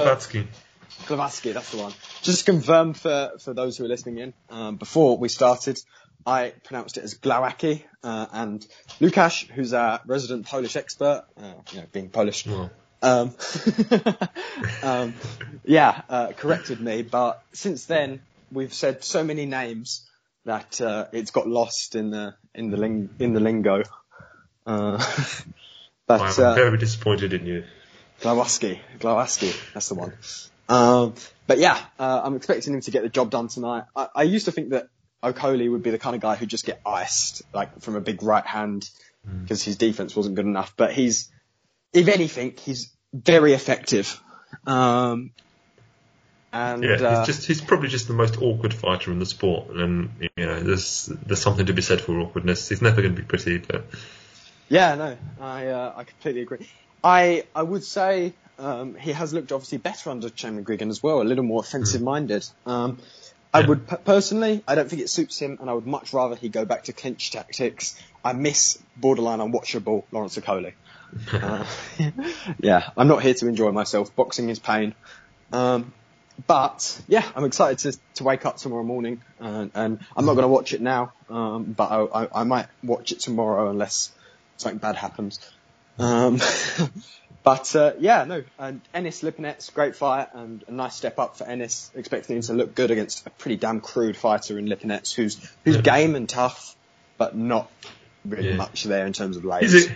Glowacki, 1.07 1.53
that's 1.53 1.71
the 1.73 1.79
one. 1.79 1.93
Just 2.23 2.45
to 2.45 2.53
confirm 2.53 2.95
for, 2.95 3.33
for 3.41 3.55
those 3.55 3.77
who 3.77 3.85
are 3.85 3.89
listening 3.89 4.19
in, 4.19 4.35
um, 4.51 4.77
before 4.77 5.19
we 5.19 5.29
started, 5.29 5.81
I 6.27 6.53
pronounced 6.64 6.97
it 6.99 7.05
as 7.05 7.14
Glawacki, 7.14 7.85
uh, 8.03 8.27
and 8.33 8.66
Lukasz, 9.01 9.49
who's 9.49 9.72
our 9.72 10.01
resident 10.07 10.47
Polish 10.47 10.74
expert, 10.74 11.24
uh, 11.41 11.53
you 11.72 11.81
know, 11.81 11.87
being 11.93 12.09
Polish, 12.11 12.45
Well, 12.47 12.70
um, 13.01 13.35
um, 14.83 15.14
yeah, 15.64 16.03
uh, 16.09 16.33
corrected 16.37 16.81
me, 16.81 17.03
but 17.03 17.43
since 17.53 17.85
then, 17.87 18.20
we've 18.51 18.74
said 18.74 19.05
so 19.05 19.22
many 19.22 19.47
names 19.47 20.09
that, 20.45 20.81
uh, 20.81 21.07
it's 21.12 21.31
got 21.31 21.47
lost 21.47 21.95
in 21.95 22.11
the, 22.11 22.35
in 22.55 22.70
the 22.70 22.77
ling- 22.77 23.11
in 23.20 23.33
the 23.33 23.41
lingo. 23.41 23.83
Uh, 24.66 24.99
but, 26.09 26.20
I'm 26.20 26.45
uh, 26.45 26.55
very 26.55 26.79
disappointed 26.79 27.35
in 27.35 27.47
you. 27.47 27.64
Glawaski, 28.20 28.81
Glawaski, 28.99 29.55
that's 29.74 29.89
the 29.89 29.95
one. 29.95 30.12
Um, 30.68 31.14
but 31.47 31.59
yeah, 31.59 31.79
uh, 31.99 32.22
I'm 32.24 32.35
expecting 32.35 32.74
him 32.74 32.81
to 32.81 32.91
get 32.91 33.03
the 33.03 33.09
job 33.09 33.31
done 33.31 33.47
tonight. 33.47 33.85
I, 33.95 34.09
I 34.16 34.22
used 34.24 34.47
to 34.47 34.53
think 34.53 34.70
that 34.70 34.89
Okoli 35.33 35.70
would 35.70 35.83
be 35.83 35.91
the 35.91 35.99
kind 35.99 36.14
of 36.14 36.22
guy 36.22 36.37
who'd 36.37 36.49
just 36.49 36.64
get 36.64 36.81
iced, 36.87 37.43
like 37.53 37.81
from 37.81 37.97
a 37.97 38.01
big 38.01 38.22
right 38.22 38.47
hand, 38.47 38.89
because 39.43 39.62
his 39.62 39.77
defense 39.77 40.14
wasn't 40.14 40.37
good 40.37 40.47
enough. 40.47 40.74
But 40.77 40.93
he's, 40.93 41.31
if 41.93 42.09
anything, 42.09 42.55
he's 42.61 42.95
very 43.12 43.53
effective. 43.53 44.20
Um, 44.66 45.33
and 46.53 46.85
Yeah, 46.85 46.95
uh, 46.95 47.18
he's 47.18 47.27
just 47.27 47.47
he's 47.47 47.61
probably 47.61 47.89
just 47.89 48.09
the 48.09 48.14
most 48.14 48.41
awkward 48.41 48.72
fighter 48.72 49.11
in 49.11 49.18
the 49.18 49.27
sport, 49.27 49.70
and 49.70 50.11
you 50.37 50.47
know 50.47 50.61
there's 50.62 51.07
there's 51.07 51.41
something 51.41 51.66
to 51.66 51.72
be 51.72 51.83
said 51.83 52.01
for 52.01 52.18
awkwardness. 52.18 52.68
He's 52.68 52.83
never 52.83 53.03
going 53.03 53.14
to 53.14 53.20
be 53.20 53.27
pretty, 53.27 53.59
but 53.59 53.85
Yeah, 54.68 54.95
no, 54.95 55.16
I 55.41 55.66
uh, 55.66 55.93
I 55.97 56.05
completely 56.05 56.43
agree. 56.43 56.68
I 57.03 57.45
I 57.55 57.62
would 57.62 57.85
say 57.85 58.33
um, 58.59 58.95
he 58.95 59.12
has 59.12 59.35
looked 59.35 59.53
obviously 59.53 59.79
better 59.79 60.11
under 60.11 60.31
Shane 60.35 60.62
McGuigan 60.62 60.89
as 60.89 61.03
well, 61.03 61.20
a 61.20 61.24
little 61.24 61.45
more 61.45 61.61
offensive 61.61 62.01
minded. 62.01 62.47
Um, 62.64 62.99
I 63.57 63.61
Yeah. 63.61 63.67
would 63.69 63.89
personally, 64.05 64.63
I 64.69 64.75
don't 64.75 64.89
think 64.89 65.01
it 65.01 65.09
suits 65.09 65.39
him, 65.39 65.57
and 65.61 65.71
I 65.71 65.73
would 65.73 65.87
much 65.87 66.13
rather 66.13 66.37
he 66.37 66.51
go 66.51 66.67
back 66.67 66.85
to 66.85 66.93
clinch 66.93 67.31
tactics. 67.31 67.99
I 68.23 68.35
miss 68.35 68.77
borderline 68.97 69.39
unwatchable 69.39 70.03
Lawrence 70.13 70.37
Okoli. 70.37 70.75
uh, 71.33 71.65
yeah, 72.63 72.91
I'm 72.97 73.09
not 73.09 73.23
here 73.23 73.33
to 73.35 73.49
enjoy 73.49 73.73
myself. 73.73 74.15
Boxing 74.15 74.51
is 74.51 74.59
pain. 74.59 74.95
Um, 75.53 75.95
but 76.47 77.01
yeah, 77.09 77.25
I'm 77.35 77.45
excited 77.45 77.79
to, 77.79 77.99
to 78.17 78.25
wake 78.25 78.45
up 78.45 78.59
tomorrow 78.59 78.85
morning, 78.85 79.23
and, 79.39 79.71
and 79.75 80.01
I'm 80.15 80.27
not 80.27 80.35
going 80.35 80.43
to 80.45 80.49
watch 80.49 80.75
it 80.75 80.83
now, 80.83 81.15
um, 81.31 81.73
but 81.73 81.91
I, 81.91 82.25
I, 82.25 82.41
I 82.41 82.45
might 82.45 82.67
watch 82.83 83.13
it 83.13 83.21
tomorrow 83.21 83.71
unless 83.71 84.11
something 84.59 84.79
bad 84.79 84.97
happens. 84.97 85.41
Um, 85.99 86.41
but 87.47 87.77
uh, 87.77 87.93
yeah, 88.01 88.25
no, 88.25 88.43
and 88.59 88.81
Ennis 88.93 89.23
Lipinets, 89.23 89.73
great 89.73 89.95
fight 89.95 90.29
and 90.35 90.65
a 90.67 90.73
nice 90.73 90.97
step 90.97 91.19
up 91.21 91.39
for 91.39 91.45
Ennis. 91.45 91.93
Expecting 91.95 92.37
him 92.37 92.43
to 92.43 92.53
look 92.55 92.75
good 92.75 92.91
against 92.91 93.25
a 93.25 93.31
pretty 93.31 93.57
damn 93.57 93.81
crude 93.81 94.17
fighter 94.17 94.59
in 94.59 94.67
Lipinets, 94.67 95.15
who's 95.15 95.39
who's 95.65 95.77
Yeah. 95.77 95.83
game 95.83 96.17
and 96.17 96.29
tough. 96.29 96.75
but 97.19 97.35
not 97.35 97.71
really 98.27 98.51
Yeah. 98.51 98.57
much 98.57 98.85
there 98.85 99.07
in 99.07 99.15
terms 99.15 99.39
of 99.39 99.45
layers. 99.47 99.73
He's 99.73 99.87
a 99.87 99.93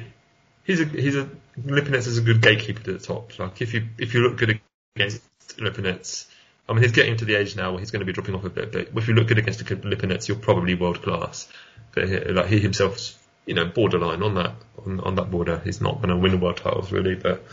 he's 0.64 0.80
a 0.80 0.84
he's 0.86 1.16
a 1.16 1.28
Lipinets 1.62 2.06
is 2.06 2.16
a 2.16 2.22
good 2.22 2.40
gatekeeper 2.40 2.82
to 2.84 2.92
the 2.94 2.98
top. 2.98 3.38
Like 3.38 3.60
if 3.60 3.74
you 3.74 3.88
if 3.98 4.14
you 4.14 4.20
look 4.20 4.38
good 4.38 4.58
against 4.96 5.20
Lipinets, 5.58 6.26
I 6.66 6.72
mean 6.72 6.82
he's 6.82 6.92
getting 6.92 7.16
to 7.18 7.26
the 7.26 7.34
age 7.34 7.56
now 7.56 7.72
where 7.72 7.80
he's 7.80 7.90
going 7.90 8.00
to 8.00 8.06
be 8.06 8.12
dropping 8.14 8.36
off 8.36 8.44
a 8.44 8.48
bit. 8.48 8.72
But 8.72 8.88
if 8.96 9.08
you 9.08 9.12
look 9.12 9.26
good 9.28 9.36
against 9.36 9.62
Lipinets, 9.62 10.28
you're 10.28 10.38
probably 10.38 10.74
world 10.74 11.02
class. 11.02 11.46
But 11.94 12.08
he, 12.08 12.18
like 12.20 12.46
he 12.46 12.58
himself's 12.58 13.18
you 13.46 13.54
know 13.54 13.64
borderline 13.66 14.22
on 14.22 14.34
that 14.34 14.52
on, 14.84 15.00
on 15.00 15.14
that 15.16 15.30
border. 15.30 15.60
He's 15.64 15.80
not 15.80 15.96
going 15.96 16.08
to 16.10 16.16
win 16.16 16.32
the 16.32 16.38
world 16.38 16.56
titles 16.58 16.92
really, 16.92 17.14
but 17.14 17.44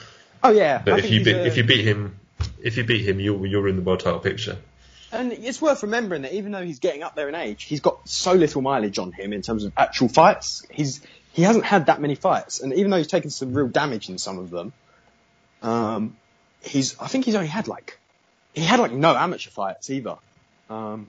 oh 0.44 0.52
yeah, 0.52 0.82
but 0.84 1.00
if 1.00 1.12
you 1.12 1.24
beat, 1.24 1.36
a- 1.36 1.46
if 1.48 1.58
you 1.58 1.64
beat 1.64 1.86
him 1.86 2.20
if 2.62 2.78
you 2.78 2.84
beat 2.84 3.08
him, 3.08 3.20
you're 3.20 3.46
you're 3.46 3.68
in 3.68 3.76
the 3.78 3.82
world 3.82 4.00
title 4.02 4.20
picture. 4.20 4.58
And 5.12 5.32
it's 5.32 5.62
worth 5.62 5.84
remembering 5.84 6.24
that 6.24 6.34
even 6.34 6.52
though 6.52 6.64
he's 6.64 6.80
getting 6.80 7.02
up 7.02 7.16
there 7.16 7.30
in 7.30 7.36
age, 7.36 7.64
he's 7.64 7.80
got 7.80 8.08
so 8.10 8.34
little 8.34 8.62
mileage 8.62 9.00
on 9.00 9.14
him 9.14 9.32
in 9.32 9.42
terms 9.42 9.64
of 9.64 9.72
actual 9.78 10.10
fights. 10.10 10.66
He's 10.70 11.02
he 11.34 11.44
hasn't 11.44 11.66
had 11.66 11.86
that 11.86 12.02
many 12.02 12.16
fights, 12.16 12.60
and 12.60 12.74
even 12.74 12.92
though 12.92 12.98
he's 12.98 13.08
taken 13.08 13.30
some 13.30 13.54
real 13.54 13.68
damage 13.70 14.10
in 14.10 14.18
some 14.18 14.38
of 14.38 14.50
them, 14.50 14.74
um, 15.62 16.18
he's 16.62 17.00
I 17.00 17.08
think 17.08 17.26
he's 17.26 17.36
only 17.36 17.48
had 17.48 17.68
like 17.68 18.00
he 18.54 18.62
had 18.62 18.80
like 18.80 18.92
no 18.92 19.16
amateur 19.16 19.50
fights 19.50 19.90
either. 19.90 20.18
Um, 20.70 21.08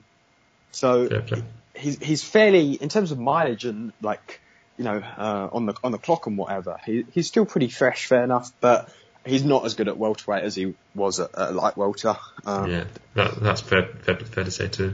so 0.71 1.09
Fair 1.09 1.21
play. 1.21 1.43
he's 1.75 1.99
he's 1.99 2.23
fairly 2.23 2.73
in 2.73 2.89
terms 2.89 3.11
of 3.11 3.19
mileage 3.19 3.65
and 3.65 3.91
like 4.01 4.39
you 4.79 4.85
know 4.85 5.03
uh, 5.17 5.49
on 5.51 5.65
the 5.65 5.75
on 5.83 5.91
the 5.91 5.97
clock 5.97 6.25
and 6.25 6.37
whatever. 6.37 6.77
He 6.85 7.05
he's 7.11 7.27
still 7.27 7.45
pretty 7.45 7.67
fresh, 7.67 8.07
fair 8.07 8.23
enough, 8.23 8.51
but 8.61 8.89
he's 9.25 9.43
not 9.43 9.65
as 9.65 9.75
good 9.75 9.89
at 9.89 9.97
welterweight 9.97 10.43
as 10.43 10.55
he 10.55 10.73
was 10.95 11.19
at, 11.19 11.37
at 11.37 11.53
light 11.53 11.77
welter. 11.77 12.15
Um, 12.45 12.71
Yeah, 12.71 12.85
that, 13.13 13.39
that's 13.41 13.61
fair, 13.61 13.85
fair 13.85 14.15
fair 14.15 14.45
to 14.45 14.51
say 14.51 14.69
too. 14.69 14.93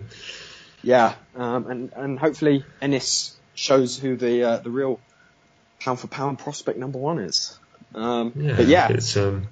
Yeah, 0.82 1.14
um, 1.36 1.68
and 1.68 1.94
and 1.96 2.20
hopefully 2.20 2.66
Ennis 2.82 3.38
shows 3.54 3.98
who 3.98 4.18
the 4.18 4.44
uh, 4.44 4.58
the 4.58 4.72
real 4.72 5.00
pound 5.80 6.00
for 6.00 6.08
pound 6.08 6.40
prospect 6.40 6.80
number 6.80 6.98
one 6.98 7.20
is. 7.20 7.58
Um, 7.94 8.34
Yeah, 8.36 8.56
but 8.58 8.66
yeah, 8.66 8.88
it's 8.90 9.16
um, 9.16 9.48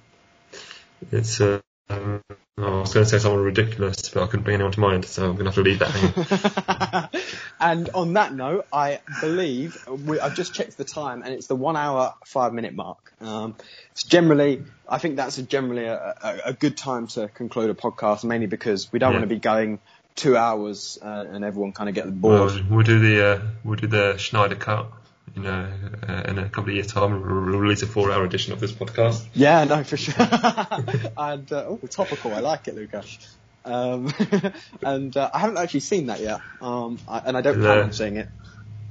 it's 1.11 1.39
uh, 1.39 1.61
um, 1.89 2.21
I 2.57 2.61
was 2.79 2.93
going 2.93 3.03
to 3.05 3.09
say 3.09 3.19
someone 3.19 3.43
ridiculous, 3.43 4.09
but 4.09 4.23
I 4.23 4.27
couldn't 4.27 4.43
bring 4.43 4.55
anyone 4.55 4.71
to 4.73 4.79
mind, 4.79 5.05
so 5.05 5.23
I'm 5.29 5.35
going 5.35 5.45
to 5.45 5.51
have 5.51 5.55
to 5.55 5.61
leave 5.61 5.79
that 5.79 7.11
hanging. 7.11 7.21
and 7.59 7.89
on 7.95 8.13
that 8.13 8.33
note, 8.33 8.65
I 8.71 8.99
believe 9.21 9.77
we, 9.87 10.19
I've 10.19 10.35
just 10.35 10.53
checked 10.53 10.77
the 10.77 10.83
time, 10.83 11.23
and 11.23 11.33
it's 11.33 11.47
the 11.47 11.55
one 11.55 11.75
hour 11.75 12.13
five 12.25 12.53
minute 12.53 12.73
mark. 12.75 13.13
Um, 13.21 13.55
it's 13.91 14.03
generally, 14.03 14.63
I 14.87 14.99
think 14.99 15.15
that's 15.15 15.37
a 15.39 15.43
generally 15.43 15.85
a, 15.85 15.95
a, 16.21 16.39
a 16.49 16.53
good 16.53 16.77
time 16.77 17.07
to 17.07 17.27
conclude 17.27 17.69
a 17.69 17.73
podcast, 17.73 18.23
mainly 18.23 18.47
because 18.47 18.91
we 18.91 18.99
don't 18.99 19.11
Yeah. 19.11 19.19
want 19.19 19.29
to 19.29 19.35
be 19.35 19.39
going 19.39 19.79
two 20.15 20.37
hours 20.37 20.99
uh, 21.01 21.25
and 21.27 21.43
everyone 21.43 21.71
kind 21.71 21.89
of 21.89 21.95
get 21.95 22.05
bored. 22.21 22.51
Well, 22.51 22.63
we'll 22.69 22.83
do 22.85 22.99
the 22.99 23.25
uh, 23.25 23.41
we'll 23.63 23.77
do 23.77 23.87
the 23.87 24.17
Snyder 24.19 24.55
cut. 24.55 24.91
You 25.35 25.41
know, 25.41 25.67
uh, 26.07 26.23
in 26.27 26.37
a 26.37 26.47
couple 26.47 26.69
of 26.69 26.75
years' 26.75 26.87
time, 26.87 27.11
we'll 27.11 27.59
release 27.59 27.81
a 27.81 27.87
four-hour 27.87 28.23
edition 28.23 28.53
of 28.53 28.59
this 28.59 28.71
podcast. 28.71 29.25
Yeah, 29.33 29.63
no, 29.63 29.83
for 29.83 29.97
sure. 29.97 30.13
and 31.17 31.51
uh, 31.51 31.65
oh, 31.67 31.79
topical. 31.89 32.33
I 32.33 32.39
like 32.39 32.67
it, 32.67 32.75
Lucas. 32.75 33.35
Um, 33.65 34.13
and 34.83 35.15
uh, 35.15 35.31
I 35.33 35.39
haven't 35.39 35.57
actually 35.57 35.79
seen 35.79 36.07
that 36.07 36.19
yet, 36.19 36.41
um, 36.61 36.99
I, 37.07 37.19
and 37.19 37.37
I 37.37 37.41
don't 37.41 37.59
plan 37.59 37.79
on 37.79 37.93
seeing 37.93 38.17
it. 38.17 38.27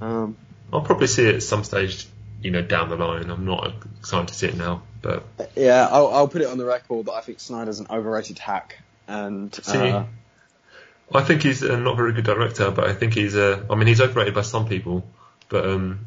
Um, 0.00 0.36
I'll 0.72 0.80
probably 0.80 1.06
see 1.06 1.28
it 1.28 1.36
at 1.36 1.42
some 1.42 1.62
stage, 1.62 2.06
you 2.42 2.50
know, 2.50 2.62
down 2.62 2.88
the 2.88 2.96
line. 2.96 3.30
I'm 3.30 3.44
not 3.44 3.72
excited 4.00 4.28
to 4.28 4.34
see 4.34 4.48
it 4.48 4.56
now, 4.56 4.82
but 5.02 5.24
yeah, 5.54 5.86
I'll, 5.90 6.08
I'll 6.08 6.28
put 6.28 6.40
it 6.40 6.48
on 6.48 6.58
the 6.58 6.64
record 6.64 7.06
that 7.06 7.12
I 7.12 7.20
think 7.20 7.38
Snyder's 7.40 7.80
an 7.80 7.86
overrated 7.90 8.38
hack. 8.38 8.78
And 9.06 9.58
uh, 9.68 10.04
I 11.14 11.22
think 11.22 11.42
he's 11.42 11.62
a 11.62 11.76
not 11.76 11.96
very 11.96 12.12
good 12.12 12.24
director, 12.24 12.70
but 12.70 12.88
I 12.88 12.94
think 12.94 13.14
he's 13.14 13.36
uh, 13.36 13.64
I 13.68 13.74
mean, 13.74 13.88
he's 13.88 14.00
overrated 14.00 14.34
by 14.34 14.42
some 14.42 14.66
people, 14.66 15.04
but 15.48 15.66
um, 15.66 16.06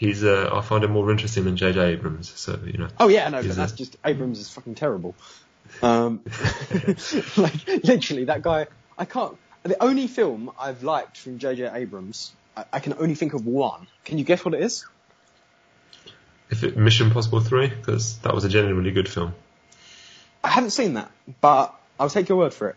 he's 0.00 0.24
uh, 0.24 0.50
I 0.52 0.62
find 0.62 0.82
him 0.82 0.92
more 0.92 1.10
interesting 1.10 1.44
than 1.44 1.56
J.J. 1.56 1.78
Abrams. 1.92 2.30
So 2.30 2.58
you 2.64 2.78
know, 2.78 2.88
oh 2.98 3.08
yeah, 3.08 3.28
no, 3.28 3.42
but 3.42 3.50
a- 3.50 3.54
that's 3.54 3.72
just 3.72 3.96
Abrams 4.04 4.40
is 4.40 4.48
fucking 4.48 4.74
terrible. 4.74 5.14
Um, 5.82 6.22
like 7.36 7.66
literally, 7.84 8.24
that 8.24 8.40
guy. 8.42 8.66
I 8.98 9.04
can't. 9.04 9.36
The 9.62 9.80
only 9.82 10.06
film 10.06 10.50
I've 10.58 10.82
liked 10.82 11.18
from 11.18 11.38
J.J. 11.38 11.70
Abrams, 11.72 12.32
I, 12.56 12.64
I 12.72 12.80
can 12.80 12.94
only 12.94 13.14
think 13.14 13.34
of 13.34 13.46
one. 13.46 13.86
Can 14.04 14.16
you 14.18 14.24
guess 14.24 14.44
what 14.44 14.54
it 14.54 14.62
is? 14.62 14.86
if 16.50 16.64
it, 16.64 16.76
Mission 16.76 17.06
Impossible 17.06 17.40
three, 17.40 17.68
because 17.68 18.18
that 18.18 18.34
was 18.34 18.44
a 18.44 18.48
genuinely 18.48 18.90
good 18.90 19.08
film. 19.08 19.34
I 20.42 20.48
haven't 20.48 20.70
seen 20.70 20.94
that, 20.94 21.10
but 21.40 21.74
I'll 21.98 22.10
take 22.10 22.28
your 22.28 22.38
word 22.38 22.54
for 22.54 22.70
it. 22.70 22.76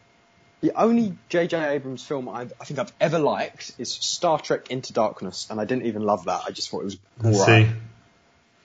The 0.64 0.72
only 0.82 1.18
J.J. 1.28 1.62
Abrams 1.76 2.04
film 2.06 2.30
I've, 2.30 2.54
I 2.62 2.64
think 2.64 2.80
I've 2.80 2.94
ever 3.02 3.20
liked 3.20 3.74
is 3.80 3.92
Star 3.92 4.40
Trek 4.40 4.72
Into 4.72 4.94
Darkness, 4.94 5.48
and 5.50 5.60
I 5.60 5.66
didn't 5.66 5.88
even 5.88 6.04
love 6.04 6.24
that. 6.24 6.44
I 6.48 6.52
just 6.52 6.70
thought 6.70 6.84
it 6.84 6.86
was 6.86 6.98
alright. 7.22 7.68
See, 7.68 7.74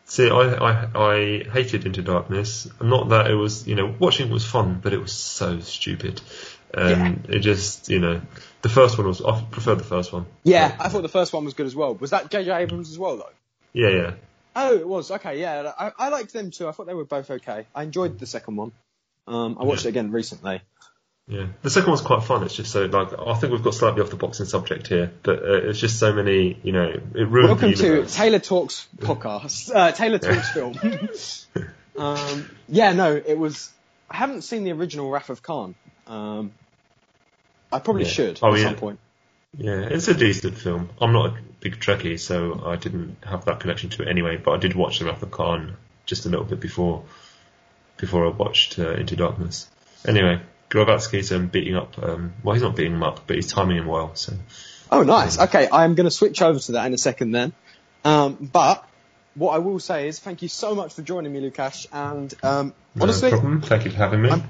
see, 0.04 0.30
I, 0.30 0.54
I 0.54 0.88
I 0.94 1.42
hated 1.50 1.86
Into 1.86 2.02
Darkness. 2.02 2.68
Not 2.80 3.08
that 3.08 3.28
it 3.28 3.34
was, 3.34 3.66
you 3.66 3.74
know, 3.74 3.92
watching 3.98 4.28
it 4.28 4.32
was 4.32 4.44
fun, 4.44 4.78
but 4.80 4.92
it 4.92 5.00
was 5.00 5.10
so 5.12 5.58
stupid. 5.58 6.20
Um, 6.72 7.24
It 7.28 7.40
just, 7.40 7.88
you 7.88 7.98
know, 7.98 8.20
the 8.62 8.68
first 8.68 8.96
one 8.96 9.08
was. 9.08 9.20
I 9.20 9.42
preferred 9.50 9.80
the 9.80 9.84
first 9.84 10.12
one. 10.12 10.26
Yeah, 10.44 10.76
I 10.78 10.88
thought 10.90 11.02
the 11.02 11.08
first 11.08 11.32
one 11.32 11.44
was 11.46 11.54
good 11.54 11.66
as 11.66 11.74
well. 11.74 11.96
Was 11.96 12.10
that 12.10 12.30
J.J. 12.30 12.48
Abrams 12.52 12.92
as 12.92 12.98
well, 12.98 13.16
though? 13.16 13.32
Yeah, 13.72 13.88
yeah. 13.88 14.14
Oh, 14.54 14.76
it 14.76 14.86
was. 14.86 15.10
Okay, 15.10 15.40
yeah. 15.40 15.72
I, 15.76 15.90
I 15.98 16.08
liked 16.10 16.32
them 16.32 16.52
too. 16.52 16.68
I 16.68 16.70
thought 16.70 16.86
they 16.86 16.94
were 16.94 17.04
both 17.04 17.28
okay. 17.28 17.66
I 17.74 17.82
enjoyed 17.82 18.20
the 18.20 18.26
second 18.26 18.54
one. 18.54 18.70
Um, 19.26 19.56
I 19.58 19.64
watched 19.64 19.82
Yeah. 19.82 19.88
it 19.88 19.90
again 19.90 20.12
recently. 20.12 20.60
Yeah, 21.28 21.46
the 21.60 21.68
second 21.68 21.90
one's 21.90 22.00
quite 22.00 22.24
fun. 22.24 22.42
It's 22.42 22.54
just 22.56 22.72
so 22.72 22.86
like 22.86 23.08
I 23.18 23.34
think 23.34 23.52
we've 23.52 23.62
got 23.62 23.74
slightly 23.74 24.00
off 24.00 24.08
the 24.08 24.16
boxing 24.16 24.46
subject 24.46 24.86
here, 24.86 25.12
but 25.22 25.38
uh, 25.42 25.68
it's 25.68 25.78
just 25.78 25.98
so 25.98 26.12
many, 26.14 26.58
you 26.62 26.72
know, 26.72 26.88
it 26.88 27.28
ruined 27.28 27.50
Welcome 27.50 27.74
to. 27.74 28.06
Taylor 28.06 28.38
Talks 28.38 28.88
podcast. 28.96 29.74
Uh, 29.74 29.92
Taylor 29.92 30.18
Talks 30.18 30.50
film. 30.50 30.78
um, 31.98 32.50
yeah, 32.66 32.92
no, 32.92 33.14
it 33.14 33.38
was. 33.38 33.70
I 34.10 34.16
haven't 34.16 34.40
seen 34.42 34.64
the 34.64 34.72
original 34.72 35.10
Wrath 35.10 35.28
of 35.28 35.42
Khan. 35.42 35.74
Um, 36.06 36.52
I 37.70 37.78
probably 37.80 38.04
Yeah. 38.04 38.08
should 38.10 38.38
Oh, 38.40 38.54
at 38.54 38.60
yeah. 38.60 38.64
some 38.64 38.76
point. 38.76 38.98
Yeah, 39.56 39.80
it's 39.90 40.08
a 40.08 40.14
decent 40.14 40.56
film. 40.56 40.88
I'm 40.98 41.12
not 41.12 41.26
a 41.32 41.38
big 41.60 41.78
Trekkie, 41.78 42.18
so 42.18 42.62
I 42.64 42.76
didn't 42.76 43.18
have 43.24 43.44
that 43.46 43.60
connection 43.60 43.90
to 43.90 44.02
it 44.02 44.08
anyway. 44.08 44.38
But 44.38 44.52
I 44.52 44.56
did 44.56 44.74
watch 44.74 44.98
The 44.98 45.04
Wrath 45.06 45.22
of 45.22 45.30
Khan 45.30 45.76
just 46.06 46.24
a 46.24 46.30
little 46.30 46.46
bit 46.46 46.60
before 46.60 47.04
before 47.98 48.24
I 48.26 48.30
watched 48.30 48.78
uh, 48.78 48.92
Into 48.92 49.16
Darkness. 49.16 49.68
Anyway, 50.06 50.40
Glowacki's 50.70 51.32
um, 51.32 51.46
beating 51.48 51.76
up. 51.76 51.98
Um, 52.02 52.32
well, 52.42 52.54
he's 52.54 52.62
not 52.62 52.76
beating 52.76 52.94
him 52.94 53.02
up, 53.02 53.26
but 53.26 53.36
he's 53.36 53.50
timing 53.52 53.78
him 53.78 53.86
well. 53.86 54.14
So 54.14 54.34
Oh, 54.90 55.02
nice. 55.02 55.38
Okay, 55.38 55.68
I'm 55.70 55.94
going 55.94 56.04
to 56.06 56.10
switch 56.10 56.40
over 56.42 56.58
to 56.58 56.72
that 56.72 56.86
in 56.86 56.94
a 56.94 56.98
second 56.98 57.32
then. 57.32 57.52
Um, 58.04 58.34
but 58.52 58.84
what 59.34 59.52
I 59.54 59.58
will 59.58 59.78
say 59.80 60.08
is 60.08 60.18
thank 60.18 60.42
you 60.42 60.48
so 60.48 60.74
much 60.74 60.94
for 60.94 61.02
joining 61.02 61.32
me, 61.32 61.40
Lukasz. 61.48 61.86
And 61.92 62.32
um, 62.42 62.74
honestly, 63.00 63.30
no 63.30 63.36
problem. 63.38 63.60
Thank 63.62 63.84
you 63.84 63.90
for 63.90 63.96
having 63.98 64.22
me. 64.22 64.30
I'm- 64.30 64.44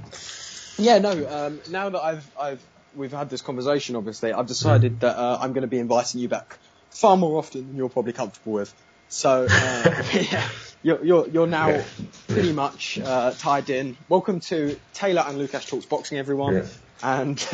Yeah, 0.78 0.98
no. 0.98 1.10
Um, 1.28 1.60
now 1.70 1.88
that 1.90 2.00
I've 2.00 2.30
I've 2.40 2.62
we've 2.94 3.12
had 3.12 3.30
this 3.30 3.42
conversation, 3.42 3.96
obviously, 3.96 4.32
I've 4.32 4.46
decided 4.46 5.00
that 5.00 5.16
uh, 5.16 5.38
I'm 5.40 5.52
going 5.52 5.62
to 5.62 5.68
be 5.68 5.78
inviting 5.78 6.20
you 6.20 6.28
back 6.28 6.56
far 6.90 7.16
more 7.16 7.38
often 7.38 7.66
than 7.66 7.76
you're 7.76 7.88
probably 7.88 8.12
comfortable 8.12 8.52
with. 8.52 8.72
So 9.08 9.46
uh, 9.50 10.02
yeah, 10.14 10.48
you're 10.82 11.04
you're 11.04 11.28
you're 11.28 11.46
now 11.46 11.68
Yeah. 11.68 11.84
pretty 12.28 12.52
much 12.52 12.98
uh, 12.98 13.32
tied 13.32 13.70
in. 13.70 13.96
Welcome 14.08 14.40
to 14.40 14.78
Taylor 14.94 15.24
and 15.26 15.38
Lucas 15.38 15.64
talks 15.64 15.86
boxing, 15.86 16.18
everyone. 16.18 16.54
Yeah. 16.54 16.66
And 17.02 17.48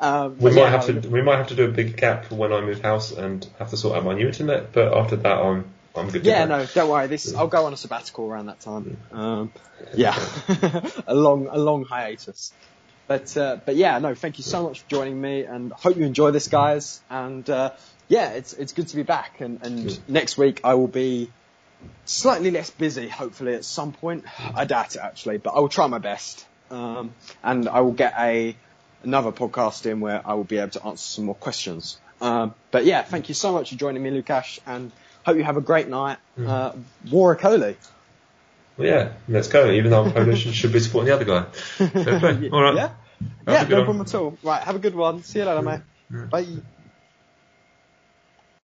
um, 0.00 0.38
We 0.40 0.50
might 0.50 0.56
yeah, 0.56 0.70
have 0.70 0.86
to 0.86 1.08
we 1.08 1.22
might 1.22 1.36
have 1.36 1.48
to 1.48 1.54
do 1.54 1.64
a 1.64 1.70
big 1.72 1.96
gap 1.96 2.30
when 2.30 2.52
I 2.52 2.60
move 2.60 2.80
house 2.82 3.12
and 3.12 3.46
have 3.58 3.70
to 3.70 3.76
sort 3.76 3.96
out 3.96 4.04
my 4.04 4.14
new 4.14 4.26
internet. 4.26 4.72
But 4.72 4.96
after 4.96 5.16
that, 5.16 5.38
I'm 5.38 5.64
I'm 5.94 6.08
good. 6.10 6.24
Yeah, 6.24 6.46
go. 6.46 6.58
no, 6.58 6.66
don't 6.66 6.88
worry. 6.90 7.06
This 7.06 7.34
I'll 7.34 7.48
go 7.48 7.64
on 7.66 7.72
a 7.72 7.76
sabbatical 7.76 8.26
around 8.26 8.46
that 8.46 8.60
time. 8.60 8.98
Um, 9.10 9.52
yeah, 9.94 10.14
a 11.06 11.14
long 11.14 11.48
a 11.50 11.58
long 11.58 11.84
hiatus. 11.84 12.52
But 13.06 13.34
uh, 13.38 13.56
but 13.64 13.76
yeah, 13.76 13.98
no, 14.00 14.14
thank 14.14 14.36
you 14.38 14.44
so 14.44 14.64
much 14.64 14.82
for 14.82 14.90
joining 14.90 15.18
me, 15.18 15.44
and 15.44 15.72
hope 15.72 15.96
you 15.96 16.04
enjoy 16.04 16.30
this, 16.30 16.48
guys. 16.48 17.00
And 17.08 17.48
uh, 17.48 17.70
yeah, 18.08 18.32
it's 18.32 18.52
it's 18.52 18.72
good 18.74 18.88
to 18.88 18.96
be 18.96 19.02
back. 19.02 19.40
And 19.40 19.60
and 19.62 19.98
next 20.10 20.36
week 20.36 20.60
I 20.62 20.74
will 20.74 20.88
be 20.88 21.30
slightly 22.04 22.50
less 22.50 22.70
busy, 22.70 23.08
hopefully 23.08 23.54
at 23.54 23.64
some 23.64 23.92
point. 23.92 24.24
I 24.54 24.64
doubt 24.64 24.96
it 24.96 25.00
actually, 25.02 25.38
but 25.38 25.50
I 25.50 25.60
will 25.60 25.68
try 25.68 25.86
my 25.86 25.98
best. 25.98 26.46
Um, 26.70 27.12
and 27.42 27.68
I 27.68 27.80
will 27.80 27.92
get 27.92 28.14
a 28.18 28.56
another 29.02 29.32
podcast 29.32 29.86
in 29.90 30.00
where 30.00 30.20
I 30.26 30.34
will 30.34 30.44
be 30.44 30.58
able 30.58 30.70
to 30.70 30.84
answer 30.86 31.02
some 31.02 31.24
more 31.24 31.34
questions. 31.34 31.98
Um, 32.20 32.54
but 32.70 32.84
yeah, 32.84 33.02
thank 33.02 33.28
you 33.28 33.34
so 33.34 33.52
much 33.52 33.70
for 33.70 33.76
joining 33.76 34.02
me, 34.02 34.10
Lukasz, 34.10 34.58
and 34.66 34.90
hope 35.24 35.36
you 35.36 35.44
have 35.44 35.56
a 35.56 35.60
great 35.60 35.88
night. 35.88 36.18
Uh, 36.44 36.72
War 37.10 37.36
Okoli. 37.36 37.76
Well, 38.76 38.86
yeah, 38.86 39.12
let's 39.28 39.48
go. 39.48 39.70
Even 39.70 39.90
though 39.90 40.04
I'm 40.04 40.12
Polish 40.12 40.46
and 40.46 40.54
should 40.54 40.72
be 40.72 40.80
supporting 40.80 41.08
the 41.08 41.14
other 41.14 41.24
guy. 41.24 42.48
All 42.52 42.62
right. 42.62 42.74
Yeah? 42.74 42.90
Yeah, 43.46 43.62
no 43.64 43.84
problem 43.84 44.00
at 44.02 44.14
all. 44.14 44.38
Right, 44.44 44.62
have 44.62 44.76
a 44.76 44.78
good 44.78 44.94
one. 44.94 45.24
See 45.24 45.40
you 45.40 45.44
later, 45.44 45.62
mate. 45.62 45.80
Bye. 46.30 46.46